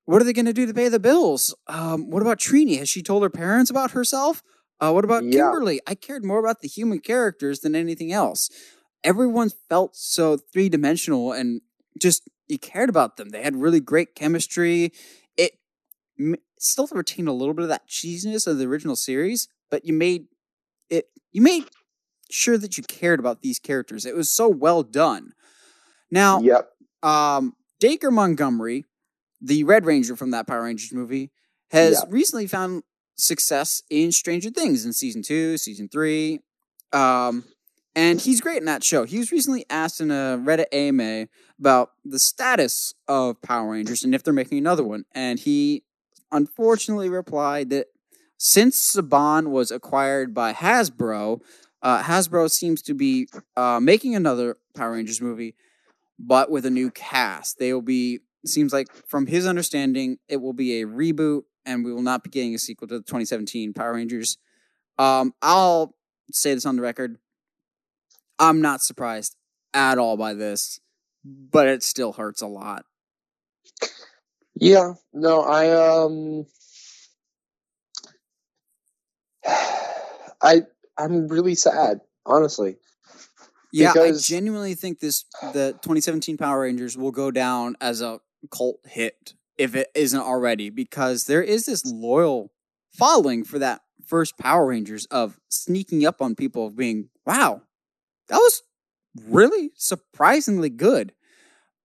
What 0.06 0.22
are 0.22 0.24
they 0.24 0.32
gonna 0.32 0.52
do 0.52 0.66
to 0.66 0.74
pay 0.74 0.88
the 0.88 0.98
bills? 1.00 1.54
Um, 1.66 2.10
what 2.10 2.22
about 2.22 2.38
Trini? 2.38 2.78
Has 2.78 2.88
she 2.88 3.02
told 3.02 3.22
her 3.22 3.30
parents 3.30 3.70
about 3.70 3.92
herself? 3.92 4.42
Uh, 4.80 4.92
what 4.92 5.04
about 5.04 5.24
Yeah. 5.24 5.32
Kimberly? 5.32 5.80
I 5.86 5.94
cared 5.94 6.24
more 6.24 6.38
about 6.38 6.60
the 6.60 6.68
human 6.68 7.00
characters 7.00 7.60
than 7.60 7.74
anything 7.74 8.12
else. 8.12 8.48
Everyone 9.04 9.50
felt 9.68 9.96
so 9.96 10.36
three 10.36 10.68
dimensional 10.68 11.32
and 11.32 11.60
just 12.00 12.28
you 12.48 12.58
cared 12.58 12.88
about 12.88 13.16
them. 13.16 13.30
They 13.30 13.42
had 13.42 13.56
really 13.56 13.80
great 13.80 14.14
chemistry. 14.14 14.92
It 15.36 15.52
m- 16.18 16.36
still 16.58 16.88
retained 16.92 17.28
a 17.28 17.32
little 17.32 17.54
bit 17.54 17.64
of 17.64 17.68
that 17.68 17.88
cheesiness 17.88 18.46
of 18.46 18.58
the 18.58 18.66
original 18.66 18.96
series, 18.96 19.48
but 19.70 19.84
you 19.84 19.92
made 19.92 20.26
it. 20.90 21.06
You 21.32 21.42
made 21.42 21.64
sure 22.30 22.58
that 22.58 22.76
you 22.76 22.82
cared 22.84 23.20
about 23.20 23.42
these 23.42 23.58
characters. 23.58 24.04
It 24.06 24.14
was 24.16 24.30
so 24.30 24.48
well 24.48 24.82
done. 24.82 25.32
Now, 26.10 26.40
Yep. 26.40 26.70
um, 27.02 27.54
Dacre 27.80 28.10
Montgomery, 28.10 28.84
the 29.40 29.64
Red 29.64 29.84
Ranger 29.86 30.16
from 30.16 30.30
that 30.32 30.46
Power 30.46 30.62
Rangers 30.64 30.92
movie, 30.92 31.30
has 31.70 31.92
Yeah. 31.94 32.10
recently 32.10 32.46
found 32.46 32.82
success 33.16 33.82
in 33.90 34.12
Stranger 34.12 34.50
Things 34.50 34.84
in 34.84 34.92
season 34.92 35.22
two, 35.22 35.58
season 35.58 35.88
three. 35.88 36.40
Um, 36.92 37.44
and 37.94 38.20
he's 38.20 38.40
great 38.40 38.58
in 38.58 38.64
that 38.66 38.84
show. 38.84 39.04
He 39.04 39.18
was 39.18 39.32
recently 39.32 39.66
asked 39.68 40.00
in 40.00 40.10
a 40.10 40.40
Reddit 40.42 40.66
AMA 40.72 41.28
about 41.58 41.92
the 42.04 42.18
status 42.18 42.94
of 43.08 43.40
Power 43.42 43.72
Rangers 43.72 44.04
and 44.04 44.14
if 44.14 44.22
they're 44.22 44.32
making 44.32 44.58
another 44.58 44.84
one. 44.84 45.04
And 45.12 45.38
he 45.38 45.84
unfortunately 46.30 47.08
replied 47.08 47.70
that 47.70 47.88
since 48.36 48.94
Saban 48.94 49.48
was 49.48 49.70
acquired 49.70 50.32
by 50.32 50.52
Hasbro, 50.52 51.40
uh, 51.82 52.02
Hasbro 52.02 52.50
seems 52.50 52.82
to 52.82 52.94
be 52.94 53.28
uh, 53.56 53.80
making 53.80 54.14
another 54.14 54.56
Power 54.74 54.92
Rangers 54.92 55.20
movie, 55.20 55.54
but 56.18 56.50
with 56.50 56.66
a 56.66 56.70
new 56.70 56.90
cast. 56.90 57.58
They 57.58 57.72
will 57.72 57.82
be, 57.82 58.20
seems 58.44 58.72
like 58.72 58.88
from 59.06 59.26
his 59.26 59.46
understanding, 59.46 60.18
it 60.28 60.38
will 60.38 60.52
be 60.52 60.80
a 60.80 60.86
reboot 60.86 61.42
and 61.64 61.84
we 61.84 61.92
will 61.92 62.02
not 62.02 62.24
be 62.24 62.30
getting 62.30 62.54
a 62.54 62.58
sequel 62.58 62.88
to 62.88 62.98
the 62.98 63.04
2017 63.04 63.74
Power 63.74 63.94
Rangers. 63.94 64.38
Um, 64.98 65.34
I'll 65.42 65.94
say 66.32 66.54
this 66.54 66.66
on 66.66 66.76
the 66.76 66.82
record. 66.82 67.18
I'm 68.38 68.60
not 68.60 68.82
surprised 68.82 69.36
at 69.74 69.98
all 69.98 70.16
by 70.16 70.34
this, 70.34 70.80
but 71.24 71.66
it 71.66 71.82
still 71.82 72.12
hurts 72.12 72.42
a 72.42 72.46
lot. 72.46 72.84
Yeah. 74.54 74.94
No, 75.12 75.42
I 75.42 75.70
um 75.70 76.46
I 80.42 80.62
I'm 80.98 81.28
really 81.28 81.54
sad, 81.54 82.00
honestly. 82.26 82.76
Yeah, 83.72 83.92
Because- 83.92 84.24
I 84.24 84.34
genuinely 84.34 84.74
think 84.74 85.00
this 85.00 85.24
the 85.52 85.72
2017 85.82 86.36
Power 86.36 86.62
Rangers 86.62 86.96
will 86.96 87.10
go 87.12 87.30
down 87.30 87.76
as 87.80 88.00
a 88.00 88.20
cult 88.50 88.80
hit 88.84 89.34
if 89.56 89.74
it 89.74 89.88
isn't 89.94 90.20
already 90.20 90.70
because 90.70 91.24
there 91.24 91.42
is 91.42 91.66
this 91.66 91.84
loyal 91.84 92.50
following 92.92 93.44
for 93.44 93.58
that 93.58 93.82
first 94.06 94.38
Power 94.38 94.66
Rangers 94.66 95.06
of 95.06 95.38
sneaking 95.48 96.06
up 96.06 96.22
on 96.22 96.34
people 96.34 96.66
of 96.66 96.76
being, 96.76 97.10
wow, 97.26 97.62
that 98.28 98.36
was 98.36 98.62
really 99.26 99.70
surprisingly 99.76 100.70
good. 100.70 101.12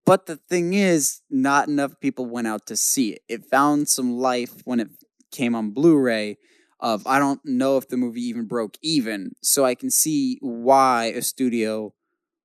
But 0.06 0.26
the 0.26 0.36
thing 0.38 0.74
is, 0.74 1.22
not 1.30 1.68
enough 1.68 2.00
people 2.00 2.26
went 2.26 2.48
out 2.48 2.66
to 2.68 2.78
see 2.78 3.14
it. 3.14 3.22
It 3.28 3.46
found 3.46 3.88
some 3.90 4.18
life 4.18 4.62
when 4.66 4.80
it 4.80 4.90
came 5.32 5.56
on 5.56 5.72
Blu-ray 5.72 6.38
of 6.84 7.08
I 7.08 7.18
don't 7.18 7.40
know 7.46 7.78
if 7.78 7.88
the 7.88 7.98
movie 7.98 8.22
even 8.22 8.46
broke 8.46 8.78
even, 8.82 9.32
so 9.42 9.66
I 9.66 9.74
can 9.74 9.90
see 9.90 10.38
why 10.42 11.06
a 11.06 11.22
studio 11.22 11.94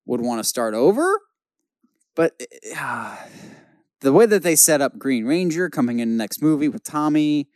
would 0.05 0.21
want 0.21 0.39
to 0.39 0.43
start 0.43 0.73
over. 0.73 1.21
But 2.15 2.41
uh, 2.75 3.17
the 3.99 4.13
way 4.13 4.25
that 4.25 4.41
they 4.41 4.55
set 4.55 4.81
up 4.81 4.97
Green 4.97 5.25
Ranger 5.25 5.69
coming 5.69 5.99
in 5.99 6.09
the 6.09 6.15
next 6.17 6.41
movie 6.41 6.69
with 6.69 6.83
Tommy 6.83 7.49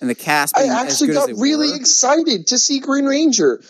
and 0.00 0.08
the 0.08 0.14
cast 0.14 0.56
I 0.56 0.66
actually 0.66 1.14
got 1.14 1.30
really 1.30 1.70
were, 1.70 1.76
excited 1.76 2.48
to 2.48 2.58
see 2.58 2.78
Green 2.80 3.06
Ranger. 3.06 3.62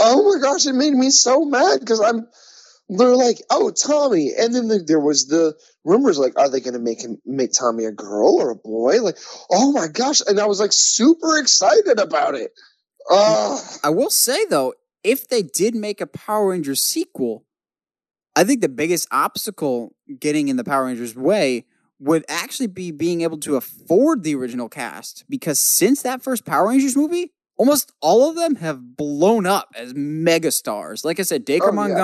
Oh 0.00 0.32
my 0.32 0.40
gosh, 0.40 0.66
it 0.66 0.72
made 0.72 0.94
me 0.94 1.10
so 1.10 1.44
mad 1.44 1.80
because 1.80 2.00
I'm. 2.00 2.26
They're 2.90 3.14
like, 3.14 3.40
oh, 3.50 3.70
Tommy, 3.70 4.32
and 4.36 4.54
then 4.54 4.68
the, 4.68 4.78
there 4.80 4.98
was 4.98 5.28
the 5.28 5.54
rumors 5.84 6.18
like, 6.18 6.36
are 6.38 6.50
they 6.50 6.60
going 6.60 6.74
to 6.74 6.80
make 6.80 7.02
him 7.02 7.18
make 7.24 7.52
Tommy 7.52 7.84
a 7.84 7.92
girl 7.92 8.34
or 8.34 8.50
a 8.50 8.56
boy? 8.56 9.00
Like, 9.00 9.16
oh 9.50 9.72
my 9.72 9.86
gosh, 9.86 10.20
and 10.26 10.40
I 10.40 10.46
was 10.46 10.60
like 10.60 10.72
super 10.72 11.38
excited 11.38 12.00
about 12.00 12.34
it. 12.34 12.52
Oh, 13.08 13.62
I 13.84 13.90
will 13.90 14.10
say 14.10 14.44
though, 14.46 14.74
if 15.04 15.28
they 15.28 15.42
did 15.42 15.74
make 15.74 16.00
a 16.00 16.06
Power 16.06 16.50
Rangers 16.50 16.82
sequel, 16.82 17.44
I 18.36 18.44
think 18.44 18.60
the 18.60 18.68
biggest 18.68 19.08
obstacle 19.10 19.94
getting 20.18 20.48
in 20.48 20.56
the 20.56 20.64
Power 20.64 20.86
Rangers 20.86 21.14
way 21.14 21.66
would 22.00 22.24
actually 22.28 22.66
be 22.66 22.90
being 22.90 23.20
able 23.20 23.38
to 23.38 23.56
afford 23.56 24.22
the 24.22 24.34
original 24.34 24.68
cast 24.68 25.24
because 25.28 25.60
since 25.60 26.02
that 26.02 26.22
first 26.22 26.44
Power 26.44 26.68
Rangers 26.68 26.96
movie, 26.96 27.32
almost 27.56 27.92
all 28.00 28.30
of 28.30 28.36
them 28.36 28.56
have 28.56 28.96
blown 28.96 29.46
up 29.46 29.68
as 29.76 29.92
megastars. 29.92 31.04
Like 31.04 31.20
I 31.20 31.22
said, 31.22 31.44
Dacre 31.44 31.68
Oh, 31.68 31.72
yeah. 31.86 31.94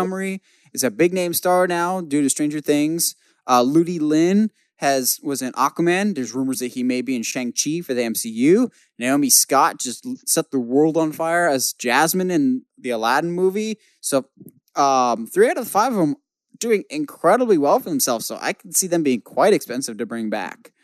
Is 0.76 0.84
a 0.84 0.90
big 0.90 1.14
name 1.14 1.32
star 1.32 1.66
now 1.66 2.02
due 2.02 2.20
to 2.20 2.28
Stranger 2.28 2.60
Things. 2.60 3.16
Uh, 3.48 3.62
Ludi 3.62 3.98
Lin 3.98 4.50
has 4.76 5.18
was 5.22 5.40
in 5.40 5.52
Aquaman. 5.52 6.14
There's 6.14 6.34
rumors 6.34 6.58
that 6.58 6.74
he 6.74 6.82
may 6.82 7.00
be 7.00 7.16
in 7.16 7.22
Shang 7.22 7.50
Chi 7.50 7.80
for 7.80 7.94
the 7.94 8.02
MCU. 8.02 8.70
Naomi 8.98 9.30
Scott 9.30 9.80
just 9.80 10.06
set 10.28 10.50
the 10.50 10.60
world 10.60 10.98
on 10.98 11.12
fire 11.12 11.48
as 11.48 11.72
Jasmine 11.72 12.30
in 12.30 12.60
the 12.76 12.90
Aladdin 12.90 13.32
movie. 13.32 13.78
So, 14.02 14.26
um, 14.74 15.26
three 15.26 15.48
out 15.48 15.56
of 15.56 15.66
five 15.66 15.92
of 15.92 15.98
them 15.98 16.16
doing 16.58 16.84
incredibly 16.90 17.56
well 17.56 17.78
for 17.78 17.88
themselves. 17.88 18.26
So 18.26 18.36
I 18.38 18.52
can 18.52 18.72
see 18.72 18.86
them 18.86 19.02
being 19.02 19.22
quite 19.22 19.54
expensive 19.54 19.96
to 19.96 20.04
bring 20.04 20.28
back. 20.28 20.74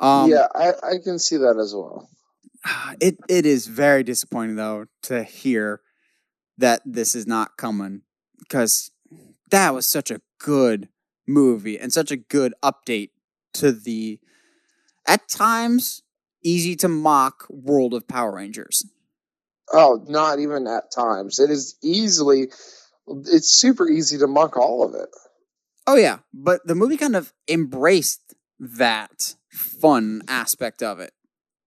Um, 0.00 0.28
yeah, 0.28 0.48
I, 0.56 0.70
I 0.82 0.98
can 1.04 1.20
see 1.20 1.36
that 1.36 1.56
as 1.56 1.72
well. 1.72 2.08
it 3.00 3.16
it 3.28 3.46
is 3.46 3.68
very 3.68 4.02
disappointing 4.02 4.56
though 4.56 4.86
to 5.02 5.22
hear 5.22 5.82
that 6.58 6.82
this 6.84 7.14
is 7.14 7.28
not 7.28 7.56
coming 7.56 8.02
because 8.40 8.90
that 9.50 9.74
was 9.74 9.86
such 9.86 10.10
a 10.10 10.20
good 10.38 10.88
movie 11.26 11.78
and 11.78 11.92
such 11.92 12.10
a 12.10 12.16
good 12.16 12.54
update 12.62 13.10
to 13.54 13.72
the 13.72 14.18
at 15.06 15.28
times 15.28 16.02
easy 16.42 16.76
to 16.76 16.88
mock 16.88 17.46
world 17.48 17.94
of 17.94 18.08
Power 18.08 18.34
Rangers. 18.34 18.86
Oh, 19.72 20.04
not 20.08 20.40
even 20.40 20.66
at 20.66 20.90
times. 20.92 21.38
It 21.38 21.50
is 21.50 21.76
easily, 21.82 22.50
it's 23.08 23.50
super 23.50 23.88
easy 23.88 24.18
to 24.18 24.26
mock 24.26 24.56
all 24.56 24.82
of 24.84 24.94
it. 24.94 25.08
Oh 25.86 25.96
yeah, 25.96 26.18
but 26.32 26.66
the 26.66 26.74
movie 26.74 26.96
kind 26.96 27.16
of 27.16 27.32
embraced 27.48 28.34
that 28.58 29.34
fun 29.52 30.22
aspect 30.28 30.82
of 30.82 31.00
it. 31.00 31.12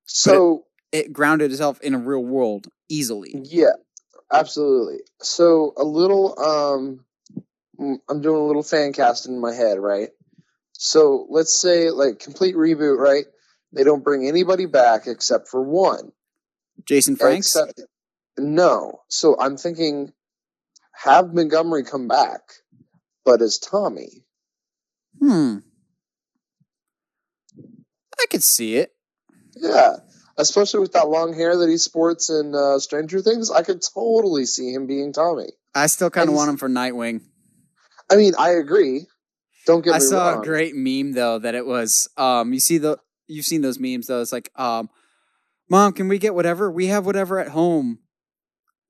So 0.05 0.65
It 0.91 1.11
grounded 1.11 1.51
itself 1.51 1.81
in 1.81 1.93
a 1.95 1.97
real 1.97 2.23
world 2.23 2.67
easily. 2.89 3.33
yeah, 3.43 3.73
absolutely. 4.31 4.99
So 5.21 5.73
a 5.77 5.83
little, 5.83 6.37
um, 6.39 7.05
I'm 8.09 8.21
doing 8.21 8.41
a 8.41 8.45
little 8.45 8.63
fan 8.63 8.93
casting 8.93 9.35
in 9.35 9.41
my 9.41 9.53
head, 9.53 9.79
right? 9.79 10.09
So 10.73 11.27
let's 11.29 11.53
say 11.53 11.89
like 11.89 12.19
complete 12.19 12.55
reboot, 12.55 12.97
right? 12.97 13.25
They 13.71 13.83
don't 13.83 14.03
bring 14.03 14.27
anybody 14.27 14.65
back 14.65 15.07
except 15.07 15.47
for 15.47 15.61
one. 15.61 16.11
Jason 16.85 17.15
Franks. 17.15 17.55
Except 17.55 17.81
no. 18.37 19.01
So 19.07 19.35
I'm 19.39 19.57
thinking, 19.57 20.11
have 20.93 21.33
Montgomery 21.33 21.83
come 21.83 22.07
back, 22.07 22.41
but 23.25 23.41
as 23.41 23.59
Tommy. 23.59 24.25
Hmm. 25.19 25.57
I 28.19 28.25
could 28.29 28.43
see 28.43 28.75
it. 28.75 28.93
Yeah, 29.55 29.97
especially 30.37 30.79
with 30.81 30.93
that 30.93 31.09
long 31.09 31.33
hair 31.33 31.57
that 31.57 31.69
he 31.69 31.77
sports 31.77 32.29
in 32.29 32.55
uh, 32.55 32.79
Stranger 32.79 33.21
Things, 33.21 33.51
I 33.51 33.63
could 33.63 33.81
totally 33.81 34.45
see 34.45 34.73
him 34.73 34.87
being 34.87 35.13
Tommy. 35.13 35.49
I 35.75 35.87
still 35.87 36.09
kind 36.09 36.29
of 36.29 36.35
want 36.35 36.49
him 36.49 36.57
for 36.57 36.69
Nightwing. 36.69 37.21
I 38.13 38.15
mean, 38.15 38.33
I 38.37 38.51
agree. 38.51 39.07
Don't 39.65 39.83
get 39.83 39.95
I 39.95 39.99
saw 39.99 40.29
wrong. 40.29 40.41
a 40.41 40.45
great 40.45 40.75
meme 40.75 41.13
though 41.13 41.39
that 41.39 41.55
it 41.55 41.65
was 41.65 42.07
um 42.17 42.53
you 42.53 42.59
see 42.59 42.77
the 42.77 42.97
you've 43.27 43.45
seen 43.45 43.61
those 43.61 43.79
memes 43.79 44.07
though 44.07 44.21
it's 44.21 44.33
like 44.33 44.51
um 44.55 44.89
mom 45.69 45.93
can 45.93 46.09
we 46.09 46.19
get 46.19 46.35
whatever 46.35 46.69
we 46.69 46.87
have 46.87 47.05
whatever 47.05 47.39
at 47.39 47.47
home 47.47 47.99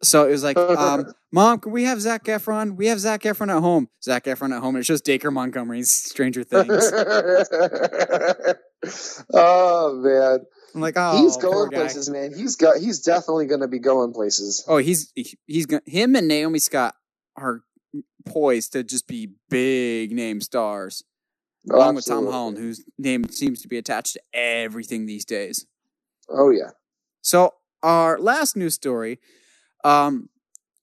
so 0.02 0.28
it 0.28 0.32
was 0.32 0.44
like 0.44 0.58
um 0.58 1.06
mom 1.32 1.60
can 1.60 1.72
we 1.72 1.84
have 1.84 2.02
Zac 2.02 2.26
Efron 2.26 2.76
we 2.76 2.88
have 2.88 3.00
Zac 3.00 3.22
Efron 3.22 3.56
at 3.56 3.62
home 3.62 3.88
Zac 4.04 4.26
Efron 4.26 4.52
at 4.52 4.62
home 4.62 4.76
and 4.76 4.82
it 4.82 4.86
shows 4.86 5.02
Dacre 5.02 5.30
Montgomery's 5.30 5.92
Stranger 5.94 6.44
Things 6.44 6.92
oh 9.34 10.02
man, 10.04 10.40
I'm 10.76 10.82
like 10.82 10.96
oh 10.98 11.22
he's 11.22 11.38
going 11.38 11.70
places, 11.70 12.10
man. 12.10 12.34
He's 12.36 12.58
got. 12.58 12.78
He's 12.78 13.00
definitely 13.00 13.46
going 13.46 13.62
to 13.62 13.68
be 13.68 13.80
going 13.80 14.12
places. 14.12 14.66
oh 14.68 14.78
he's 14.78 15.12
he- 15.16 15.38
he's 15.46 15.66
gonna 15.66 15.82
him 15.86 16.16
and 16.16 16.28
Naomi 16.28 16.60
Scott 16.60 16.96
are 17.38 17.62
poised 18.26 18.74
to 18.74 18.84
just 18.84 19.08
be 19.08 19.30
big 19.50 20.12
name 20.12 20.42
stars 20.42 21.04
Oh, 21.72 21.78
along 21.78 21.96
with 21.96 22.06
Tom. 22.06 22.26
Holland 22.28 22.58
whose 22.58 22.84
name 22.98 23.26
seems 23.30 23.62
to 23.62 23.68
be 23.68 23.78
attached 23.78 24.14
to 24.14 24.22
everything 24.34 25.06
these 25.06 25.26
days. 25.26 25.66
Oh 26.30 26.50
yeah. 26.50 26.72
So 27.22 27.54
our 27.82 28.20
last 28.20 28.56
news 28.58 28.74
story, 28.74 29.20
um, 29.84 30.30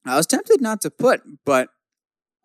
I 0.07 0.16
was 0.16 0.26
tempted 0.26 0.61
not 0.61 0.80
to 0.82 0.91
put, 0.91 1.20
but 1.45 1.68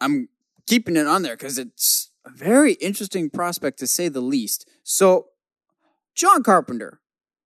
I'm 0.01 0.27
keeping 0.67 0.97
it 0.97 1.07
on 1.07 1.21
there 1.21 1.35
because 1.37 1.57
it's 1.57 2.11
a 2.25 2.29
very 2.29 2.73
interesting 2.73 3.29
prospect 3.29 3.79
to 3.79 3.87
say 3.87 4.09
the 4.09 4.21
least. 4.21 4.67
So, 4.83 5.27
John 6.15 6.43
Carpenter, 6.43 6.99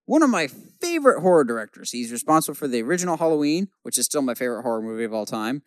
one 0.05 0.23
of 0.23 0.29
my 0.29 0.47
favorite 0.47 1.21
horror 1.21 1.43
directors. 1.43 1.91
He's 1.91 2.11
responsible 2.11 2.55
for 2.55 2.67
the 2.67 2.81
original 2.81 3.17
Halloween, 3.17 3.67
which 3.83 3.97
is 3.97 4.05
still 4.05 4.21
my 4.21 4.33
favorite 4.33 4.63
horror 4.63 4.81
movie 4.81 5.03
of 5.03 5.13
all 5.13 5.25
time. 5.25 5.61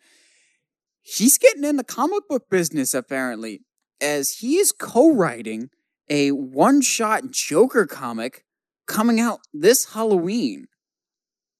He's 1.03 1.37
getting 1.37 1.63
in 1.63 1.75
the 1.75 1.83
comic 1.83 2.27
book 2.27 2.49
business 2.49 2.93
apparently, 2.93 3.61
as 4.01 4.37
he 4.37 4.57
is 4.57 4.71
co-writing 4.71 5.69
a 6.09 6.31
one-shot 6.31 7.31
Joker 7.31 7.85
comic 7.85 8.45
coming 8.87 9.19
out 9.19 9.39
this 9.53 9.93
Halloween. 9.93 10.67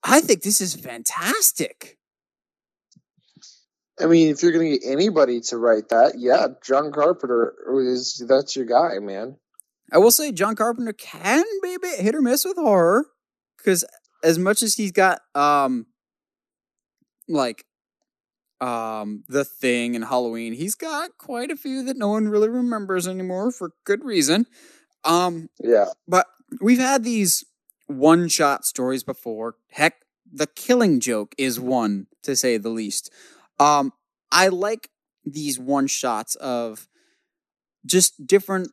I 0.03 0.21
think 0.21 0.41
this 0.41 0.59
is 0.59 0.75
fantastic. 0.75 1.97
I 3.99 4.07
mean, 4.07 4.29
if 4.29 4.41
you're 4.41 4.51
going 4.51 4.71
to 4.71 4.79
get 4.79 4.91
anybody 4.91 5.39
to 5.41 5.57
write 5.57 5.89
that, 5.89 6.15
yeah, 6.17 6.47
John 6.63 6.91
Carpenter 6.91 7.53
is 7.79 8.23
that's 8.27 8.55
your 8.55 8.65
guy, 8.65 8.99
man. 8.99 9.37
I 9.91 9.99
will 9.99 10.11
say 10.11 10.31
John 10.31 10.55
Carpenter 10.55 10.93
can 10.93 11.43
be 11.61 11.75
a 11.75 11.79
bit 11.79 11.99
hit 11.99 12.15
or 12.15 12.21
miss 12.21 12.45
with 12.45 12.57
horror 12.57 13.05
because 13.57 13.85
as 14.23 14.39
much 14.39 14.63
as 14.63 14.75
he's 14.75 14.91
got 14.91 15.21
um 15.35 15.85
like 17.27 17.65
um 18.63 19.23
the 19.27 19.45
thing 19.45 19.95
and 19.95 20.05
Halloween, 20.05 20.53
he's 20.53 20.75
got 20.75 21.17
quite 21.17 21.51
a 21.51 21.57
few 21.57 21.83
that 21.85 21.97
no 21.97 22.09
one 22.09 22.29
really 22.29 22.49
remembers 22.49 23.07
anymore 23.07 23.51
for 23.51 23.71
good 23.85 24.03
reason. 24.05 24.45
Um 25.03 25.49
Yeah. 25.61 25.87
but 26.07 26.27
we've 26.61 26.79
had 26.79 27.03
these 27.03 27.45
one 27.87 28.27
shot 28.29 28.65
stories 28.65 29.03
before. 29.03 29.55
Heck, 29.71 29.95
the 30.31 30.47
killing 30.47 30.99
joke 30.99 31.35
is 31.37 31.59
one 31.59 32.07
to 32.23 32.35
say 32.35 32.57
the 32.57 32.69
least. 32.69 33.11
Um, 33.59 33.93
I 34.31 34.47
like 34.49 34.89
these 35.25 35.59
one 35.59 35.87
shots 35.87 36.35
of 36.35 36.87
just 37.85 38.25
different 38.27 38.69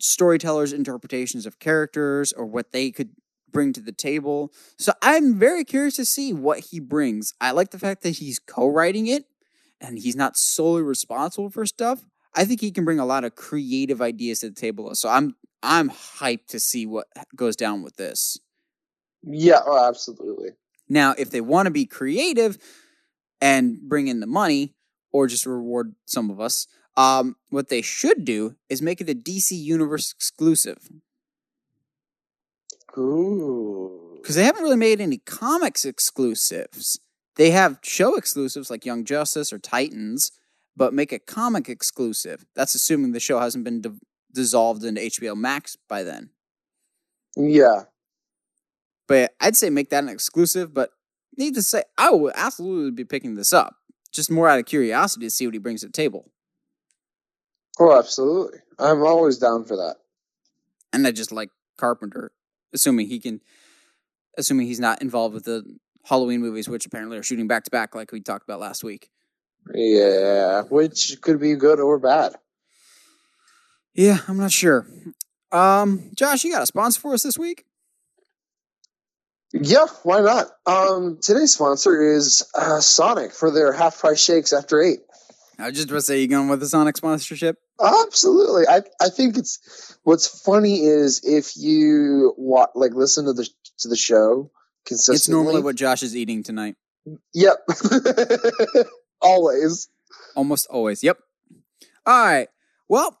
storytellers' 0.00 0.72
interpretations 0.72 1.46
of 1.46 1.58
characters 1.58 2.32
or 2.32 2.46
what 2.46 2.72
they 2.72 2.90
could 2.90 3.10
bring 3.52 3.72
to 3.74 3.80
the 3.80 3.92
table. 3.92 4.52
So 4.78 4.92
I'm 5.02 5.38
very 5.38 5.64
curious 5.64 5.96
to 5.96 6.04
see 6.04 6.32
what 6.32 6.60
he 6.70 6.80
brings. 6.80 7.34
I 7.40 7.52
like 7.52 7.70
the 7.70 7.78
fact 7.78 8.02
that 8.02 8.16
he's 8.16 8.38
co-writing 8.38 9.06
it 9.06 9.24
and 9.80 9.98
he's 9.98 10.16
not 10.16 10.36
solely 10.36 10.82
responsible 10.82 11.50
for 11.50 11.66
stuff. 11.66 12.02
I 12.34 12.44
think 12.44 12.60
he 12.60 12.70
can 12.70 12.84
bring 12.84 12.98
a 12.98 13.06
lot 13.06 13.24
of 13.24 13.34
creative 13.34 14.00
ideas 14.00 14.40
to 14.40 14.48
the 14.48 14.54
table. 14.54 14.94
So 14.94 15.08
I'm 15.08 15.36
I'm 15.62 15.90
hyped 15.90 16.48
to 16.48 16.60
see 16.60 16.86
what 16.86 17.06
goes 17.36 17.54
down 17.54 17.82
with 17.82 17.96
this. 17.96 18.38
Yeah, 19.22 19.60
oh, 19.64 19.88
absolutely. 19.88 20.50
Now, 20.88 21.14
if 21.16 21.30
they 21.30 21.40
want 21.40 21.66
to 21.66 21.70
be 21.70 21.86
creative 21.86 22.58
and 23.40 23.80
bring 23.80 24.08
in 24.08 24.20
the 24.20 24.26
money 24.26 24.74
or 25.12 25.28
just 25.28 25.46
reward 25.46 25.94
some 26.06 26.30
of 26.30 26.40
us, 26.40 26.66
um, 26.96 27.36
what 27.50 27.68
they 27.68 27.82
should 27.82 28.24
do 28.24 28.56
is 28.68 28.82
make 28.82 29.00
it 29.00 29.08
a 29.08 29.14
DC 29.14 29.52
Universe 29.52 30.12
exclusive 30.12 30.88
Ooh. 32.98 34.18
because 34.20 34.34
they 34.34 34.44
haven't 34.44 34.62
really 34.62 34.76
made 34.76 35.00
any 35.00 35.18
comics 35.18 35.84
exclusives. 35.84 36.98
They 37.36 37.50
have 37.50 37.78
show 37.82 38.16
exclusives 38.16 38.70
like 38.70 38.84
Young 38.84 39.04
Justice 39.04 39.52
or 39.52 39.58
Titans, 39.58 40.30
but 40.76 40.92
make 40.92 41.12
a 41.12 41.18
comic 41.18 41.68
exclusive. 41.68 42.44
That's 42.54 42.74
assuming 42.74 43.12
the 43.12 43.20
show 43.20 43.38
hasn't 43.38 43.64
been 43.64 43.80
di- 43.80 43.90
dissolved 44.34 44.84
into 44.84 45.00
HBO 45.00 45.34
Max 45.36 45.76
by 45.88 46.02
then. 46.02 46.30
Yeah. 47.36 47.84
But 49.08 49.32
I'd 49.40 49.56
say 49.56 49.70
make 49.70 49.90
that 49.90 50.04
an 50.04 50.10
exclusive. 50.10 50.74
But 50.74 50.90
need 51.38 51.54
to 51.54 51.62
say, 51.62 51.84
I 51.96 52.10
will 52.10 52.32
absolutely 52.34 52.90
be 52.90 53.04
picking 53.04 53.34
this 53.34 53.52
up, 53.52 53.76
just 54.12 54.30
more 54.30 54.48
out 54.48 54.58
of 54.58 54.66
curiosity 54.66 55.26
to 55.26 55.30
see 55.30 55.46
what 55.46 55.54
he 55.54 55.58
brings 55.58 55.80
to 55.80 55.86
the 55.86 55.92
table. 55.92 56.30
Oh, 57.80 57.98
absolutely. 57.98 58.58
I'm 58.78 59.02
always 59.02 59.38
down 59.38 59.64
for 59.64 59.76
that. 59.76 59.96
And 60.92 61.06
I 61.06 61.12
just 61.12 61.32
like 61.32 61.48
Carpenter, 61.78 62.32
assuming 62.72 63.08
he 63.08 63.20
can, 63.20 63.40
assuming 64.36 64.66
he's 64.66 64.80
not 64.80 65.02
involved 65.02 65.34
with 65.34 65.44
the 65.44 65.64
Halloween 66.04 66.40
movies, 66.40 66.68
which 66.68 66.86
apparently 66.86 67.18
are 67.18 67.22
shooting 67.22 67.46
back 67.46 67.64
to 67.64 67.70
back, 67.70 67.94
like 67.94 68.12
we 68.12 68.20
talked 68.20 68.44
about 68.44 68.60
last 68.60 68.82
week. 68.82 69.08
Yeah, 69.72 70.62
which 70.62 71.18
could 71.20 71.40
be 71.40 71.54
good 71.54 71.78
or 71.78 71.98
bad. 71.98 72.34
Yeah, 73.94 74.18
I'm 74.26 74.38
not 74.38 74.52
sure. 74.52 74.86
Um, 75.52 76.10
Josh, 76.14 76.44
you 76.44 76.52
got 76.52 76.62
a 76.62 76.66
sponsor 76.66 77.00
for 77.00 77.14
us 77.14 77.22
this 77.22 77.38
week? 77.38 77.64
Yeah, 79.52 79.86
why 80.02 80.20
not? 80.20 80.46
Um, 80.64 81.18
today's 81.20 81.52
sponsor 81.52 82.14
is 82.14 82.42
uh, 82.54 82.80
Sonic 82.80 83.32
for 83.32 83.50
their 83.50 83.72
half 83.72 84.00
price 84.00 84.22
shakes 84.24 84.54
after 84.54 84.80
eight. 84.80 85.00
I 85.62 85.66
was 85.68 85.76
just 85.76 85.88
about 85.88 85.98
to 85.98 86.02
say, 86.02 86.20
you 86.20 86.26
going 86.26 86.48
with 86.48 86.58
the 86.58 86.68
Sonic 86.68 86.96
sponsorship? 86.96 87.56
Absolutely. 87.80 88.64
I, 88.68 88.82
I 89.00 89.08
think 89.08 89.36
it's 89.36 89.96
what's 90.02 90.26
funny 90.26 90.80
is 90.80 91.22
if 91.24 91.56
you 91.56 92.34
wa 92.36 92.66
like 92.74 92.94
listen 92.94 93.26
to 93.26 93.32
the 93.32 93.48
to 93.78 93.88
the 93.88 93.96
show 93.96 94.50
consistently. 94.84 95.16
It's 95.16 95.28
normally 95.28 95.62
what 95.62 95.76
Josh 95.76 96.02
is 96.02 96.16
eating 96.16 96.42
tonight. 96.42 96.74
Yep. 97.32 97.58
Always. 99.20 99.88
Almost 100.34 100.66
always. 100.68 101.04
Yep. 101.04 101.18
All 102.06 102.24
right. 102.24 102.48
Well, 102.88 103.20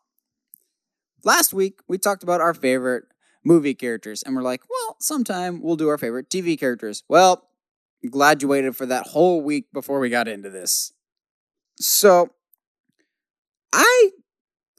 last 1.24 1.54
week 1.54 1.80
we 1.86 1.96
talked 1.98 2.22
about 2.22 2.40
our 2.40 2.54
favorite 2.54 3.04
movie 3.44 3.74
characters, 3.74 4.22
and 4.22 4.34
we're 4.34 4.42
like, 4.42 4.62
well, 4.68 4.96
sometime 4.98 5.62
we'll 5.62 5.76
do 5.76 5.88
our 5.88 5.98
favorite 5.98 6.28
TV 6.28 6.58
characters. 6.58 7.04
Well, 7.08 7.48
glad 8.10 8.42
you 8.42 8.48
waited 8.48 8.76
for 8.76 8.86
that 8.86 9.08
whole 9.08 9.42
week 9.42 9.66
before 9.72 10.00
we 10.00 10.10
got 10.10 10.26
into 10.26 10.50
this. 10.50 10.92
So, 11.78 12.30
I, 13.72 14.10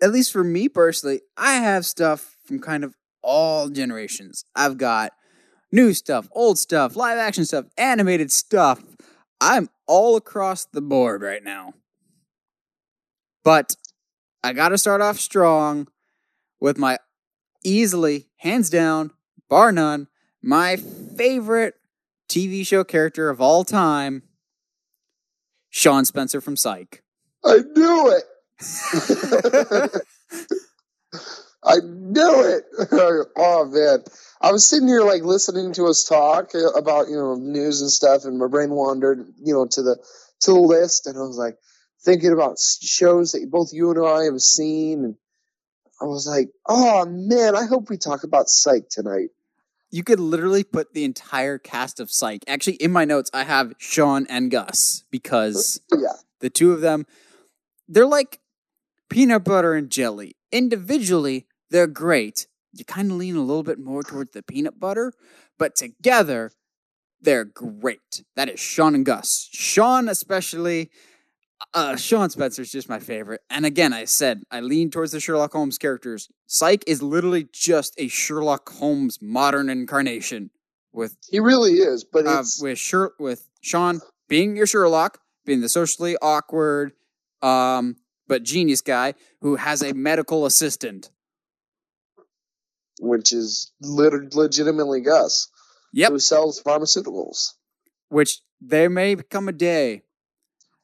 at 0.01 0.11
least 0.11 0.31
for 0.31 0.43
me 0.43 0.69
personally, 0.69 1.21
I 1.37 1.55
have 1.55 1.85
stuff 1.85 2.37
from 2.45 2.59
kind 2.59 2.83
of 2.83 2.95
all 3.21 3.69
generations. 3.69 4.45
I've 4.55 4.77
got 4.77 5.13
new 5.71 5.93
stuff, 5.93 6.27
old 6.31 6.59
stuff, 6.59 6.95
live 6.95 7.17
action 7.17 7.45
stuff, 7.45 7.65
animated 7.77 8.31
stuff. 8.31 8.81
I'm 9.41 9.69
all 9.87 10.15
across 10.15 10.65
the 10.65 10.81
board 10.81 11.21
right 11.21 11.43
now. 11.43 11.73
But 13.43 13.75
I 14.43 14.53
got 14.53 14.69
to 14.69 14.77
start 14.77 15.01
off 15.01 15.19
strong 15.19 15.87
with 16.61 16.77
my 16.77 16.97
easily, 17.63 18.29
hands 18.37 18.69
down, 18.69 19.11
bar 19.49 19.71
none, 19.71 20.07
my 20.41 20.75
favorite 20.75 21.75
TV 22.29 22.65
show 22.65 22.83
character 22.83 23.29
of 23.29 23.41
all 23.41 23.63
time, 23.63 24.23
Sean 25.73 26.05
Spencer 26.05 26.39
from 26.39 26.55
Psych. 26.55 27.01
I 27.43 27.57
knew 27.75 28.15
it. 28.15 28.23
I 31.63 31.77
knew 31.83 32.41
it. 32.45 32.63
oh 33.35 33.65
man. 33.65 34.03
I 34.39 34.51
was 34.51 34.69
sitting 34.69 34.87
here 34.87 35.01
like 35.01 35.23
listening 35.23 35.73
to 35.73 35.87
us 35.87 36.03
talk 36.03 36.51
about, 36.75 37.09
you 37.09 37.15
know, 37.15 37.33
news 37.33 37.81
and 37.81 37.89
stuff 37.89 38.25
and 38.25 38.37
my 38.37 38.45
brain 38.47 38.69
wandered, 38.69 39.25
you 39.43 39.51
know, 39.51 39.65
to 39.65 39.81
the 39.81 39.97
to 40.41 40.51
the 40.51 40.59
list 40.59 41.07
and 41.07 41.17
I 41.17 41.21
was 41.21 41.37
like 41.39 41.57
thinking 42.05 42.33
about 42.33 42.59
shows 42.59 43.31
that 43.31 43.49
both 43.49 43.73
you 43.73 43.89
and 43.89 44.05
I 44.05 44.25
have 44.25 44.41
seen 44.41 45.03
and 45.03 45.15
I 45.99 46.05
was 46.05 46.27
like, 46.27 46.49
"Oh 46.67 47.05
man, 47.05 47.55
I 47.55 47.65
hope 47.65 47.89
we 47.89 47.97
talk 47.97 48.23
about 48.23 48.47
Psych 48.47 48.89
tonight." 48.89 49.29
You 49.93 50.03
could 50.03 50.19
literally 50.19 50.63
put 50.63 50.95
the 50.95 51.03
entire 51.03 51.59
cast 51.59 51.99
of 51.99 52.09
Psych. 52.09 52.43
Actually, 52.47 52.77
in 52.77 52.91
my 52.91 53.05
notes, 53.05 53.29
I 53.31 53.43
have 53.43 53.73
Sean 53.77 54.25
and 54.27 54.49
Gus 54.49 55.03
because 55.11 55.81
yeah. 55.91 56.13
the 56.39 56.49
two 56.49 56.71
of 56.71 56.81
them, 56.81 57.05
they're 57.87 58.07
like 58.07 58.39
peanut 59.07 59.43
butter 59.43 59.75
and 59.75 59.91
jelly. 59.91 60.35
Individually, 60.51 61.45
they're 61.69 61.85
great. 61.85 62.47
You 62.71 62.83
kind 62.83 63.11
of 63.11 63.17
lean 63.17 63.35
a 63.35 63.43
little 63.43 63.61
bit 63.61 63.77
more 63.77 64.01
towards 64.01 64.31
the 64.31 64.41
peanut 64.41 64.79
butter, 64.79 65.13
but 65.59 65.75
together, 65.75 66.53
they're 67.21 67.45
great. 67.45 68.23
That 68.35 68.49
is 68.49 68.59
Sean 68.59 68.95
and 68.95 69.05
Gus. 69.05 69.47
Sean, 69.51 70.09
especially, 70.09 70.89
uh, 71.73 71.95
Sean 71.95 72.29
Spencer's 72.29 72.71
just 72.71 72.89
my 72.89 72.99
favorite. 72.99 73.41
And 73.49 73.65
again, 73.65 73.93
I 73.93 74.05
said 74.05 74.43
I 74.51 74.59
lean 74.61 74.89
towards 74.89 75.11
the 75.11 75.19
Sherlock 75.19 75.53
Holmes 75.53 75.77
characters. 75.77 76.29
Psych 76.47 76.83
is 76.87 77.01
literally 77.01 77.47
just 77.51 77.93
a 77.97 78.07
Sherlock 78.07 78.69
Holmes 78.69 79.19
modern 79.21 79.69
incarnation. 79.69 80.49
With 80.91 81.17
he 81.29 81.39
really 81.39 81.73
is, 81.73 82.03
but 82.03 82.27
uh, 82.27 82.39
it's 82.41 82.61
with 82.61 82.77
Sher- 82.77 83.13
with 83.19 83.47
Sean 83.61 83.99
being 84.27 84.55
your 84.55 84.67
Sherlock, 84.67 85.19
being 85.45 85.61
the 85.61 85.69
socially 85.69 86.15
awkward, 86.21 86.93
um, 87.41 87.95
but 88.27 88.43
genius 88.43 88.81
guy 88.81 89.15
who 89.41 89.55
has 89.55 89.81
a 89.81 89.93
medical 89.93 90.45
assistant, 90.45 91.09
which 92.99 93.33
is 93.33 93.71
lit- 93.81 94.35
legitimately 94.35 95.01
Gus, 95.01 95.49
Yep. 95.93 96.11
who 96.11 96.19
sells 96.19 96.61
pharmaceuticals. 96.61 97.53
which 98.09 98.41
there 98.61 98.89
may 98.91 99.15
come 99.15 99.49
a 99.49 99.51
day 99.51 100.03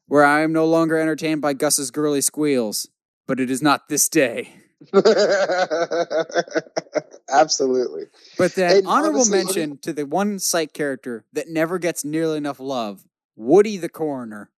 where 0.09 0.25
I 0.25 0.41
am 0.41 0.51
no 0.51 0.65
longer 0.65 0.97
entertained 0.97 1.41
by 1.41 1.53
Gus's 1.53 1.91
girly 1.91 2.19
squeals, 2.21 2.89
but 3.27 3.39
it 3.39 3.49
is 3.49 3.61
not 3.61 3.87
this 3.87 4.09
day. 4.09 4.53
Absolutely. 7.29 8.05
But 8.37 8.55
then, 8.55 8.77
And 8.77 8.87
honorable 8.87 9.19
honestly, 9.19 9.37
mention 9.37 9.77
to 9.79 9.93
the 9.93 10.05
one 10.05 10.39
psych 10.39 10.73
character 10.73 11.25
that 11.33 11.47
never 11.47 11.79
gets 11.79 12.03
nearly 12.03 12.37
enough 12.37 12.59
love 12.59 13.05
Woody 13.35 13.77
the 13.77 13.87
coroner. 13.87 14.51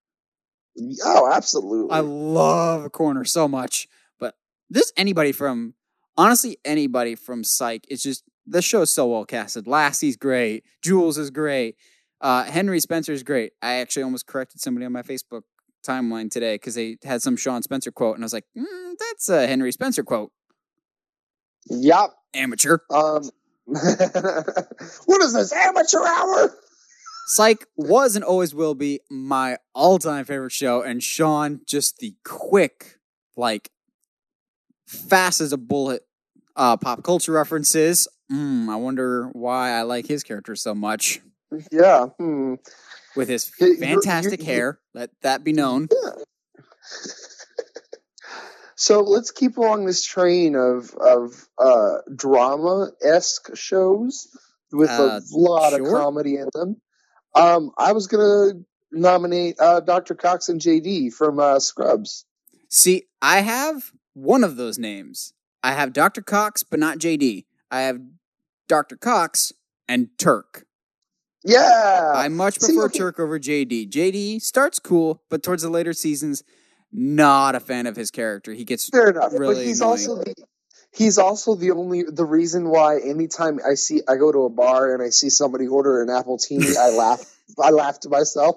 Oh, 1.05 1.31
absolutely. 1.31 1.91
I 1.91 1.99
love 1.99 2.91
Coroner 2.91 3.25
so 3.25 3.47
much. 3.47 3.87
But 4.19 4.35
this 4.69 4.91
anybody 4.97 5.31
from 5.31 5.75
honestly 6.17 6.57
anybody 6.65 7.15
from 7.15 7.43
Psych. 7.43 7.85
It's 7.89 8.03
just 8.03 8.23
the 8.47 8.61
show's 8.61 8.91
so 8.91 9.07
well 9.07 9.25
casted. 9.25 9.65
Lassie's 9.67 10.17
great. 10.17 10.63
Jules 10.81 11.17
is 11.17 11.29
great. 11.29 11.75
Uh, 12.21 12.43
Henry 12.43 12.79
Spencer's 12.79 13.23
great. 13.23 13.53
I 13.61 13.75
actually 13.75 14.03
almost 14.03 14.27
corrected 14.27 14.61
somebody 14.61 14.85
on 14.85 14.91
my 14.91 15.01
Facebook 15.01 15.41
timeline 15.85 16.29
today 16.29 16.55
because 16.55 16.75
they 16.75 16.97
had 17.03 17.21
some 17.21 17.35
Sean 17.35 17.63
Spencer 17.63 17.91
quote, 17.91 18.15
and 18.15 18.23
I 18.23 18.25
was 18.25 18.33
like, 18.33 18.45
mm, 18.57 18.93
"That's 18.99 19.27
a 19.27 19.47
Henry 19.47 19.71
Spencer 19.71 20.03
quote." 20.03 20.31
Yep. 21.67 22.11
Amateur. 22.35 22.77
Um, 22.89 23.29
what 23.65 25.21
is 25.21 25.33
this 25.33 25.51
amateur 25.51 26.05
hour? 26.05 26.53
Psych 27.27 27.65
was 27.75 28.15
and 28.15 28.25
always 28.25 28.53
will 28.53 28.75
be 28.75 28.99
my 29.09 29.57
all-time 29.73 30.25
favorite 30.25 30.51
show, 30.51 30.81
and 30.81 31.01
Sean 31.01 31.61
just 31.65 31.97
the 31.97 32.13
quick, 32.23 32.99
like 33.35 33.71
fast 34.85 35.41
as 35.41 35.53
a 35.53 35.57
bullet, 35.57 36.03
uh, 36.55 36.77
pop 36.77 37.03
culture 37.03 37.31
references. 37.31 38.07
Mm, 38.31 38.69
I 38.69 38.75
wonder 38.75 39.29
why 39.33 39.71
I 39.71 39.81
like 39.83 40.07
his 40.07 40.23
character 40.23 40.55
so 40.55 40.75
much. 40.75 41.21
Yeah. 41.71 42.07
Hmm. 42.17 42.55
With 43.15 43.29
his 43.29 43.51
Yeah, 43.59 43.67
you're- 43.67 43.79
fantastic 43.79 44.39
you're- 44.41 44.53
hair, 44.53 44.79
let 44.93 45.09
that 45.21 45.43
be 45.43 45.53
known. 45.53 45.87
Yeah. 45.91 46.11
So 48.75 49.01
let's 49.01 49.29
keep 49.31 49.57
along 49.57 49.85
this 49.85 50.03
train 50.03 50.55
of 50.55 50.95
of 50.95 51.47
uh, 51.59 51.97
drama 52.15 52.91
esque 53.03 53.55
shows 53.55 54.27
with 54.71 54.89
Uh, 54.89 55.19
a 55.19 55.37
lot 55.37 55.71
sure. 55.73 55.85
of 55.85 56.01
comedy 56.01 56.37
in 56.37 56.47
them. 56.53 56.81
Um, 57.35 57.71
I 57.77 57.91
was 57.91 58.07
gonna 58.07 58.53
nominate 58.91 59.57
uh, 59.59 59.81
Dr. 59.81 60.15
Cox 60.15 60.49
and 60.49 60.59
JD 60.59 61.13
from 61.13 61.39
uh, 61.39 61.59
Scrubs. 61.59 62.25
See, 62.69 63.07
I 63.21 63.41
have 63.41 63.91
one 64.13 64.43
of 64.43 64.55
those 64.55 64.79
names. 64.79 65.33
I 65.61 65.73
have 65.73 65.93
Dr. 65.93 66.21
Cox, 66.23 66.63
but 66.63 66.79
not 66.79 66.97
JD. 66.97 67.45
I 67.69 67.81
have 67.81 67.99
Dr. 68.67 68.95
Cox 68.97 69.53
and 69.87 70.09
Turk. 70.17 70.65
Yeah, 71.43 72.11
I 72.13 72.27
much 72.29 72.59
prefer 72.59 72.85
okay. 72.85 72.99
Turk 72.99 73.19
over 73.19 73.39
JD. 73.39 73.89
JD 73.89 74.41
starts 74.41 74.79
cool, 74.79 75.23
but 75.29 75.41
towards 75.41 75.63
the 75.63 75.69
later 75.69 75.93
seasons, 75.93 76.43
not 76.91 77.55
a 77.55 77.59
fan 77.59 77.87
of 77.87 77.95
his 77.95 78.11
character. 78.11 78.53
He 78.53 78.63
gets 78.63 78.89
fair 78.89 79.09
enough. 79.09 79.33
really 79.33 79.55
but 79.55 79.65
he's 79.65 79.81
annoying. 79.81 79.91
also 79.91 80.15
the 80.17 80.35
he's 80.91 81.17
also 81.17 81.55
the 81.55 81.71
only 81.71 82.03
the 82.03 82.25
reason 82.25 82.69
why 82.69 82.99
anytime 82.99 83.59
I 83.67 83.75
see 83.75 84.01
I 84.07 84.17
go 84.17 84.31
to 84.31 84.39
a 84.45 84.49
bar 84.49 84.93
and 84.93 85.01
I 85.01 85.09
see 85.09 85.29
somebody 85.29 85.67
order 85.67 86.01
an 86.01 86.09
apple 86.09 86.37
tea, 86.37 86.75
I 86.77 86.89
laugh. 86.97 87.23
I 87.61 87.71
laugh 87.71 87.99
to 88.01 88.09
myself. 88.09 88.55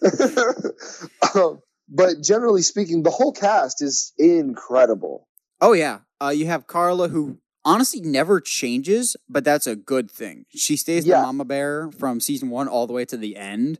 um, 1.34 1.60
but 1.88 2.22
generally 2.22 2.62
speaking, 2.62 3.02
the 3.02 3.10
whole 3.10 3.32
cast 3.32 3.82
is 3.82 4.12
incredible. 4.18 5.28
Oh 5.60 5.72
yeah, 5.72 6.00
uh, 6.22 6.30
you 6.30 6.46
have 6.46 6.66
Carla, 6.66 7.08
who 7.08 7.38
honestly 7.64 8.00
never 8.00 8.40
changes, 8.40 9.16
but 9.28 9.44
that's 9.44 9.66
a 9.66 9.76
good 9.76 10.10
thing. 10.10 10.46
She 10.50 10.76
stays 10.76 11.06
Yeah. 11.06 11.18
the 11.20 11.26
mama 11.26 11.44
bear 11.44 11.90
from 11.92 12.20
season 12.20 12.50
one 12.50 12.68
all 12.68 12.86
the 12.86 12.92
way 12.92 13.04
to 13.06 13.16
the 13.16 13.36
end. 13.36 13.78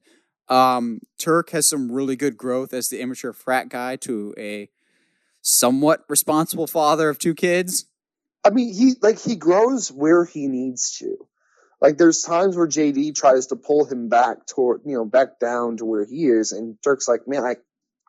Um, 0.49 1.01
Turk 1.19 1.51
has 1.51 1.67
some 1.67 1.91
really 1.91 2.17
good 2.17 2.37
growth 2.37 2.75
as 2.75 2.89
the 2.89 3.01
immature 3.01 3.33
frat 3.33 3.69
guy 3.69 3.97
to 3.97 4.35
a 4.37 4.69
somewhat 5.41 6.05
responsible 6.09 6.67
father 6.67 7.09
of 7.09 7.19
two 7.19 7.35
kids. 7.35 7.87
I 8.45 8.51
mean, 8.51 8.75
he 8.75 8.95
like 9.01 9.19
he 9.21 9.37
grows 9.37 9.91
where 9.91 10.25
he 10.25 10.49
needs 10.49 10.99
to. 10.99 11.17
Like 11.81 11.99
there's 11.99 12.23
times 12.23 12.57
where 12.57 12.67
JD 12.67 13.15
tries 13.15 13.49
to 13.49 13.57
pull 13.57 13.85
him 13.85 14.09
back 14.09 14.47
toward 14.47 14.83
you 14.85 14.95
know 14.95 15.05
back 15.05 15.39
down 15.41 15.79
to 15.79 15.85
where 15.85 16.05
he 16.05 16.27
is, 16.27 16.53
and 16.53 16.77
Turk's 16.83 17.09
like, 17.09 17.27
man, 17.27 17.45
I 17.45 17.57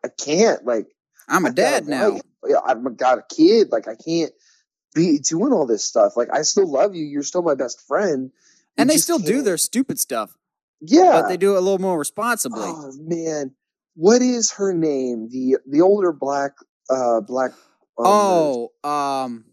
I 0.04 0.10
can't 0.10 0.66
like 0.66 0.88
I'm 1.28 1.46
a 1.46 1.50
I've 1.50 1.56
got 1.56 1.62
dad 1.62 1.88
now. 1.88 2.20
I've 2.66 2.98
got 2.98 3.20
a 3.20 3.24
kid. 3.34 3.70
Like 3.72 3.88
I 3.88 3.96
can't 3.96 4.32
be 4.96 5.20
doing 5.20 5.54
all 5.54 5.68
this 5.68 5.84
stuff. 5.84 6.18
Like 6.18 6.30
I 6.34 6.42
still 6.42 6.68
love 6.72 6.96
you. 6.96 7.06
You're 7.06 7.22
still 7.22 7.44
my 7.44 7.54
best 7.54 7.86
friend. 7.88 8.32
You 8.34 8.82
And 8.82 8.90
they 8.90 8.98
still 8.98 9.20
do 9.20 9.34
can't- 9.34 9.46
their 9.46 9.58
stupid 9.58 10.00
stuff, 10.00 10.36
yeah. 10.82 11.22
but 11.22 11.28
they 11.28 11.38
do 11.38 11.54
it 11.54 11.58
a 11.58 11.62
little 11.62 11.78
more 11.80 12.00
responsibly. 12.00 12.64
Oh 12.66 12.92
man, 13.00 13.54
what 13.96 14.24
is 14.24 14.54
her 14.54 14.74
name? 14.74 15.30
The 15.30 15.58
the 15.70 15.82
older 15.82 16.12
black 16.12 16.54
uh 16.90 17.22
black. 17.22 17.52
um. 17.98 18.06
Oh, 18.08 18.72
um, 18.84 19.46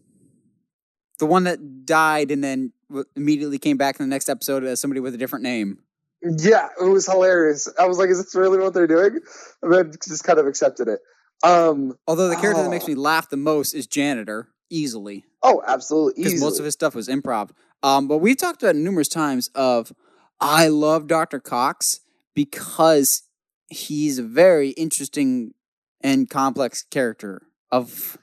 the 1.19 1.25
one 1.25 1.43
that 1.45 1.85
died 1.85 2.31
and 2.31 2.43
then 2.43 2.71
w- 2.89 3.05
immediately 3.15 3.59
came 3.59 3.77
back 3.77 3.99
in 3.99 4.05
the 4.05 4.09
next 4.09 4.29
episode 4.29 4.63
as 4.63 4.81
somebody 4.81 4.99
with 4.99 5.13
a 5.13 5.17
different 5.17 5.43
name. 5.43 5.79
yeah, 6.21 6.69
it 6.81 6.85
was 6.89 7.05
hilarious. 7.05 7.67
I 7.79 7.85
was 7.85 7.97
like, 7.97 8.09
is 8.09 8.17
this 8.23 8.33
really 8.35 8.57
what 8.59 8.73
they're 8.73 8.87
doing? 8.87 9.19
And 9.61 9.73
then 9.73 9.91
just 9.91 10.23
kind 10.23 10.39
of 10.39 10.47
accepted 10.47 10.87
it. 10.87 10.99
Um. 11.43 11.97
Although 12.07 12.27
the 12.29 12.35
character 12.35 12.63
that 12.63 12.69
makes 12.69 12.85
Oh. 12.85 12.89
me 12.89 12.95
laugh 12.95 13.29
the 13.29 13.37
most 13.37 13.73
is 13.73 13.87
janitor, 13.87 14.49
easily, 14.69 15.25
Oh, 15.43 15.61
absolutely. 15.67 16.23
because 16.23 16.39
most 16.39 16.57
of 16.59 16.65
his 16.65 16.73
stuff 16.73 16.95
was 16.95 17.07
improv. 17.07 17.51
Um, 17.83 18.07
but 18.07 18.17
we've 18.19 18.37
talked 18.37 18.63
about 18.63 18.75
it 18.75 18.79
numerous 18.79 19.09
times 19.09 19.49
of 19.53 19.91
I 20.39 20.69
love 20.69 21.07
Dr. 21.07 21.39
Cox 21.39 21.99
because 22.33 23.23
he's 23.69 24.17
a 24.19 24.23
very 24.23 24.69
interesting 24.69 25.53
and 26.01 26.29
complex 26.29 26.83
character. 26.83 27.41
Of 27.71 28.17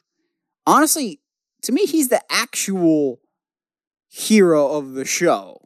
honestly, 0.67 1.21
to 1.63 1.73
me, 1.73 1.87
he's 1.87 2.09
the 2.09 2.23
actual 2.31 3.21
hero 4.09 4.69
of 4.69 4.93
the 4.93 5.05
show. 5.05 5.61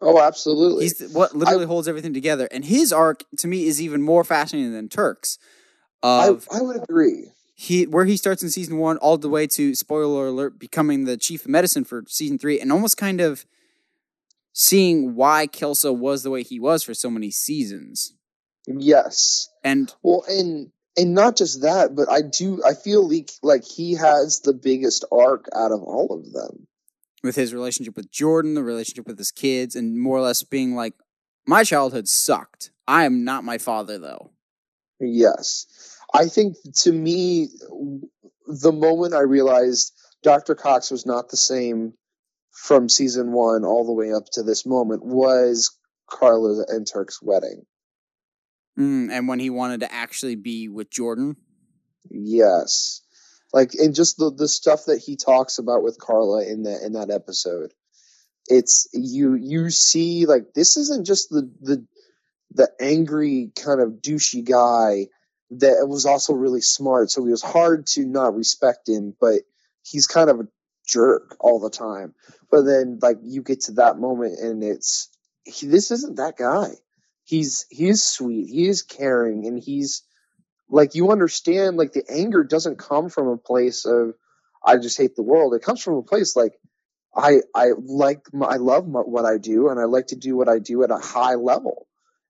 Oh, 0.00 0.20
absolutely. 0.20 0.84
He's 0.84 0.98
th- 0.98 1.10
what 1.10 1.34
literally 1.34 1.66
holds 1.66 1.88
everything 1.88 2.12
together, 2.12 2.48
and 2.50 2.64
his 2.64 2.92
arc 2.92 3.24
to 3.38 3.48
me 3.48 3.66
is 3.66 3.80
even 3.80 4.02
more 4.02 4.24
fascinating 4.24 4.72
than 4.72 4.88
Turk's. 4.88 5.38
I, 6.02 6.58
I 6.58 6.60
would 6.60 6.76
agree. 6.76 7.32
He 7.64 7.86
where 7.86 8.04
he 8.04 8.16
starts 8.16 8.42
in 8.42 8.50
season 8.50 8.78
one 8.78 8.96
all 8.98 9.16
the 9.16 9.28
way 9.28 9.46
to 9.46 9.74
spoiler 9.74 10.28
alert 10.28 10.58
becoming 10.58 11.04
the 11.04 11.16
chief 11.16 11.44
of 11.44 11.50
medicine 11.50 11.84
for 11.84 12.04
season 12.08 12.38
three 12.38 12.60
and 12.60 12.70
almost 12.70 12.96
kind 12.96 13.20
of 13.20 13.46
seeing 14.52 15.14
why 15.14 15.46
Kelso 15.46 15.92
was 15.92 16.22
the 16.22 16.30
way 16.30 16.42
he 16.42 16.60
was 16.60 16.82
for 16.82 16.94
so 16.94 17.10
many 17.10 17.30
seasons. 17.30 18.14
Yes. 18.66 19.48
And 19.62 19.92
Well, 20.02 20.24
and 20.28 20.70
and 20.96 21.14
not 21.14 21.36
just 21.36 21.62
that, 21.62 21.94
but 21.94 22.08
I 22.10 22.22
do. 22.22 22.62
I 22.64 22.74
feel 22.74 23.08
like 23.08 23.30
like 23.42 23.64
he 23.64 23.94
has 23.94 24.40
the 24.40 24.54
biggest 24.54 25.04
arc 25.10 25.46
out 25.54 25.72
of 25.72 25.82
all 25.82 26.08
of 26.12 26.32
them. 26.32 26.66
with 27.22 27.36
his 27.36 27.54
relationship 27.54 27.96
with 27.96 28.10
Jordan, 28.10 28.54
the 28.54 28.62
relationship 28.62 29.06
with 29.06 29.18
his 29.18 29.30
kids, 29.30 29.74
and 29.74 29.98
more 29.98 30.18
or 30.18 30.20
less 30.20 30.42
being 30.42 30.74
like, 30.74 30.94
my 31.46 31.64
childhood 31.64 32.06
sucked. 32.06 32.70
I 32.86 33.04
am 33.04 33.24
not 33.24 33.44
my 33.44 33.56
father, 33.58 33.98
though. 33.98 34.32
Yes. 35.00 35.93
I 36.14 36.28
think 36.28 36.56
to 36.82 36.92
me, 36.92 37.48
the 38.46 38.72
moment 38.72 39.14
I 39.14 39.22
realized 39.22 39.92
Dr. 40.22 40.54
Cox 40.54 40.90
was 40.92 41.04
not 41.04 41.28
the 41.28 41.36
same 41.36 41.94
from 42.52 42.88
season 42.88 43.32
one 43.32 43.64
all 43.64 43.84
the 43.84 43.92
way 43.92 44.12
up 44.12 44.26
to 44.32 44.44
this 44.44 44.64
moment 44.64 45.04
was 45.04 45.76
Carla 46.08 46.64
and 46.68 46.86
Turk's 46.86 47.20
wedding. 47.20 47.66
Mm, 48.78 49.10
and 49.10 49.28
when 49.28 49.40
he 49.40 49.50
wanted 49.50 49.80
to 49.80 49.92
actually 49.92 50.36
be 50.36 50.68
with 50.68 50.88
Jordan? 50.88 51.36
Yes. 52.10 53.02
Like 53.52 53.74
and 53.74 53.94
just 53.94 54.16
the 54.16 54.32
the 54.32 54.48
stuff 54.48 54.86
that 54.86 54.98
he 54.98 55.16
talks 55.16 55.58
about 55.58 55.82
with 55.82 55.98
Carla 55.98 56.44
in 56.44 56.64
that 56.64 56.82
in 56.82 56.92
that 56.92 57.10
episode. 57.10 57.72
It's 58.46 58.88
you 58.92 59.34
you 59.34 59.70
see 59.70 60.26
like 60.26 60.54
this 60.54 60.76
isn't 60.76 61.06
just 61.06 61.30
the 61.30 61.50
the 61.60 61.86
the 62.52 62.70
angry 62.80 63.52
kind 63.56 63.80
of 63.80 64.00
douchey 64.02 64.44
guy 64.44 65.06
that 65.50 65.86
was 65.88 66.06
also 66.06 66.32
really 66.32 66.60
smart. 66.60 67.10
So 67.10 67.24
he 67.24 67.30
was 67.30 67.42
hard 67.42 67.86
to 67.88 68.04
not 68.04 68.34
respect 68.34 68.88
him, 68.88 69.14
but 69.20 69.42
he's 69.82 70.06
kind 70.06 70.30
of 70.30 70.40
a 70.40 70.48
jerk 70.86 71.36
all 71.40 71.60
the 71.60 71.70
time. 71.70 72.14
But 72.50 72.62
then 72.62 72.98
like 73.00 73.18
you 73.22 73.42
get 73.42 73.62
to 73.62 73.72
that 73.72 73.98
moment 73.98 74.38
and 74.38 74.62
it's 74.62 75.08
he, 75.44 75.66
this 75.66 75.90
isn't 75.90 76.16
that 76.16 76.36
guy. 76.36 76.70
He's 77.24 77.66
he's 77.70 78.02
sweet. 78.02 78.48
He 78.48 78.68
is 78.68 78.82
caring 78.82 79.46
and 79.46 79.58
he's 79.58 80.02
like 80.68 80.94
you 80.94 81.10
understand 81.10 81.76
like 81.76 81.92
the 81.92 82.04
anger 82.08 82.44
doesn't 82.44 82.78
come 82.78 83.08
from 83.08 83.28
a 83.28 83.36
place 83.36 83.84
of 83.84 84.14
I 84.64 84.76
just 84.78 84.98
hate 84.98 85.16
the 85.16 85.22
world. 85.22 85.54
It 85.54 85.62
comes 85.62 85.82
from 85.82 85.94
a 85.94 86.02
place 86.02 86.36
like 86.36 86.58
I 87.14 87.40
I 87.54 87.72
like 87.78 88.32
my, 88.32 88.46
I 88.46 88.56
love 88.56 88.88
my, 88.88 89.00
what 89.00 89.24
I 89.24 89.38
do 89.38 89.68
and 89.68 89.78
I 89.80 89.84
like 89.84 90.08
to 90.08 90.16
do 90.16 90.36
what 90.36 90.48
I 90.48 90.58
do 90.58 90.82
at 90.82 90.90
a 90.90 90.96
high 90.96 91.34
level 91.34 91.86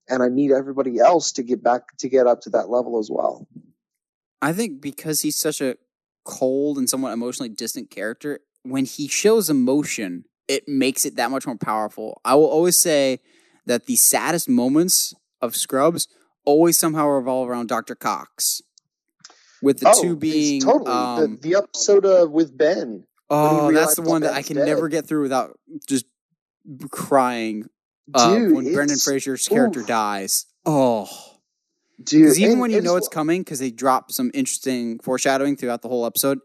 and 0.09 0.23
I 0.23 0.29
need 0.29 0.53
everybody 0.53 0.99
else 0.99 1.33
to 1.33 1.43
get 1.43 1.63
back 1.63 1.97
to 1.99 2.09
get 2.09 2.27
up 2.27 2.43
to 2.43 2.51
that 2.51 2.69
level 2.69 2.99
as 2.99 3.11
well. 3.11 3.47
I 4.43 4.53
think 4.53 4.81
because 4.81 5.23
he's 5.23 5.37
such 5.37 5.61
a 5.61 5.77
cold 6.25 6.79
and 6.79 6.89
somewhat 6.89 7.13
emotionally 7.13 7.49
distant 7.49 7.91
character, 7.91 8.41
when 8.63 8.85
he 8.85 9.09
shows 9.09 9.49
emotion, 9.49 10.25
it 10.49 10.69
makes 10.69 11.05
it 11.05 11.17
that 11.17 11.31
much 11.31 11.47
more 11.47 11.57
powerful. 11.57 12.21
I 12.25 12.35
will 12.35 12.47
always 12.47 12.79
say 12.79 13.21
that 13.67 13.87
the 13.87 13.97
saddest 13.97 14.49
moments 14.49 15.15
of 15.41 15.57
Scrubs 15.57 16.09
always 16.45 16.79
somehow 16.79 17.09
revolve 17.09 17.49
around 17.49 17.69
Dr. 17.69 17.95
Cox. 17.95 18.63
With 19.63 19.81
the 19.81 19.95
oh, 19.97 20.03
two 20.03 20.17
being 20.17 20.61
totally 20.61 20.91
um, 20.91 21.39
the, 21.41 21.49
the 21.49 21.57
episode 21.57 22.05
uh, 22.05 22.27
with 22.29 22.57
Ben. 22.57 23.07
Oh, 23.31 23.73
that's 23.73 23.95
the 23.95 24.03
one 24.03 24.21
that 24.21 24.29
that 24.29 24.37
I 24.37 24.43
can 24.43 24.57
dead. 24.57 24.67
never 24.67 24.89
get 24.89 25.07
through 25.07 25.23
without 25.23 25.59
just 25.87 26.05
crying. 26.91 27.71
Uh, 28.13 28.35
Dude, 28.37 28.55
when 28.55 28.73
Brendan 28.73 28.99
Fraser's 28.99 29.49
character 29.49 29.81
oof. 29.81 29.87
dies. 29.87 30.47
Oh, 30.67 31.09
Dude, 32.03 32.23
because 32.23 32.41
even 32.41 32.59
when 32.59 32.71
you 32.71 32.81
know 32.81 32.97
it's 32.97 33.09
coming, 33.09 33.43
because 33.43 33.61
they 33.61 33.71
drop 33.71 34.11
some 34.11 34.31
interesting 34.35 34.99
foreshadowing 34.99 35.57
throughout 35.57 35.83
the 35.83 35.89
whole 35.89 36.05
episode. 36.05 36.39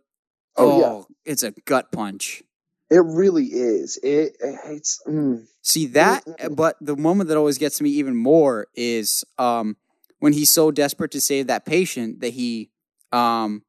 Oh, 0.55 0.72
Oh, 0.84 0.97
yeah. 1.26 1.32
it's 1.32 1.43
a 1.43 1.51
gut 1.66 1.91
punch. 1.91 2.43
It 2.89 3.03
really 3.03 3.45
is. 3.45 3.97
It 4.01 4.36
it's 4.41 4.99
mm, 5.07 5.45
See 5.62 5.86
that, 5.88 6.26
Mm-mm-mm. 6.26 6.55
but 6.55 6.76
the 6.82 6.95
moment 6.95 7.28
that 7.30 7.38
always 7.38 7.57
gets 7.57 7.78
to 7.78 7.84
me 7.84 7.89
even 7.91 8.16
more 8.16 8.68
is 8.76 9.24
um, 9.38 9.76
when 10.20 10.34
he's 10.34 10.51
so 10.51 10.72
desperate 10.72 11.12
to 11.12 11.22
save 11.22 11.47
that 11.47 11.66
patient 11.66 12.22
that 12.22 12.34
he 12.34 12.72
um, 13.12 13.64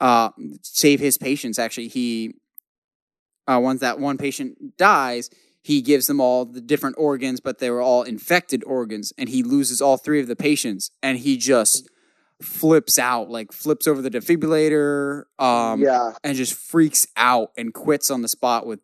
uh, 0.00 0.30
save 0.62 1.00
his 1.00 1.18
patients. 1.18 1.58
Actually, 1.58 1.88
he 1.88 2.34
uh, 3.46 3.60
once 3.62 3.80
that 3.80 3.98
one 4.00 4.18
patient 4.18 4.76
dies, 4.76 5.30
he 5.62 5.82
gives 5.82 6.06
them 6.06 6.20
all 6.20 6.44
the 6.44 6.60
different 6.60 6.96
organs, 6.98 7.40
but 7.40 7.58
they 7.58 7.70
were 7.70 7.82
all 7.82 8.02
infected 8.02 8.62
organs, 8.64 9.12
and 9.18 9.28
he 9.28 9.42
loses 9.42 9.80
all 9.80 9.96
three 9.96 10.20
of 10.20 10.28
the 10.28 10.36
patients, 10.36 10.90
and 11.02 11.18
he 11.18 11.36
just 11.36 11.88
flips 12.42 12.98
out, 12.98 13.28
like 13.30 13.52
flips 13.52 13.86
over 13.86 14.00
the 14.00 14.10
defibrillator, 14.10 15.24
um, 15.38 15.82
yeah. 15.82 16.12
and 16.22 16.36
just 16.36 16.54
freaks 16.54 17.06
out 17.16 17.50
and 17.56 17.74
quits 17.74 18.10
on 18.10 18.22
the 18.22 18.28
spot 18.28 18.66
with 18.66 18.80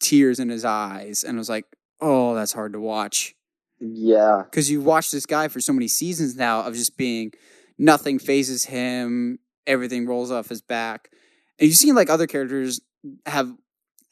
tears 0.00 0.38
in 0.38 0.50
his 0.50 0.64
eyes. 0.64 1.24
And 1.24 1.36
I 1.36 1.38
was 1.38 1.48
like, 1.48 1.64
oh, 2.00 2.34
that's 2.34 2.52
hard 2.52 2.74
to 2.74 2.80
watch. 2.80 3.34
Yeah. 3.80 4.42
Because 4.44 4.70
you 4.70 4.80
watch 4.80 5.10
this 5.10 5.26
guy 5.26 5.48
for 5.48 5.60
so 5.60 5.72
many 5.72 5.88
seasons 5.88 6.36
now 6.36 6.60
of 6.62 6.74
just 6.74 6.96
being 6.96 7.32
nothing 7.78 8.18
phases 8.18 8.66
him, 8.66 9.38
everything 9.66 10.06
rolls 10.06 10.30
off 10.30 10.48
his 10.48 10.62
back. 10.62 11.10
And 11.58 11.68
you've 11.68 11.76
seen 11.76 11.94
like 11.94 12.10
other 12.10 12.26
characters 12.26 12.80
have 13.26 13.52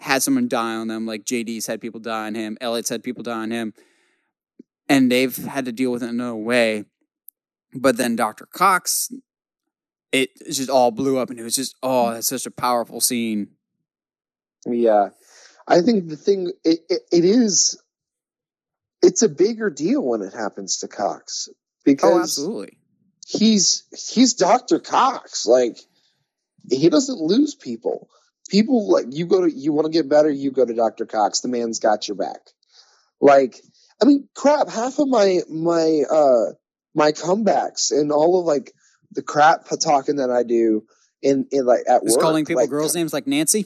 had 0.03 0.23
someone 0.23 0.49
die 0.49 0.75
on 0.75 0.89
them, 0.89 1.07
like 1.07 1.25
JD's 1.25 1.67
had 1.67 1.81
people 1.81 2.01
die 2.01 2.27
on 2.27 2.35
him, 2.35 2.59
Elliot's 2.61 2.89
had 2.91 3.03
people 3.03 3.23
die 3.23 3.39
on 3.43 3.51
him, 3.51 3.73
and 4.89 5.11
they've 5.11 5.35
had 5.37 5.65
to 5.65 5.73
deal 5.73 5.91
with 5.91 6.03
it 6.03 6.09
in 6.11 6.17
another 6.21 6.37
way. 6.37 6.85
But 7.75 7.97
then 7.97 8.17
Dr. 8.17 8.47
Cox, 8.47 9.11
it 10.13 10.31
just 10.51 10.69
all 10.69 10.91
blew 10.91 11.19
up, 11.19 11.31
and 11.31 11.41
it 11.41 11.43
was 11.45 11.55
just, 11.57 11.75
oh, 11.83 12.11
that's 12.13 12.27
such 12.29 12.45
a 12.47 12.51
powerful 12.51 13.01
scene. 13.01 13.49
Yeah. 14.67 15.09
I 15.67 15.81
think 15.81 16.09
the 16.09 16.17
thing 16.17 16.53
it, 16.65 16.81
it, 16.91 17.03
it 17.11 17.25
is 17.25 17.81
it's 19.01 19.23
a 19.23 19.29
bigger 19.29 19.71
deal 19.71 20.03
when 20.03 20.21
it 20.23 20.33
happens 20.35 20.79
to 20.79 20.89
Cox 20.89 21.49
because 21.85 22.13
Oh, 22.13 22.21
absolutely. 22.21 22.79
he's 23.27 23.85
he's 24.13 24.35
Dr. 24.35 24.79
Cox. 24.81 25.47
Like 25.47 25.79
he 26.71 26.89
doesn't 26.89 27.19
lose 27.21 27.55
people. 27.55 28.09
People 28.53 28.93
like 28.93 29.07
you 29.09 29.25
go 29.27 29.41
to 29.41 29.51
you 29.51 29.73
want 29.73 29.87
to 29.87 29.91
get 29.91 30.11
better, 30.11 30.31
you 30.31 30.51
go 30.51 30.67
to 30.67 30.75
Dr. 30.75 31.07
Cox. 31.07 31.41
The 31.41 31.49
man's 31.49 31.81
got 31.81 32.07
your 32.07 32.17
back. 32.19 32.51
Like 33.19 33.57
I 34.01 34.05
mean, 34.05 34.29
crap, 34.35 34.69
half 34.69 34.99
of 34.99 35.09
my 35.09 35.41
my 35.49 36.03
uh 36.11 36.53
my 36.95 37.13
comebacks 37.13 37.91
and 37.91 38.13
all 38.13 38.39
of 38.39 38.45
like 38.45 38.73
the 39.13 39.23
crap 39.23 39.67
talking 39.83 40.17
that 40.17 40.31
I 40.31 40.43
do 40.43 40.85
in 41.23 41.47
in 41.51 41.65
like 41.65 41.81
at 41.89 42.03
Just 42.03 42.19
work. 42.19 42.21
calling 42.21 42.45
people 42.45 42.63
like, 42.63 42.69
girls' 42.69 42.95
names 42.95 43.15
like 43.15 43.27
Nancy. 43.27 43.65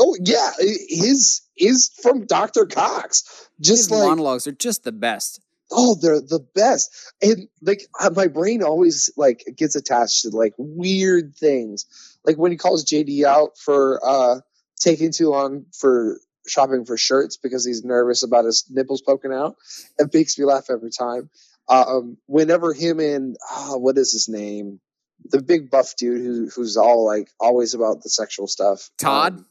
Oh 0.00 0.16
yeah, 0.20 0.50
his 0.58 1.42
is 1.56 1.90
from 2.02 2.26
Dr. 2.26 2.66
Cox. 2.66 3.48
Just 3.60 3.88
His 3.88 3.90
like 3.92 4.08
monologues 4.08 4.48
are 4.48 4.52
just 4.52 4.82
the 4.82 4.92
best. 4.92 5.40
Oh, 5.70 5.96
they're 6.00 6.20
the 6.20 6.44
best. 6.54 7.12
And 7.22 7.48
like 7.62 7.82
my 8.14 8.28
brain 8.28 8.62
always 8.62 9.10
like 9.16 9.44
gets 9.56 9.76
attached 9.76 10.22
to 10.22 10.30
like 10.30 10.54
weird 10.58 11.34
things. 11.36 11.86
Like 12.24 12.36
when 12.36 12.52
he 12.52 12.58
calls 12.58 12.84
JD 12.84 13.24
out 13.24 13.58
for 13.58 14.00
uh 14.04 14.40
taking 14.78 15.12
too 15.12 15.30
long 15.30 15.66
for 15.72 16.18
shopping 16.46 16.84
for 16.84 16.96
shirts 16.96 17.36
because 17.36 17.64
he's 17.64 17.84
nervous 17.84 18.22
about 18.22 18.44
his 18.44 18.64
nipples 18.70 19.02
poking 19.02 19.32
out. 19.32 19.56
It 19.98 20.12
makes 20.12 20.38
me 20.38 20.44
laugh 20.44 20.70
every 20.70 20.90
time. 20.90 21.30
Um, 21.68 22.18
whenever 22.26 22.72
him 22.72 23.00
and 23.00 23.36
ah, 23.50 23.76
what 23.76 23.98
is 23.98 24.12
his 24.12 24.28
name? 24.28 24.80
The 25.24 25.42
big 25.42 25.70
buff 25.70 25.96
dude 25.96 26.20
who 26.20 26.48
who's 26.54 26.76
all 26.76 27.04
like 27.04 27.28
always 27.40 27.74
about 27.74 28.02
the 28.02 28.10
sexual 28.10 28.46
stuff. 28.46 28.90
Todd? 28.98 29.38
Um, 29.38 29.46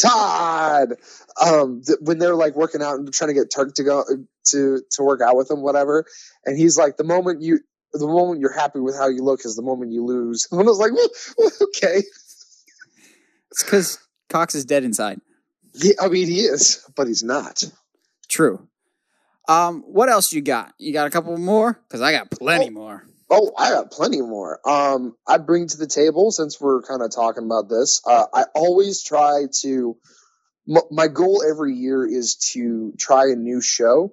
Todd. 0.00 0.94
Um, 1.44 1.82
th- 1.86 1.98
when 2.00 2.18
they're 2.18 2.34
like 2.34 2.54
working 2.56 2.82
out 2.82 2.98
and 2.98 3.12
trying 3.12 3.28
to 3.28 3.34
get 3.34 3.50
Turk 3.54 3.74
to 3.74 3.84
go 3.84 4.04
to 4.50 4.82
to 4.90 5.02
work 5.02 5.20
out 5.20 5.36
with 5.36 5.50
him, 5.50 5.60
whatever, 5.62 6.04
and 6.44 6.56
he's 6.58 6.76
like, 6.78 6.96
the 6.96 7.04
moment 7.04 7.42
you, 7.42 7.60
the 7.92 8.06
moment 8.06 8.40
you're 8.40 8.52
happy 8.52 8.80
with 8.80 8.96
how 8.96 9.08
you 9.08 9.22
look 9.22 9.40
is 9.44 9.56
the 9.56 9.62
moment 9.62 9.92
you 9.92 10.04
lose. 10.04 10.46
And 10.52 10.60
I 10.60 10.64
was 10.64 10.78
like, 10.78 10.92
well, 10.92 11.08
well, 11.38 11.50
okay, 11.62 12.02
It's 13.50 13.62
because 13.64 13.98
Cox 14.28 14.54
is 14.54 14.64
dead 14.64 14.84
inside. 14.84 15.20
yeah, 15.74 15.94
I 16.00 16.08
mean 16.08 16.26
he 16.28 16.40
is, 16.40 16.84
but 16.96 17.06
he's 17.06 17.22
not. 17.22 17.62
True. 18.28 18.68
Um, 19.48 19.82
what 19.86 20.10
else 20.10 20.32
you 20.32 20.42
got? 20.42 20.74
You 20.78 20.92
got 20.92 21.06
a 21.06 21.10
couple 21.10 21.36
more? 21.38 21.80
Because 21.88 22.02
I 22.02 22.12
got 22.12 22.30
plenty 22.30 22.68
Oh. 22.68 22.72
more. 22.72 23.04
Oh, 23.30 23.52
I 23.58 23.70
got 23.70 23.90
plenty 23.90 24.22
more. 24.22 24.58
Um, 24.66 25.14
I 25.26 25.36
bring 25.38 25.66
to 25.68 25.76
the 25.76 25.86
table 25.86 26.30
since 26.30 26.60
we're 26.60 26.82
kind 26.82 27.02
of 27.02 27.10
talking 27.14 27.44
about 27.44 27.68
this. 27.68 28.00
Uh, 28.06 28.26
I 28.32 28.44
always 28.54 29.02
try 29.02 29.44
to. 29.60 29.96
M- 30.68 30.82
my 30.90 31.08
goal 31.08 31.42
every 31.48 31.74
year 31.74 32.06
is 32.06 32.36
to 32.52 32.94
try 32.98 33.24
a 33.24 33.36
new 33.36 33.60
show 33.60 34.12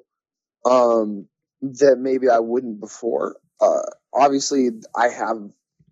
um, 0.66 1.28
that 1.62 1.98
maybe 1.98 2.30
I 2.30 2.40
wouldn't 2.40 2.80
before. 2.82 3.38
Uh, 3.62 3.84
obviously, 4.14 4.70
I 4.96 5.10
have. 5.10 5.38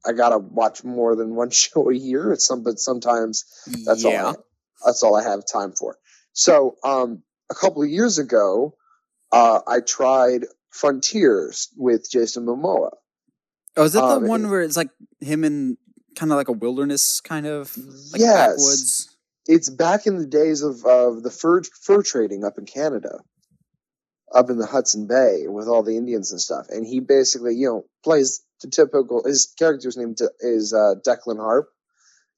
I 0.05 0.11
gotta 0.11 0.37
watch 0.37 0.83
more 0.83 1.15
than 1.15 1.35
one 1.35 1.49
show 1.51 1.89
a 1.89 1.95
year. 1.95 2.33
It's 2.33 2.45
some, 2.45 2.63
but 2.63 2.77
sometimes 2.77 3.45
that's 3.85 4.03
yeah. 4.03 4.23
all. 4.23 4.31
I, 4.31 4.35
that's 4.85 5.03
all 5.03 5.15
I 5.15 5.23
have 5.23 5.43
time 5.45 5.71
for. 5.71 5.97
So, 6.33 6.75
um, 6.83 7.23
a 7.49 7.55
couple 7.55 7.83
of 7.83 7.89
years 7.89 8.17
ago, 8.17 8.75
uh, 9.31 9.61
I 9.65 9.79
tried 9.79 10.45
Frontiers 10.71 11.69
with 11.77 12.09
Jason 12.09 12.45
Momoa. 12.45 12.89
Oh, 13.77 13.83
is 13.83 13.93
that 13.93 14.03
um, 14.03 14.23
the 14.23 14.29
one 14.29 14.49
where 14.49 14.61
it's 14.61 14.77
like 14.77 14.89
him 15.19 15.43
in 15.43 15.77
kind 16.15 16.31
of 16.31 16.37
like 16.37 16.47
a 16.47 16.53
wilderness 16.53 17.21
kind 17.21 17.45
of 17.45 17.75
like 18.11 18.21
yes, 18.21 18.49
backwoods? 18.49 19.17
it's 19.47 19.69
back 19.69 20.07
in 20.07 20.17
the 20.17 20.25
days 20.25 20.61
of, 20.61 20.85
of 20.85 21.23
the 21.23 21.31
fur 21.31 21.61
fur 21.81 22.01
trading 22.01 22.43
up 22.43 22.57
in 22.57 22.65
Canada, 22.65 23.19
up 24.33 24.49
in 24.49 24.57
the 24.57 24.65
Hudson 24.65 25.07
Bay 25.07 25.43
with 25.47 25.67
all 25.67 25.83
the 25.83 25.97
Indians 25.97 26.31
and 26.31 26.39
stuff. 26.39 26.67
And 26.69 26.85
he 26.85 26.99
basically, 26.99 27.55
you 27.55 27.67
know, 27.67 27.85
plays 28.03 28.43
the 28.61 28.69
typical. 28.69 29.23
His 29.25 29.53
character's 29.57 29.97
name 29.97 30.15
is 30.39 30.73
uh, 30.73 30.95
Declan 31.05 31.37
Harp, 31.37 31.69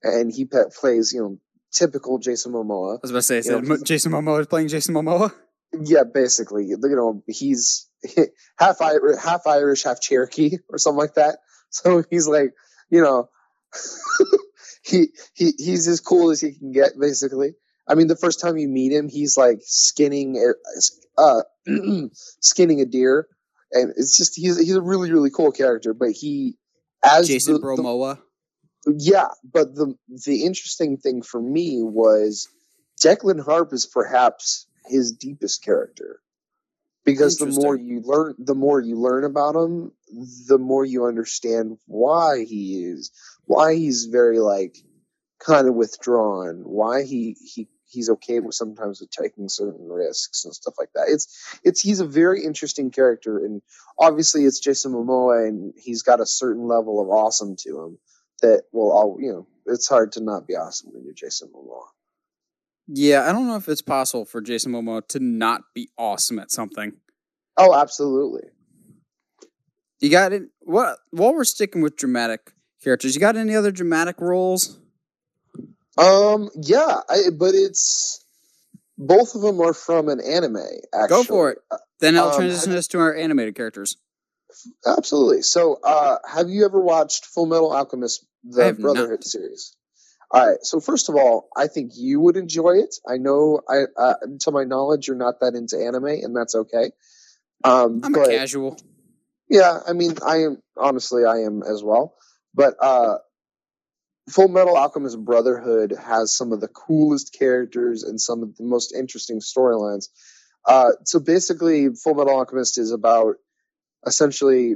and 0.04 0.32
he 0.32 0.46
pe- 0.46 0.70
plays, 0.80 1.14
you 1.14 1.22
know, 1.22 1.38
typical 1.72 2.18
Jason 2.18 2.54
Momoa. 2.54 2.96
I 2.96 3.00
was 3.02 3.12
about 3.12 3.24
to 3.24 3.42
say, 3.42 3.42
know, 3.50 3.78
Jason 3.84 4.12
Momoa 4.12 4.42
is 4.42 4.48
playing 4.48 4.70
Jason 4.70 4.96
Momoa. 4.96 5.32
Yeah, 5.74 6.04
basically, 6.12 6.66
you 6.68 6.78
know, 6.80 7.22
he's 7.28 7.90
half 8.58 8.82
Irish, 8.82 9.22
half 9.22 9.48
Irish, 9.48 9.84
half 9.84 10.02
Cherokee, 10.02 10.58
or 10.70 10.78
something 10.78 11.00
like 11.00 11.16
that. 11.16 11.40
So 11.72 12.04
he's 12.10 12.26
like, 12.26 12.54
you 12.90 13.02
know, 13.02 13.28
he 14.86 15.08
he 15.34 15.52
he's 15.58 15.90
as 15.90 16.00
cool 16.00 16.32
as 16.32 16.40
he 16.40 16.54
can 16.54 16.72
get, 16.72 16.92
basically. 16.98 17.56
I 17.86 17.96
mean, 17.96 18.08
the 18.08 18.16
first 18.16 18.40
time 18.40 18.58
you 18.58 18.70
meet 18.70 18.94
him, 18.94 19.10
he's 19.10 19.36
like 19.36 19.60
skinning 19.62 20.38
a- 20.38 21.22
uh 21.22 21.42
skinning 22.40 22.80
a 22.80 22.86
deer, 22.86 23.28
and 23.74 23.92
it's 23.98 24.16
just 24.16 24.36
he's 24.38 24.58
he's 24.58 24.76
a 24.76 24.82
really 24.82 25.12
really 25.12 25.32
cool 25.32 25.52
character. 25.52 25.94
But 25.94 26.12
he 26.12 26.56
as 27.04 27.28
Jason 27.28 27.56
the- 27.56 27.60
the- 27.60 27.84
yeah, 28.98 29.30
but 29.44 29.76
the 29.76 29.96
the 30.26 30.46
interesting 30.46 30.96
thing 30.98 31.24
for 31.24 31.42
me 31.42 31.82
was 31.82 32.48
Declan 33.04 33.44
Harp 33.44 33.74
is 33.74 33.86
perhaps 33.86 34.66
his 34.86 35.12
deepest 35.12 35.64
character 35.64 36.22
because 37.06 37.38
the 37.38 37.46
more 37.46 37.76
you 37.76 38.02
learn, 38.02 38.36
the 38.40 38.56
more 38.56 38.82
you 38.82 39.00
learn 39.00 39.24
about 39.24 39.56
him, 39.56 39.92
the 40.48 40.58
more 40.58 40.84
you 40.84 41.06
understand 41.06 41.78
why 41.86 42.44
he 42.44 42.84
is, 42.84 43.12
why 43.46 43.76
he's 43.76 44.06
very 44.06 44.40
like 44.40 44.76
kind 45.40 45.68
of 45.68 45.76
withdrawn, 45.76 46.62
why 46.64 47.04
he 47.04 47.38
he 47.40 47.68
he's 47.86 48.10
okay 48.10 48.40
with 48.40 48.56
sometimes 48.56 49.00
with 49.00 49.12
taking 49.12 49.48
certain 49.48 49.88
risks 49.88 50.46
and 50.46 50.54
stuff 50.54 50.74
like 50.80 50.90
that. 50.96 51.06
It's 51.08 51.60
it's 51.64 51.82
he's 51.82 52.00
a 52.00 52.08
very 52.08 52.44
interesting 52.44 52.92
character, 52.92 53.38
and 53.38 53.62
obviously 54.00 54.44
it's 54.46 54.60
Jason 54.60 54.94
Momoa, 54.94 55.48
and 55.48 55.74
he's 55.78 56.02
got 56.02 56.20
a 56.20 56.26
certain 56.26 56.68
level 56.68 57.02
of 57.02 57.10
awesome 57.10 57.56
to 57.60 57.84
him 57.84 57.98
that 58.42 58.64
will 58.74 58.92
all 58.92 59.18
you 59.20 59.32
know 59.32 59.48
it's 59.68 59.88
hard 59.88 60.14
to 60.14 60.24
not 60.24 60.48
be 60.48 60.56
awesome 60.56 60.92
when 60.94 61.04
you're 61.04 61.14
Jason 61.14 61.50
Momoa. 61.56 61.86
Yeah, 62.88 63.28
I 63.28 63.32
don't 63.32 63.48
know 63.48 63.56
if 63.56 63.68
it's 63.68 63.82
possible 63.82 64.26
for 64.26 64.42
Jason 64.42 64.72
Momoa 64.72 65.08
to 65.10 65.20
not 65.20 65.62
be 65.74 65.90
awesome 65.98 66.38
at 66.40 66.52
something. 66.52 66.94
Oh, 67.58 67.74
absolutely. 67.74 68.44
You 70.00 70.10
got 70.10 70.34
it. 70.34 70.44
What? 70.62 70.98
While 71.12 71.34
we're 71.34 71.46
sticking 71.46 71.82
with 71.82 71.96
dramatic 71.96 72.52
characters, 72.84 73.16
you 73.16 73.22
got 73.22 73.36
any 73.38 73.56
other 73.56 73.72
dramatic 73.72 74.20
roles? 74.22 74.78
Um, 75.98 76.50
yeah, 76.56 76.98
I, 77.10 77.30
but 77.36 77.56
it's 77.56 78.24
both 78.98 79.34
of 79.36 79.42
them 79.42 79.62
are 79.62 79.74
from 79.74 80.10
an 80.10 80.20
anime. 80.20 80.58
Actually, 80.94 81.08
Go 81.10 81.24
for 81.24 81.52
it. 81.52 81.60
Then 82.02 82.18
I'll 82.18 82.30
Um, 82.30 82.36
transition 82.36 82.74
us 82.74 82.88
to 82.90 83.00
our 83.00 83.16
animated 83.16 83.56
characters. 83.56 83.96
Absolutely. 84.86 85.42
So, 85.42 85.80
uh, 85.84 86.18
have 86.28 86.50
you 86.50 86.66
ever 86.66 86.80
watched 86.80 87.26
Full 87.28 87.46
Metal 87.46 87.72
Alchemist, 87.74 88.26
the 88.44 88.74
Brotherhood 88.74 89.20
not. 89.22 89.24
series? 89.24 89.76
All 90.32 90.48
right. 90.48 90.58
So, 90.64 90.80
first 90.80 91.10
of 91.10 91.16
all, 91.16 91.50
I 91.56 91.68
think 91.68 91.92
you 91.96 92.20
would 92.20 92.38
enjoy 92.38 92.78
it. 92.78 92.96
I 93.08 93.18
know, 93.18 93.62
I 93.70 93.84
uh, 93.98 94.16
to 94.42 94.52
my 94.52 94.64
knowledge, 94.64 95.08
you're 95.08 95.18
not 95.18 95.40
that 95.42 95.54
into 95.54 95.78
anime, 95.78 96.06
and 96.06 96.36
that's 96.36 96.56
okay. 96.56 96.92
Um, 97.64 98.02
I'm 98.04 98.12
but 98.12 98.30
a 98.30 98.38
casual. 98.38 98.78
yeah, 99.50 99.80
I 99.88 99.94
mean, 99.94 100.16
I 100.26 100.38
am 100.38 100.62
honestly, 100.78 101.26
I 101.26 101.40
am 101.40 101.64
as 101.64 101.84
well. 101.84 102.16
But 102.54 102.76
uh, 102.82 103.18
Full 104.30 104.48
Metal 104.48 104.78
Alchemist 104.78 105.24
Brotherhood 105.24 105.94
has 106.04 106.36
some 106.36 106.52
of 106.52 106.62
the 106.62 106.68
coolest 106.68 107.36
characters 107.38 108.04
and 108.04 108.20
some 108.20 108.44
of 108.44 108.56
the 108.58 108.64
most 108.64 108.94
interesting 108.94 109.40
storylines. 109.40 110.08
Uh, 110.66 110.92
so 111.04 111.20
basically, 111.20 111.90
Full 111.90 112.16
Metal 112.16 112.36
Alchemist 112.36 112.78
is 112.78 112.92
about 112.92 113.36
essentially. 114.06 114.76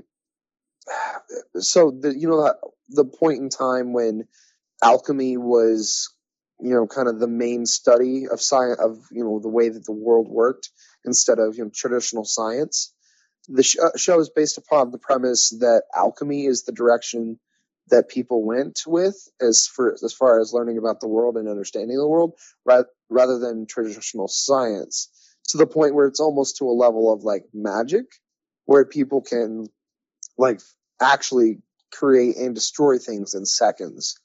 So 1.60 1.91
the 1.91 2.18
you 2.18 2.30
know 2.30 2.43
that 2.43 2.56
the 2.89 3.06
point 3.06 3.39
in 3.39 3.50
time 3.50 3.91
when 3.91 4.28
alchemy 4.84 5.38
was 5.38 6.09
you 6.61 6.71
know 6.71 6.88
kind 6.88 7.09
of 7.09 7.19
the 7.19 7.27
main 7.30 7.65
study 7.67 8.27
of 8.32 8.41
science 8.41 8.80
of 8.82 8.97
you 9.11 9.23
know 9.25 9.39
the 9.41 9.49
way 9.49 9.69
that 9.69 9.86
the 9.86 9.93
world 9.93 10.30
worked 10.30 10.71
instead 11.05 11.39
of 11.39 11.57
you 11.57 11.65
know 11.65 11.71
traditional 11.73 12.25
science. 12.25 12.93
The 13.49 13.63
sh- 13.63 13.77
uh, 13.84 13.91
show 13.97 14.19
is 14.19 14.30
based 14.30 14.57
upon 14.57 14.91
the 14.91 14.99
premise 14.99 15.51
that 15.61 15.84
alchemy 15.95 16.45
is 16.45 16.63
the 16.63 16.73
direction 16.73 17.39
that 17.89 18.09
people 18.09 18.43
went 18.45 18.82
with 18.88 19.15
as 19.41 19.67
for 19.67 19.95
as 20.03 20.13
far 20.13 20.39
as 20.39 20.53
learning 20.53 20.77
about 20.77 21.01
the 21.01 21.07
world 21.09 21.38
and 21.38 21.49
understanding 21.49 21.97
the 21.97 22.07
world 22.07 22.34
ra- 22.65 22.84
rather 23.09 23.39
than 23.39 23.67
traditional 23.67 24.27
science. 24.27 25.09
To 25.49 25.57
the 25.57 25.67
point 25.67 25.95
where 25.95 26.07
it's 26.07 26.19
almost 26.21 26.57
to 26.57 26.65
a 26.65 26.73
level 26.73 27.13
of 27.13 27.23
like 27.23 27.45
magic 27.53 28.05
where 28.65 28.86
people 28.86 29.21
can 29.21 29.67
like 30.38 30.61
actually 31.01 31.59
create 31.93 32.38
and 32.38 32.55
destroy 32.55 32.99
things 32.99 33.36
in 33.36 33.45
seconds 33.45 34.15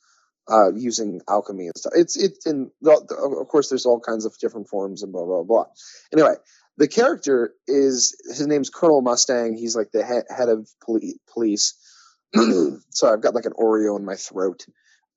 uh, 0.50 0.72
using 0.74 1.20
alchemy 1.28 1.66
and 1.66 1.76
stuff. 1.76 1.92
It's 1.96 2.16
it's 2.16 2.46
in 2.46 2.70
of 2.86 3.48
course 3.48 3.68
there's 3.68 3.86
all 3.86 4.00
kinds 4.00 4.24
of 4.24 4.36
different 4.38 4.68
forms 4.68 5.02
and 5.02 5.12
blah 5.12 5.24
blah 5.24 5.42
blah. 5.42 5.64
Anyway, 6.12 6.34
the 6.76 6.88
character 6.88 7.54
is 7.66 8.16
his 8.26 8.46
name's 8.46 8.70
Colonel 8.70 9.02
Mustang. 9.02 9.56
He's 9.56 9.76
like 9.76 9.90
the 9.92 10.04
head, 10.04 10.24
head 10.28 10.48
of 10.48 10.68
poli- 10.84 11.20
police. 11.32 11.74
so 12.34 13.12
I've 13.12 13.22
got 13.22 13.34
like 13.34 13.46
an 13.46 13.52
Oreo 13.52 13.98
in 13.98 14.04
my 14.04 14.16
throat. 14.16 14.66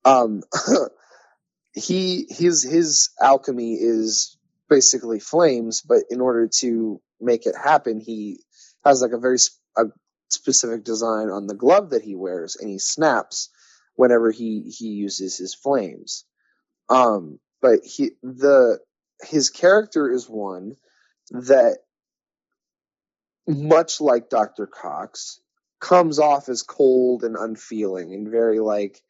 Um, 0.05 0.43
he 1.73 2.25
his 2.29 2.63
his 2.63 3.09
alchemy 3.21 3.73
is 3.73 4.37
basically 4.69 5.19
flames, 5.19 5.81
but 5.81 6.03
in 6.09 6.21
order 6.21 6.49
to 6.59 7.01
make 7.19 7.45
it 7.45 7.55
happen, 7.55 7.99
he 7.99 8.39
has 8.85 9.01
like 9.01 9.11
a 9.11 9.17
very 9.17 9.39
sp- 9.41 9.59
a 9.77 9.83
specific 10.29 10.83
design 10.83 11.29
on 11.29 11.47
the 11.47 11.55
glove 11.55 11.91
that 11.91 12.03
he 12.03 12.15
wears, 12.15 12.55
and 12.55 12.69
he 12.69 12.79
snaps 12.79 13.49
whenever 13.97 14.31
he 14.31 14.71
he 14.77 14.87
uses 14.87 15.37
his 15.37 15.53
flames. 15.53 16.23
Um, 16.89 17.39
but 17.61 17.81
he 17.83 18.11
the 18.23 18.79
his 19.23 19.49
character 19.49 20.09
is 20.09 20.29
one 20.29 20.75
that 21.31 21.79
much 23.47 23.99
like 23.99 24.29
Dr. 24.29 24.67
Cox 24.67 25.41
comes 25.79 26.19
off 26.19 26.47
as 26.49 26.63
cold 26.63 27.23
and 27.23 27.35
unfeeling 27.35 28.13
and 28.13 28.29
very 28.29 28.59
like 28.59 29.01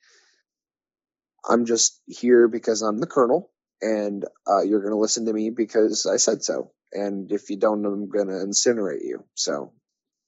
I'm 1.48 1.66
just 1.66 2.02
here 2.08 2.48
because 2.48 2.82
I'm 2.82 3.00
the 3.00 3.08
colonel 3.08 3.52
and 3.82 4.26
uh, 4.50 4.62
you're 4.64 4.82
going 4.82 4.94
to 4.94 5.00
listen 5.00 5.26
to 5.26 5.34
me 5.34 5.50
because 5.50 6.06
I 6.06 6.18
said 6.18 6.44
so. 6.44 6.72
And 6.94 7.32
if 7.32 7.50
you 7.50 7.58
don't, 7.58 7.86
I'm 7.86 8.10
going 8.10 8.28
to 8.28 8.34
incinerate 8.34 9.04
you. 9.04 9.24
So, 9.36 9.74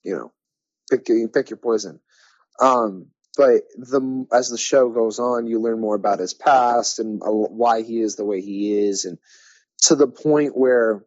you 0.03 0.15
know, 0.15 0.31
pick 0.89 1.07
pick 1.33 1.49
your 1.49 1.57
poison. 1.57 1.99
Um, 2.59 3.07
but 3.37 3.63
the 3.77 4.25
as 4.31 4.49
the 4.49 4.57
show 4.57 4.89
goes 4.89 5.19
on, 5.19 5.47
you 5.47 5.59
learn 5.59 5.79
more 5.79 5.95
about 5.95 6.19
his 6.19 6.33
past 6.33 6.99
and 6.99 7.21
uh, 7.23 7.29
why 7.29 7.81
he 7.83 8.01
is 8.01 8.15
the 8.15 8.25
way 8.25 8.41
he 8.41 8.77
is, 8.77 9.05
and 9.05 9.17
to 9.83 9.95
the 9.95 10.07
point 10.07 10.57
where 10.57 11.03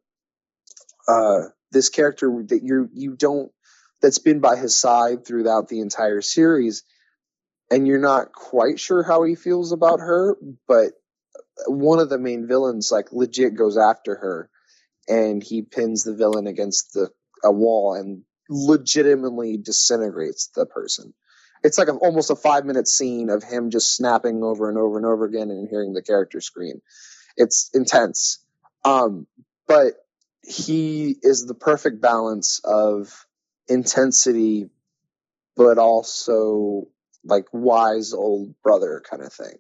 uh, 1.08 1.40
this 1.70 1.88
character 1.88 2.42
that 2.48 2.62
you 2.62 2.88
you 2.92 3.14
don't 3.16 3.52
that's 4.00 4.18
been 4.18 4.40
by 4.40 4.56
his 4.56 4.74
side 4.74 5.24
throughout 5.26 5.68
the 5.68 5.80
entire 5.80 6.20
series, 6.20 6.84
and 7.70 7.86
you're 7.86 7.98
not 7.98 8.32
quite 8.32 8.80
sure 8.80 9.02
how 9.02 9.22
he 9.24 9.34
feels 9.34 9.72
about 9.72 10.00
her, 10.00 10.36
but 10.66 10.92
one 11.66 11.98
of 11.98 12.08
the 12.08 12.18
main 12.18 12.46
villains 12.46 12.90
like 12.90 13.12
legit 13.12 13.54
goes 13.56 13.76
after 13.76 14.14
her, 14.16 14.50
and 15.08 15.42
he 15.42 15.62
pins 15.62 16.04
the 16.04 16.14
villain 16.14 16.46
against 16.46 16.92
the 16.94 17.10
a 17.44 17.50
wall 17.50 17.94
and 17.94 18.22
legitimately 18.48 19.56
disintegrates 19.56 20.48
the 20.54 20.66
person. 20.66 21.12
It's 21.62 21.78
like 21.78 21.88
a, 21.88 21.92
almost 21.92 22.30
a 22.30 22.36
five 22.36 22.64
minute 22.64 22.88
scene 22.88 23.30
of 23.30 23.42
him 23.42 23.70
just 23.70 23.94
snapping 23.94 24.42
over 24.42 24.68
and 24.68 24.78
over 24.78 24.96
and 24.96 25.06
over 25.06 25.24
again 25.24 25.50
and 25.50 25.68
hearing 25.68 25.92
the 25.92 26.02
character 26.02 26.40
scream. 26.40 26.80
It's 27.36 27.70
intense. 27.72 28.44
Um, 28.84 29.26
but 29.66 29.94
he 30.44 31.16
is 31.22 31.46
the 31.46 31.54
perfect 31.54 32.00
balance 32.00 32.60
of 32.64 33.26
intensity, 33.68 34.68
but 35.56 35.78
also 35.78 36.88
like 37.24 37.46
wise 37.52 38.12
old 38.12 38.54
brother 38.62 39.02
kind 39.08 39.22
of 39.22 39.32
thing. 39.32 39.56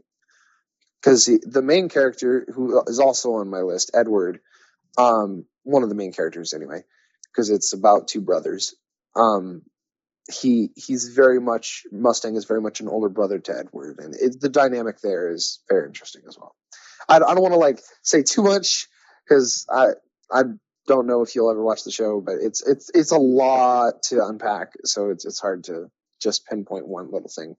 Because 1.00 1.26
the 1.26 1.62
main 1.62 1.88
character, 1.88 2.46
who 2.52 2.82
is 2.86 3.00
also 3.00 3.34
on 3.34 3.50
my 3.50 3.60
list, 3.60 3.90
Edward, 3.94 4.40
um, 4.96 5.46
one 5.64 5.82
of 5.82 5.88
the 5.88 5.94
main 5.94 6.12
characters 6.12 6.54
anyway, 6.54 6.82
because 7.24 7.50
it's 7.50 7.72
about 7.72 8.08
two 8.08 8.20
brothers. 8.20 8.74
Um, 9.16 9.62
he 10.30 10.70
he's 10.76 11.08
very 11.08 11.40
much 11.40 11.84
Mustang 11.90 12.36
is 12.36 12.44
very 12.44 12.60
much 12.60 12.80
an 12.80 12.88
older 12.88 13.08
brother 13.08 13.38
to 13.38 13.58
Edward, 13.58 13.98
and 13.98 14.14
it, 14.14 14.40
the 14.40 14.48
dynamic 14.48 15.00
there 15.00 15.32
is 15.32 15.60
very 15.68 15.86
interesting 15.86 16.22
as 16.28 16.38
well. 16.38 16.54
I, 17.08 17.16
I 17.16 17.18
don't 17.34 17.42
want 17.42 17.54
to 17.54 17.58
like 17.58 17.80
say 18.02 18.22
too 18.22 18.42
much 18.42 18.86
because 19.26 19.66
I 19.70 19.88
I 20.30 20.42
don't 20.86 21.06
know 21.06 21.22
if 21.22 21.34
you'll 21.34 21.50
ever 21.50 21.62
watch 21.62 21.84
the 21.84 21.90
show, 21.90 22.20
but 22.20 22.36
it's 22.40 22.66
it's 22.66 22.90
it's 22.94 23.12
a 23.12 23.18
lot 23.18 24.02
to 24.04 24.24
unpack, 24.24 24.72
so 24.84 25.10
it's 25.10 25.24
it's 25.24 25.40
hard 25.40 25.64
to 25.64 25.90
just 26.20 26.46
pinpoint 26.46 26.86
one 26.86 27.10
little 27.10 27.30
thing. 27.34 27.56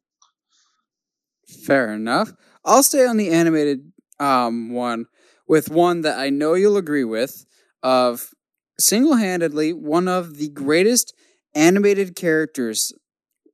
Fair 1.65 1.93
enough. 1.93 2.31
I'll 2.63 2.83
stay 2.83 3.05
on 3.05 3.17
the 3.17 3.29
animated 3.29 3.91
um, 4.19 4.71
one 4.71 5.07
with 5.47 5.69
one 5.69 6.01
that 6.01 6.17
I 6.17 6.29
know 6.29 6.53
you'll 6.53 6.77
agree 6.77 7.03
with 7.03 7.45
of 7.81 8.29
single-handedly 8.79 9.73
one 9.73 10.07
of 10.07 10.37
the 10.37 10.49
greatest 10.49 11.13
animated 11.55 12.15
characters 12.15 12.93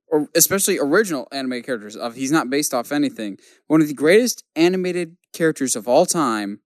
or 0.08 0.28
especially 0.34 0.78
original 0.78 1.28
animated 1.32 1.66
characters 1.66 1.96
of 1.96 2.14
he's 2.14 2.32
not 2.32 2.50
based 2.50 2.74
off 2.74 2.90
anything 2.90 3.38
one 3.68 3.80
of 3.80 3.88
the 3.88 3.94
greatest 3.94 4.44
animated 4.56 5.16
characters 5.32 5.76
of 5.76 5.88
all 5.88 6.06
time, 6.06 6.60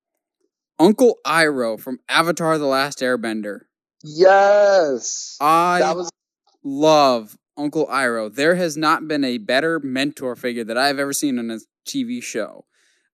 Uncle 0.78 1.18
Iroh 1.26 1.78
from 1.78 1.98
Avatar: 2.08 2.58
The 2.58 2.66
Last 2.66 2.98
Airbender. 3.00 3.60
Yes, 4.02 5.36
I 5.40 5.80
that 5.80 5.96
was 5.96 6.10
love 6.62 7.36
Uncle 7.56 7.86
Iroh. 7.86 8.34
There 8.34 8.54
has 8.56 8.76
not 8.76 9.08
been 9.08 9.24
a 9.24 9.38
better 9.38 9.80
mentor 9.80 10.36
figure 10.36 10.64
that 10.64 10.78
I've 10.78 10.98
ever 10.98 11.12
seen 11.12 11.38
in 11.38 11.50
a 11.50 11.58
TV 11.86 12.22
show. 12.22 12.64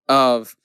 Of 0.08 0.56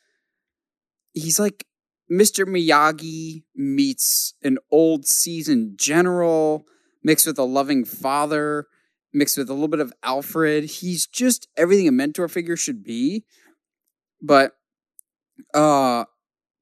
he's 1.13 1.39
like 1.39 1.65
Mr. 2.11 2.45
Miyagi 2.45 3.43
meets 3.55 4.33
an 4.43 4.57
old 4.71 5.05
seasoned 5.05 5.77
general 5.77 6.65
mixed 7.05 7.27
with 7.27 7.37
a 7.37 7.43
loving 7.43 7.85
father, 7.85 8.65
mixed 9.13 9.37
with 9.37 9.49
a 9.49 9.53
little 9.53 9.69
bit 9.69 9.79
of 9.79 9.93
Alfred. 10.03 10.65
He's 10.65 11.05
just 11.05 11.47
everything 11.55 11.87
a 11.87 11.91
mentor 11.91 12.27
figure 12.27 12.57
should 12.57 12.83
be. 12.83 13.23
But 14.21 14.53
uh 15.53 16.05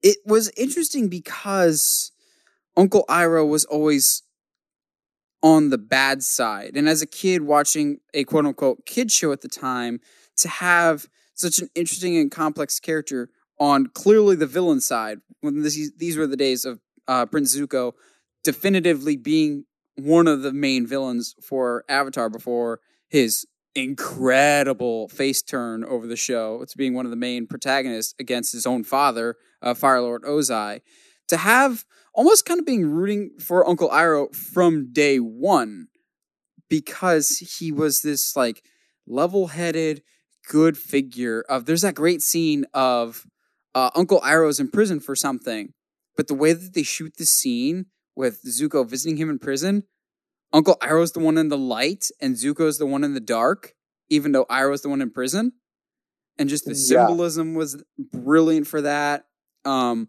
it 0.02 0.18
was 0.26 0.52
interesting 0.56 1.08
because 1.08 2.12
Uncle 2.76 3.06
Iroh 3.08 3.48
was 3.48 3.64
always 3.64 4.22
on 5.42 5.70
the 5.70 5.78
bad 5.78 6.22
side. 6.22 6.72
And 6.74 6.88
as 6.88 7.00
a 7.00 7.06
kid 7.06 7.42
watching 7.42 8.00
a 8.12 8.24
quote 8.24 8.44
unquote 8.44 8.84
kid 8.84 9.10
show 9.10 9.32
at 9.32 9.40
the 9.40 9.48
time, 9.48 10.00
to 10.38 10.48
have 10.48 11.06
such 11.34 11.58
an 11.58 11.68
interesting 11.74 12.16
and 12.18 12.30
complex 12.30 12.78
character 12.78 13.30
on 13.58 13.86
clearly 13.86 14.36
the 14.36 14.46
villain 14.46 14.80
side, 14.80 15.20
when 15.40 15.62
this, 15.62 15.90
these 15.96 16.18
were 16.18 16.26
the 16.26 16.36
days 16.36 16.66
of 16.66 16.80
uh, 17.08 17.24
Prince 17.24 17.56
Zuko 17.56 17.92
definitively 18.42 19.16
being 19.16 19.64
one 19.96 20.26
of 20.26 20.42
the 20.42 20.52
main 20.52 20.86
villains 20.86 21.34
for 21.42 21.84
Avatar 21.88 22.28
before 22.28 22.80
his 23.08 23.46
incredible 23.74 25.08
face 25.08 25.42
turn 25.42 25.84
over 25.84 26.06
the 26.06 26.16
show 26.16 26.64
to 26.64 26.78
being 26.78 26.94
one 26.94 27.06
of 27.06 27.10
the 27.10 27.16
main 27.16 27.46
protagonists 27.46 28.14
against 28.18 28.52
his 28.52 28.66
own 28.66 28.84
father, 28.84 29.36
uh, 29.62 29.74
Fire 29.74 30.00
Lord 30.00 30.22
Ozai. 30.22 30.80
To 31.28 31.36
have 31.38 31.84
almost 32.12 32.44
kind 32.44 32.60
of 32.60 32.66
being 32.66 32.86
rooting 32.86 33.30
for 33.40 33.68
Uncle 33.68 33.88
Iroh 33.88 34.34
from 34.34 34.92
day 34.92 35.18
one 35.18 35.88
because 36.68 37.56
he 37.58 37.72
was 37.72 38.00
this 38.00 38.36
like 38.36 38.62
level 39.06 39.48
headed, 39.48 40.02
good 40.48 40.76
figure 40.76 41.44
of 41.48 41.66
there's 41.66 41.82
that 41.82 41.94
great 41.94 42.22
scene 42.22 42.64
of 42.74 43.26
uh, 43.74 43.90
Uncle 43.94 44.20
Iroh's 44.20 44.60
in 44.60 44.70
prison 44.70 45.00
for 45.00 45.16
something, 45.16 45.72
but 46.16 46.28
the 46.28 46.34
way 46.34 46.52
that 46.52 46.74
they 46.74 46.82
shoot 46.82 47.16
the 47.16 47.26
scene 47.26 47.86
with 48.16 48.42
Zuko 48.44 48.88
visiting 48.88 49.16
him 49.16 49.30
in 49.30 49.38
prison, 49.38 49.84
Uncle 50.52 50.76
Iroh's 50.80 51.12
the 51.12 51.20
one 51.20 51.36
in 51.38 51.48
the 51.48 51.58
light 51.58 52.10
and 52.20 52.36
Zuko's 52.36 52.78
the 52.78 52.86
one 52.86 53.04
in 53.04 53.14
the 53.14 53.20
dark, 53.20 53.74
even 54.08 54.32
though 54.32 54.44
Iroh's 54.46 54.82
the 54.82 54.88
one 54.88 55.02
in 55.02 55.10
prison. 55.10 55.52
And 56.38 56.48
just 56.48 56.64
the 56.64 56.74
symbolism 56.74 57.52
yeah. 57.52 57.58
was 57.58 57.82
brilliant 57.98 58.66
for 58.66 58.80
that. 58.82 59.26
Um, 59.64 60.08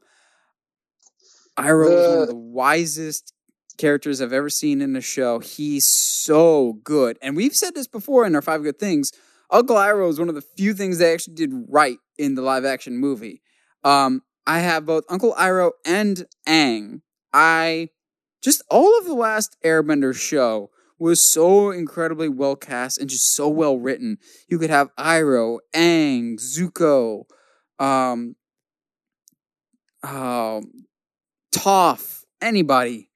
Iroh 1.58 1.90
the... 1.90 1.96
was 1.96 2.10
one 2.10 2.22
of 2.22 2.28
the 2.28 2.36
wisest 2.36 3.34
characters 3.78 4.22
I've 4.22 4.34
ever 4.34 4.50
seen 4.50 4.82
in 4.82 4.96
a 4.96 5.02
show. 5.02 5.40
He's 5.40 5.86
so 5.86 6.80
good. 6.84 7.18
And 7.22 7.36
we've 7.36 7.56
said 7.56 7.76
this 7.76 7.88
before 7.88 8.26
in 8.26 8.36
our 8.36 8.42
five 8.42 8.64
good 8.64 8.80
things. 8.80 9.12
Uncle 9.52 9.76
Iroh 9.76 10.10
is 10.10 10.20
one 10.20 10.30
of 10.30 10.36
the 10.36 10.42
few 10.42 10.74
things 10.74 10.98
they 10.98 11.14
actually 11.14 11.36
did 11.36 11.52
right 11.70 11.98
in 12.18 12.36
the 12.36 12.42
live 12.42 12.66
action 12.66 12.98
movie. 12.98 13.42
Um, 13.84 14.22
I 14.48 14.60
have 14.60 14.86
both 14.86 15.04
Uncle 15.10 15.34
Iroh 15.36 15.72
and 15.86 16.26
Aang. 16.48 17.02
I 17.34 17.90
just 18.46 18.64
all 18.70 18.96
of 19.00 19.06
the 19.06 19.16
last 19.16 19.58
Airbender 19.66 20.16
show 20.16 20.70
was 21.00 21.22
so 21.22 21.72
incredibly 21.72 22.30
well 22.30 22.56
cast 22.56 23.00
and 23.00 23.10
just 23.10 23.34
so 23.34 23.50
well 23.50 23.80
written. 23.80 24.20
You 24.48 24.60
could 24.60 24.70
have 24.70 24.96
Iroh, 24.96 25.58
Aang, 25.74 26.36
Zuko, 26.40 27.24
um, 27.80 28.36
um, 30.04 30.86
Toph, 31.52 32.24
anybody. 32.40 33.10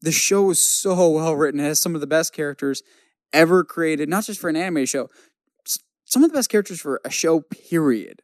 The 0.00 0.12
show 0.12 0.48
is 0.48 0.64
so 0.64 1.10
well 1.10 1.36
written. 1.36 1.60
It 1.60 1.64
has 1.64 1.80
some 1.82 1.94
of 1.94 2.00
the 2.00 2.06
best 2.06 2.32
characters 2.32 2.82
ever 3.34 3.62
created, 3.64 4.08
not 4.08 4.24
just 4.24 4.40
for 4.40 4.48
an 4.48 4.56
anime 4.56 4.86
show, 4.86 5.10
some 6.06 6.24
of 6.24 6.30
the 6.30 6.34
best 6.34 6.48
characters 6.48 6.80
for 6.80 7.02
a 7.04 7.10
show, 7.10 7.40
period. 7.42 8.22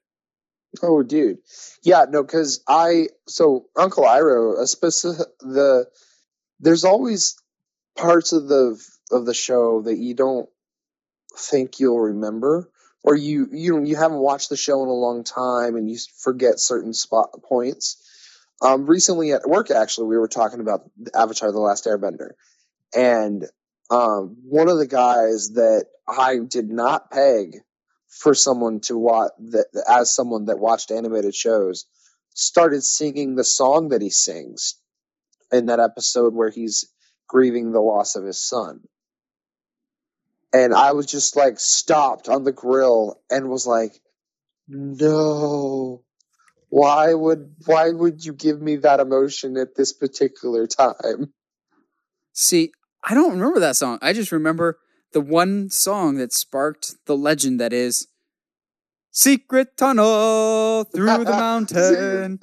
Oh, 0.83 1.03
dude. 1.03 1.37
Yeah, 1.83 2.07
no, 2.09 2.23
because 2.23 2.62
I, 2.66 3.09
so 3.28 3.66
Uncle 3.77 4.05
Iroh, 4.05 4.59
a 4.59 4.66
specific, 4.66 5.27
the, 5.41 5.87
there's 6.61 6.85
always 6.85 7.37
parts 7.97 8.33
of 8.33 8.49
the, 8.49 8.81
of 9.11 9.27
the 9.27 9.35
show 9.35 9.83
that 9.83 9.97
you 9.97 10.15
don't 10.15 10.49
think 11.37 11.81
you'll 11.81 12.01
remember 12.01 12.70
or 13.07 13.15
you 13.15 13.49
you 13.53 13.85
you 13.85 13.95
haven't 13.97 14.19
watched 14.19 14.51
the 14.51 14.57
show 14.57 14.83
in 14.83 14.89
a 14.89 14.93
long 14.93 15.23
time 15.23 15.77
and 15.77 15.89
you 15.89 15.97
forget 16.19 16.59
certain 16.59 16.93
spot 16.93 17.31
points. 17.45 18.03
Um, 18.61 18.87
recently 18.87 19.33
at 19.33 19.49
work, 19.49 19.70
actually, 19.70 20.09
we 20.09 20.19
were 20.19 20.28
talking 20.28 20.61
about 20.61 20.91
Avatar: 21.15 21.53
The 21.53 21.61
Last 21.61 21.85
Airbender, 21.85 22.31
and 22.95 23.47
um, 23.91 24.37
one 24.45 24.69
of 24.69 24.78
the 24.78 24.89
guys 24.89 25.51
that 25.51 25.87
I 26.09 26.39
did 26.39 26.69
not 26.69 27.11
peg 27.11 27.59
for 28.09 28.35
someone 28.35 28.81
to 28.81 28.99
watch 28.99 29.31
that 29.51 29.66
as 29.89 30.12
someone 30.12 30.47
that 30.47 30.59
watched 30.59 30.91
animated 30.91 31.35
shows 31.35 31.87
started 32.35 32.83
singing 32.83 33.37
the 33.37 33.45
song 33.45 33.91
that 33.91 34.03
he 34.03 34.11
sings 34.11 34.74
in 35.52 35.66
that 35.66 35.81
episode 35.81 36.35
where 36.35 36.51
he's 36.51 36.90
grieving 37.28 37.73
the 37.73 37.81
loss 37.81 38.16
of 38.16 38.24
his 38.24 38.40
son. 38.40 38.81
And 40.52 40.73
I 40.73 40.93
was 40.93 41.06
just 41.06 41.36
like 41.36 41.59
stopped 41.59 42.28
on 42.28 42.44
the 42.44 42.52
grill 42.52 43.20
and 43.31 43.48
was 43.48 43.66
like, 43.66 44.01
no, 44.68 46.02
why 46.68 47.12
would 47.12 47.55
why 47.66 47.90
would 47.90 48.24
you 48.24 48.32
give 48.32 48.60
me 48.60 48.77
that 48.77 49.01
emotion 49.01 49.56
at 49.56 49.74
this 49.77 49.93
particular 49.93 50.66
time? 50.66 51.32
See, 52.32 52.73
I 53.02 53.14
don't 53.14 53.32
remember 53.32 53.60
that 53.60 53.77
song. 53.77 53.98
I 54.02 54.12
just 54.12 54.32
remember 54.32 54.78
the 55.12 55.20
one 55.20 55.70
song 55.70 56.16
that 56.16 56.32
sparked 56.32 56.94
the 57.06 57.16
legend 57.16 57.60
that 57.60 57.73
is 57.73 58.09
Secret 59.10 59.77
Tunnel 59.77 60.85
Through 60.85 61.24
the 61.24 61.31
Mountain. 61.31 62.39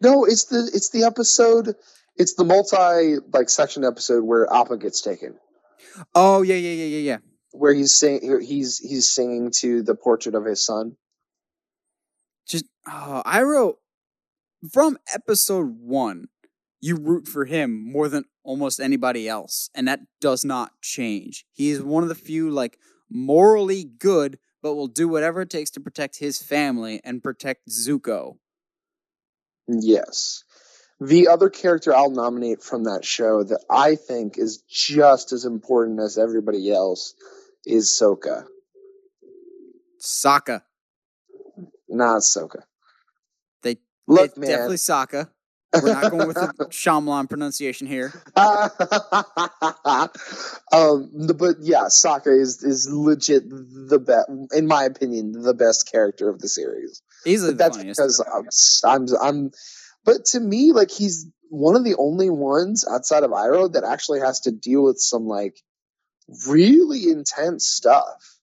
no, 0.00 0.24
it's 0.24 0.44
the 0.44 0.70
it's 0.72 0.90
the 0.90 1.04
episode 1.04 1.74
it's 2.18 2.34
the 2.34 2.44
multi 2.44 3.18
like 3.32 3.48
section 3.48 3.84
episode 3.84 4.24
where 4.24 4.52
Appa 4.52 4.76
gets 4.76 5.00
taken. 5.00 5.36
Oh 6.14 6.42
yeah, 6.42 6.56
yeah, 6.56 6.72
yeah, 6.72 6.84
yeah, 6.84 6.98
yeah. 6.98 7.18
Where 7.52 7.72
he's 7.72 7.94
saying 7.94 8.40
he's 8.42 8.78
he's 8.78 9.08
singing 9.08 9.52
to 9.60 9.82
the 9.82 9.94
portrait 9.94 10.34
of 10.34 10.44
his 10.44 10.64
son 10.64 10.96
just 12.48 12.64
oh, 12.88 13.22
Iroh 13.24 13.74
from 14.72 14.98
episode 15.14 15.76
one, 15.80 16.28
you 16.80 16.96
root 16.96 17.28
for 17.28 17.44
him 17.44 17.92
more 17.92 18.08
than 18.08 18.24
almost 18.42 18.80
anybody 18.80 19.28
else, 19.28 19.70
and 19.74 19.86
that 19.86 20.00
does 20.20 20.44
not 20.44 20.72
change. 20.82 21.44
He 21.52 21.70
is 21.70 21.82
one 21.82 22.02
of 22.02 22.08
the 22.08 22.14
few 22.14 22.50
like 22.50 22.78
morally 23.10 23.84
good, 23.84 24.38
but 24.62 24.74
will 24.74 24.88
do 24.88 25.08
whatever 25.08 25.42
it 25.42 25.50
takes 25.50 25.70
to 25.70 25.80
protect 25.80 26.18
his 26.18 26.42
family 26.42 27.00
and 27.04 27.22
protect 27.22 27.68
Zuko. 27.68 28.38
Yes. 29.68 30.44
The 31.00 31.28
other 31.28 31.48
character 31.48 31.94
I'll 31.94 32.10
nominate 32.10 32.62
from 32.62 32.84
that 32.84 33.04
show 33.04 33.44
that 33.44 33.64
I 33.70 33.94
think 33.94 34.36
is 34.36 34.62
just 34.68 35.32
as 35.32 35.44
important 35.44 36.00
as 36.00 36.18
everybody 36.18 36.72
else 36.72 37.14
is 37.64 37.96
Sokka. 38.00 38.46
Sokka. 40.00 40.62
Not 41.88 42.22
Soka. 42.22 42.62
They 43.62 43.76
look 44.06 44.36
man. 44.36 44.48
definitely 44.48 44.76
Sokka. 44.76 45.28
We're 45.74 45.92
not 45.92 46.10
going 46.10 46.26
with 46.26 46.36
the 46.36 46.66
Shyamalan 46.70 47.28
pronunciation 47.28 47.86
here. 47.86 48.10
um, 48.36 48.70
but 51.36 51.56
yeah, 51.60 51.84
Sokka 51.88 52.28
is 52.28 52.64
is 52.64 52.88
legit 52.90 53.48
the 53.48 53.98
best, 53.98 54.30
in 54.54 54.66
my 54.66 54.84
opinion, 54.84 55.32
the 55.32 55.52
best 55.52 55.90
character 55.90 56.30
of 56.30 56.38
the 56.40 56.48
series. 56.48 57.02
Easily, 57.26 57.52
that's 57.52 57.76
funniest. 57.76 58.00
because 58.00 58.24
I'm, 58.84 59.02
I'm, 59.02 59.06
I'm. 59.20 59.50
But 60.08 60.24
to 60.30 60.40
me, 60.40 60.72
like 60.72 60.90
he's 60.90 61.26
one 61.50 61.76
of 61.76 61.84
the 61.84 61.94
only 61.96 62.30
ones 62.30 62.82
outside 62.90 63.24
of 63.24 63.30
Iroh 63.30 63.74
that 63.74 63.84
actually 63.84 64.20
has 64.20 64.40
to 64.40 64.50
deal 64.50 64.82
with 64.82 64.98
some 64.98 65.26
like 65.26 65.60
really 66.48 67.10
intense 67.10 67.66
stuff. 67.68 68.40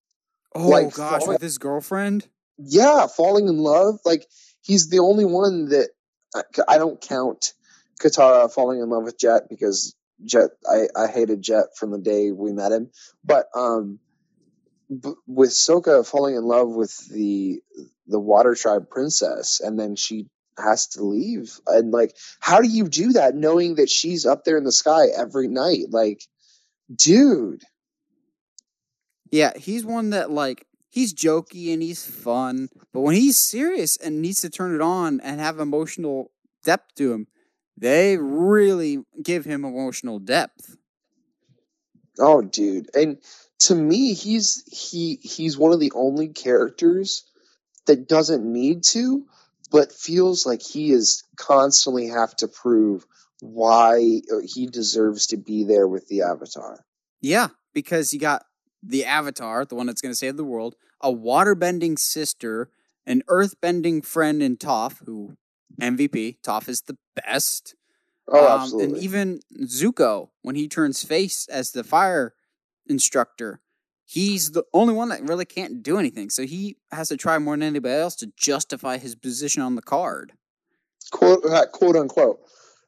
Oh 0.54 0.70
like, 0.70 0.94
gosh, 0.94 1.26
with 1.26 1.42
his 1.42 1.58
girlfriend 1.58 2.28
yeah, 2.60 3.08
falling 3.08 3.48
in 3.48 3.58
love. 3.58 3.96
Like 4.06 4.28
he's 4.62 4.90
the 4.90 5.00
only 5.00 5.26
one 5.26 5.70
that 5.70 5.90
I 6.68 6.78
don't 6.78 7.02
count 7.02 7.54
Katara 8.00 8.54
falling 8.54 8.80
in 8.80 8.88
love 8.88 9.04
with 9.04 9.18
Jet 9.18 9.50
because 9.50 9.96
Jet 10.24 10.52
I, 10.70 10.88
I 10.96 11.08
hated 11.08 11.42
Jet 11.42 11.76
from 11.76 11.90
the 11.90 11.98
day 11.98 12.32
we 12.32 12.54
met 12.54 12.74
him. 12.74 12.92
But 13.24 13.48
um 13.56 13.98
b- 14.88 15.16
with 15.26 15.50
Sokka 15.50 16.06
falling 16.06 16.36
in 16.36 16.44
love 16.44 16.70
with 16.70 16.96
the 17.10 17.64
the 18.06 18.20
water 18.20 18.54
tribe 18.54 18.88
princess 18.88 19.62
and 19.62 19.80
then 19.80 19.96
she 19.96 20.28
has 20.58 20.88
to 20.88 21.04
leave 21.04 21.60
and 21.68 21.92
like 21.92 22.16
how 22.40 22.62
do 22.62 22.68
you 22.68 22.88
do 22.88 23.14
that 23.14 23.36
knowing 23.36 23.76
that 23.76 23.90
she's 23.90 24.26
up 24.26 24.44
there 24.46 24.58
in 24.58 24.64
the 24.64 24.72
sky 24.72 25.08
every 25.18 25.48
night 25.48 25.88
like 25.90 26.22
dude 26.96 27.64
yeah 29.32 29.52
he's 29.58 29.86
one 29.86 30.12
that 30.12 30.32
like 30.32 30.66
he's 30.96 31.14
jokey 31.14 31.74
and 31.74 31.84
he's 31.84 32.08
fun, 32.08 32.70
but 32.94 33.02
when 33.02 33.16
he's 33.16 33.38
serious 33.38 33.98
and 33.98 34.22
needs 34.22 34.40
to 34.42 34.50
turn 34.50 34.74
it 34.74 34.82
on 34.82 35.20
and 35.20 35.42
have 35.42 35.60
emotional 35.60 36.32
depth 36.64 36.96
to 36.96 37.12
him, 37.12 37.28
they 37.78 38.18
really 38.18 39.04
give 39.22 39.44
him 39.44 39.66
emotional 39.66 40.20
depth. 40.20 40.78
Oh, 42.18 42.42
dude. 42.42 42.90
And 42.96 43.18
to 43.60 43.76
me, 43.76 44.14
he's 44.14 44.64
he 44.72 45.20
he's 45.22 45.58
one 45.58 45.74
of 45.74 45.82
the 45.82 45.92
only 45.94 46.30
characters 46.30 47.26
that 47.88 48.08
doesn't 48.08 48.46
need 48.46 48.84
to, 48.84 49.26
but 49.72 49.92
feels 49.92 50.46
like 50.46 50.62
he 50.62 50.92
is 50.92 51.24
constantly 51.38 52.08
have 52.08 52.36
to 52.38 52.48
prove 52.48 53.06
why 53.42 54.22
he 54.46 54.68
deserves 54.68 55.28
to 55.28 55.38
be 55.38 55.64
there 55.64 55.88
with 55.88 56.08
the 56.08 56.22
Avatar. 56.22 56.86
Yeah, 57.22 57.50
because 57.74 58.14
you 58.14 58.20
got 58.20 58.46
the 58.82 59.06
Avatar, 59.06 59.66
the 59.66 59.76
one 59.76 59.88
that's 59.88 60.02
going 60.02 60.12
to 60.12 60.18
save 60.18 60.38
the 60.38 60.44
world, 60.44 60.76
a 61.02 61.12
waterbending 61.12 61.98
sister, 62.00 62.70
an 63.06 63.24
earthbending 63.28 64.06
friend 64.06 64.42
in 64.42 64.58
Toph, 64.58 65.06
who 65.06 65.36
MVP. 65.82 66.38
Toph 66.46 66.70
is 66.70 66.82
the 66.82 66.98
best. 67.16 67.76
Oh, 68.28 68.54
Um, 68.56 68.62
absolutely. 68.62 68.94
and 68.96 69.04
even 69.04 69.40
Zuko, 69.64 70.30
when 70.42 70.56
he 70.56 70.68
turns 70.68 71.04
face 71.04 71.48
as 71.50 71.72
the 71.72 71.84
fire 71.84 72.34
instructor, 72.88 73.60
he's 74.06 74.52
the 74.52 74.64
only 74.74 74.94
one 74.94 75.10
that 75.10 75.24
really 75.24 75.46
can't 75.46 75.84
do 75.84 75.98
anything. 75.98 76.30
So 76.30 76.44
he 76.44 76.78
has 76.92 77.10
to 77.10 77.18
try 77.18 77.38
more 77.40 77.56
than 77.56 77.64
anybody 77.64 77.96
else 77.96 78.16
to 78.18 78.32
justify 78.38 78.98
his 78.98 79.16
position 79.16 79.62
on 79.62 79.76
the 79.76 79.82
card. 79.82 80.34
quote 81.12 81.46
uh, 81.46 81.66
quote 81.68 81.96
unquote 81.96 82.40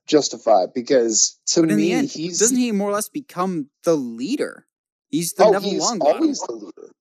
justify. 0.07 0.65
because 0.73 1.39
to 1.47 1.63
me 1.63 1.91
end, 1.91 2.09
he's 2.09 2.39
doesn't 2.39 2.57
he 2.57 2.71
more 2.71 2.89
or 2.89 2.93
less 2.93 3.09
become 3.09 3.69
the 3.83 3.95
leader? 3.95 4.65
He's 5.09 5.33
the 5.33 5.45
oh, 5.45 5.51
Neville 5.51 5.71
he's 5.71 5.83
Longbottom. 5.83 6.01
always 6.01 6.39
the 6.41 6.53
leader. 6.53 6.91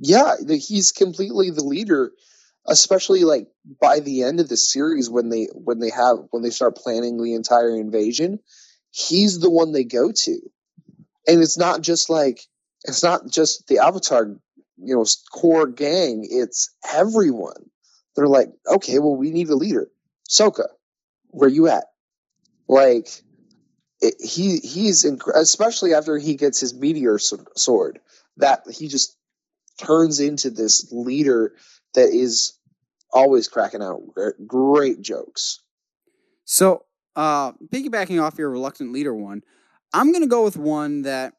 Yeah, 0.00 0.34
he's 0.48 0.92
completely 0.92 1.50
the 1.50 1.64
leader, 1.64 2.12
especially 2.66 3.24
like 3.24 3.48
by 3.80 4.00
the 4.00 4.22
end 4.22 4.38
of 4.38 4.48
the 4.48 4.56
series 4.56 5.10
when 5.10 5.28
they 5.28 5.48
when 5.52 5.80
they 5.80 5.90
have 5.90 6.18
when 6.30 6.42
they 6.42 6.50
start 6.50 6.76
planning 6.76 7.22
the 7.22 7.34
entire 7.34 7.74
invasion, 7.74 8.38
he's 8.90 9.40
the 9.40 9.50
one 9.50 9.72
they 9.72 9.84
go 9.84 10.12
to, 10.12 10.40
and 11.26 11.42
it's 11.42 11.58
not 11.58 11.82
just 11.82 12.10
like 12.10 12.40
it's 12.84 13.02
not 13.02 13.28
just 13.28 13.66
the 13.66 13.78
Avatar, 13.78 14.26
you 14.76 14.94
know, 14.94 15.04
core 15.32 15.66
gang. 15.66 16.26
It's 16.28 16.74
everyone. 16.94 17.70
They're 18.14 18.26
like, 18.26 18.48
okay, 18.66 18.98
well, 18.98 19.16
we 19.16 19.30
need 19.30 19.48
a 19.48 19.56
leader. 19.56 19.88
Sokka, 20.28 20.66
where 21.28 21.48
you 21.48 21.68
at? 21.68 21.84
Like, 22.68 23.08
it, 24.00 24.14
he 24.20 24.58
he's 24.58 25.04
inc- 25.04 25.34
especially 25.34 25.94
after 25.94 26.18
he 26.18 26.34
gets 26.34 26.60
his 26.60 26.74
meteor 26.74 27.18
sword 27.18 28.00
that 28.36 28.62
he 28.70 28.88
just 28.88 29.16
turns 29.78 30.20
into 30.20 30.50
this 30.50 30.92
leader 30.92 31.54
that 31.94 32.10
is 32.10 32.58
always 33.12 33.48
cracking 33.48 33.82
out 33.82 34.02
great 34.46 35.00
jokes. 35.00 35.60
So, 36.44 36.84
uh, 37.16 37.52
piggybacking 37.52 38.22
off 38.22 38.38
your 38.38 38.50
reluctant 38.50 38.92
leader 38.92 39.14
one, 39.14 39.42
I'm 39.92 40.12
gonna 40.12 40.26
go 40.26 40.44
with 40.44 40.56
one 40.56 41.02
that 41.02 41.34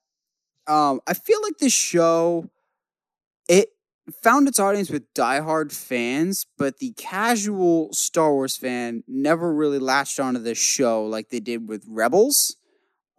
um, 0.70 1.02
I 1.08 1.14
feel 1.14 1.42
like 1.42 1.58
this 1.58 1.74
show 1.74 2.50
it 3.50 3.70
found 4.22 4.48
its 4.48 4.60
audience 4.60 4.90
with 4.90 5.12
diehard 5.14 5.72
fans, 5.72 6.46
but 6.58 6.78
the 6.78 6.92
casual 6.92 7.92
Star 7.94 8.32
Wars 8.34 8.56
fan 8.56 9.04
never 9.08 9.54
really 9.54 9.80
latched 9.80 10.20
onto 10.20 10.40
this 10.40 10.58
show 10.58 11.04
like 11.06 11.30
they 11.30 11.40
did 11.40 11.68
with 11.68 11.84
Rebels. 11.88 12.56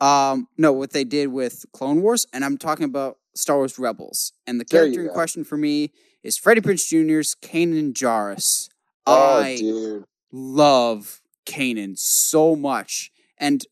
Um, 0.01 0.49
no, 0.57 0.73
what 0.73 0.93
they 0.93 1.05
did 1.05 1.29
with 1.29 1.67
Clone 1.73 2.01
Wars, 2.03 2.27
and 2.33 2.45
I'm 2.45 2.57
talking 2.57 2.85
about 2.85 3.19
Star 3.35 3.57
Wars 3.57 3.79
Rebels. 3.79 4.33
And 4.47 4.59
the 4.59 4.65
character 4.65 5.01
in 5.01 5.07
go. 5.09 5.13
question 5.13 5.45
for 5.45 5.57
me 5.57 5.93
is 6.23 6.39
Freddie 6.39 6.61
Prinze 6.61 6.87
Jr.'s 6.89 7.35
Kanan 7.35 7.93
Jarrus. 7.93 8.69
Oh, 9.07 9.41
I 9.43 9.57
dude. 9.57 10.05
love 10.33 11.21
Kanan 11.47 11.99
so 11.99 12.57
much. 12.57 13.11
And 13.37 13.65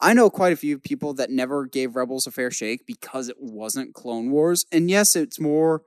I 0.00 0.14
know 0.14 0.30
quite 0.30 0.52
a 0.52 0.56
few 0.56 0.78
people 0.78 1.12
that 1.14 1.30
never 1.30 1.66
gave 1.66 1.94
Rebels 1.94 2.26
a 2.26 2.30
fair 2.30 2.50
shake 2.50 2.86
because 2.86 3.28
it 3.28 3.36
wasn't 3.38 3.94
Clone 3.94 4.30
Wars. 4.30 4.64
And 4.72 4.90
yes, 4.90 5.14
it's 5.14 5.38
more 5.38 5.82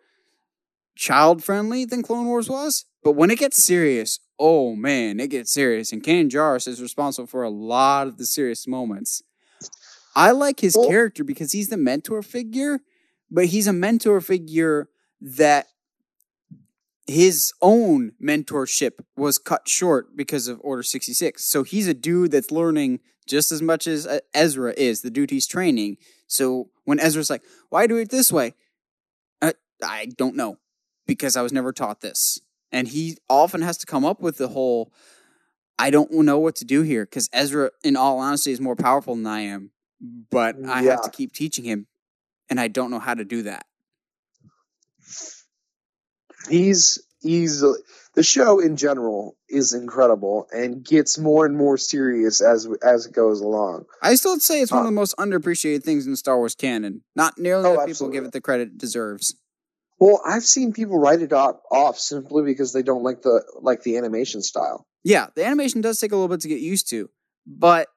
child 0.96 1.44
friendly 1.44 1.86
than 1.86 2.04
Clone 2.04 2.28
Wars 2.28 2.50
was. 2.50 2.86
But 3.04 3.14
when 3.14 3.32
it 3.32 3.40
gets 3.40 3.64
serious, 3.64 4.20
oh 4.40 4.76
man, 4.76 5.20
it 5.20 5.30
gets 5.30 5.52
serious. 5.52 5.92
And 5.92 6.04
Kanan 6.04 6.30
Jarrus 6.30 6.68
is 6.68 6.82
responsible 6.82 7.28
for 7.28 7.44
a 7.44 7.50
lot 7.50 8.08
of 8.08 8.18
the 8.18 8.26
serious 8.26 8.68
moments. 8.68 9.24
I 10.16 10.32
like 10.32 10.60
his 10.60 10.76
Well- 10.78 10.88
character 10.90 11.24
because 11.24 11.52
he's 11.52 11.70
the 11.70 11.78
mentor 11.78 12.22
figure, 12.22 12.82
but 13.32 13.48
he's 13.48 13.66
a 13.66 13.74
mentor 13.74 14.22
figure 14.22 14.90
that 15.20 15.68
his 17.08 17.52
own 17.62 18.14
mentorship 18.22 19.00
was 19.18 19.38
cut 19.38 19.68
short 19.68 20.16
because 20.16 20.48
of 20.48 20.60
Order 20.64 20.84
66. 20.84 21.44
So 21.44 21.64
he's 21.64 21.88
a 21.88 21.94
dude 21.94 22.32
that's 22.32 22.52
learning 22.52 23.00
just 23.24 23.52
as 23.52 23.62
much 23.62 23.88
as 23.88 24.06
uh, 24.06 24.20
Ezra 24.34 24.74
is, 24.76 25.02
the 25.02 25.10
dude 25.10 25.32
he's 25.32 25.48
training. 25.48 25.98
So 26.28 26.70
when 26.84 27.00
Ezra's 27.00 27.30
like, 27.30 27.44
why 27.70 27.88
do 27.88 27.98
it 27.98 28.10
this 28.10 28.32
way? 28.32 28.54
Uh, 29.42 29.54
I 29.84 30.08
don't 30.18 30.36
know 30.36 30.58
because 31.08 31.36
I 31.36 31.42
was 31.42 31.54
never 31.54 31.72
taught 31.72 32.02
this. 32.02 32.40
And 32.72 32.88
he 32.88 33.18
often 33.30 33.62
has 33.62 33.78
to 33.80 33.86
come 33.86 34.04
up 34.04 34.20
with 34.22 34.38
the 34.38 34.48
whole, 34.48 34.92
I 35.78 35.90
don't 35.90 36.12
know 36.12 36.40
what 36.40 36.56
to 36.58 36.66
do 36.66 36.82
here 36.82 37.06
because 37.06 37.30
Ezra, 37.32 37.72
in 37.84 37.96
all 37.96 38.20
honesty, 38.20 38.52
is 38.52 38.60
more 38.62 38.76
powerful 38.76 39.16
than 39.16 39.28
I 39.28 39.42
am. 39.42 39.72
But 40.30 40.58
I 40.68 40.82
have 40.84 41.02
to 41.04 41.10
keep 41.10 41.32
teaching 41.32 41.64
him, 41.64 41.88
and 42.50 42.60
I 42.60 42.68
don't 42.68 42.92
know 42.92 43.00
how 43.00 43.14
to 43.14 43.24
do 43.24 43.44
that. 43.44 43.66
He's 46.50 47.00
he's 47.24 47.62
the 47.62 48.22
show 48.24 48.60
in 48.60 48.76
general 48.78 49.36
is 49.50 49.74
incredible 49.74 50.48
and 50.52 50.84
gets 50.86 51.18
more 51.18 51.46
and 51.46 51.58
more 51.58 51.78
serious 51.78 52.42
as 52.42 52.68
as 52.84 53.08
it 53.08 53.14
goes 53.14 53.42
along. 53.42 53.86
I 54.02 54.16
still 54.16 54.40
say 54.40 54.62
it's 54.62 54.72
one 54.72 54.82
of 54.82 54.86
Uh, 54.86 54.90
the 54.90 54.96
most 54.96 55.16
underappreciated 55.18 55.84
things 55.84 56.06
in 56.06 56.16
Star 56.16 56.38
Wars 56.38 56.54
canon. 56.54 57.04
Not 57.16 57.40
nearly 57.40 57.70
Oh, 57.70 57.86
people 57.86 58.10
give 58.10 58.26
it 58.26 58.32
the 58.34 58.42
credit 58.42 58.68
it 58.68 58.78
deserves. 58.78 59.36
Well, 60.00 60.22
I've 60.26 60.44
seen 60.44 60.74
people 60.74 61.00
write 61.00 61.22
it 61.22 61.32
off, 61.34 61.58
off 61.72 61.98
simply 61.98 62.44
because 62.44 62.74
they 62.74 62.84
don't 62.84 63.04
like 63.04 63.22
the 63.22 63.44
like 63.62 63.84
the 63.84 63.98
animation 63.98 64.42
style. 64.42 64.86
Yeah, 65.04 65.28
the 65.36 65.46
animation 65.46 65.82
does 65.82 66.00
take 66.00 66.12
a 66.12 66.16
little 66.16 66.28
bit 66.28 66.42
to 66.42 66.48
get 66.48 66.60
used 66.60 66.90
to, 66.90 67.10
but 67.48 67.88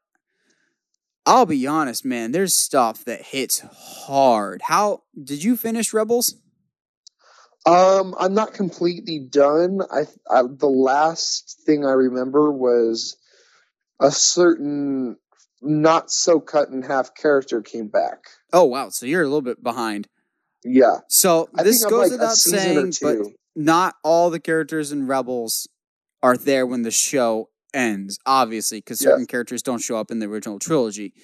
I'll 1.24 1.46
be 1.46 1.66
honest, 1.66 2.04
man. 2.04 2.30
There's 2.30 2.54
stuff 2.54 3.04
that 3.04 3.22
hits 3.22 3.58
hard. 3.58 4.62
How 4.62 5.02
did 5.20 5.42
you 5.42 5.56
finish 5.56 5.92
Rebels? 5.92 6.36
Um, 7.66 8.14
I'm 8.18 8.32
not 8.32 8.54
completely 8.54 9.18
done. 9.18 9.80
I, 9.90 10.02
I 10.30 10.42
the 10.42 10.68
last 10.68 11.62
thing 11.66 11.84
I 11.84 11.92
remember 11.92 12.52
was 12.52 13.16
a 14.00 14.10
certain 14.12 15.16
not 15.60 16.10
so 16.10 16.38
cut 16.38 16.68
in 16.68 16.82
half 16.82 17.14
character 17.14 17.62
came 17.62 17.88
back. 17.88 18.24
Oh 18.52 18.64
wow, 18.64 18.90
so 18.90 19.04
you're 19.04 19.22
a 19.22 19.26
little 19.26 19.42
bit 19.42 19.62
behind. 19.62 20.06
Yeah, 20.64 20.98
So 21.08 21.48
I 21.56 21.62
this 21.62 21.84
goes 21.84 22.10
like 22.10 22.12
without 22.12 22.34
saying, 22.34 22.92
but 23.00 23.18
not 23.54 23.94
all 24.02 24.30
the 24.30 24.40
characters 24.40 24.90
in 24.90 25.06
Rebels 25.06 25.68
are 26.22 26.36
there 26.36 26.66
when 26.66 26.82
the 26.82 26.90
show 26.90 27.50
ends, 27.72 28.18
obviously, 28.26 28.78
because 28.78 28.98
certain 28.98 29.26
characters 29.26 29.62
don't 29.62 29.78
show 29.80 29.96
up 29.96 30.10
in 30.10 30.18
the 30.18 30.26
original 30.26 30.58
trilogy. 30.58 31.14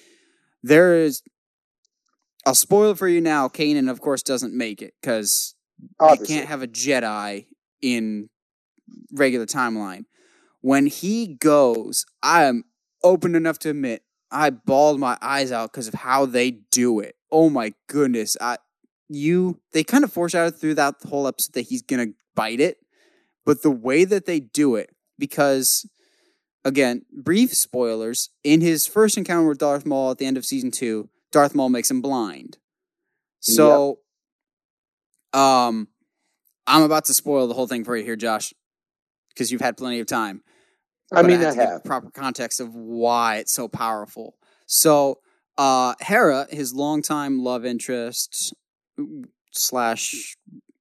There 0.61 0.95
is, 0.97 1.23
I'll 2.45 2.55
spoil 2.55 2.91
it 2.91 2.97
for 2.97 3.09
you 3.09 3.19
now. 3.19 3.49
Kanan, 3.49 3.89
of 3.89 3.99
course, 3.99 4.23
doesn't 4.23 4.53
make 4.53 4.81
it 4.81 4.93
because 5.01 5.55
you 6.01 6.25
can't 6.25 6.47
have 6.47 6.61
a 6.61 6.67
Jedi 6.67 7.45
in 7.81 8.29
regular 9.11 9.45
timeline. 9.45 10.05
When 10.61 10.85
he 10.85 11.35
goes, 11.35 12.05
I 12.21 12.45
am 12.45 12.63
open 13.03 13.35
enough 13.35 13.59
to 13.59 13.69
admit 13.69 14.03
I 14.31 14.49
bawled 14.49 14.99
my 14.99 15.17
eyes 15.21 15.51
out 15.51 15.71
because 15.71 15.87
of 15.87 15.93
how 15.93 16.25
they 16.25 16.51
do 16.51 16.99
it. 16.99 17.15
Oh 17.31 17.49
my 17.49 17.73
goodness! 17.87 18.35
I 18.39 18.57
you 19.09 19.59
they 19.73 19.83
kind 19.83 20.03
of 20.03 20.11
foreshadowed 20.11 20.59
through 20.59 20.75
that 20.75 20.95
whole 21.07 21.27
episode 21.27 21.53
that 21.53 21.67
he's 21.67 21.81
gonna 21.81 22.07
bite 22.35 22.59
it, 22.59 22.77
but 23.45 23.61
the 23.61 23.71
way 23.71 24.05
that 24.05 24.25
they 24.25 24.39
do 24.39 24.75
it, 24.75 24.89
because 25.19 25.85
again, 26.65 27.05
brief 27.11 27.53
spoilers. 27.53 28.29
In 28.43 28.61
his 28.61 28.87
first 28.87 29.17
encounter 29.17 29.47
with 29.47 29.57
Darth 29.57 29.85
Maul 29.85 30.11
at 30.11 30.17
the 30.17 30.25
end 30.25 30.37
of 30.37 30.45
season 30.45 30.71
two, 30.71 31.09
Darth 31.31 31.53
Maul 31.55 31.69
makes 31.69 31.91
him 31.91 32.01
blind. 32.01 32.57
So, 33.39 33.99
um, 35.33 35.87
I'm 36.67 36.83
about 36.83 37.05
to 37.05 37.13
spoil 37.13 37.47
the 37.47 37.53
whole 37.53 37.67
thing 37.67 37.83
for 37.83 37.95
you 37.95 38.03
here, 38.03 38.15
Josh, 38.15 38.53
because 39.29 39.51
you've 39.51 39.61
had 39.61 39.77
plenty 39.77 39.99
of 39.99 40.07
time. 40.07 40.43
I 41.15 41.21
mean, 41.21 41.39
have 41.39 41.57
I 41.57 41.63
have. 41.63 41.83
proper 41.83 42.09
context 42.09 42.59
of 42.59 42.73
why 42.73 43.37
it's 43.37 43.53
so 43.53 43.67
powerful. 43.67 44.35
So, 44.65 45.19
uh, 45.57 45.93
Hera, 45.99 46.47
his 46.49 46.73
longtime 46.73 47.43
love 47.43 47.65
interest 47.65 48.53
slash 49.51 50.35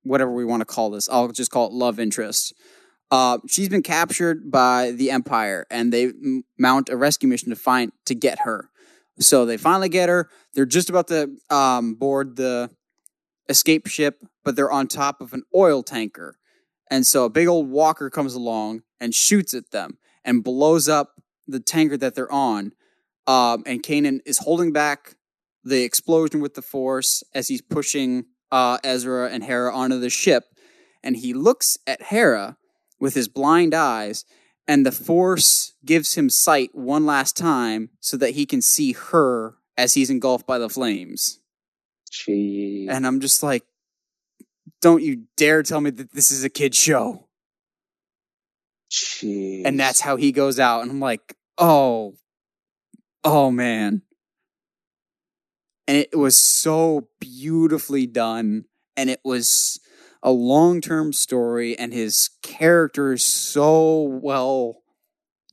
whatever 0.04 0.32
we 0.32 0.44
want 0.44 0.60
to 0.62 0.64
call 0.64 0.90
this, 0.90 1.08
I'll 1.08 1.28
just 1.28 1.50
call 1.50 1.66
it 1.66 1.72
love 1.72 2.00
interest. 2.00 2.54
Uh, 3.10 3.38
she's 3.46 3.68
been 3.68 3.82
captured 3.82 4.50
by 4.50 4.92
the 4.92 5.10
Empire, 5.10 5.66
and 5.70 5.92
they 5.92 6.04
m- 6.04 6.44
mount 6.58 6.88
a 6.88 6.96
rescue 6.96 7.28
mission 7.28 7.50
to 7.50 7.56
find 7.56 7.92
to 8.06 8.14
get 8.14 8.40
her. 8.44 8.70
So 9.20 9.44
they 9.44 9.58
finally 9.58 9.90
get 9.90 10.08
her. 10.08 10.30
They're 10.54 10.64
just 10.64 10.88
about 10.88 11.08
to 11.08 11.30
um, 11.50 11.94
board 11.94 12.36
the 12.36 12.70
escape 13.52 13.86
ship, 13.86 14.18
but 14.44 14.56
they're 14.56 14.72
on 14.72 14.88
top 14.88 15.20
of 15.20 15.32
an 15.32 15.44
oil 15.54 15.82
tanker. 15.82 16.38
And 16.90 17.06
so 17.06 17.24
a 17.24 17.30
big 17.30 17.46
old 17.46 17.68
walker 17.68 18.10
comes 18.10 18.34
along 18.34 18.82
and 19.00 19.14
shoots 19.14 19.54
at 19.54 19.70
them 19.70 19.98
and 20.24 20.42
blows 20.42 20.88
up 20.88 21.22
the 21.46 21.60
tanker 21.60 21.96
that 21.96 22.14
they're 22.14 22.32
on. 22.32 22.72
Um, 23.26 23.62
and 23.66 23.82
Kanan 23.82 24.20
is 24.26 24.38
holding 24.38 24.72
back 24.72 25.14
the 25.62 25.84
explosion 25.84 26.40
with 26.40 26.54
the 26.54 26.62
force 26.62 27.22
as 27.34 27.48
he's 27.48 27.62
pushing 27.62 28.24
uh, 28.50 28.78
Ezra 28.82 29.30
and 29.30 29.44
Hera 29.44 29.72
onto 29.74 29.98
the 30.00 30.10
ship. 30.10 30.44
And 31.04 31.16
he 31.16 31.32
looks 31.32 31.78
at 31.86 32.02
Hera 32.02 32.56
with 32.98 33.14
his 33.14 33.28
blind 33.28 33.74
eyes, 33.74 34.24
and 34.68 34.86
the 34.86 34.92
force 34.92 35.74
gives 35.84 36.14
him 36.14 36.30
sight 36.30 36.70
one 36.72 37.04
last 37.04 37.36
time 37.36 37.90
so 38.00 38.16
that 38.16 38.30
he 38.30 38.46
can 38.46 38.62
see 38.62 38.92
her 38.92 39.56
as 39.76 39.94
he's 39.94 40.10
engulfed 40.10 40.46
by 40.46 40.58
the 40.58 40.68
flames. 40.68 41.40
Jeez. 42.12 42.89
And 42.90 43.06
I'm 43.06 43.20
just 43.20 43.43
like, 43.43 43.64
don't 44.80 45.02
you 45.02 45.24
dare 45.36 45.62
tell 45.62 45.80
me 45.80 45.90
that 45.90 46.12
this 46.12 46.30
is 46.30 46.44
a 46.44 46.51
kid 46.51 46.74
show. 46.74 47.28
Jeez. 48.90 49.62
And 49.64 49.80
that's 49.80 50.01
how 50.01 50.16
he 50.16 50.32
goes 50.32 50.60
out. 50.60 50.82
And 50.82 50.90
I'm 50.90 51.01
like, 51.01 51.36
oh, 51.56 52.14
oh 53.24 53.51
man. 53.51 54.02
And 55.89 55.97
it 55.97 56.16
was 56.16 56.36
so 56.36 57.09
beautifully 57.20 58.06
done. 58.06 58.66
And 58.97 59.09
it 59.09 59.20
was 59.24 59.80
a 60.22 60.30
long 60.30 60.80
term 60.80 61.12
story. 61.12 61.78
And 61.78 61.93
his 61.93 62.30
character 62.43 63.14
is 63.14 63.24
so 63.24 64.02
well 64.02 64.82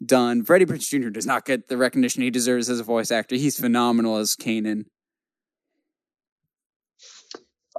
done. 0.06 0.44
Freddie 0.44 0.66
Prinze 0.66 0.90
Jr. 0.90 1.10
does 1.10 1.26
not 1.26 1.46
get 1.46 1.68
the 1.70 1.78
recognition 1.78 2.22
he 2.22 2.30
deserves 2.30 2.70
as 2.70 2.80
a 2.80 2.84
voice 2.84 3.12
actor. 3.12 3.36
He's 3.36 3.60
phenomenal 3.60 4.18
as 4.18 4.36
Kanan. 4.36 4.86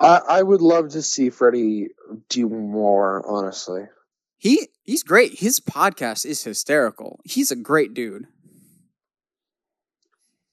I, 0.00 0.20
I 0.28 0.42
would 0.42 0.62
love 0.62 0.90
to 0.90 1.02
see 1.02 1.30
Freddie 1.30 1.88
do 2.28 2.48
more, 2.48 3.22
honestly. 3.28 3.82
He 4.38 4.68
he's 4.82 5.02
great. 5.02 5.38
His 5.40 5.60
podcast 5.60 6.24
is 6.24 6.42
hysterical. 6.42 7.20
He's 7.24 7.50
a 7.50 7.56
great 7.56 7.92
dude. 7.92 8.24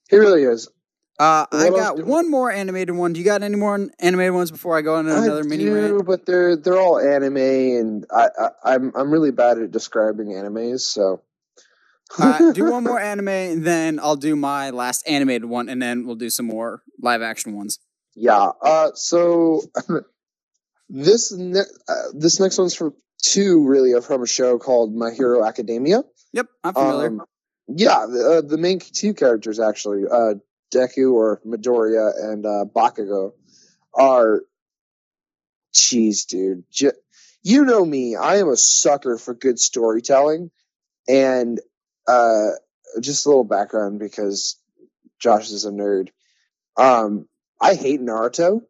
He 0.09 0.17
really 0.17 0.43
is. 0.43 0.67
Uh, 1.19 1.47
I 1.51 1.69
got 1.69 1.97
we- 1.97 2.03
one 2.03 2.29
more 2.29 2.51
animated 2.51 2.95
one. 2.95 3.13
Do 3.13 3.19
you 3.19 3.25
got 3.25 3.41
any 3.41 3.55
more 3.55 3.87
animated 3.99 4.33
ones 4.33 4.51
before 4.51 4.77
I 4.77 4.81
go 4.81 4.95
on 4.95 5.07
another 5.07 5.39
I 5.39 5.43
mini 5.43 5.63
do, 5.65 5.73
rant? 5.73 6.05
but 6.05 6.25
they're 6.25 6.55
they're 6.55 6.77
all 6.79 6.99
anime, 6.99 7.37
and 7.37 8.05
I, 8.11 8.27
I 8.37 8.49
I'm 8.75 8.91
I'm 8.95 9.09
really 9.11 9.31
bad 9.31 9.57
at 9.57 9.71
describing 9.71 10.27
animes. 10.27 10.81
So 10.81 11.21
uh, 12.19 12.51
do 12.51 12.65
one 12.71 12.83
more 12.83 12.99
anime, 12.99 13.29
and 13.29 13.65
then 13.65 13.99
I'll 13.99 14.15
do 14.15 14.35
my 14.35 14.69
last 14.69 15.07
animated 15.07 15.45
one, 15.45 15.69
and 15.69 15.81
then 15.81 16.05
we'll 16.05 16.15
do 16.15 16.29
some 16.29 16.45
more 16.45 16.83
live 17.01 17.21
action 17.23 17.55
ones. 17.55 17.79
Yeah. 18.19 18.49
Uh. 18.61 18.89
So 18.95 19.61
this 20.89 21.31
ne- 21.31 21.59
uh, 21.87 22.03
this 22.15 22.39
next 22.39 22.57
one's 22.57 22.73
from 22.73 22.95
two 23.21 23.67
really 23.67 23.93
are 23.93 24.01
from 24.01 24.23
a 24.23 24.27
show 24.27 24.57
called 24.57 24.93
My 24.93 25.11
Hero 25.11 25.45
Academia. 25.45 26.01
Yep, 26.33 26.47
I'm 26.63 26.73
familiar. 26.73 27.07
Um, 27.07 27.21
yeah, 27.67 28.07
the, 28.09 28.37
uh, 28.37 28.41
the 28.41 28.57
main 28.57 28.79
two 28.79 29.13
characters 29.13 29.59
actually, 29.59 30.05
uh, 30.11 30.33
Deku 30.73 31.13
or 31.13 31.41
Midoriya 31.45 32.31
and 32.31 32.45
uh, 32.45 32.65
Bakugo, 32.65 33.33
are. 33.93 34.41
Jeez, 35.73 36.25
dude, 36.25 36.63
J- 36.71 36.91
you 37.43 37.65
know 37.65 37.85
me. 37.85 38.15
I 38.15 38.37
am 38.37 38.49
a 38.49 38.57
sucker 38.57 39.19
for 39.19 39.35
good 39.35 39.59
storytelling, 39.59 40.49
and 41.07 41.59
uh, 42.07 42.47
just 42.99 43.27
a 43.27 43.29
little 43.29 43.43
background 43.43 43.99
because 43.99 44.57
Josh 45.19 45.51
is 45.51 45.65
a 45.65 45.71
nerd. 45.71 46.09
Um, 46.77 47.27
I 47.59 47.75
hate 47.75 48.01
Naruto 48.01 48.61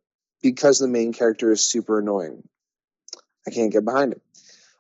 because 0.42 0.80
the 0.80 0.88
main 0.88 1.14
character 1.14 1.52
is 1.52 1.70
super 1.70 2.00
annoying. 2.00 2.48
I 3.48 3.52
can't 3.52 3.72
get 3.72 3.86
behind 3.86 4.14
him. 4.14 4.22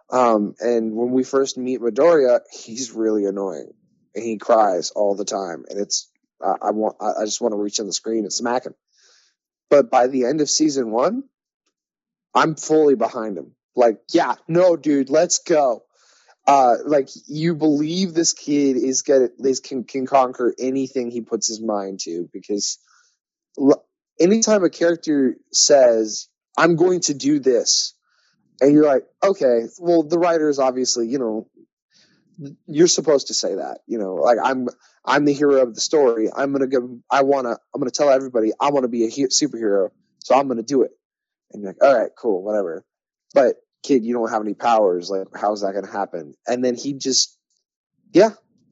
Um, 0.09 0.55
and 0.59 0.95
when 0.95 1.11
we 1.11 1.23
first 1.23 1.57
meet 1.57 1.81
Midoriya, 1.81 2.41
he's 2.51 2.91
really 2.91 3.25
annoying, 3.25 3.73
and 4.15 4.23
he 4.23 4.37
cries 4.37 4.91
all 4.91 5.15
the 5.15 5.25
time. 5.25 5.65
And 5.69 5.79
it's 5.79 6.09
I, 6.41 6.55
I 6.61 6.71
want 6.71 6.97
I 7.01 7.25
just 7.25 7.41
want 7.41 7.53
to 7.53 7.57
reach 7.59 7.79
on 7.79 7.87
the 7.87 7.93
screen 7.93 8.23
and 8.23 8.31
smack 8.31 8.65
him. 8.65 8.75
But 9.69 9.89
by 9.89 10.07
the 10.07 10.25
end 10.25 10.39
of 10.39 10.49
season 10.49 10.91
one, 10.91 11.23
I'm 12.33 12.55
fully 12.55 12.95
behind 12.95 13.37
him. 13.37 13.51
Like, 13.75 13.99
yeah, 14.13 14.35
no, 14.47 14.77
dude, 14.77 15.09
let's 15.09 15.39
go. 15.39 15.83
Uh, 16.47 16.75
like 16.85 17.09
you 17.27 17.55
believe 17.55 18.13
this 18.13 18.31
kid 18.31 18.77
is 18.77 19.01
gonna 19.01 19.27
this 19.37 19.59
can 19.59 19.83
can 19.83 20.05
conquer 20.05 20.55
anything 20.57 21.11
he 21.11 21.19
puts 21.19 21.47
his 21.47 21.59
mind 21.61 21.99
to 21.99 22.29
because 22.31 22.79
anytime 24.19 24.63
a 24.63 24.69
character 24.69 25.35
says 25.51 26.29
I'm 26.57 26.75
going 26.75 27.01
to 27.01 27.13
do 27.13 27.39
this 27.39 27.93
and 28.61 28.73
you're 28.73 28.85
like, 28.85 29.03
okay, 29.23 29.63
well, 29.79 30.03
the 30.03 30.19
writer 30.19 30.49
is 30.49 30.59
obviously, 30.59 31.07
you 31.07 31.19
know, 31.19 31.47
you're 32.67 32.87
supposed 32.87 33.27
to 33.27 33.33
say 33.33 33.55
that, 33.55 33.79
you 33.87 33.97
know, 33.97 34.15
like 34.15 34.37
I'm, 34.43 34.67
I'm 35.07 35.23
the 35.25 35.33
hero 35.33 35.61
of 35.61 35.73
the 35.73 35.81
story. 35.81 36.29
I'm 36.35 36.51
gonna 36.51 36.67
go. 36.67 36.99
I 37.09 37.23
wanna. 37.23 37.51
I'm 37.73 37.79
gonna 37.79 37.91
tell 37.91 38.09
everybody 38.09 38.51
I 38.59 38.71
want 38.71 38.83
to 38.83 38.89
be 38.89 39.05
a 39.05 39.09
he- 39.09 39.27
superhero, 39.27 39.89
so 40.19 40.35
I'm 40.35 40.49
gonna 40.49 40.63
do 40.63 40.83
it. 40.83 40.91
And 41.51 41.63
you're 41.63 41.71
like, 41.71 41.81
all 41.81 41.97
right, 41.97 42.11
cool, 42.19 42.43
whatever. 42.43 42.83
But 43.33 43.55
kid, 43.83 44.05
you 44.05 44.13
don't 44.13 44.29
have 44.29 44.41
any 44.41 44.53
powers. 44.53 45.09
Like, 45.09 45.27
how's 45.33 45.61
that 45.61 45.73
gonna 45.73 45.91
happen? 45.91 46.33
And 46.45 46.63
then 46.63 46.75
he 46.75 46.93
just, 46.93 47.37
yeah, 48.11 48.31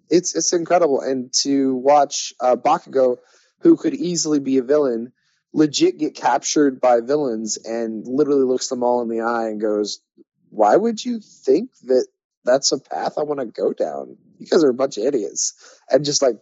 it's 0.09 0.35
it's 0.35 0.51
incredible. 0.51 0.99
And 0.99 1.33
to 1.41 1.75
watch 1.75 2.33
uh, 2.41 2.57
Bakugo, 2.57 3.15
who 3.61 3.77
could 3.77 3.93
easily 3.93 4.41
be 4.41 4.57
a 4.57 4.63
villain, 4.63 5.13
legit 5.55 5.97
get 5.97 6.15
captured 6.15 6.81
by 6.81 6.99
villains 6.99 7.57
and 7.57 8.05
literally 8.05 8.43
looks 8.43 8.67
them 8.67 8.83
all 8.83 9.01
in 9.01 9.07
the 9.07 9.21
eye 9.21 9.47
and 9.47 9.61
goes, 9.61 10.01
"Why 10.49 10.75
would 10.75 11.03
you 11.03 11.21
think 11.21 11.71
that 11.83 12.07
that's 12.43 12.73
a 12.73 12.77
path 12.77 13.13
I 13.17 13.23
want 13.23 13.39
to 13.39 13.45
go 13.45 13.71
down? 13.71 14.17
You 14.37 14.47
guys 14.47 14.65
are 14.65 14.69
a 14.69 14.73
bunch 14.73 14.97
of 14.97 15.05
idiots." 15.05 15.53
And 15.89 16.03
just 16.03 16.21
like 16.21 16.35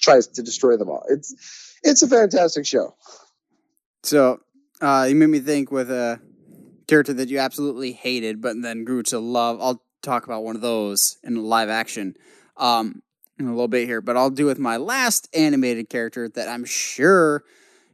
tries 0.00 0.28
to 0.28 0.42
destroy 0.42 0.78
them 0.78 0.88
all. 0.88 1.04
It's 1.10 1.76
it's 1.82 2.02
a 2.02 2.08
fantastic 2.08 2.64
show. 2.64 2.96
So 4.02 4.40
uh, 4.80 5.06
you 5.10 5.14
made 5.14 5.28
me 5.28 5.40
think 5.40 5.70
with 5.70 5.90
a 5.90 6.18
character 6.88 7.12
that 7.12 7.28
you 7.28 7.38
absolutely 7.38 7.92
hated, 7.92 8.40
but 8.40 8.60
then 8.62 8.84
grew 8.84 9.02
to 9.04 9.18
love. 9.18 9.58
I'll 9.60 9.82
talk 10.00 10.24
about 10.24 10.42
one 10.42 10.56
of 10.56 10.62
those 10.62 11.18
in 11.22 11.36
live 11.36 11.68
action 11.68 12.16
um, 12.56 13.02
in 13.38 13.46
a 13.46 13.50
little 13.50 13.68
bit 13.68 13.86
here, 13.86 14.00
but 14.00 14.16
I'll 14.16 14.30
do 14.30 14.46
with 14.46 14.58
my 14.58 14.78
last 14.78 15.28
animated 15.34 15.90
character 15.90 16.30
that 16.30 16.48
I'm 16.48 16.64
sure 16.64 17.44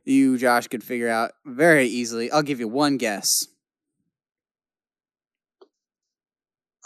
you, 0.09 0.39
Josh, 0.39 0.69
could 0.69 0.83
figure 0.83 1.09
out 1.09 1.33
very 1.45 1.87
easily. 1.87 2.31
I'll 2.31 2.43
give 2.43 2.61
you 2.61 2.69
one 2.69 2.97
guess. 2.97 3.47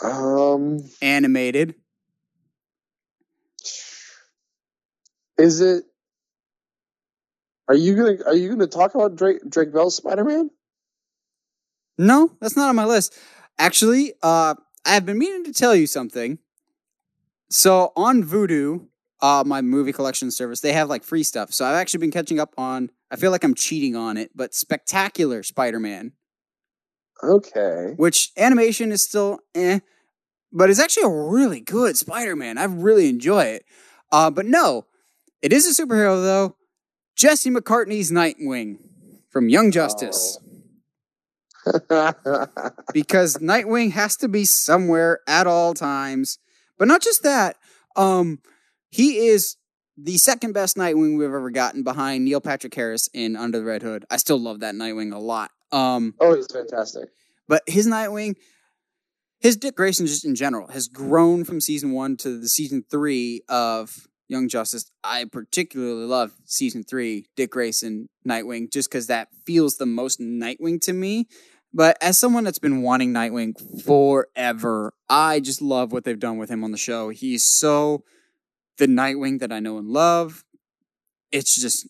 Um, 0.03 0.81
Animated. 1.01 1.75
is 5.39 5.61
it? 5.61 5.85
Are 7.69 7.75
you 7.75 7.97
gonna 7.97 8.17
Are 8.27 8.35
you 8.35 8.49
gonna 8.49 8.67
talk 8.67 8.95
about 8.95 9.17
Drake 9.17 9.39
Drake 9.49 9.73
Bell's 9.73 9.97
Spider 9.97 10.25
Man? 10.25 10.51
No, 11.99 12.33
that's 12.41 12.57
not 12.57 12.69
on 12.69 12.77
my 12.77 12.85
list. 12.85 13.17
Actually, 13.59 14.15
uh, 14.23 14.55
I 14.85 14.95
have 14.95 15.07
been 15.07 15.19
meaning 15.19 15.45
to 15.45 15.53
tell 15.53 15.75
you 15.75 15.87
something. 15.87 16.39
So 17.51 17.93
on 17.97 18.25
Vudu, 18.25 18.87
uh, 19.21 19.45
my 19.47 19.61
movie 19.63 19.93
collection 19.93 20.31
service, 20.31 20.61
they 20.61 20.73
have 20.73 20.89
like 20.89 21.05
free 21.05 21.23
stuff. 21.23 21.53
So 21.53 21.65
I've 21.65 21.75
actually 21.75 22.01
been 22.01 22.11
catching 22.11 22.41
up 22.41 22.55
on. 22.57 22.91
I 23.13 23.17
feel 23.17 23.31
like 23.31 23.45
I'm 23.45 23.55
cheating 23.55 23.95
on 23.95 24.17
it, 24.17 24.31
but 24.35 24.55
Spectacular 24.55 25.43
Spider-Man, 25.43 26.13
Okay. 27.23 27.93
which 27.97 28.33
animation 28.39 28.91
is 28.91 29.03
still 29.05 29.39
eh, 29.55 29.81
but 30.51 30.71
it's 30.71 30.81
actually 30.81 31.05
a 31.05 31.09
really 31.31 31.61
good 31.61 31.97
Spider-Man. 31.97 32.59
I 32.59 32.65
really 32.65 33.09
enjoy 33.09 33.45
it. 33.45 33.65
Uh, 34.11 34.31
but 34.31 34.47
no, 34.47 34.87
it 35.43 35.53
is 35.53 35.67
a 35.67 35.83
superhero 35.83 36.23
though. 36.23 36.57
Jesse 37.17 37.51
McCartney's 37.51 38.11
Nightwing 38.11 38.79
from 39.31 39.49
Young 39.49 39.71
Justice. 39.71 40.39
because 42.93 43.37
Nightwing 43.39 43.93
has 43.93 44.17
to 44.17 44.29
be 44.29 44.45
somewhere 44.45 45.21
at 45.29 45.47
all 45.47 45.75
times. 45.75 46.39
But 46.79 46.89
not 46.89 47.03
just 47.03 47.23
that, 47.23 47.57
um, 47.97 48.41
he 48.91 49.29
is 49.29 49.57
the 49.97 50.17
second 50.17 50.53
best 50.53 50.77
Nightwing 50.77 51.19
we've 51.19 51.27
ever 51.27 51.51
gotten 51.51 51.83
behind 51.83 52.25
Neil 52.25 52.41
Patrick 52.41 52.75
Harris 52.75 53.09
in 53.13 53.37
Under 53.37 53.59
the 53.59 53.65
Red 53.65 53.83
Hood. 53.83 54.05
I 54.11 54.17
still 54.17 54.39
love 54.39 54.61
that 54.61 54.75
Nightwing 54.75 55.13
a 55.15 55.19
lot. 55.19 55.51
Um, 55.71 56.15
oh, 56.21 56.35
he's 56.35 56.51
fantastic. 56.51 57.09
but 57.49 57.63
his 57.67 57.87
Nightwing, 57.87 58.35
his 59.41 59.57
Dick 59.57 59.77
Grayson 59.77 60.07
just 60.07 60.25
in 60.25 60.35
general 60.35 60.69
has 60.69 60.89
grown 60.89 61.45
from 61.45 61.61
season 61.61 61.93
one 61.93 62.17
to 62.19 62.39
the 62.39 62.49
season 62.49 62.85
three 62.91 63.43
of 63.49 64.07
Young 64.29 64.49
Justice. 64.49 64.91
I 65.03 65.25
particularly 65.25 66.07
love 66.07 66.33
season 66.45 66.85
three, 66.85 67.27
Dick 67.37 67.51
Grayson 67.51 68.09
Nightwing, 68.27 68.73
just 68.73 68.91
because 68.91 69.09
that 69.09 69.29
feels 69.45 69.77
the 69.77 69.87
most 69.87 70.21
Nightwing 70.21 70.81
to 70.83 70.93
me. 70.93 71.27
But 71.75 71.97
as 72.03 72.19
someone 72.19 72.45
that's 72.45 72.59
been 72.59 72.83
wanting 72.83 73.13
Nightwing 73.13 73.83
forever, 73.83 74.93
I 75.09 75.41
just 75.41 75.63
love 75.63 75.91
what 75.91 76.05
they've 76.05 76.19
done 76.19 76.37
with 76.37 76.51
him 76.51 76.65
on 76.65 76.71
the 76.71 76.79
show. 76.79 77.09
He's 77.09 77.45
so 77.45 78.05
the 78.79 78.87
Nightwing 78.87 79.41
that 79.41 79.53
I 79.53 79.61
know 79.61 79.79
and 79.79 79.89
love. 79.89 80.45
It's 81.31 81.61
just 81.61 81.89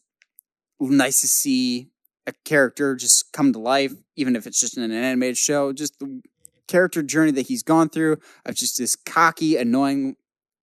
nice 0.80 1.20
to 1.20 1.28
see 1.28 1.90
a 2.26 2.32
character 2.44 2.94
just 2.94 3.32
come 3.32 3.52
to 3.52 3.58
life, 3.58 3.92
even 4.16 4.36
if 4.36 4.46
it's 4.46 4.60
just 4.60 4.76
in 4.76 4.82
an 4.82 4.92
animated 4.92 5.36
show. 5.36 5.72
Just 5.72 5.98
the 5.98 6.22
character 6.68 7.02
journey 7.02 7.32
that 7.32 7.48
he's 7.48 7.62
gone 7.62 7.88
through 7.88 8.18
of 8.46 8.54
just 8.54 8.78
this 8.78 8.96
cocky, 8.96 9.56
annoying 9.56 10.16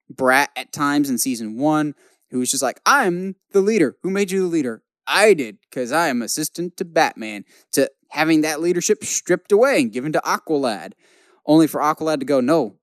brat 0.09 0.49
at 0.55 0.71
times 0.71 1.09
in 1.09 1.17
season 1.17 1.57
one 1.57 1.93
who 2.31 2.39
was 2.39 2.51
just 2.51 2.63
like, 2.63 2.79
I'm 2.85 3.35
the 3.51 3.61
leader. 3.61 3.97
Who 4.03 4.09
made 4.09 4.31
you 4.31 4.41
the 4.41 4.47
leader? 4.47 4.83
I 5.07 5.33
did, 5.33 5.57
because 5.61 5.91
I 5.91 6.07
am 6.09 6.21
assistant 6.21 6.77
to 6.77 6.85
Batman, 6.85 7.43
to 7.71 7.89
having 8.09 8.41
that 8.41 8.61
leadership 8.61 9.03
stripped 9.03 9.51
away 9.51 9.81
and 9.81 9.91
given 9.91 10.11
to 10.13 10.21
Aqualad, 10.23 10.93
only 11.45 11.65
for 11.65 11.81
Aqualad 11.81 12.19
to 12.19 12.25
go, 12.25 12.39
no, 12.39 12.75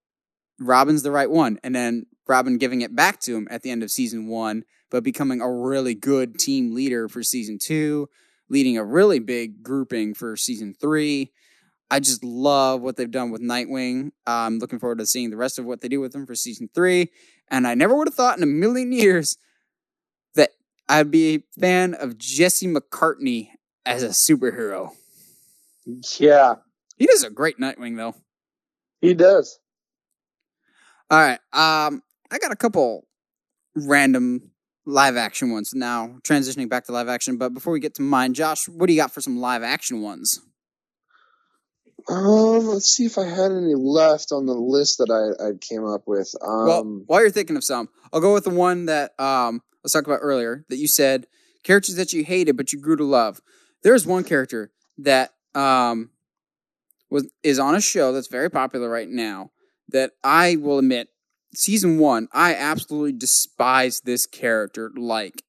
Robin's 0.59 1.03
the 1.03 1.13
right 1.13 1.31
one. 1.31 1.61
And 1.63 1.75
then 1.75 2.07
Robin 2.29 2.59
giving 2.59 2.81
it 2.81 2.95
back 2.95 3.21
to 3.21 3.37
him 3.37 3.47
at 3.51 3.63
the 3.63 3.71
end 3.71 3.83
of 3.83 3.91
season 3.91 4.27
one, 4.29 4.65
but 4.91 5.05
becoming 5.05 5.41
a 5.41 5.53
really 5.53 5.95
good 5.95 6.39
team 6.39 6.75
leader 6.75 7.09
for 7.09 7.23
season 7.23 7.59
two, 7.61 8.09
leading 8.49 8.77
a 8.77 8.85
really 8.85 9.19
big 9.19 9.63
grouping 9.63 10.15
for 10.15 10.37
season 10.37 10.75
three. 10.81 11.33
I 11.91 12.01
just 12.01 12.25
love 12.25 12.81
what 12.81 12.97
they've 12.97 13.11
done 13.11 13.31
with 13.31 13.41
Nightwing. 13.43 14.11
I'm 14.27 14.59
looking 14.59 14.81
forward 14.81 14.99
to 14.99 15.07
seeing 15.07 15.31
the 15.31 15.37
rest 15.37 15.59
of 15.59 15.65
what 15.65 15.81
they 15.81 15.89
do 15.89 16.01
with 16.01 16.15
him 16.15 16.27
for 16.27 16.35
season 16.35 16.69
three. 16.75 17.11
And 17.49 17.65
I 17.67 17.75
never 17.75 17.95
would 17.97 18.09
have 18.09 18.15
thought 18.15 18.37
in 18.37 18.43
a 18.43 18.47
million 18.47 18.91
years 18.91 19.39
that 20.35 20.51
I'd 20.89 21.13
be 21.13 21.35
a 21.37 21.61
fan 21.61 21.95
of 21.95 22.19
Jesse 22.19 22.67
McCartney 22.67 23.51
as 23.85 24.03
a 24.03 24.09
superhero. 24.09 24.91
Yeah, 26.19 26.57
He 26.97 27.07
does 27.07 27.23
a 27.23 27.31
great 27.31 27.59
Nightwing, 27.59 27.97
though. 27.97 28.17
he 29.01 29.15
does. 29.15 29.61
All 31.09 31.19
right. 31.21 31.39
Um, 31.53 32.03
I 32.31 32.39
got 32.39 32.53
a 32.53 32.57
couple 32.57 33.07
random 33.75 34.51
live 34.85 35.17
action 35.17 35.51
ones 35.51 35.73
now, 35.75 36.19
transitioning 36.23 36.69
back 36.69 36.85
to 36.85 36.93
live 36.93 37.09
action. 37.09 37.37
But 37.37 37.53
before 37.53 37.73
we 37.73 37.81
get 37.81 37.95
to 37.95 38.03
mine, 38.03 38.35
Josh, 38.35 38.69
what 38.69 38.87
do 38.87 38.93
you 38.93 39.01
got 39.01 39.13
for 39.13 39.21
some 39.21 39.39
live 39.39 39.63
action 39.63 40.01
ones? 40.03 40.41
Um, 42.09 42.67
let's 42.69 42.95
see 42.95 43.05
if 43.05 43.19
I 43.19 43.25
had 43.25 43.51
any 43.51 43.75
left 43.75 44.31
on 44.31 44.47
the 44.47 44.55
list 44.55 44.99
that 44.99 45.11
I, 45.11 45.49
I 45.49 45.53
came 45.61 45.85
up 45.85 46.03
with. 46.07 46.33
Um, 46.41 46.67
well, 46.67 47.03
while 47.07 47.21
you're 47.21 47.31
thinking 47.31 47.57
of 47.57 47.65
some, 47.65 47.89
I'll 48.13 48.21
go 48.21 48.33
with 48.33 48.45
the 48.45 48.51
one 48.51 48.87
that 48.87 49.19
um 49.19 49.61
let's 49.83 49.93
talk 49.93 50.07
about 50.07 50.21
earlier 50.23 50.65
that 50.69 50.77
you 50.77 50.87
said 50.87 51.27
characters 51.65 51.97
that 51.97 52.13
you 52.13 52.23
hated 52.23 52.57
but 52.57 52.73
you 52.73 52.81
grew 52.81 52.97
to 52.97 53.05
love. 53.05 53.41
There's 53.83 54.07
one 54.07 54.23
character 54.23 54.71
that 54.99 55.35
um 55.55 56.11
was 57.11 57.29
is 57.43 57.59
on 57.59 57.75
a 57.75 57.81
show 57.81 58.13
that's 58.13 58.29
very 58.29 58.51
popular 58.51 58.89
right 58.89 59.09
now 59.09 59.51
that 59.89 60.13
I 60.23 60.57
will 60.57 60.79
admit 60.79 61.09
season 61.57 61.99
1 61.99 62.29
I 62.33 62.55
absolutely 62.55 63.13
despised 63.13 64.05
this 64.05 64.27
character 64.27 64.93
like 64.97 65.43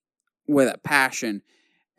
with 0.48 0.74
a 0.74 0.78
passion. 0.78 1.42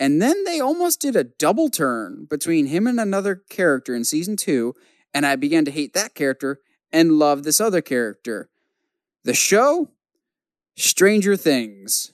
And 0.01 0.23
then 0.23 0.45
they 0.45 0.61
almost 0.61 1.01
did 1.01 1.17
a 1.17 1.25
double 1.25 1.69
turn 1.71 2.27
between 2.31 2.67
him 2.67 2.87
and 2.87 3.01
another 3.01 3.43
character 3.49 3.95
in 3.95 4.05
season 4.05 4.37
2 4.37 4.75
and 5.15 5.27
I 5.27 5.37
began 5.37 5.65
to 5.65 5.71
hate 5.71 5.95
that 5.95 6.15
character 6.15 6.61
and 6.93 7.19
love 7.19 7.43
this 7.43 7.61
other 7.61 7.81
character. 7.81 8.49
The 9.25 9.35
show 9.35 9.91
Stranger 10.77 11.37
Things. 11.37 12.13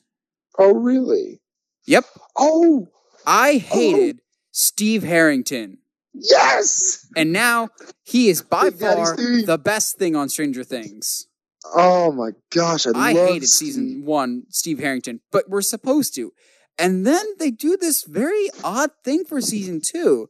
oh, 0.59 0.73
really? 0.75 1.41
Yep. 1.87 2.07
Oh, 2.37 2.89
I 3.27 3.55
hated 3.55 4.21
Steve 4.53 5.03
Harrington. 5.03 5.79
yes! 6.15 7.07
And 7.17 7.33
now 7.33 7.69
he 8.03 8.31
is 8.31 8.41
by 8.41 8.71
far 8.71 9.17
the 9.17 9.61
best 9.63 9.99
thing 9.99 10.17
on 10.17 10.29
Stranger 10.29 10.65
Things. 10.65 11.27
Oh 11.65 12.13
my 12.13 12.31
gosh, 12.51 12.87
I, 12.87 12.91
I 12.95 13.13
hated 13.13 13.49
Steve. 13.49 13.69
season 13.69 14.05
one, 14.05 14.45
Steve 14.51 14.79
Harrington, 14.79 15.21
but 15.33 15.49
we're 15.49 15.63
supposed 15.63 16.15
to. 16.17 16.33
And 16.79 17.07
then 17.07 17.25
they 17.39 17.51
do 17.51 17.77
this 17.77 18.03
very 18.05 18.51
odd 18.63 18.91
thing 19.05 19.25
for 19.25 19.41
season 19.41 19.81
two 19.85 20.29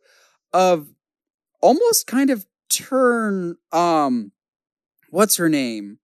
of 0.53 0.89
almost 1.61 2.07
kind 2.07 2.31
of 2.31 2.47
turn 2.71 3.57
um 3.73 4.33
what's 5.11 5.37
her 5.37 5.49
name? 5.49 5.99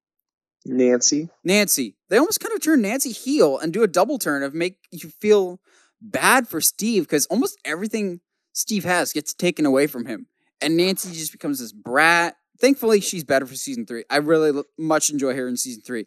Nancy. 0.66 1.28
Nancy. 1.44 1.96
They 2.08 2.18
almost 2.18 2.40
kind 2.40 2.54
of 2.54 2.62
turn 2.62 2.82
Nancy 2.82 3.12
heel 3.12 3.58
and 3.58 3.72
do 3.72 3.82
a 3.82 3.88
double 3.88 4.18
turn 4.18 4.42
of 4.42 4.54
make 4.54 4.76
you 4.90 5.08
feel 5.08 5.60
bad 6.00 6.48
for 6.48 6.60
Steve 6.60 7.04
because 7.04 7.26
almost 7.26 7.58
everything 7.64 8.20
Steve 8.52 8.84
has 8.84 9.12
gets 9.12 9.32
taken 9.34 9.66
away 9.66 9.86
from 9.86 10.06
him. 10.06 10.26
And 10.60 10.76
Nancy 10.76 11.12
just 11.12 11.32
becomes 11.32 11.60
this 11.60 11.72
brat. 11.72 12.36
Thankfully, 12.60 13.00
she's 13.00 13.24
better 13.24 13.46
for 13.46 13.54
season 13.54 13.86
three. 13.86 14.04
I 14.10 14.16
really 14.16 14.62
much 14.78 15.10
enjoy 15.10 15.34
her 15.34 15.48
in 15.48 15.56
season 15.56 15.82
three. 15.82 16.06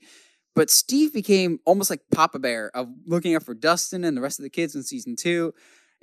But 0.55 0.69
Steve 0.69 1.11
became 1.13 1.59
almost 1.65 1.89
like 1.89 2.01
Papa 2.13 2.37
Bear 2.37 2.69
of 2.75 2.87
looking 3.07 3.35
out 3.35 3.43
for 3.43 3.55
Dustin 3.55 4.03
and 4.03 4.15
the 4.15 4.21
rest 4.21 4.39
of 4.39 4.43
the 4.43 4.49
kids 4.51 4.75
in 4.75 4.83
season 4.83 5.15
two. 5.15 5.53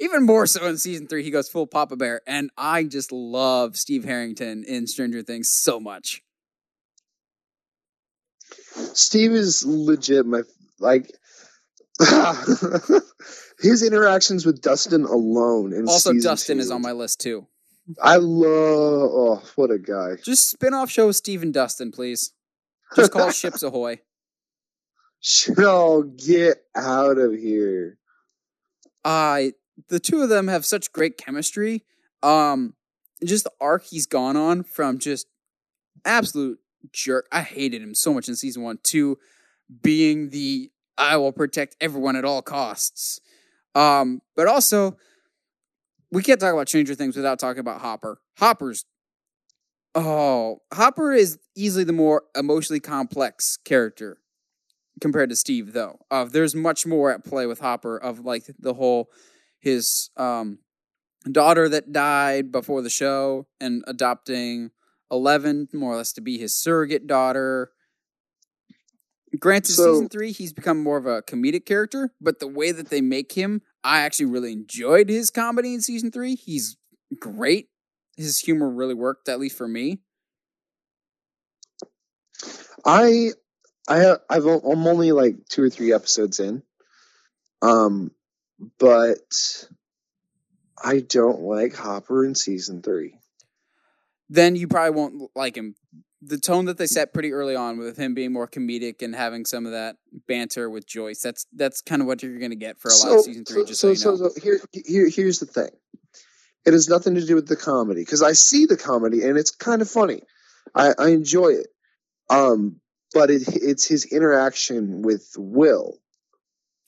Even 0.00 0.24
more 0.24 0.46
so 0.46 0.66
in 0.66 0.78
season 0.78 1.06
three, 1.06 1.22
he 1.22 1.30
goes 1.30 1.48
full 1.48 1.66
Papa 1.66 1.94
Bear. 1.94 2.22
And 2.26 2.50
I 2.56 2.84
just 2.84 3.12
love 3.12 3.76
Steve 3.76 4.04
Harrington 4.04 4.64
in 4.64 4.86
Stranger 4.86 5.22
Things 5.22 5.48
so 5.48 5.78
much. 5.78 6.22
Steve 8.94 9.32
is 9.32 9.64
legit 9.64 10.26
my 10.26 10.42
like 10.80 11.12
his 13.60 13.82
interactions 13.82 14.46
with 14.46 14.62
Dustin 14.62 15.04
alone. 15.04 15.72
In 15.72 15.86
Also, 15.86 16.12
Dustin 16.14 16.56
two. 16.56 16.62
is 16.62 16.70
on 16.70 16.82
my 16.82 16.92
list 16.92 17.20
too. 17.20 17.46
I 18.02 18.16
love. 18.16 19.10
Oh, 19.12 19.42
what 19.56 19.70
a 19.70 19.78
guy! 19.78 20.16
Just 20.22 20.50
spin 20.50 20.74
off 20.74 20.90
show 20.90 21.08
with 21.08 21.16
Steve 21.16 21.42
and 21.42 21.54
Dustin, 21.54 21.92
please. 21.92 22.32
Just 22.94 23.12
call 23.12 23.30
Ships 23.32 23.62
Ahoy. 23.62 24.00
No, 25.56 26.02
get 26.02 26.64
out 26.74 27.18
of 27.18 27.32
here. 27.32 27.98
I 29.04 29.52
the 29.88 30.00
two 30.00 30.22
of 30.22 30.28
them 30.28 30.48
have 30.48 30.64
such 30.64 30.92
great 30.92 31.16
chemistry. 31.18 31.84
Um, 32.22 32.74
just 33.24 33.44
the 33.44 33.52
arc 33.60 33.84
he's 33.84 34.06
gone 34.06 34.36
on 34.36 34.62
from 34.62 34.98
just 34.98 35.26
absolute 36.04 36.58
jerk. 36.92 37.26
I 37.32 37.42
hated 37.42 37.82
him 37.82 37.94
so 37.94 38.14
much 38.14 38.28
in 38.28 38.36
season 38.36 38.62
one 38.62 38.78
to 38.84 39.18
being 39.82 40.30
the 40.30 40.70
I 40.96 41.16
will 41.16 41.32
protect 41.32 41.76
everyone 41.80 42.16
at 42.16 42.24
all 42.24 42.42
costs. 42.42 43.20
Um, 43.74 44.20
but 44.36 44.46
also 44.48 44.96
we 46.12 46.22
can't 46.22 46.40
talk 46.40 46.52
about 46.52 46.68
Stranger 46.68 46.94
Things 46.94 47.16
without 47.16 47.38
talking 47.38 47.60
about 47.60 47.80
Hopper. 47.80 48.20
Hopper's 48.38 48.84
oh, 49.94 50.58
Hopper 50.72 51.12
is 51.12 51.38
easily 51.56 51.84
the 51.84 51.92
more 51.92 52.24
emotionally 52.36 52.80
complex 52.80 53.58
character 53.64 54.18
compared 55.00 55.30
to 55.30 55.36
Steve, 55.36 55.72
though. 55.72 55.98
Uh, 56.10 56.24
there's 56.24 56.54
much 56.54 56.86
more 56.86 57.10
at 57.10 57.24
play 57.24 57.46
with 57.46 57.60
Hopper 57.60 57.96
of 57.96 58.20
like 58.20 58.44
the 58.58 58.74
whole 58.74 59.10
his 59.58 60.10
um 60.16 60.58
daughter 61.30 61.68
that 61.68 61.92
died 61.92 62.50
before 62.50 62.82
the 62.82 62.90
show 62.90 63.46
and 63.60 63.84
adopting 63.86 64.70
Eleven 65.10 65.68
more 65.72 65.92
or 65.94 65.96
less 65.96 66.12
to 66.12 66.20
be 66.20 66.38
his 66.38 66.54
surrogate 66.54 67.06
daughter. 67.06 67.72
Granted, 69.38 69.72
So- 69.72 69.94
season 69.94 70.08
three, 70.08 70.32
he's 70.32 70.52
become 70.52 70.82
more 70.82 70.96
of 70.96 71.06
a 71.06 71.22
comedic 71.22 71.66
character, 71.66 72.12
but 72.20 72.38
the 72.38 72.48
way 72.48 72.72
that 72.72 72.90
they 72.90 73.00
make 73.00 73.32
him, 73.32 73.62
I 73.82 74.00
actually 74.00 74.26
really 74.26 74.52
enjoyed 74.52 75.08
his 75.08 75.30
comedy 75.30 75.74
in 75.74 75.80
season 75.80 76.10
three. 76.10 76.34
He's 76.34 76.76
great. 77.18 77.68
His 78.16 78.38
humor 78.38 78.68
really 78.68 78.94
worked, 78.94 79.28
at 79.28 79.40
least 79.40 79.56
for 79.56 79.66
me. 79.66 80.00
I, 82.84 83.30
I 83.88 83.96
have. 83.98 84.18
I've. 84.28 84.44
I'm 84.44 84.86
only 84.86 85.12
like 85.12 85.36
two 85.48 85.62
or 85.62 85.70
three 85.70 85.92
episodes 85.92 86.40
in. 86.40 86.62
Um, 87.62 88.10
but 88.78 89.66
I 90.82 91.00
don't 91.00 91.40
like 91.40 91.74
Hopper 91.74 92.24
in 92.24 92.34
season 92.34 92.82
three. 92.82 93.18
then 94.28 94.56
you 94.56 94.68
probably 94.68 94.96
won't 94.98 95.30
like 95.34 95.56
him. 95.56 95.74
The 96.22 96.38
tone 96.38 96.66
that 96.66 96.76
they 96.76 96.86
set 96.86 97.14
pretty 97.14 97.32
early 97.32 97.56
on 97.56 97.78
with 97.78 97.96
him 97.96 98.12
being 98.12 98.32
more 98.32 98.46
comedic 98.46 99.00
and 99.00 99.14
having 99.14 99.46
some 99.46 99.64
of 99.64 99.72
that 99.72 99.96
banter 100.28 100.68
with 100.68 100.86
Joyce, 100.86 101.20
that's 101.20 101.46
that's 101.54 101.80
kind 101.80 102.02
of 102.02 102.08
what 102.08 102.22
you're 102.22 102.38
going 102.38 102.50
to 102.50 102.56
get 102.56 102.78
for 102.78 102.88
a 102.88 102.94
lot 102.94 103.18
of 103.18 103.24
season 103.24 103.44
three. 103.44 103.64
Just 103.64 103.80
so, 103.80 103.94
so, 103.94 104.12
you 104.12 104.18
know. 104.18 104.28
so, 104.28 104.40
here, 104.40 104.60
here, 104.72 105.08
here's 105.08 105.38
the 105.38 105.46
thing. 105.46 105.70
It 106.66 106.74
has 106.74 106.90
nothing 106.90 107.14
to 107.14 107.24
do 107.24 107.34
with 107.34 107.48
the 107.48 107.56
comedy 107.56 108.02
because 108.02 108.22
I 108.22 108.32
see 108.32 108.66
the 108.66 108.76
comedy 108.76 109.22
and 109.22 109.38
it's 109.38 109.50
kind 109.50 109.80
of 109.80 109.90
funny. 109.90 110.20
I, 110.74 110.92
I 110.98 111.08
enjoy 111.08 111.48
it. 111.48 111.68
Um, 112.28 112.80
but 113.12 113.30
it, 113.30 113.42
it's 113.46 113.86
his 113.86 114.04
interaction 114.04 115.02
with 115.02 115.32
Will. 115.36 115.98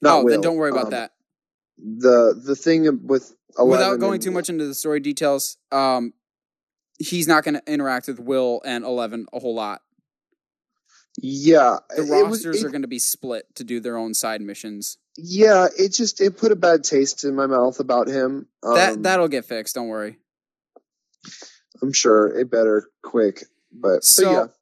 Not 0.01 0.21
oh, 0.21 0.25
Will. 0.25 0.31
then 0.31 0.41
don't 0.41 0.57
worry 0.57 0.71
about 0.71 0.87
um, 0.87 0.91
that. 0.91 1.13
The 1.79 2.41
the 2.41 2.55
thing 2.55 3.07
with 3.07 3.35
11 3.59 3.71
Without 3.71 4.01
going 4.01 4.15
and- 4.15 4.23
too 4.23 4.31
much 4.31 4.49
into 4.49 4.67
the 4.67 4.75
story 4.75 5.01
details, 5.01 5.57
um, 5.71 6.13
he's 7.03 7.27
not 7.29 7.45
going 7.45 7.55
to 7.55 7.63
interact 7.73 8.07
with 8.09 8.19
Will 8.21 8.61
and 8.65 8.85
Eleven 8.85 9.27
a 9.33 9.39
whole 9.41 9.55
lot. 9.55 9.83
Yeah, 11.21 11.79
The 11.91 12.03
it 12.03 12.09
was- 12.09 12.45
rosters 12.47 12.63
it- 12.63 12.67
are 12.67 12.71
going 12.71 12.83
to 12.83 12.89
be 12.89 12.99
split 12.99 13.55
to 13.57 13.65
do 13.65 13.81
their 13.81 13.97
own 13.97 14.15
side 14.15 14.41
missions. 14.41 14.97
Yeah, 15.19 15.67
it 15.79 15.91
just 15.93 16.23
it 16.23 16.39
put 16.39 16.53
a 16.53 16.57
bad 16.57 16.85
taste 16.85 17.25
in 17.25 17.35
my 17.35 17.47
mouth 17.47 17.81
about 17.81 18.09
him. 18.09 18.49
Um, 18.63 18.75
that 18.75 19.03
that'll 19.03 19.29
get 19.29 19.45
fixed. 19.45 19.75
Don't 19.75 19.89
worry. 19.89 20.19
I'm 21.83 21.93
sure 21.93 22.29
it 22.39 22.51
better 22.51 22.89
quick. 23.03 23.45
But, 23.71 24.05
So, 24.05 24.25
but 24.47 24.55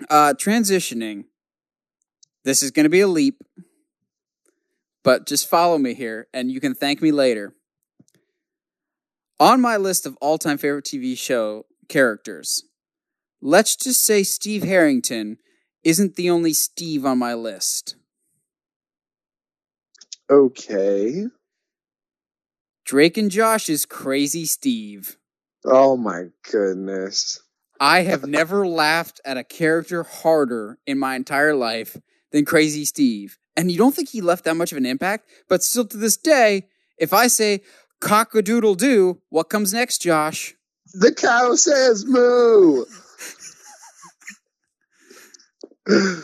yeah, 0.00 0.06
uh, 0.08 0.32
transitioning. 0.34 1.24
This 2.44 2.62
is 2.62 2.70
going 2.70 2.84
to 2.84 2.90
be 2.90 3.00
a 3.00 3.08
leap, 3.08 3.42
but 5.02 5.26
just 5.26 5.48
follow 5.48 5.78
me 5.78 5.94
here, 5.94 6.28
and 6.34 6.50
you 6.50 6.60
can 6.60 6.74
thank 6.74 7.00
me 7.02 7.10
later. 7.10 7.54
On 9.40 9.60
my 9.60 9.76
list 9.76 10.06
of 10.06 10.16
all 10.20 10.38
time 10.38 10.58
favorite 10.58 10.84
TV 10.84 11.18
show 11.18 11.66
characters, 11.88 12.64
let's 13.40 13.74
just 13.74 14.04
say 14.04 14.22
Steve 14.22 14.62
Harrington 14.62 15.38
isn't 15.82 16.14
the 16.14 16.30
only 16.30 16.52
Steve 16.52 17.04
on 17.04 17.18
my 17.18 17.34
list. 17.34 17.96
Okay. 20.30 21.26
Drake 22.84 23.16
and 23.16 23.30
Josh 23.30 23.68
is 23.68 23.84
Crazy 23.84 24.44
Steve. 24.44 25.16
Oh 25.64 25.96
my 25.96 26.26
goodness. 26.50 27.40
I 27.80 28.02
have 28.02 28.26
never 28.26 28.66
laughed 28.66 29.20
at 29.24 29.36
a 29.36 29.44
character 29.44 30.04
harder 30.04 30.78
in 30.86 30.98
my 30.98 31.16
entire 31.16 31.54
life 31.54 31.96
than 32.30 32.44
Crazy 32.44 32.84
Steve. 32.84 33.38
And 33.56 33.70
you 33.70 33.78
don't 33.78 33.94
think 33.94 34.10
he 34.10 34.20
left 34.20 34.44
that 34.44 34.56
much 34.56 34.70
of 34.70 34.78
an 34.78 34.86
impact? 34.86 35.28
But 35.48 35.62
still 35.62 35.86
to 35.86 35.96
this 35.96 36.16
day, 36.16 36.68
if 36.98 37.12
I 37.12 37.26
say 37.26 37.62
cock 38.00 38.34
a 38.34 38.42
doodle 38.42 38.74
doo, 38.74 39.20
what 39.30 39.48
comes 39.50 39.72
next, 39.72 40.02
Josh? 40.02 40.54
The 40.94 41.12
cow 41.12 41.54
says 41.54 42.04
moo. 42.06 42.84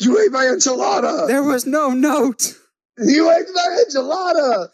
you 0.00 0.18
ate 0.20 0.32
my 0.32 0.44
enchilada. 0.44 1.26
There 1.26 1.42
was 1.42 1.66
no 1.66 1.90
note. 1.90 2.54
You 2.98 3.30
ate 3.30 3.46
my 3.54 3.84
enchilada. 3.84 4.68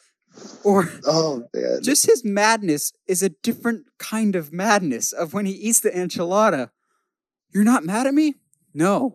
Or 0.64 0.88
Oh 1.04 1.44
man. 1.52 1.80
just 1.82 2.06
his 2.06 2.24
madness 2.24 2.92
is 3.06 3.22
a 3.22 3.28
different 3.28 3.86
kind 3.98 4.34
of 4.34 4.52
madness 4.52 5.12
of 5.12 5.34
when 5.34 5.44
he 5.44 5.52
eats 5.52 5.80
the 5.80 5.90
enchilada. 5.90 6.70
You're 7.52 7.64
not 7.64 7.84
mad 7.84 8.06
at 8.06 8.14
me? 8.14 8.36
No, 8.72 9.14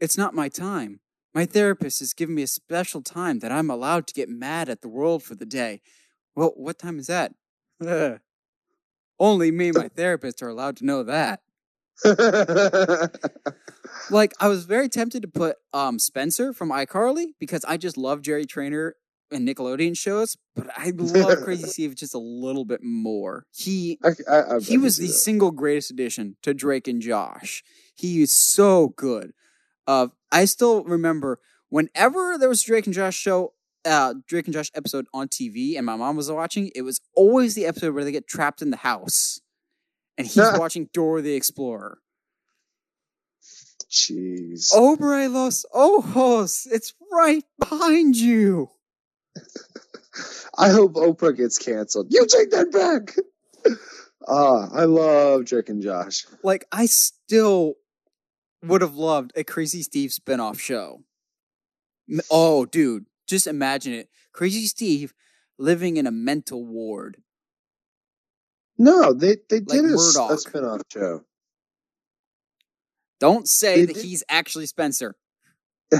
it's 0.00 0.18
not 0.18 0.34
my 0.34 0.48
time. 0.48 1.00
My 1.32 1.46
therapist 1.46 2.00
has 2.00 2.12
given 2.12 2.34
me 2.34 2.42
a 2.42 2.48
special 2.48 3.00
time 3.02 3.38
that 3.38 3.52
I'm 3.52 3.70
allowed 3.70 4.08
to 4.08 4.14
get 4.14 4.28
mad 4.28 4.68
at 4.68 4.80
the 4.80 4.88
world 4.88 5.22
for 5.22 5.36
the 5.36 5.46
day. 5.46 5.80
Well, 6.40 6.54
what 6.56 6.78
time 6.78 6.98
is 6.98 7.08
that? 7.08 7.34
Ugh. 7.86 8.18
Only 9.18 9.50
me 9.50 9.68
and 9.68 9.76
my 9.84 9.88
therapist 9.88 10.42
are 10.42 10.48
allowed 10.48 10.78
to 10.78 10.86
know 10.86 11.02
that. 11.02 11.42
Like, 14.08 14.32
I 14.40 14.48
was 14.48 14.64
very 14.64 14.88
tempted 14.88 15.20
to 15.22 15.28
put 15.28 15.56
um 15.74 15.98
Spencer 15.98 16.52
from 16.54 16.70
iCarly 16.70 17.34
because 17.38 17.64
I 17.66 17.76
just 17.76 17.98
love 17.98 18.22
Jerry 18.22 18.46
Trainor 18.46 18.94
and 19.30 19.46
Nickelodeon 19.46 19.98
shows, 19.98 20.38
but 20.56 20.68
I 20.76 20.92
love 20.96 21.42
Crazy 21.44 21.64
Steve 21.68 21.94
just 21.96 22.14
a 22.14 22.18
little 22.18 22.64
bit 22.64 22.82
more. 22.82 23.44
He 23.54 23.98
I, 24.02 24.08
I, 24.28 24.56
I, 24.56 24.60
he 24.60 24.78
was 24.78 24.96
the 24.96 25.08
single 25.08 25.50
greatest 25.50 25.90
addition 25.90 26.36
to 26.42 26.54
Drake 26.54 26.88
and 26.88 27.02
Josh. 27.02 27.62
He 27.94 28.22
is 28.22 28.32
so 28.32 28.94
good. 28.96 29.32
Uh, 29.86 30.08
I 30.32 30.46
still 30.46 30.84
remember 30.84 31.40
whenever 31.68 32.38
there 32.38 32.48
was 32.48 32.62
a 32.62 32.66
Drake 32.66 32.86
and 32.86 32.94
Josh 32.94 33.16
show, 33.16 33.52
uh, 33.84 34.14
Drake 34.26 34.46
and 34.46 34.54
Josh 34.54 34.70
episode 34.74 35.06
on 35.12 35.28
TV, 35.28 35.76
and 35.76 35.86
my 35.86 35.96
mom 35.96 36.16
was 36.16 36.30
watching, 36.30 36.70
it 36.74 36.82
was 36.82 37.00
always 37.14 37.54
the 37.54 37.66
episode 37.66 37.94
where 37.94 38.04
they 38.04 38.12
get 38.12 38.26
trapped 38.26 38.62
in 38.62 38.70
the 38.70 38.76
house, 38.78 39.40
and 40.18 40.26
he's 40.26 40.36
watching 40.58 40.88
Dora 40.92 41.22
the 41.22 41.34
Explorer. 41.34 41.98
Jeez. 43.90 44.72
Obre 44.72 45.30
los 45.30 45.64
ojos, 45.74 46.66
it's 46.70 46.94
right 47.12 47.44
behind 47.58 48.16
you. 48.16 48.70
I 50.58 50.68
hope 50.70 50.94
Oprah 50.94 51.36
gets 51.36 51.58
canceled. 51.58 52.08
You 52.10 52.26
take 52.26 52.50
that 52.50 52.72
back. 52.72 53.16
Ah, 54.28 54.68
I 54.72 54.84
love 54.84 55.46
Drake 55.46 55.70
and 55.70 55.82
Josh. 55.82 56.26
Like 56.44 56.66
I 56.70 56.86
still 56.86 57.74
would 58.62 58.82
have 58.82 58.94
loved 58.94 59.32
a 59.34 59.42
Crazy 59.42 59.82
Steve 59.82 60.10
spinoff 60.10 60.60
show. 60.60 61.02
Oh, 62.30 62.66
dude, 62.66 63.06
just 63.30 63.46
imagine 63.46 63.92
it. 63.94 64.08
Crazy 64.32 64.66
Steve 64.66 65.14
living 65.58 65.96
in 65.96 66.06
a 66.06 66.10
mental 66.10 66.64
ward. 66.66 67.16
No, 68.78 69.12
they 69.12 69.36
they 69.48 69.60
did 69.60 69.84
a, 69.84 69.94
s- 69.94 70.16
a 70.16 70.20
Murdoch. 70.22 70.38
spin-off 70.40 70.80
show. 70.92 71.22
Don't 73.18 73.46
say 73.48 73.80
They 73.80 73.86
that 73.86 73.94
did- 73.94 74.04
he's 74.04 74.24
actually 74.28 74.66
Spencer. 74.66 75.14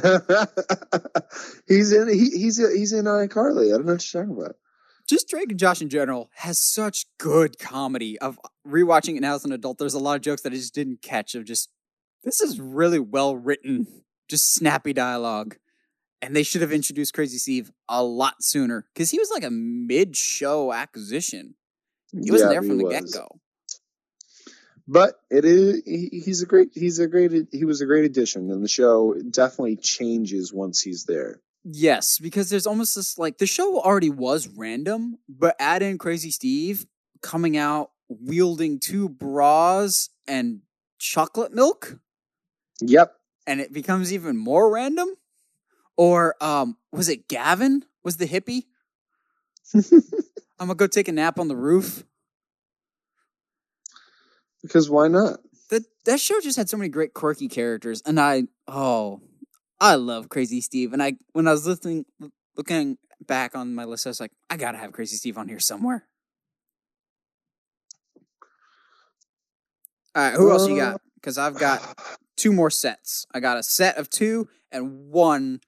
he's 1.68 1.92
in 1.92 2.08
he, 2.08 2.30
he's 2.30 2.56
he's 2.58 2.92
in 2.92 3.06
uh, 3.06 3.10
iCarly. 3.26 3.68
I 3.68 3.76
don't 3.76 3.86
know 3.86 3.92
what 3.94 4.12
you're 4.14 4.22
talking 4.24 4.36
about. 4.40 4.56
Just 5.08 5.28
Drake 5.28 5.50
and 5.50 5.58
Josh 5.58 5.82
in 5.82 5.88
general 5.88 6.30
has 6.36 6.60
such 6.60 7.06
good 7.18 7.58
comedy. 7.58 8.18
Of 8.20 8.38
rewatching 8.66 9.16
it 9.16 9.20
now 9.20 9.34
as 9.34 9.44
an 9.44 9.52
adult, 9.52 9.78
there's 9.78 9.94
a 9.94 9.98
lot 9.98 10.14
of 10.16 10.22
jokes 10.22 10.42
that 10.42 10.52
I 10.52 10.56
just 10.56 10.74
didn't 10.74 11.02
catch. 11.02 11.34
Of 11.34 11.44
just 11.44 11.70
this 12.22 12.40
is 12.40 12.60
really 12.60 13.00
well 13.00 13.36
written, 13.36 13.86
just 14.28 14.54
snappy 14.54 14.92
dialogue. 14.92 15.56
And 16.22 16.36
they 16.36 16.42
should 16.42 16.60
have 16.60 16.72
introduced 16.72 17.14
Crazy 17.14 17.38
Steve 17.38 17.72
a 17.88 18.02
lot 18.04 18.42
sooner 18.42 18.86
because 18.92 19.10
he 19.10 19.18
was 19.18 19.30
like 19.30 19.42
a 19.42 19.50
mid-show 19.50 20.72
acquisition. 20.72 21.54
He 22.12 22.30
wasn't 22.30 22.50
Yeah, 22.50 22.60
there 22.60 22.62
from 22.62 22.76
the 22.78 22.84
was. 22.84 22.92
get-go. 22.92 23.40
But 24.88 25.14
it 25.30 25.44
is 25.44 25.82
he's 25.86 26.42
a 26.42 26.46
great 26.46 26.70
he's 26.74 26.98
a 26.98 27.06
great 27.06 27.30
he 27.52 27.64
was 27.64 27.80
a 27.80 27.86
great 27.86 28.04
addition, 28.04 28.50
and 28.50 28.62
the 28.64 28.68
show 28.68 29.14
definitely 29.30 29.76
changes 29.76 30.52
once 30.52 30.80
he's 30.82 31.04
there. 31.04 31.40
Yes, 31.62 32.18
because 32.18 32.50
there's 32.50 32.66
almost 32.66 32.96
this 32.96 33.16
like 33.16 33.38
the 33.38 33.46
show 33.46 33.80
already 33.80 34.10
was 34.10 34.48
random, 34.48 35.18
but 35.28 35.54
add 35.60 35.82
in 35.82 35.96
Crazy 35.98 36.30
Steve 36.32 36.86
coming 37.22 37.56
out 37.56 37.92
wielding 38.08 38.80
two 38.80 39.08
bras 39.08 40.08
and 40.26 40.62
chocolate 40.98 41.54
milk, 41.54 42.00
Yep. 42.80 43.14
and 43.46 43.60
it 43.60 43.72
becomes 43.72 44.12
even 44.12 44.36
more 44.36 44.72
random. 44.72 45.08
Or 46.00 46.34
um, 46.42 46.78
was 46.92 47.10
it 47.10 47.28
Gavin? 47.28 47.84
Was 48.02 48.16
the 48.16 48.26
hippie? 48.26 48.64
I'm 49.74 50.68
gonna 50.68 50.74
go 50.74 50.86
take 50.86 51.08
a 51.08 51.12
nap 51.12 51.38
on 51.38 51.48
the 51.48 51.56
roof. 51.56 52.04
because 54.62 54.88
why 54.88 55.08
not? 55.08 55.40
That 55.68 55.82
that 56.06 56.18
show 56.18 56.40
just 56.40 56.56
had 56.56 56.70
so 56.70 56.78
many 56.78 56.88
great 56.88 57.12
quirky 57.12 57.48
characters, 57.48 58.00
and 58.06 58.18
I 58.18 58.44
oh, 58.66 59.20
I 59.78 59.96
love 59.96 60.30
Crazy 60.30 60.62
Steve. 60.62 60.94
And 60.94 61.02
I 61.02 61.18
when 61.34 61.46
I 61.46 61.50
was 61.50 61.66
listening, 61.66 62.06
looking 62.56 62.96
back 63.26 63.54
on 63.54 63.74
my 63.74 63.84
list, 63.84 64.06
I 64.06 64.08
was 64.10 64.20
like, 64.20 64.32
I 64.48 64.56
gotta 64.56 64.78
have 64.78 64.92
Crazy 64.92 65.16
Steve 65.16 65.36
on 65.36 65.48
here 65.48 65.60
somewhere. 65.60 66.06
All 70.14 70.22
right, 70.22 70.32
who 70.32 70.50
else 70.50 70.66
you 70.66 70.76
got? 70.76 71.02
Because 71.16 71.36
I've 71.36 71.58
got 71.58 71.82
two 72.38 72.54
more 72.54 72.70
sets. 72.70 73.26
I 73.34 73.40
got 73.40 73.58
a 73.58 73.62
set 73.62 73.98
of 73.98 74.08
two 74.08 74.48
and 74.72 75.10
one 75.10 75.60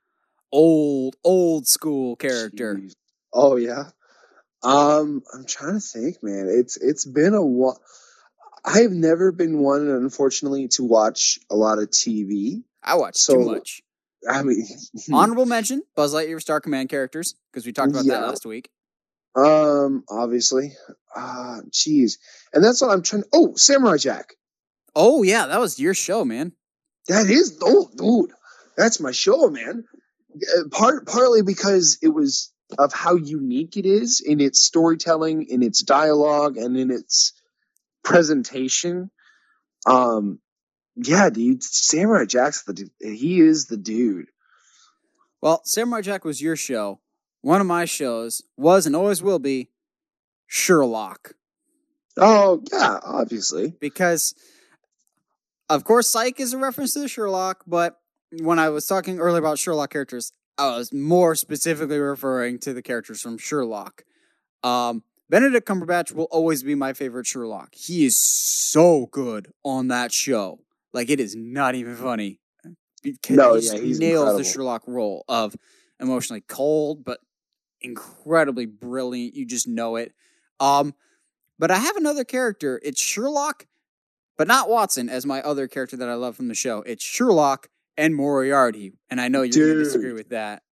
old 0.53 1.17
old 1.25 1.67
school 1.67 2.17
character. 2.17 2.75
Jeez. 2.77 2.93
Oh 3.33 3.57
yeah. 3.57 3.85
Um, 4.63 5.23
I'm 5.35 5.45
trying 5.47 5.75
to 5.75 5.81
think, 5.81 6.23
man. 6.23 6.47
It's 6.49 6.77
it's 6.77 7.05
been 7.05 7.35
a 7.35 7.45
while. 7.45 7.81
I've 8.65 8.93
never 8.93 9.33
been 9.33 9.59
one, 9.59 9.89
unfortunately, 9.89 10.69
to 10.69 10.85
watch 10.85 11.41
a 11.51 11.57
lot 11.57 11.79
of 11.81 11.91
TV. 11.91 12.63
I 12.83 12.95
watch 12.95 13.17
So- 13.17 13.35
too 13.35 13.45
much. 13.47 13.83
I 14.31 14.45
mean, 14.45 14.65
Honorable 15.13 15.47
mention: 15.47 15.83
Buzz 15.97 16.15
Lightyear 16.15 16.41
Star 16.41 16.61
Command 16.61 16.89
characters 16.91 17.35
because 17.51 17.67
we 17.67 17.73
talked 17.73 17.91
about 17.91 18.07
that 18.07 18.23
last 18.23 18.47
week. 18.47 18.71
um, 19.35 20.05
obviously, 20.09 20.75
ah, 21.17 21.59
jeez, 21.73 22.19
and 22.53 22.63
that's 22.63 22.81
what 22.81 22.93
I'm 22.93 23.03
trying. 23.03 23.25
Oh, 23.33 23.55
Samurai 23.57 23.97
Jack. 23.97 24.35
Oh 24.95 25.25
yeah, 25.25 25.47
that 25.47 25.59
was 25.59 25.81
your 25.81 25.95
show, 25.95 26.25
man. 26.25 26.53
That 27.09 27.29
is, 27.29 27.59
oh, 27.63 27.91
dude, 27.97 28.31
that's 28.77 29.01
my 29.01 29.11
show, 29.11 29.49
man. 29.49 29.87
Uh, 30.35 30.69
Part 30.71 31.07
partly 31.07 31.43
because 31.43 31.99
it 32.03 32.09
was 32.09 32.53
of 32.79 32.93
how 32.93 33.17
unique 33.17 33.77
it 33.77 33.85
is 33.85 34.23
in 34.25 34.41
its 34.41 34.61
storytelling, 34.61 35.47
in 35.49 35.63
its 35.63 35.83
dialogue, 35.83 36.57
and 36.57 36.77
in 36.77 36.91
its 36.91 37.35
presentation. 38.03 39.11
Um, 39.87 40.39
yeah, 40.97 41.31
dude, 41.31 41.63
Samurai 41.63 42.25
Jack's 42.25 42.65
the 42.65 42.73
dude. 42.73 42.91
He 43.01 43.41
is 43.41 43.67
the 43.67 43.77
dude. 43.77 44.27
Well, 45.41 45.61
Samurai 45.65 46.03
Jack 46.03 46.25
was 46.25 46.41
your 46.41 46.57
show. 46.57 47.01
One 47.41 47.61
of 47.61 47.67
my 47.67 47.85
shows 47.85 48.43
was 48.57 48.87
and 48.87 48.95
always 48.95 49.23
will 49.23 49.41
be 49.41 49.71
Sherlock 50.47 51.35
Oh 52.17 52.63
yeah, 52.71 52.99
obviously. 53.03 53.73
because, 53.81 54.35
of 55.69 55.85
course, 55.85 56.11
Psych 56.11 56.39
is 56.41 56.53
a 56.53 56.59
reference 56.59 56.93
to 56.95 57.01
the 57.01 57.09
Sherlock. 57.09 57.65
But 57.67 57.99
when 58.41 58.59
I 58.59 58.69
was 58.71 58.87
talking 58.87 59.19
earlier 59.19 59.39
about 59.39 59.59
Sherlock 59.59 59.91
characters, 59.91 60.33
I 60.59 60.77
was 60.77 60.93
more 60.93 61.35
specifically 61.35 61.99
referring 61.99 62.59
to 62.61 62.73
the 62.73 62.83
characters 62.83 63.21
from 63.21 63.39
Sherlock. 63.39 64.05
Um, 64.63 65.03
Benedict 65.29 65.67
Cumberbatch 65.67 66.13
will 66.13 66.29
always 66.31 66.63
be 66.63 66.75
my 66.75 66.93
favorite 66.93 67.27
Sherlock. 67.27 67.75
He 67.75 68.05
is 68.05 68.17
so 68.17 69.07
good 69.11 69.53
on 69.65 69.89
that 69.89 70.13
show. 70.13 70.61
Like 70.93 71.11
it 71.11 71.21
is 71.21 71.35
not 71.35 71.75
even 71.75 71.97
funny. 71.97 72.41
Because 73.03 73.37
No, 73.37 73.55
he 73.55 73.89
yeah, 73.93 73.99
nails 73.99 74.37
the. 74.37 74.45
Sherlock 74.45 74.83
role 74.87 75.25
of 75.29 75.57
emotionally 75.99 76.43
cold 76.47 77.05
but 77.05 77.19
incredibly 77.81 78.67
brilliant. 78.67 79.35
You 79.35 79.47
just 79.47 79.67
know 79.67 79.97
it. 79.97 80.13
Um, 80.61 80.95
but 81.59 81.71
I 81.71 81.79
have 81.79 81.97
another 81.97 82.25
character. 82.25 82.81
It's 82.85 83.01
Sherlock, 83.01 83.67
but 84.37 84.47
not 84.47 84.69
Watson 84.69 85.09
as 85.09 85.27
my 85.27 85.41
other 85.43 85.67
character 85.67 85.97
that 85.97 86.09
I 86.09 86.15
love 86.15 86.37
from 86.37 86.49
the 86.49 86.55
show. 86.55 86.83
It's 86.83 87.05
Sherlock 87.05 87.69
and 87.97 88.15
Moriarty, 88.15 88.93
and 89.11 89.21
I 89.21 89.29
know 89.29 89.43
you're 89.43 89.67
going 89.67 89.79
to 89.79 89.85
disagree 89.85 90.13
with 90.13 90.31
that. 90.31 90.63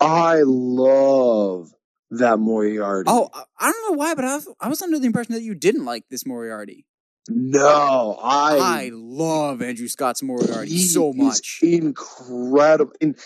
I 0.00 0.42
love 0.44 1.70
that 2.10 2.38
Moriarty. 2.38 3.08
Oh, 3.10 3.28
I- 3.34 3.72
don't 3.72 3.92
know 3.92 3.96
why, 3.98 4.14
but 4.14 4.24
I 4.24 4.36
was, 4.36 4.48
I 4.60 4.68
was 4.68 4.80
under 4.82 4.98
the 4.98 5.06
impression 5.06 5.34
that 5.34 5.42
you 5.42 5.54
didn't 5.54 5.84
like 5.84 6.04
this 6.08 6.24
Moriarty. 6.26 6.86
no, 7.28 8.18
I 8.22 8.56
I 8.86 8.90
love 8.92 9.60
Andrew 9.60 9.88
Scott's 9.88 10.22
Moriarty 10.22 10.70
he 10.70 10.86
so 10.86 11.10
is 11.10 11.16
much. 11.16 11.58
incredible. 11.62 12.92
And 13.02 13.18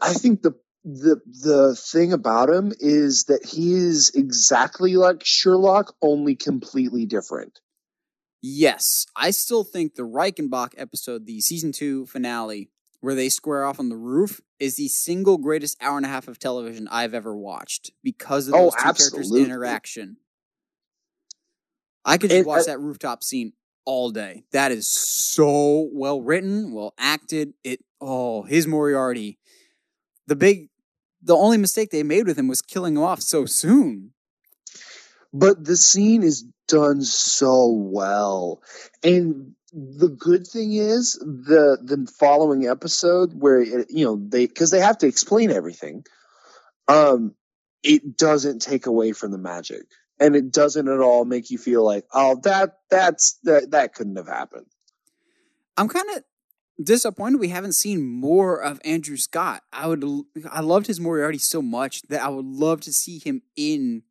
I 0.00 0.12
think 0.12 0.42
the 0.42 0.52
the 0.84 1.20
the 1.26 1.74
thing 1.74 2.12
about 2.12 2.48
him 2.50 2.72
is 2.78 3.24
that 3.24 3.44
he 3.44 3.72
is 3.74 4.12
exactly 4.14 4.94
like 4.96 5.22
Sherlock, 5.24 5.94
only 6.00 6.36
completely 6.36 7.04
different. 7.06 7.58
Yes, 8.40 9.06
I 9.16 9.32
still 9.32 9.64
think 9.64 9.96
the 9.96 10.04
Reichenbach 10.04 10.74
episode, 10.76 11.26
the 11.26 11.40
season 11.40 11.72
two 11.72 12.06
finale, 12.06 12.70
where 13.00 13.14
they 13.14 13.28
square 13.28 13.64
off 13.64 13.78
on 13.78 13.88
the 13.88 13.96
roof, 13.96 14.40
is 14.58 14.76
the 14.76 14.88
single 14.88 15.38
greatest 15.38 15.76
hour 15.80 15.96
and 15.96 16.06
a 16.06 16.08
half 16.08 16.26
of 16.28 16.38
television 16.38 16.88
I've 16.90 17.14
ever 17.14 17.36
watched 17.36 17.92
because 18.02 18.48
of 18.48 18.54
Oh, 18.54 18.64
those 18.64 18.74
two 18.74 18.82
characters' 18.82 19.34
interaction. 19.34 20.16
I 22.04 22.16
could 22.16 22.30
just 22.30 22.38
And 22.38 22.46
watch 22.46 22.62
I- 22.62 22.72
that 22.72 22.80
rooftop 22.80 23.22
scene 23.22 23.52
all 23.84 24.10
day. 24.10 24.44
That 24.52 24.72
is 24.72 24.88
so 24.88 25.88
well 25.92 26.20
written, 26.22 26.72
well 26.72 26.94
acted. 26.98 27.54
It 27.64 27.80
oh, 28.00 28.42
his 28.42 28.66
Moriarty. 28.66 29.38
The 30.26 30.36
big 30.36 30.68
the 31.22 31.36
only 31.36 31.56
mistake 31.56 31.90
they 31.90 32.02
made 32.02 32.26
with 32.26 32.38
him 32.38 32.48
was 32.48 32.62
killing 32.62 32.96
him 32.96 33.02
off 33.02 33.20
so 33.22 33.44
soon. 33.46 34.12
But 35.32 35.64
the 35.64 35.76
scene 35.76 36.22
is 36.22 36.44
done 36.68 37.02
so 37.02 37.66
well. 37.68 38.62
And 39.02 39.54
the 39.72 40.08
good 40.08 40.46
thing 40.46 40.72
is 40.72 41.12
the 41.12 41.78
the 41.82 42.10
following 42.18 42.66
episode 42.66 43.32
where 43.34 43.60
it, 43.60 43.86
you 43.90 44.04
know 44.04 44.16
they 44.28 44.46
because 44.46 44.70
they 44.70 44.80
have 44.80 44.98
to 44.98 45.06
explain 45.06 45.50
everything 45.50 46.04
um 46.88 47.34
it 47.82 48.16
doesn't 48.16 48.60
take 48.60 48.86
away 48.86 49.12
from 49.12 49.30
the 49.30 49.38
magic 49.38 49.82
and 50.18 50.34
it 50.34 50.50
doesn't 50.50 50.88
at 50.88 51.00
all 51.00 51.24
make 51.24 51.50
you 51.50 51.58
feel 51.58 51.84
like 51.84 52.04
oh 52.12 52.40
that 52.44 52.78
that's 52.90 53.38
that 53.42 53.70
that 53.70 53.94
couldn't 53.94 54.16
have 54.16 54.28
happened 54.28 54.66
I'm 55.76 55.88
kind 55.88 56.08
of 56.16 56.24
disappointed 56.82 57.38
we 57.38 57.48
haven't 57.48 57.74
seen 57.74 58.04
more 58.04 58.60
of 58.60 58.80
Andrew 58.84 59.16
Scott. 59.16 59.62
I 59.72 59.86
would 59.86 60.04
i 60.50 60.60
loved 60.60 60.86
his 60.86 61.00
Moriarty 61.00 61.38
so 61.38 61.62
much 61.62 62.02
that 62.08 62.22
I 62.22 62.28
would 62.28 62.44
love 62.44 62.80
to 62.82 62.92
see 62.92 63.18
him 63.18 63.42
in 63.56 64.02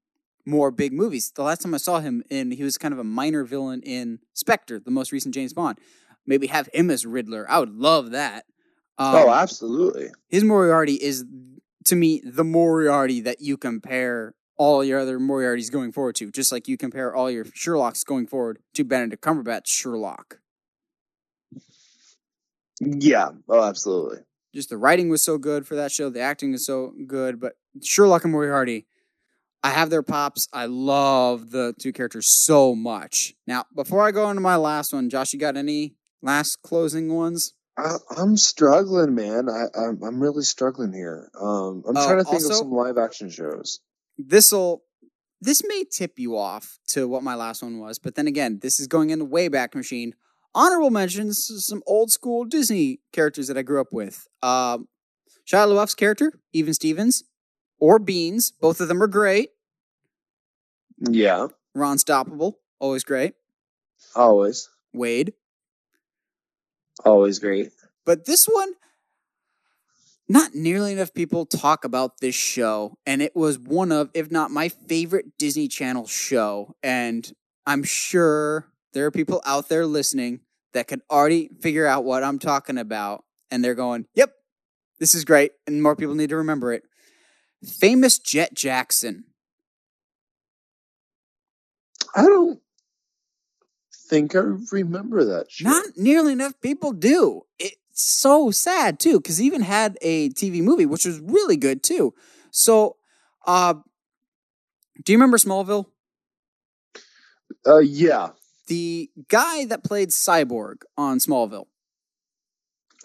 more 0.48 0.72
big 0.72 0.94
movies. 0.94 1.32
The 1.36 1.44
last 1.44 1.62
time 1.62 1.74
I 1.74 1.78
saw 1.78 2.00
him 2.00 2.24
in 2.30 2.52
he 2.52 2.64
was 2.64 2.78
kind 2.78 2.94
of 2.94 3.00
a 3.00 3.04
minor 3.04 3.44
villain 3.44 3.82
in 3.84 4.20
Spectre, 4.34 4.80
the 4.80 4.92
most 4.92 5.12
recent 5.12 5.36
James 5.36 5.54
Bond. 5.54 5.78
Maybe 6.26 6.48
have 6.48 6.70
him 6.74 6.90
as 6.90 7.06
Riddler. 7.06 7.46
I 7.50 7.60
would 7.60 7.76
love 7.76 8.12
that. 8.12 8.46
Um, 8.98 9.16
oh 9.16 9.30
absolutely 9.32 10.10
his 10.28 10.44
Moriarty 10.44 10.96
is 10.96 11.24
to 11.86 11.96
me 11.96 12.22
the 12.26 12.44
Moriarty 12.44 13.22
that 13.22 13.42
you 13.42 13.56
compare 13.56 14.34
all 14.58 14.84
your 14.84 15.00
other 15.00 15.20
Moriartys 15.20 15.72
going 15.72 15.92
forward 15.92 16.16
to, 16.16 16.32
just 16.32 16.52
like 16.52 16.68
you 16.68 16.78
compare 16.78 17.16
all 17.16 17.30
your 17.30 17.46
Sherlocks 17.46 18.04
going 18.04 18.26
forward 18.26 18.58
to 18.74 18.84
Benedict 18.84 19.24
Cumberbatch 19.24 19.68
Sherlock. 19.68 20.40
yeah 22.80 23.30
oh 23.50 23.64
absolutely 23.64 24.20
just 24.58 24.70
the 24.70 24.78
writing 24.78 25.10
was 25.10 25.24
so 25.24 25.38
good 25.38 25.68
for 25.68 25.76
that 25.76 25.92
show. 25.92 26.10
The 26.10 26.20
acting 26.20 26.54
is 26.54 26.66
so 26.66 26.94
good. 27.06 27.40
But 27.40 27.54
Sherlock 27.84 28.24
and 28.24 28.34
Moriarty, 28.34 28.88
I 29.68 29.72
have 29.72 29.90
their 29.90 30.02
pops. 30.02 30.48
I 30.54 30.66
love 30.68 31.52
the 31.52 31.74
two 31.78 31.92
characters 31.92 32.30
so 32.30 32.74
much. 32.74 33.34
Now, 33.46 33.66
before 33.76 34.08
I 34.08 34.12
go 34.12 34.24
on 34.24 34.36
to 34.36 34.42
my 34.42 34.56
last 34.56 34.94
one, 34.94 35.10
Josh, 35.10 35.34
you 35.34 35.40
got 35.40 35.58
any 35.58 35.96
last 36.22 36.62
closing 36.64 37.14
ones? 37.14 37.54
I, 37.78 37.98
i'm 38.18 38.38
struggling 38.38 39.14
man 39.14 39.48
I, 39.48 39.66
I'm, 39.80 40.02
I'm 40.02 40.20
really 40.20 40.42
struggling 40.42 40.94
here 40.94 41.30
um 41.40 41.84
i'm 41.88 41.96
Oh, 41.96 42.08
trying 42.08 42.18
to 42.18 42.24
think 42.24 42.44
of 42.44 42.56
some 42.56 42.72
live 42.72 42.98
action 42.98 43.30
shows 43.30 43.82
This'll 44.18 44.82
this 45.42 45.62
may 45.64 45.84
tip 45.84 46.14
you 46.18 46.36
off 46.36 46.80
to 46.88 47.08
what 47.08 47.22
my 47.22 47.36
last 47.36 47.62
one 47.62 47.78
was, 47.78 48.00
but 48.00 48.16
then 48.16 48.26
again, 48.26 48.58
this 48.64 48.80
is 48.80 48.88
going 48.88 49.12
in 49.12 49.20
the 49.20 49.28
Wayback 49.28 49.76
Machine. 49.76 50.16
Honorable 50.56 50.90
mentions 50.90 51.48
some 51.68 51.84
old 51.86 52.10
school 52.10 52.46
Disney 52.46 53.02
characters 53.14 53.48
that 53.48 53.60
I 53.60 53.62
grew 53.62 53.80
up 53.80 53.94
with. 53.94 54.28
Um, 54.42 54.88
Shia 55.48 55.68
LaBeouf's 55.68 55.94
character, 55.94 56.34
Even 56.54 56.74
Stevens, 56.74 57.24
or 57.80 58.00
Beans. 58.00 58.52
Both 58.60 58.82
of 58.82 58.88
them 58.88 59.04
are 59.04 59.08
great. 59.08 59.50
Yeah 61.00 61.48
Ron 61.76 61.98
Stoppable, 61.98 62.54
always 62.80 63.04
great. 63.04 63.34
always 64.16 64.70
Wade. 64.94 65.34
always 67.06 67.40
great 67.40 67.72
But 68.06 68.26
this 68.26 68.46
one, 68.46 68.74
not 70.30 70.56
nearly 70.56 70.94
enough 70.94 71.14
people 71.14 71.46
talk 71.46 71.86
about 71.86 72.20
this 72.20 72.36
show. 72.36 72.98
And 73.06 73.22
it 73.22 73.36
was 73.36 73.60
one 73.60 73.92
of, 73.92 74.10
if 74.14 74.32
not 74.32 74.52
my 74.52 74.70
favorite 74.70 75.38
Disney 75.38 75.68
Channel 75.68 76.08
show. 76.08 76.76
And 76.84 77.32
I'm 77.66 77.84
sure 77.84 78.68
there 78.94 79.06
are 79.06 79.12
people 79.12 79.42
out 79.46 79.70
there 79.70 79.86
listening 79.86 80.42
that 80.74 80.88
could 80.88 81.02
already 81.10 81.50
figure 81.62 81.86
out 81.86 82.04
what 82.04 82.24
I'm 82.24 82.40
talking 82.40 82.78
about. 82.78 83.24
And 83.52 83.64
they're 83.64 83.76
going, 83.76 84.06
yep, 84.16 84.34
this 85.00 85.16
is 85.16 85.24
great. 85.24 85.52
And 85.66 85.82
more 85.82 85.96
people 85.96 86.16
need 86.16 86.30
to 86.30 86.38
remember 86.38 86.74
it. 86.74 86.84
Famous 87.64 88.20
Jett 88.20 88.54
Jackson. 88.54 89.26
I 92.18 92.24
don't 92.24 92.60
think 94.10 94.36
I 94.36 94.40
remember 94.72 95.24
that 95.24 95.52
show. 95.52 95.70
Not 95.70 95.86
nearly 95.96 96.34
enough 96.34 96.60
people 96.62 96.92
do. 96.92 97.44
It's 97.60 97.76
so 97.94 98.50
sad 98.52 99.00
too, 99.00 99.20
because 99.20 99.38
he 99.38 99.46
even 99.46 99.62
had 99.62 99.98
a 100.02 100.30
TV 100.30 100.62
movie, 100.64 100.86
which 100.88 101.06
was 101.06 101.20
really 101.20 101.58
good 101.58 101.84
too. 101.84 102.14
So, 102.52 102.96
uh, 103.46 103.76
do 105.06 105.12
you 105.12 105.18
remember 105.18 105.38
Smallville? 105.38 105.86
uh, 107.66 107.78
yeah. 107.80 108.30
The 108.68 109.10
guy 109.30 109.66
that 109.66 109.84
played 109.84 110.10
Cyborg 110.10 110.82
on 110.98 111.20
Smallville, 111.20 111.68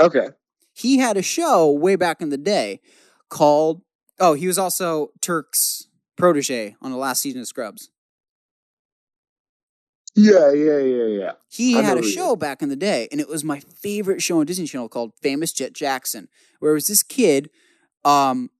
Okay. 0.01 0.29
he 0.73 0.99
had 0.99 1.17
a 1.17 1.23
show 1.23 1.71
way 1.71 1.95
back 1.97 2.21
in 2.21 2.31
the 2.31 2.39
day 2.39 2.81
called. 3.29 3.83
Oh, 4.19 4.35
he 4.35 4.47
was 4.47 4.59
also 4.59 5.11
Turk's 5.21 5.87
protege 6.17 6.75
on 6.83 6.91
the 6.91 6.97
last 6.97 7.23
season 7.23 7.41
of 7.43 7.47
Scrubs. 7.47 7.91
Yeah, 10.15 10.53
yeah, 10.53 10.79
yeah, 10.79 11.07
yeah. 11.07 11.33
He 11.49 11.79
I 11.79 11.83
had 11.83 11.99
a 11.99 12.03
show 12.03 12.37
back 12.37 12.61
in 12.61 12.69
the 12.69 12.77
day, 12.77 13.09
and 13.11 13.21
it 13.21 13.29
was 13.29 13.45
my 13.45 13.61
favorite 13.61 14.23
show 14.23 14.41
on 14.41 14.47
Disney 14.47 14.67
Channel 14.67 14.89
called 14.89 15.13
Famous 15.23 15.53
Jett 15.53 15.73
Jackson, 15.73 16.29
where 16.59 16.73
it 16.73 16.75
was 16.75 16.87
this 16.87 17.03
kid 17.03 17.49
um, 18.05 18.51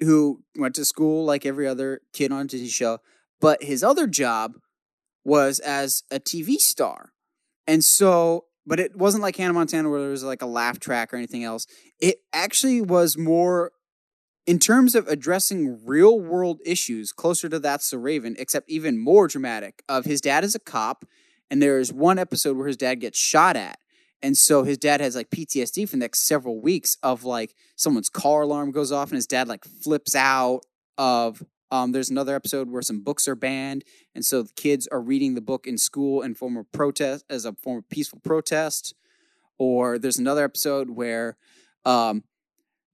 who 0.00 0.42
went 0.56 0.74
to 0.76 0.84
school 0.84 1.24
like 1.24 1.44
every 1.44 1.66
other 1.66 2.00
kid 2.12 2.32
on 2.32 2.42
a 2.42 2.44
Disney 2.48 2.68
show, 2.68 2.98
but 3.40 3.62
his 3.62 3.84
other 3.84 4.06
job 4.06 4.54
was 5.24 5.58
as 5.60 6.02
a 6.10 6.18
TV 6.18 6.56
star. 6.56 7.12
And 7.66 7.84
so, 7.84 8.46
but 8.66 8.80
it 8.80 8.96
wasn't 8.96 9.22
like 9.22 9.36
Hannah 9.36 9.52
Montana 9.52 9.90
where 9.90 10.00
there 10.00 10.10
was 10.10 10.24
like 10.24 10.42
a 10.42 10.46
laugh 10.46 10.80
track 10.80 11.12
or 11.12 11.16
anything 11.16 11.44
else. 11.44 11.66
It 12.00 12.18
actually 12.32 12.80
was 12.80 13.18
more 13.18 13.72
in 14.46 14.58
terms 14.58 14.94
of 14.94 15.06
addressing 15.06 15.84
real 15.84 16.18
world 16.18 16.60
issues 16.64 17.12
closer 17.12 17.48
to 17.48 17.58
That's 17.58 17.90
the 17.90 17.98
Raven, 17.98 18.34
except 18.38 18.68
even 18.68 18.98
more 18.98 19.28
dramatic. 19.28 19.82
Of 19.88 20.04
his 20.04 20.20
dad 20.20 20.44
is 20.44 20.54
a 20.54 20.60
cop, 20.60 21.04
and 21.50 21.62
there 21.62 21.78
is 21.78 21.92
one 21.92 22.18
episode 22.18 22.56
where 22.56 22.66
his 22.66 22.76
dad 22.76 22.96
gets 22.96 23.18
shot 23.18 23.56
at. 23.56 23.78
And 24.22 24.38
so 24.38 24.62
his 24.62 24.78
dad 24.78 25.00
has 25.00 25.16
like 25.16 25.30
PTSD 25.30 25.88
for 25.88 25.92
the 25.92 25.98
next 25.98 26.26
several 26.26 26.60
weeks 26.60 26.96
of 27.02 27.24
like 27.24 27.54
someone's 27.76 28.08
car 28.08 28.42
alarm 28.42 28.70
goes 28.70 28.92
off 28.92 29.10
and 29.10 29.16
his 29.16 29.26
dad 29.26 29.48
like 29.48 29.64
flips 29.64 30.14
out 30.14 30.60
of 30.96 31.42
um 31.72 31.90
there's 31.90 32.10
another 32.10 32.36
episode 32.36 32.70
where 32.70 32.82
some 32.82 33.02
books 33.02 33.26
are 33.26 33.34
banned 33.34 33.82
and 34.14 34.24
so 34.24 34.42
the 34.42 34.52
kids 34.54 34.86
are 34.92 35.00
reading 35.00 35.34
the 35.34 35.40
book 35.40 35.66
in 35.66 35.76
school 35.76 36.22
in 36.22 36.34
form 36.34 36.56
of 36.56 36.70
protest 36.70 37.24
as 37.28 37.44
a 37.44 37.54
form 37.54 37.78
of 37.78 37.88
peaceful 37.88 38.20
protest. 38.22 38.94
Or 39.58 39.98
there's 39.98 40.18
another 40.18 40.44
episode 40.44 40.90
where 40.90 41.36
um 41.84 42.22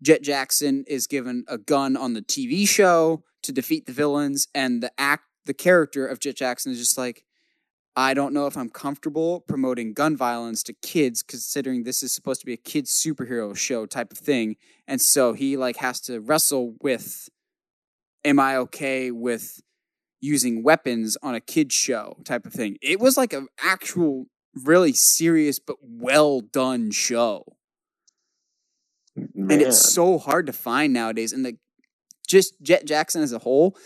Jett 0.03 0.23
Jackson 0.23 0.85
is 0.87 1.07
given 1.07 1.45
a 1.49 1.59
gun 1.59 1.97
on 1.97 2.15
the 2.15 2.23
TV 2.23 2.69
show 2.69 3.25
to 3.43 3.53
defeat 3.53 3.87
the 3.87 3.93
villains, 3.93 4.47
and 4.55 4.83
the 4.83 4.93
act, 4.99 5.25
the 5.45 5.55
character 5.55 6.07
of 6.07 6.21
Jett 6.21 6.37
Jackson 6.37 6.73
is 6.73 6.79
just 6.79 6.99
like, 6.99 7.25
I 7.97 8.15
don't 8.15 8.33
know 8.33 8.47
if 8.47 8.57
I'm 8.57 8.71
comfortable 8.71 9.41
promoting 9.41 9.93
gun 9.93 10.17
violence 10.17 10.63
to 10.65 10.73
kids, 10.73 11.23
considering 11.23 11.83
this 11.83 12.03
is 12.03 12.13
supposed 12.13 12.41
to 12.41 12.47
be 12.47 12.53
a 12.53 12.59
kids 12.59 12.93
superhero 12.93 13.57
show 13.57 13.87
type 13.87 14.13
of 14.13 14.19
thing, 14.19 14.57
and 14.87 15.01
so 15.01 15.33
he 15.33 15.57
like 15.57 15.77
has 15.79 16.01
to 16.03 16.21
wrestle 16.21 16.75
with, 16.81 17.29
am 18.25 18.39
I 18.39 18.57
okay 18.57 19.11
with 19.11 19.61
using 20.21 20.63
weapons 20.63 21.17
on 21.23 21.35
a 21.35 21.41
kids 21.41 21.75
show 21.75 22.19
type 22.25 22.47
of 22.47 22.53
thing? 22.53 22.77
It 22.83 23.01
was 23.01 23.17
like 23.17 23.33
an 23.33 23.49
actual, 23.61 24.27
really 24.65 24.93
serious 24.93 25.59
but 25.59 25.77
well 25.83 26.41
done 26.41 26.91
show 26.91 27.45
Man. 29.35 29.51
and 29.51 29.63
it's 29.63 29.93
so 29.93 30.19
hard 30.19 30.47
to 30.47 30.53
find 30.53 30.93
nowadays. 30.93 31.33
And 31.33 31.45
the 31.45 31.57
just 32.27 32.61
Jett 32.63 32.85
Jackson 32.85 33.23
as 33.23 33.33
a 33.33 33.39
whole, 33.39 33.77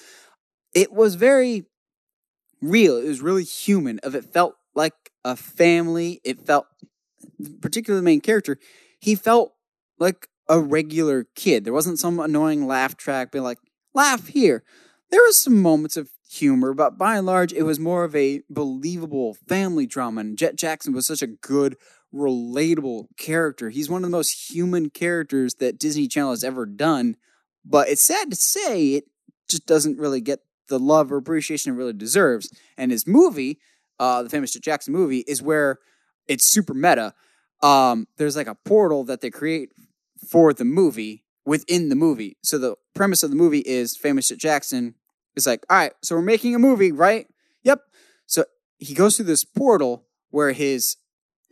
it 0.75 0.93
was 0.93 1.15
very 1.15 1.65
real. 2.61 2.97
It 2.97 3.07
was 3.07 3.21
really 3.21 3.45
human. 3.45 3.99
Of 4.01 4.15
it 4.15 4.25
felt 4.25 4.55
like 4.75 4.95
a 5.25 5.37
family. 5.37 6.21
It 6.25 6.47
felt, 6.47 6.67
particularly 7.61 8.01
the 8.01 8.05
main 8.05 8.21
character, 8.21 8.59
he 9.01 9.15
felt 9.15 9.53
like 9.99 10.29
a 10.49 10.61
regular 10.61 11.27
kid. 11.35 11.65
There 11.65 11.73
wasn't 11.73 11.99
some 11.99 12.19
annoying 12.19 12.67
laugh 12.67 12.97
track 12.97 13.33
being 13.33 13.45
like 13.45 13.59
laugh 13.95 14.29
here. 14.29 14.63
there 15.11 15.23
was 15.23 15.41
some 15.41 15.61
moments 15.61 15.97
of 15.97 16.11
humor, 16.29 16.73
but 16.73 16.97
by 16.97 17.19
and 17.19 17.27
large, 17.27 17.53
it 17.53 17.65
was 17.65 17.79
more 17.79 18.05
of 18.05 18.17
a 18.17 18.41
believable 18.49 19.35
family 19.47 19.87
drama. 19.87 20.23
And 20.23 20.39
Jett 20.39 20.57
Jackson 20.57 20.95
was 20.95 21.07
such 21.07 21.21
a 21.23 21.27
good, 21.27 21.77
relatable 22.15 23.07
character. 23.17 23.71
He's 23.71 23.89
one 23.89 24.05
of 24.05 24.11
the 24.11 24.17
most 24.17 24.51
human 24.51 24.91
characters 24.91 25.55
that 25.55 25.79
Disney 25.79 26.09
Channel 26.09 26.31
has 26.31 26.45
ever 26.45 26.67
done. 26.67 27.17
But 27.65 27.89
it's 27.89 28.03
sad 28.03 28.31
to 28.31 28.37
say 28.37 28.95
it 28.95 29.05
just 29.49 29.67
doesn't 29.67 29.99
really 29.99 30.21
get 30.21 30.41
the 30.69 30.79
love 30.79 31.13
or 31.13 31.17
appreciation 31.17 31.73
it 31.73 31.77
really 31.77 31.93
deserves. 31.93 32.53
And 32.77 32.91
his 32.91 33.07
movie, 33.07 33.59
uh, 33.99 34.23
the 34.23 34.31
famous 34.31 34.53
Jackson 34.53 34.93
movie, 34.93 35.25
is 35.27 35.43
where 35.43 35.79
it's 36.27 36.45
super 36.45 36.75
meta. 36.75 37.15
Um, 37.63 38.09
there's 38.17 38.37
like 38.37 38.47
a 38.47 38.57
portal 38.65 39.05
that 39.05 39.21
they 39.21 39.31
create 39.31 39.71
for 40.29 40.53
the 40.53 40.65
movie 40.65 41.25
within 41.45 41.89
the 41.89 41.97
movie. 41.97 42.37
So 42.43 42.59
the 42.59 42.77
premise 42.95 43.23
of 43.23 43.31
the 43.31 43.37
movie 43.37 43.61
is 43.61 43.97
famous 43.97 44.29
Jackson 44.29 44.95
is 45.37 45.47
like, 45.47 45.65
all 45.71 45.77
right, 45.77 45.93
so 46.03 46.17
we're 46.17 46.23
making 46.23 46.55
a 46.55 46.59
movie, 46.59 46.93
right? 46.93 47.27
Yep. 47.63 47.81
So 48.27 48.45
he 48.79 48.95
goes 48.95 49.17
through 49.17 49.27
this 49.27 49.45
portal 49.45 50.07
where 50.31 50.53
his 50.53 50.97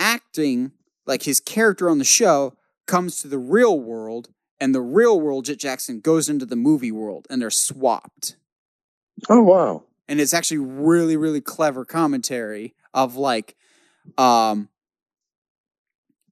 acting, 0.01 0.73
like 1.07 1.23
his 1.23 1.39
character 1.39 1.89
on 1.89 1.99
the 1.99 2.05
show, 2.05 2.57
comes 2.87 3.23
to 3.23 3.29
the 3.29 3.39
real 3.39 3.79
world, 3.79 4.31
and 4.59 4.75
the 4.75 4.81
real 4.81 5.21
world 5.21 5.45
Jett 5.45 5.61
Jackson 5.61 6.01
goes 6.01 6.29
into 6.29 6.45
the 6.45 6.57
movie 6.57 6.91
world, 6.91 7.27
and 7.31 7.41
they're 7.41 7.51
swapped. 7.51 8.37
Oh 9.29 9.43
wow! 9.43 9.85
And 10.09 10.21
it's 10.21 10.35
actually 10.35 10.59
really, 10.59 11.17
really 11.17 11.41
clever 11.41 11.85
commentary 11.85 12.75
of 12.93 13.15
like, 13.15 13.55
um, 14.19 14.69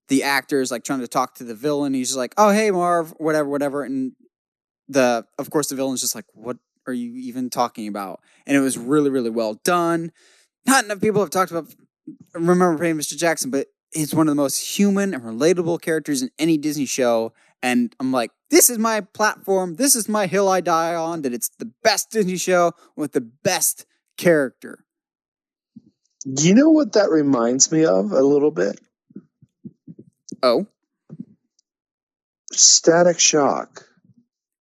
the 0.09 0.23
actors 0.23 0.71
like 0.71 0.85
trying 0.85 1.01
to 1.01 1.09
talk 1.09 1.35
to 1.37 1.45
the 1.45 1.55
villain. 1.55 1.95
He's 1.95 2.09
just 2.09 2.19
like, 2.19 2.35
"Oh, 2.37 2.51
hey, 2.51 2.71
Marv," 2.71 3.15
whatever, 3.19 3.49
whatever, 3.49 3.85
and 3.85 4.13
the 4.89 5.27
of 5.39 5.51
course 5.51 5.69
the 5.69 5.77
villain's 5.77 6.01
just 6.01 6.15
like, 6.15 6.27
"What 6.33 6.57
are 6.87 6.93
you 6.93 7.13
even 7.15 7.51
talking 7.51 7.87
about?" 7.89 8.21
And 8.47 8.57
it 8.57 8.61
was 8.61 8.79
really, 8.79 9.11
really 9.11 9.31
well 9.31 9.55
done. 9.65 10.13
Not 10.67 10.85
enough 10.85 11.01
people 11.01 11.21
have 11.21 11.31
talked 11.31 11.51
about 11.51 11.75
remember 12.35 12.77
playing 12.77 12.97
Mr. 12.97 13.17
Jackson, 13.17 13.51
but 13.51 13.69
he's 13.93 14.15
one 14.15 14.29
of 14.29 14.33
the 14.33 14.43
most 14.43 14.59
human 14.79 15.15
and 15.15 15.23
relatable 15.23 15.81
characters 15.81 16.23
in 16.23 16.31
any 16.39 16.57
Disney 16.59 16.87
show. 16.87 17.33
And 17.63 17.95
I'm 17.99 18.13
like, 18.13 18.31
this 18.51 18.71
is 18.71 18.79
my 18.79 19.01
platform. 19.01 19.77
This 19.77 19.97
is 19.97 20.09
my 20.09 20.27
hill 20.27 20.49
I 20.49 20.61
die 20.61 20.95
on. 20.95 21.23
That 21.23 21.33
it's 21.35 21.49
the 21.59 21.71
best 21.83 22.11
Disney 22.11 22.37
show 22.37 22.73
with 22.97 23.13
the 23.13 23.21
best 23.21 23.85
character. 24.17 24.85
You 26.25 26.55
know 26.55 26.71
what 26.71 26.93
that 26.93 27.11
reminds 27.11 27.73
me 27.73 27.85
of 27.85 28.13
a 28.13 28.21
little 28.23 28.51
bit? 28.51 28.81
Oh, 30.43 30.67
Static 32.53 33.19
Shock. 33.19 33.85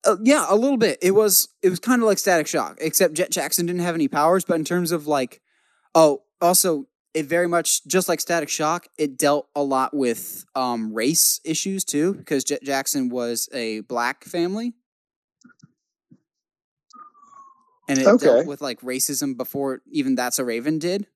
uh, 0.05 0.17
yeah, 0.23 0.45
a 0.49 0.55
little 0.55 0.77
bit. 0.77 0.97
It 1.01 1.11
was 1.11 1.49
it 1.61 1.69
was 1.69 1.79
kind 1.79 2.01
of 2.01 2.07
like 2.07 2.17
Static 2.17 2.47
Shock, 2.47 2.77
except 2.81 3.13
Jett 3.13 3.31
Jackson 3.31 3.65
didn't 3.65 3.81
have 3.81 3.95
any 3.95 4.07
powers. 4.07 4.43
But 4.45 4.55
in 4.55 4.65
terms 4.65 4.91
of 4.91 5.07
like, 5.07 5.41
oh, 5.95 6.23
also 6.41 6.85
it 7.17 7.25
very 7.25 7.47
much 7.47 7.83
just 7.87 8.07
like 8.07 8.19
Static 8.21 8.47
Shock, 8.47 8.87
it 8.97 9.17
dealt 9.17 9.47
a 9.55 9.63
lot 9.63 9.95
with 9.95 10.45
um, 10.55 10.93
race 10.93 11.41
issues 11.43 11.83
too, 11.83 12.13
because 12.13 12.43
Jett 12.43 12.63
Jackson 12.63 13.09
was 13.09 13.49
a 13.53 13.81
black 13.81 14.23
family, 14.23 14.73
and 17.89 17.99
it 17.99 18.05
Okay. 18.05 18.27
dealt 18.27 18.45
with 18.45 18.61
like 18.61 18.79
racism 18.81 19.35
before 19.35 19.81
even 19.91 20.15
That's 20.15 20.37
a 20.37 20.45
Raven 20.45 20.77
did. 20.77 21.07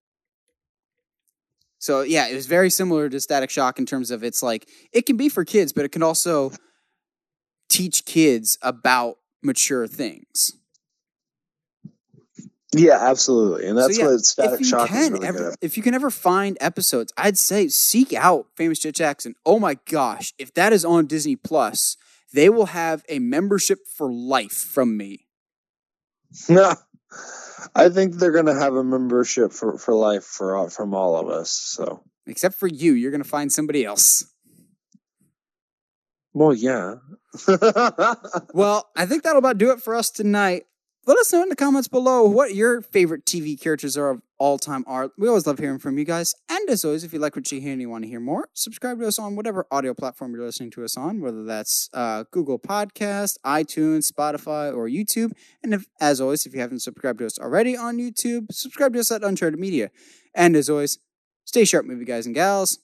So 1.78 2.02
yeah, 2.02 2.28
it 2.28 2.36
was 2.36 2.48
very 2.48 2.70
similar 2.72 3.10
to 3.10 3.20
Static 3.20 3.52
Shock 3.52 3.78
in 3.80 3.86
terms 3.86 4.10
of 4.12 4.24
it's 4.24 4.42
like 4.42 4.68
it 4.92 5.06
can 5.06 5.18
be 5.18 5.30
for 5.30 5.46
kids, 5.46 5.72
but 5.72 5.86
it 5.86 5.92
can 5.92 6.04
also 6.04 6.52
teach 7.70 8.06
kids 8.06 8.58
about 8.64 9.18
mature 9.44 9.88
things. 9.88 10.54
Yeah, 12.74 12.98
absolutely, 13.02 13.68
and 13.68 13.78
that's 13.78 13.98
so, 13.98 14.02
yeah, 14.04 14.08
what 14.12 14.20
Static 14.22 14.66
Shock 14.66 14.90
is 14.90 14.96
can 14.96 15.14
really 15.14 15.32
good 15.32 15.54
at. 15.54 15.58
if 15.62 15.76
you 15.76 15.84
can 15.84 15.94
ever 15.94 16.10
find 16.10 16.58
episodes, 16.62 17.12
I'd 17.18 17.38
say 17.38 17.68
seek 17.68 18.14
out 18.14 18.48
Famous 18.56 18.80
Jett 18.80 18.96
Jackson. 18.96 19.36
Oh 19.46 19.60
my 19.60 19.78
gosh, 19.90 20.34
if 20.40 20.54
that 20.54 20.72
is 20.72 20.86
on 20.86 21.06
Disney 21.06 21.36
Plus, 21.36 21.98
they 22.34 22.48
will 22.48 22.68
have 22.68 23.04
a 23.10 23.20
membership 23.20 23.80
for 23.98 24.10
life 24.12 24.54
from 24.54 24.96
me. 24.96 25.28
No, 26.48 26.74
I 27.76 27.90
think 27.90 28.16
they're 28.16 28.32
gonna 28.32 28.58
have 28.58 28.76
a 28.76 28.86
membership 28.86 29.52
for, 29.52 29.78
for 29.78 29.94
life 29.94 30.24
for 30.24 30.56
all, 30.56 30.70
from 30.70 30.94
all 30.94 31.18
of 31.18 31.28
us. 31.30 31.52
So, 31.52 32.04
Except 32.26 32.56
for 32.56 32.68
you, 32.68 32.94
you're 32.94 33.12
gonna 33.12 33.26
find 33.26 33.52
somebody 33.52 33.84
else. 33.84 34.24
well, 36.34 36.54
yeah. 36.54 36.96
Well, 38.54 38.90
I 38.96 39.06
think 39.06 39.24
that'll 39.24 39.40
about 39.40 39.58
do 39.58 39.72
it 39.72 39.82
for 39.82 39.96
us 39.96 40.10
tonight. 40.10 40.64
Let 41.08 41.18
us 41.18 41.34
know 41.34 41.42
in 41.42 41.50
the 41.50 41.56
comments 41.56 41.88
below 41.88 42.28
what 42.28 42.54
your 42.54 42.80
favorite 42.80 43.26
TV 43.26 43.60
characters 43.60 43.98
are 43.98 44.12
of 44.12 44.22
all 44.38 44.60
time 44.60 44.84
are. 44.86 45.10
We 45.18 45.28
always 45.28 45.48
love 45.48 45.58
hearing 45.58 45.80
from 45.80 45.98
you 45.98 46.06
guys. 46.06 46.36
And 46.48 46.70
as 46.70 46.86
always, 46.86 47.04
if 47.04 47.12
you 47.12 47.18
like 47.18 47.36
what 47.36 47.52
you 47.52 47.60
hear 47.60 47.72
and 47.72 47.82
you 47.82 47.90
want 47.90 48.04
to 48.04 48.08
hear 48.08 48.20
more, 48.20 48.50
subscribe 48.54 49.00
to 49.00 49.08
us 49.08 49.18
on 49.18 49.36
whatever 49.36 49.66
audio 49.72 49.96
platform 49.96 50.36
you're 50.36 50.46
listening 50.46 50.70
to 50.72 50.84
us 50.84 50.96
on, 50.96 51.20
whether 51.20 51.44
that's 51.44 51.90
uh, 51.96 52.26
Google 52.30 52.60
Podcast, 52.60 53.38
iTunes, 53.44 54.12
Spotify, 54.12 54.72
or 54.72 54.88
YouTube. 54.88 55.32
And 55.64 55.74
if, 55.74 55.88
as 56.00 56.22
always, 56.22 56.46
if 56.46 56.54
you 56.54 56.60
haven't 56.60 56.84
subscribed 56.84 57.18
to 57.18 57.26
us 57.26 57.40
already 57.40 57.76
on 57.76 57.98
YouTube, 57.98 58.52
subscribe 58.52 58.94
to 58.94 59.00
us 59.00 59.12
at 59.12 59.24
Uncharted 59.24 59.60
Media. 59.60 59.90
And 60.36 60.56
as 60.56 60.70
always, 60.70 61.00
stay 61.46 61.66
sharp, 61.66 61.88
movie 61.88 62.06
guys 62.06 62.28
and 62.28 62.36
gals. 62.36 62.78